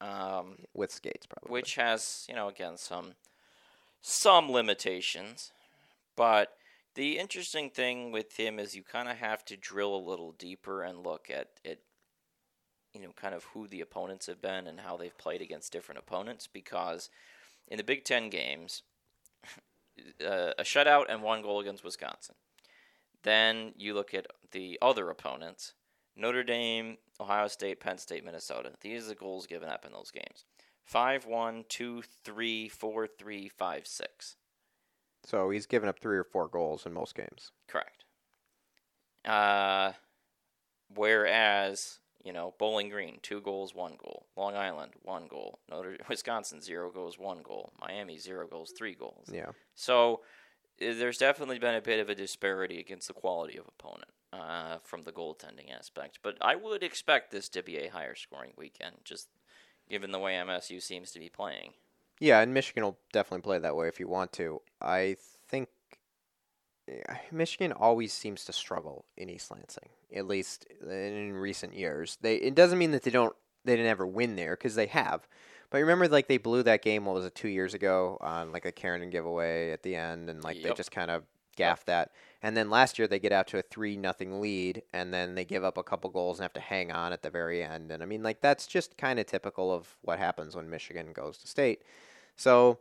um, 0.00 0.56
with 0.74 0.90
skates, 0.90 1.26
probably. 1.26 1.52
which 1.52 1.76
has 1.76 2.26
you 2.28 2.34
know 2.34 2.48
again 2.48 2.76
some 2.76 3.14
some 4.00 4.50
limitations, 4.50 5.52
but 6.16 6.52
the 6.94 7.18
interesting 7.18 7.70
thing 7.70 8.10
with 8.10 8.36
him 8.36 8.58
is 8.58 8.74
you 8.74 8.82
kind 8.82 9.08
of 9.08 9.16
have 9.18 9.44
to 9.46 9.56
drill 9.56 9.94
a 9.94 10.08
little 10.08 10.32
deeper 10.32 10.82
and 10.82 11.04
look 11.04 11.30
at 11.30 11.48
it. 11.64 11.80
You 12.92 13.02
know, 13.02 13.12
kind 13.14 13.34
of 13.34 13.44
who 13.44 13.68
the 13.68 13.80
opponents 13.80 14.26
have 14.26 14.42
been 14.42 14.66
and 14.66 14.80
how 14.80 14.96
they've 14.96 15.16
played 15.16 15.40
against 15.42 15.72
different 15.72 16.00
opponents. 16.00 16.48
Because 16.48 17.08
in 17.68 17.76
the 17.76 17.84
Big 17.84 18.04
Ten 18.04 18.28
games, 18.30 18.82
uh, 20.24 20.52
a 20.58 20.62
shutout 20.62 21.04
and 21.08 21.22
one 21.22 21.42
goal 21.42 21.60
against 21.60 21.84
Wisconsin. 21.84 22.34
Then 23.22 23.72
you 23.76 23.94
look 23.94 24.14
at 24.14 24.26
the 24.52 24.78
other 24.80 25.10
opponents 25.10 25.74
Notre 26.18 26.42
Dame, 26.42 26.98
Ohio 27.20 27.46
State, 27.46 27.80
Penn 27.80 27.96
State, 27.98 28.24
Minnesota. 28.24 28.72
These 28.80 29.06
are 29.06 29.08
the 29.10 29.14
goals 29.14 29.46
given 29.46 29.68
up 29.68 29.84
in 29.84 29.92
those 29.92 30.10
games 30.10 30.44
5 30.84 31.26
1, 31.26 31.64
2 31.68 32.02
3, 32.24 32.68
4 32.68 33.06
3, 33.06 33.48
5 33.48 33.86
6. 33.86 34.36
so 35.24 35.50
he's 35.50 35.66
given 35.66 35.88
up 35.88 35.98
three 36.00 36.18
or 36.18 36.24
four 36.24 36.48
goals 36.48 36.86
in 36.86 36.92
most 36.92 37.14
games. 37.14 37.52
Correct. 37.68 38.04
Uh, 39.24 39.92
whereas, 40.94 41.98
you 42.24 42.32
know, 42.32 42.54
Bowling 42.58 42.88
Green, 42.88 43.18
two 43.22 43.40
goals, 43.40 43.74
one 43.74 43.96
goal. 43.96 44.26
Long 44.36 44.56
Island, 44.56 44.92
one 45.02 45.26
goal. 45.28 45.60
Notre 45.70 45.96
Wisconsin, 46.08 46.60
zero 46.60 46.90
goals, 46.90 47.18
one 47.18 47.42
goal. 47.42 47.72
Miami, 47.80 48.18
zero 48.18 48.46
goals, 48.46 48.72
three 48.76 48.94
goals. 48.94 49.30
Yeah. 49.32 49.50
So 49.74 50.20
uh, 50.80 50.94
there's 50.98 51.18
definitely 51.18 51.58
been 51.58 51.74
a 51.74 51.80
bit 51.80 52.00
of 52.00 52.08
a 52.08 52.14
disparity 52.14 52.80
against 52.80 53.08
the 53.08 53.14
quality 53.14 53.56
of 53.56 53.66
opponent 53.68 54.10
uh, 54.32 54.78
from 54.82 55.02
the 55.02 55.12
goaltending 55.12 55.72
aspect. 55.76 56.18
But 56.22 56.36
I 56.40 56.56
would 56.56 56.82
expect 56.82 57.30
this 57.30 57.48
to 57.50 57.62
be 57.62 57.76
a 57.78 57.88
higher 57.88 58.14
scoring 58.14 58.52
weekend, 58.56 58.96
just 59.04 59.28
given 59.88 60.10
the 60.10 60.18
way 60.18 60.34
MSU 60.34 60.82
seems 60.82 61.12
to 61.12 61.18
be 61.18 61.28
playing. 61.28 61.72
Yeah, 62.20 62.40
and 62.40 62.52
Michigan 62.52 62.82
will 62.82 62.98
definitely 63.12 63.42
play 63.42 63.58
that 63.58 63.76
way 63.76 63.88
if 63.88 64.00
you 64.00 64.08
want 64.08 64.32
to. 64.34 64.60
I 64.82 65.16
think 65.48 65.68
Eh, 66.88 67.14
Michigan 67.30 67.72
always 67.72 68.12
seems 68.12 68.44
to 68.44 68.52
struggle 68.52 69.04
in 69.16 69.28
East 69.28 69.50
Lansing, 69.50 69.88
at 70.14 70.26
least 70.26 70.66
uh, 70.86 70.90
in 70.90 71.34
recent 71.34 71.74
years. 71.74 72.18
They 72.20 72.36
it 72.36 72.54
doesn't 72.54 72.78
mean 72.78 72.92
that 72.92 73.02
they 73.02 73.10
don't 73.10 73.34
they 73.64 73.76
didn't 73.76 73.90
ever 73.90 74.06
win 74.06 74.36
there 74.36 74.56
because 74.56 74.74
they 74.74 74.86
have. 74.86 75.28
But 75.70 75.78
remember, 75.78 76.08
like 76.08 76.28
they 76.28 76.38
blew 76.38 76.62
that 76.62 76.82
game. 76.82 77.04
What 77.04 77.14
was 77.14 77.26
it, 77.26 77.34
two 77.34 77.48
years 77.48 77.74
ago 77.74 78.16
on 78.20 78.52
like 78.52 78.64
a 78.64 78.72
Karen 78.72 79.10
giveaway 79.10 79.70
at 79.70 79.82
the 79.82 79.96
end, 79.96 80.30
and 80.30 80.42
like 80.42 80.62
they 80.62 80.72
just 80.72 80.90
kind 80.90 81.10
of 81.10 81.24
gaffed 81.56 81.86
that. 81.86 82.12
And 82.42 82.56
then 82.56 82.70
last 82.70 82.98
year 82.98 83.08
they 83.08 83.18
get 83.18 83.32
out 83.32 83.48
to 83.48 83.58
a 83.58 83.62
three 83.62 83.96
nothing 83.96 84.40
lead, 84.40 84.82
and 84.94 85.12
then 85.12 85.34
they 85.34 85.44
give 85.44 85.64
up 85.64 85.76
a 85.76 85.82
couple 85.82 86.08
goals 86.08 86.38
and 86.38 86.44
have 86.44 86.52
to 86.54 86.60
hang 86.60 86.90
on 86.90 87.12
at 87.12 87.22
the 87.22 87.30
very 87.30 87.62
end. 87.62 87.90
And 87.90 88.02
I 88.02 88.06
mean, 88.06 88.22
like 88.22 88.40
that's 88.40 88.66
just 88.66 88.96
kind 88.96 89.18
of 89.18 89.26
typical 89.26 89.72
of 89.72 89.96
what 90.02 90.18
happens 90.18 90.56
when 90.56 90.70
Michigan 90.70 91.12
goes 91.12 91.36
to 91.38 91.48
state. 91.48 91.82
So 92.36 92.78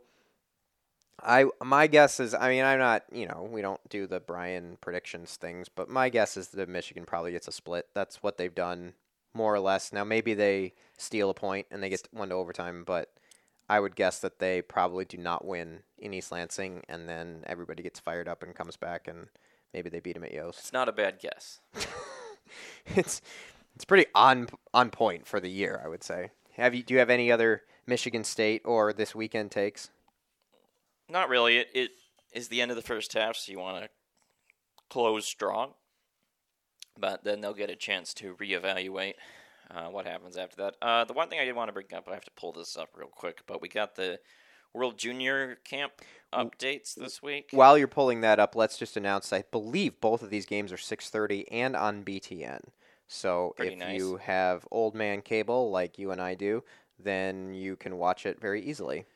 I 1.22 1.46
my 1.62 1.86
guess 1.86 2.20
is 2.20 2.34
I 2.34 2.48
mean 2.48 2.64
I'm 2.64 2.78
not 2.78 3.04
you 3.12 3.26
know 3.26 3.48
we 3.50 3.60
don't 3.62 3.80
do 3.88 4.06
the 4.06 4.20
Brian 4.20 4.78
predictions 4.80 5.36
things, 5.36 5.68
but 5.68 5.88
my 5.88 6.08
guess 6.08 6.36
is 6.36 6.48
that 6.48 6.68
Michigan 6.68 7.04
probably 7.04 7.32
gets 7.32 7.48
a 7.48 7.52
split. 7.52 7.88
That's 7.94 8.22
what 8.22 8.38
they've 8.38 8.54
done 8.54 8.94
more 9.34 9.54
or 9.54 9.60
less. 9.60 9.92
Now 9.92 10.04
maybe 10.04 10.34
they 10.34 10.74
steal 10.96 11.30
a 11.30 11.34
point 11.34 11.66
and 11.70 11.82
they 11.82 11.88
get 11.88 12.08
one 12.12 12.28
to 12.28 12.34
overtime, 12.34 12.84
but 12.84 13.10
I 13.68 13.80
would 13.80 13.96
guess 13.96 14.18
that 14.20 14.38
they 14.38 14.62
probably 14.62 15.04
do 15.04 15.18
not 15.18 15.44
win 15.44 15.80
in 15.98 16.14
East 16.14 16.32
Lansing, 16.32 16.84
and 16.88 17.08
then 17.08 17.44
everybody 17.46 17.82
gets 17.82 18.00
fired 18.00 18.26
up 18.26 18.42
and 18.42 18.54
comes 18.54 18.76
back, 18.76 19.06
and 19.06 19.28
maybe 19.74 19.90
they 19.90 20.00
beat 20.00 20.16
him 20.16 20.24
at 20.24 20.32
Yost. 20.32 20.60
It's 20.60 20.72
not 20.72 20.88
a 20.88 20.92
bad 20.92 21.18
guess. 21.18 21.60
it's 22.96 23.20
it's 23.74 23.84
pretty 23.84 24.06
on 24.14 24.48
on 24.72 24.90
point 24.90 25.26
for 25.26 25.38
the 25.38 25.50
year, 25.50 25.80
I 25.84 25.88
would 25.88 26.02
say. 26.02 26.30
Have 26.54 26.74
you 26.74 26.82
do 26.82 26.94
you 26.94 27.00
have 27.00 27.10
any 27.10 27.30
other 27.30 27.62
Michigan 27.86 28.24
State 28.24 28.62
or 28.64 28.92
this 28.92 29.14
weekend 29.14 29.50
takes? 29.50 29.90
Not 31.10 31.28
really. 31.28 31.58
It, 31.58 31.68
it 31.74 31.90
is 32.32 32.48
the 32.48 32.60
end 32.60 32.70
of 32.70 32.76
the 32.76 32.82
first 32.82 33.12
half, 33.12 33.36
so 33.36 33.52
you 33.52 33.58
want 33.58 33.84
to 33.84 33.90
close 34.90 35.26
strong. 35.26 35.72
But 36.98 37.24
then 37.24 37.40
they'll 37.40 37.54
get 37.54 37.70
a 37.70 37.76
chance 37.76 38.12
to 38.14 38.34
reevaluate 38.34 39.14
uh, 39.70 39.86
what 39.86 40.06
happens 40.06 40.36
after 40.36 40.56
that. 40.56 40.74
Uh, 40.82 41.04
the 41.04 41.12
one 41.12 41.28
thing 41.28 41.38
I 41.38 41.44
did 41.44 41.54
want 41.54 41.68
to 41.68 41.72
bring 41.72 41.86
up, 41.94 42.08
I 42.08 42.14
have 42.14 42.24
to 42.24 42.30
pull 42.32 42.52
this 42.52 42.76
up 42.76 42.90
real 42.96 43.08
quick, 43.08 43.42
but 43.46 43.62
we 43.62 43.68
got 43.68 43.94
the 43.94 44.18
World 44.74 44.98
Junior 44.98 45.58
Camp 45.64 45.92
updates 46.32 46.94
this 46.94 47.22
week. 47.22 47.48
While 47.52 47.78
you're 47.78 47.88
pulling 47.88 48.20
that 48.22 48.38
up, 48.38 48.54
let's 48.54 48.76
just 48.76 48.96
announce 48.96 49.32
I 49.32 49.44
believe 49.50 50.00
both 50.00 50.22
of 50.22 50.30
these 50.30 50.46
games 50.46 50.72
are 50.72 50.76
6:30 50.76 51.46
and 51.50 51.76
on 51.76 52.04
BTN. 52.04 52.70
So 53.06 53.54
Pretty 53.56 53.72
if 53.74 53.78
nice. 53.78 53.98
you 53.98 54.16
have 54.18 54.66
old 54.70 54.94
man 54.94 55.22
cable 55.22 55.70
like 55.70 55.98
you 55.98 56.10
and 56.10 56.20
I 56.20 56.34
do, 56.34 56.62
then 56.98 57.54
you 57.54 57.76
can 57.76 57.96
watch 57.96 58.26
it 58.26 58.40
very 58.40 58.62
easily. 58.62 59.06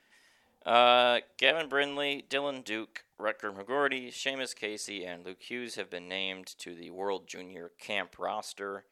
Uh, 0.64 1.20
Gavin 1.39 1.68
Brindley, 1.68 2.24
Dylan 2.28 2.64
Duke, 2.64 3.05
Rutger 3.20 3.52
McGroarty, 3.55 4.09
Seamus 4.09 4.55
Casey, 4.55 5.05
and 5.05 5.24
Luke 5.24 5.43
Hughes 5.43 5.74
have 5.74 5.90
been 5.90 6.09
named 6.09 6.55
to 6.59 6.74
the 6.74 6.90
World 6.90 7.26
Junior 7.26 7.72
Camp 7.80 8.18
roster. 8.18 8.84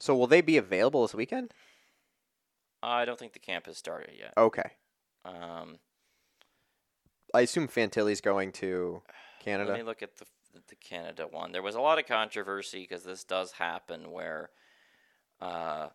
So 0.00 0.16
will 0.16 0.26
they 0.26 0.40
be 0.40 0.56
available 0.56 1.02
this 1.02 1.14
weekend? 1.14 1.52
I 2.82 3.04
don't 3.04 3.18
think 3.18 3.32
the 3.32 3.38
camp 3.38 3.66
has 3.66 3.78
started 3.78 4.14
yet. 4.18 4.32
Okay. 4.36 4.70
Um, 5.24 5.78
I 7.32 7.42
assume 7.42 7.68
Fantilli's 7.68 8.20
going 8.20 8.50
to 8.52 9.02
Canada. 9.40 9.70
let 9.70 9.78
me 9.78 9.84
look 9.84 10.02
at 10.02 10.16
the 10.18 10.26
the 10.68 10.76
Canada 10.76 11.26
one. 11.30 11.52
There 11.52 11.62
was 11.62 11.74
a 11.74 11.80
lot 11.80 11.98
of 11.98 12.06
controversy 12.06 12.82
because 12.82 13.04
this 13.04 13.24
does 13.24 13.52
happen 13.52 14.10
where 14.10 14.50
uh, 15.40 15.88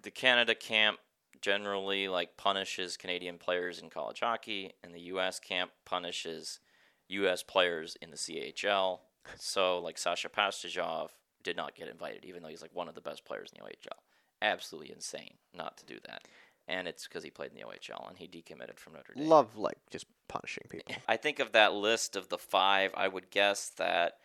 the 0.00 0.10
Canada 0.10 0.54
camp 0.54 0.98
generally 1.40 2.08
like 2.08 2.36
punishes 2.36 2.96
Canadian 2.96 3.38
players 3.38 3.80
in 3.80 3.90
college 3.90 4.20
hockey, 4.20 4.72
and 4.82 4.94
the 4.94 5.00
U.S. 5.00 5.38
camp 5.38 5.70
punishes 5.84 6.60
U.S. 7.08 7.42
players 7.42 7.96
in 8.00 8.10
the 8.10 8.16
CHL. 8.16 9.00
So, 9.36 9.78
like 9.78 9.98
Sasha 9.98 10.28
Pastujov 10.28 11.10
did 11.42 11.56
not 11.56 11.74
get 11.74 11.88
invited, 11.88 12.24
even 12.24 12.42
though 12.42 12.48
he's 12.48 12.62
like 12.62 12.74
one 12.74 12.88
of 12.88 12.94
the 12.94 13.00
best 13.00 13.24
players 13.24 13.50
in 13.52 13.62
the 13.62 13.70
OHL. 13.70 13.98
Absolutely 14.40 14.92
insane 14.92 15.34
not 15.54 15.76
to 15.78 15.86
do 15.86 15.98
that, 16.06 16.22
and 16.66 16.86
it's 16.86 17.08
because 17.08 17.24
he 17.24 17.30
played 17.30 17.50
in 17.50 17.56
the 17.56 17.66
OHL 17.66 18.08
and 18.08 18.18
he 18.18 18.28
decommitted 18.28 18.78
from 18.78 18.94
Notre 18.94 19.14
Dame. 19.14 19.28
Love 19.28 19.56
like 19.56 19.78
just 19.90 20.06
punishing 20.28 20.64
people. 20.68 20.94
I 21.08 21.16
think 21.16 21.38
of 21.38 21.52
that 21.52 21.74
list 21.74 22.16
of 22.16 22.28
the 22.28 22.38
five, 22.38 22.92
I 22.94 23.08
would 23.08 23.30
guess 23.30 23.70
that 23.78 24.18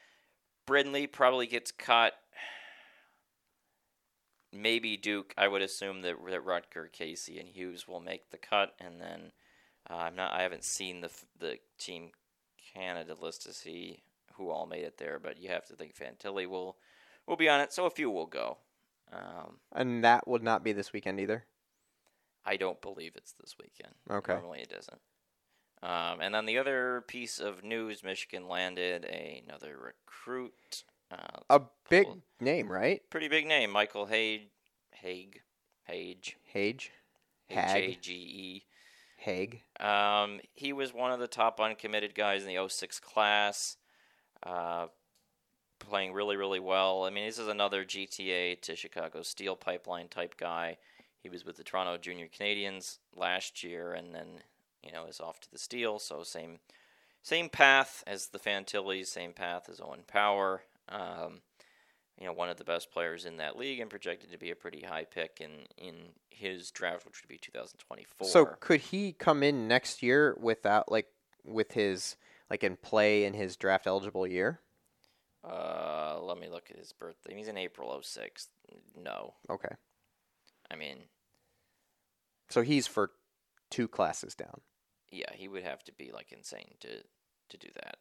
Brindley 0.65 1.07
probably 1.07 1.48
gets 1.48 1.72
cut. 1.72 2.14
Maybe 4.54 4.98
Duke. 4.98 5.34
I 5.38 5.48
would 5.48 5.62
assume 5.62 6.02
that 6.02 6.16
that 6.30 6.46
Rutger, 6.46 6.92
Casey, 6.92 7.40
and 7.40 7.50
Hughes 7.50 7.88
will 7.88 8.00
make 8.00 8.30
the 8.30 8.38
cut, 8.38 8.76
and 8.80 9.02
then 9.02 9.32
uh, 9.90 9.96
I'm 9.96 10.16
not. 10.16 10.34
I 10.34 10.44
haven't 10.44 10.64
seen 10.64 11.02
the 11.02 11.10
the 11.40 11.60
Team 11.78 12.12
Canada 12.74 13.16
list 13.20 13.44
to 13.44 13.54
see 13.54 14.04
who 14.36 14.50
all 14.50 14.66
made 14.66 14.84
it 14.84 14.98
there, 14.98 15.20
but 15.20 15.40
you 15.40 15.50
have 15.50 15.66
to 15.68 15.76
think 15.76 15.96
Fantilli 15.96 16.48
will 16.48 16.78
will 17.28 17.36
be 17.38 17.50
on 17.50 17.62
it, 17.62 17.72
so 17.72 17.86
a 17.86 17.90
few 17.90 18.10
will 18.10 18.26
go. 18.26 18.58
Um, 19.12 19.60
And 19.72 20.04
that 20.04 20.28
would 20.28 20.44
not 20.44 20.64
be 20.64 20.74
this 20.74 20.92
weekend 20.92 21.20
either. 21.20 21.46
I 22.46 22.58
don't 22.58 22.82
believe 22.82 23.14
it's 23.16 23.34
this 23.34 23.56
weekend. 23.60 23.94
Okay. 24.10 24.34
Normally 24.34 24.62
it 24.62 24.74
isn't. 24.78 25.00
Um, 25.82 26.22
and 26.22 26.34
then 26.34 26.46
the 26.46 26.58
other 26.58 27.04
piece 27.08 27.40
of 27.40 27.64
news: 27.64 28.04
Michigan 28.04 28.48
landed 28.48 29.06
another 29.06 29.78
recruit. 29.78 30.84
Uh, 31.14 31.40
A 31.49 31.61
big 31.90 32.06
pull- 32.06 32.22
name, 32.40 32.72
right? 32.72 33.02
pretty 33.10 33.27
big 33.27 33.45
name, 33.48 33.69
Michael 33.72 34.06
Haig, 34.07 34.49
Haig, 34.91 35.41
Hage, 35.85 36.38
Hage. 36.45 36.91
H. 37.49 37.57
A 37.57 37.98
G 38.02 38.14
E. 38.14 38.64
Haig. 39.18 39.61
Um, 39.80 40.40
he 40.53 40.73
was 40.73 40.94
one 40.94 41.11
of 41.11 41.19
the 41.19 41.27
top 41.27 41.60
uncommitted 41.60 42.15
guys 42.15 42.41
in 42.44 42.48
the 42.53 42.68
06 42.68 42.99
class, 42.99 43.77
uh, 44.44 44.88
playing 45.80 46.14
really, 46.14 46.35
really 46.35 46.60
well. 46.60 47.03
I 47.03 47.10
mean, 47.10 47.26
this 47.26 47.38
is 47.38 47.48
another 47.48 47.84
GTA 47.85 48.60
to 48.61 48.76
Chicago 48.76 49.22
Steel 49.22 49.56
Pipeline 49.56 50.07
type 50.07 50.35
guy. 50.38 50.77
He 51.22 51.30
was 51.30 51.45
with 51.45 51.57
the 51.57 51.64
Toronto 51.64 51.98
Junior 51.98 52.27
Canadians 52.27 52.99
last 53.15 53.64
year, 53.64 53.94
and 53.94 54.14
then 54.15 54.40
you 54.84 54.91
know 54.91 55.06
is 55.06 55.19
off 55.22 55.40
to 55.41 55.52
the 55.52 55.57
Steel. 55.60 55.99
So 55.99 56.23
same, 56.23 56.60
same 57.22 57.49
path 57.49 58.03
as 58.07 58.27
the 58.27 58.40
Fantillis, 58.40 59.07
same 59.07 59.34
path 59.34 59.69
as 59.69 59.80
Owen 59.80 60.03
Power. 60.07 60.64
Um, 60.90 61.42
you 62.20 62.26
know, 62.28 62.34
one 62.34 62.50
of 62.50 62.58
the 62.58 62.64
best 62.64 62.92
players 62.92 63.26
in 63.26 63.38
that 63.38 63.58
league, 63.58 63.80
and 63.80 63.90
projected 63.90 64.32
to 64.32 64.38
be 64.38 64.52
a 64.52 64.56
pretty 64.56 64.82
high 64.82 65.04
pick 65.06 65.40
in 65.42 65.66
in 65.78 65.96
his 66.30 66.70
draft, 66.72 67.06
which 67.06 67.22
would 67.24 67.30
be 67.30 67.38
2024. 67.38 68.28
So 68.28 68.46
could 68.60 68.82
he 68.82 69.14
come 69.14 69.42
in 69.44 69.68
next 69.68 70.04
year 70.04 70.36
without 70.40 70.92
like 70.92 71.08
with 71.44 71.72
his 71.74 72.16
like 72.50 72.64
in 72.64 72.76
play 72.78 73.26
in 73.26 73.34
his 73.34 73.56
draft 73.58 73.88
eligible 73.88 74.28
year? 74.28 74.60
Uh, 75.44 76.20
let 76.22 76.38
me 76.38 76.48
look 76.48 76.70
at 76.70 76.78
his 76.78 76.94
birthday. 76.94 77.36
He's 77.36 77.48
in 77.50 77.58
April 77.58 78.00
06. 78.02 78.48
No. 78.96 79.34
Okay. 79.50 79.76
I 80.72 80.76
mean, 80.76 81.00
So 82.50 82.62
he's 82.62 82.88
for 82.88 83.12
two 83.70 83.88
classes 83.88 84.36
down. 84.36 84.62
yeah, 85.12 85.32
he 85.34 85.48
would 85.48 85.64
have 85.64 85.84
to 85.84 85.92
be 85.92 86.12
like 86.14 86.32
insane 86.32 86.76
to 86.82 87.04
to 87.50 87.58
do 87.58 87.68
that. 87.76 87.98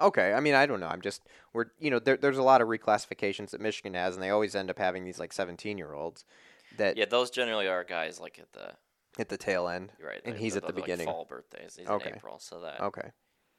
Okay, 0.00 0.32
I 0.32 0.40
mean 0.40 0.54
I 0.54 0.66
don't 0.66 0.80
know. 0.80 0.88
I'm 0.88 1.00
just 1.02 1.22
we're 1.52 1.66
you 1.78 1.90
know 1.90 1.98
there, 1.98 2.16
there's 2.16 2.38
a 2.38 2.42
lot 2.42 2.60
of 2.60 2.68
reclassifications 2.68 3.50
that 3.50 3.60
Michigan 3.60 3.94
has, 3.94 4.14
and 4.14 4.22
they 4.22 4.30
always 4.30 4.54
end 4.54 4.70
up 4.70 4.78
having 4.78 5.04
these 5.04 5.18
like 5.18 5.32
17 5.32 5.78
year 5.78 5.92
olds 5.94 6.24
that 6.76 6.96
Yeah, 6.96 7.06
those 7.06 7.30
generally 7.30 7.66
are 7.68 7.84
guys 7.84 8.20
like 8.20 8.38
at 8.38 8.52
the 8.52 8.72
at 9.18 9.28
the 9.30 9.38
tail 9.38 9.66
end. 9.68 9.92
right, 10.02 10.20
And 10.26 10.36
he's 10.36 10.56
at 10.56 10.62
the 10.62 10.66
like, 10.68 10.76
beginning. 10.76 11.06
fall 11.06 11.24
birthdays. 11.24 11.76
He's 11.76 11.86
Okay. 11.88 12.10
in 12.10 12.16
April, 12.16 12.38
so 12.38 12.60
that 12.60 12.80
Okay. 12.80 13.12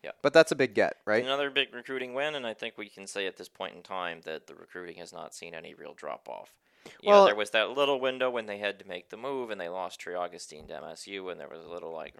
Yeah. 0.04 0.12
But 0.22 0.32
that's 0.32 0.52
a 0.52 0.56
big 0.56 0.76
get, 0.76 0.98
right? 1.06 1.24
another 1.24 1.50
big 1.50 1.74
recruiting 1.74 2.14
win, 2.14 2.36
and 2.36 2.46
I 2.46 2.54
think 2.54 2.78
we 2.78 2.88
can 2.90 3.08
say 3.08 3.26
at 3.26 3.38
this 3.38 3.50
point 3.50 3.76
in 3.76 3.82
time 3.82 4.22
that 4.26 4.46
the 4.46 4.54
recruiting 4.54 4.98
has 4.98 5.12
not 5.12 5.34
seen 5.34 5.56
any 5.56 5.74
real 5.74 5.96
drop 5.96 6.30
off. 6.30 6.54
You 7.02 7.10
Well- 7.10 7.22
know, 7.22 7.26
there 7.26 7.36
was 7.36 7.50
that 7.50 7.72
little 7.72 8.00
window 8.00 8.30
when 8.30 8.46
they 8.46 8.60
had 8.60 8.78
to 8.80 8.88
make 8.88 9.10
the 9.10 9.18
move, 9.18 9.50
and 9.50 9.60
they 9.60 9.68
lost 9.68 10.00
Trey 10.00 10.14
Augustine 10.14 10.68
to 10.68 10.76
MSU, 10.76 11.30
and 11.32 11.40
there 11.40 11.50
was 11.50 11.66
a 11.66 11.68
little 11.68 11.92
like. 11.92 12.14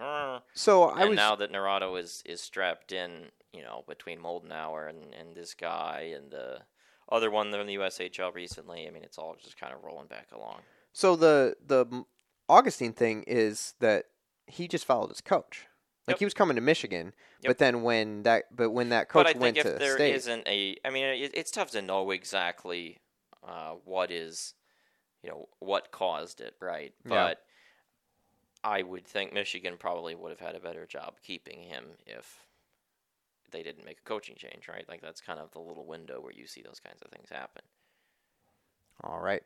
So 0.54 0.82
I 0.90 1.02
and 1.02 1.10
was 1.10 1.16
now 1.16 1.36
that 1.36 1.52
Naurato 1.52 1.96
is 1.98 2.22
is 2.26 2.40
strapped 2.40 2.90
in, 2.90 3.30
you 3.52 3.62
know, 3.62 3.84
between 3.88 4.18
Moldenauer 4.20 4.88
and, 4.88 5.14
and 5.14 5.34
this 5.36 5.54
guy 5.54 6.12
and 6.16 6.30
the 6.30 6.58
other 7.10 7.30
one 7.30 7.50
from 7.50 7.66
the 7.66 7.76
USHL 7.76 8.34
recently, 8.34 8.86
I 8.86 8.90
mean, 8.90 9.02
it's 9.02 9.18
all 9.18 9.36
just 9.42 9.58
kind 9.58 9.72
of 9.72 9.82
rolling 9.82 10.08
back 10.08 10.28
along. 10.32 10.60
so 10.92 11.16
the 11.16 11.56
the 11.64 12.04
Augustine 12.48 12.92
thing 12.92 13.24
is 13.26 13.74
that 13.80 14.06
he 14.46 14.68
just 14.68 14.84
followed 14.86 15.08
his 15.10 15.20
coach. 15.20 15.66
Like 16.06 16.14
Yep. 16.14 16.18
he 16.20 16.24
was 16.24 16.34
coming 16.34 16.54
to 16.56 16.62
Michigan, 16.62 17.12
Yep. 17.42 17.50
but 17.50 17.58
then 17.58 17.82
when 17.82 18.22
that 18.22 18.44
but 18.54 18.70
when 18.70 18.88
that 18.90 19.08
coach 19.10 19.26
but 19.26 19.36
I 19.36 19.38
went 19.38 19.56
to 19.56 19.72
if 19.74 19.78
there 19.78 19.94
state, 19.96 20.26
not 20.26 20.46
a, 20.48 20.76
I 20.84 20.90
mean, 20.90 21.04
it, 21.04 21.32
it's 21.34 21.50
tough 21.50 21.70
to 21.72 21.82
know 21.82 22.10
exactly 22.10 23.00
uh, 23.46 23.74
what 23.84 24.10
is, 24.10 24.54
you 25.22 25.28
know, 25.30 25.48
what 25.58 25.90
caused 25.92 26.40
it, 26.40 26.54
right? 26.60 26.94
Yeah. 27.04 27.10
But 27.10 27.40
I 28.64 28.82
would 28.82 29.06
think 29.06 29.32
Michigan 29.32 29.76
probably 29.78 30.14
would 30.14 30.30
have 30.30 30.40
had 30.40 30.54
a 30.54 30.60
better 30.60 30.86
job 30.86 31.16
keeping 31.22 31.62
him 31.62 31.84
if 32.06 32.38
they 33.50 33.62
didn't 33.62 33.84
make 33.84 33.98
a 34.00 34.08
coaching 34.08 34.36
change, 34.36 34.68
right? 34.68 34.84
Like 34.88 35.00
that's 35.00 35.20
kind 35.20 35.38
of 35.38 35.50
the 35.52 35.60
little 35.60 35.86
window 35.86 36.20
where 36.20 36.32
you 36.32 36.46
see 36.46 36.62
those 36.62 36.80
kinds 36.80 37.00
of 37.02 37.10
things 37.10 37.28
happen. 37.30 37.62
all 39.04 39.20
right. 39.20 39.42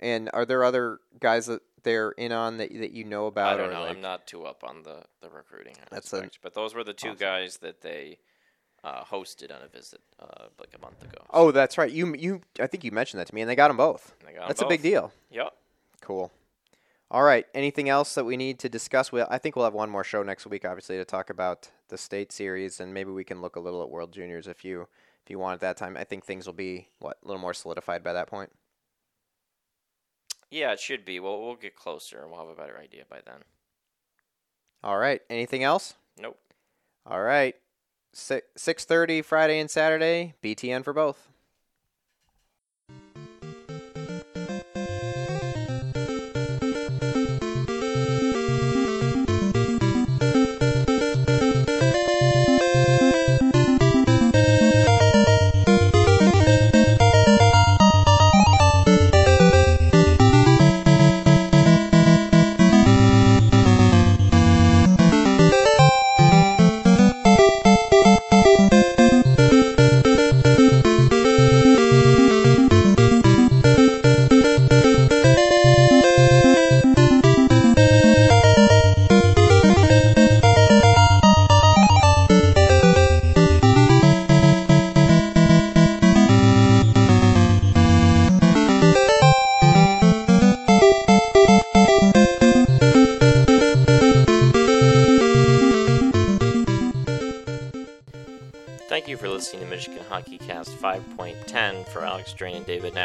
And 0.00 0.30
are 0.32 0.44
there 0.44 0.64
other 0.64 0.98
guys 1.20 1.46
that 1.46 1.60
they're 1.84 2.10
in 2.12 2.32
on 2.32 2.56
that 2.58 2.70
that 2.76 2.90
you 2.90 3.04
know 3.04 3.26
about? 3.26 3.54
I 3.54 3.56
don't 3.56 3.72
know. 3.72 3.82
like- 3.82 3.90
I'm 3.96 4.00
not 4.00 4.26
too 4.26 4.44
up 4.44 4.64
on 4.64 4.82
the 4.82 5.04
the 5.20 5.30
recruiting 5.30 5.74
That's 5.90 6.12
aspect, 6.12 6.38
but 6.42 6.54
those 6.54 6.74
were 6.74 6.82
the 6.84 6.92
two 6.92 7.10
awesome. 7.10 7.18
guys 7.18 7.58
that 7.58 7.82
they 7.82 8.18
uh, 8.82 9.04
hosted 9.04 9.54
on 9.54 9.62
a 9.62 9.68
visit 9.68 10.00
uh, 10.18 10.46
like 10.58 10.74
a 10.76 10.80
month 10.80 11.02
ago. 11.04 11.24
Oh, 11.30 11.52
that's 11.52 11.78
right. 11.78 11.90
You 11.90 12.14
you 12.16 12.40
I 12.58 12.66
think 12.66 12.82
you 12.82 12.90
mentioned 12.90 13.20
that 13.20 13.28
to 13.28 13.34
me, 13.34 13.42
and 13.42 13.48
they 13.50 13.54
got 13.54 13.68
them 13.68 13.76
both. 13.76 14.12
Got 14.24 14.28
'em 14.42 14.48
That's 14.48 14.60
a 14.62 14.66
big 14.66 14.82
deal. 14.82 15.12
Yep. 15.30 15.52
Cool. 16.00 16.32
All 17.12 17.22
right. 17.22 17.44
Anything 17.54 17.90
else 17.90 18.14
that 18.14 18.24
we 18.24 18.38
need 18.38 18.58
to 18.60 18.70
discuss? 18.70 19.12
Well, 19.12 19.28
I 19.30 19.36
think 19.36 19.54
we'll 19.54 19.66
have 19.66 19.74
one 19.74 19.90
more 19.90 20.02
show 20.02 20.22
next 20.22 20.46
week, 20.46 20.64
obviously, 20.64 20.96
to 20.96 21.04
talk 21.04 21.28
about 21.28 21.70
the 21.88 21.98
state 21.98 22.32
series, 22.32 22.80
and 22.80 22.94
maybe 22.94 23.10
we 23.10 23.22
can 23.22 23.42
look 23.42 23.56
a 23.56 23.60
little 23.60 23.82
at 23.82 23.90
World 23.90 24.12
Juniors 24.12 24.46
if 24.46 24.64
you 24.64 24.88
if 25.22 25.30
you 25.30 25.38
want 25.38 25.54
at 25.54 25.60
that 25.60 25.76
time. 25.76 25.98
I 25.98 26.04
think 26.04 26.24
things 26.24 26.46
will 26.46 26.54
be 26.54 26.88
what 27.00 27.18
a 27.22 27.28
little 27.28 27.40
more 27.40 27.52
solidified 27.52 28.02
by 28.02 28.14
that 28.14 28.28
point. 28.28 28.50
Yeah, 30.50 30.72
it 30.72 30.80
should 30.80 31.04
be. 31.04 31.20
Well, 31.20 31.42
we'll 31.42 31.54
get 31.54 31.76
closer 31.76 32.22
and 32.22 32.30
we'll 32.30 32.40
have 32.40 32.48
a 32.48 32.54
better 32.54 32.78
idea 32.78 33.04
by 33.08 33.20
then. 33.26 33.42
All 34.82 34.96
right. 34.96 35.20
Anything 35.28 35.62
else? 35.62 35.94
Nope. 36.18 36.38
All 37.04 37.22
right. 37.22 37.54
Six 38.14 38.46
six 38.56 38.86
thirty 38.86 39.20
Friday 39.20 39.60
and 39.60 39.70
Saturday. 39.70 40.32
BTN 40.42 40.82
for 40.82 40.94
both. 40.94 41.28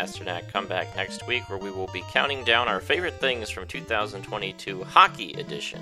Nasternak. 0.08 0.52
Come 0.52 0.68
back 0.68 0.96
next 0.96 1.28
week 1.28 1.50
where 1.50 1.60
we 1.60 1.70
will 1.70 1.88
be 1.88 2.04
counting 2.12 2.44
down 2.46 2.68
our 2.68 2.80
favorite 2.80 3.20
things 3.20 3.50
from 3.50 3.68
2022 3.68 4.84
Hockey 4.84 5.34
Edition. 5.34 5.82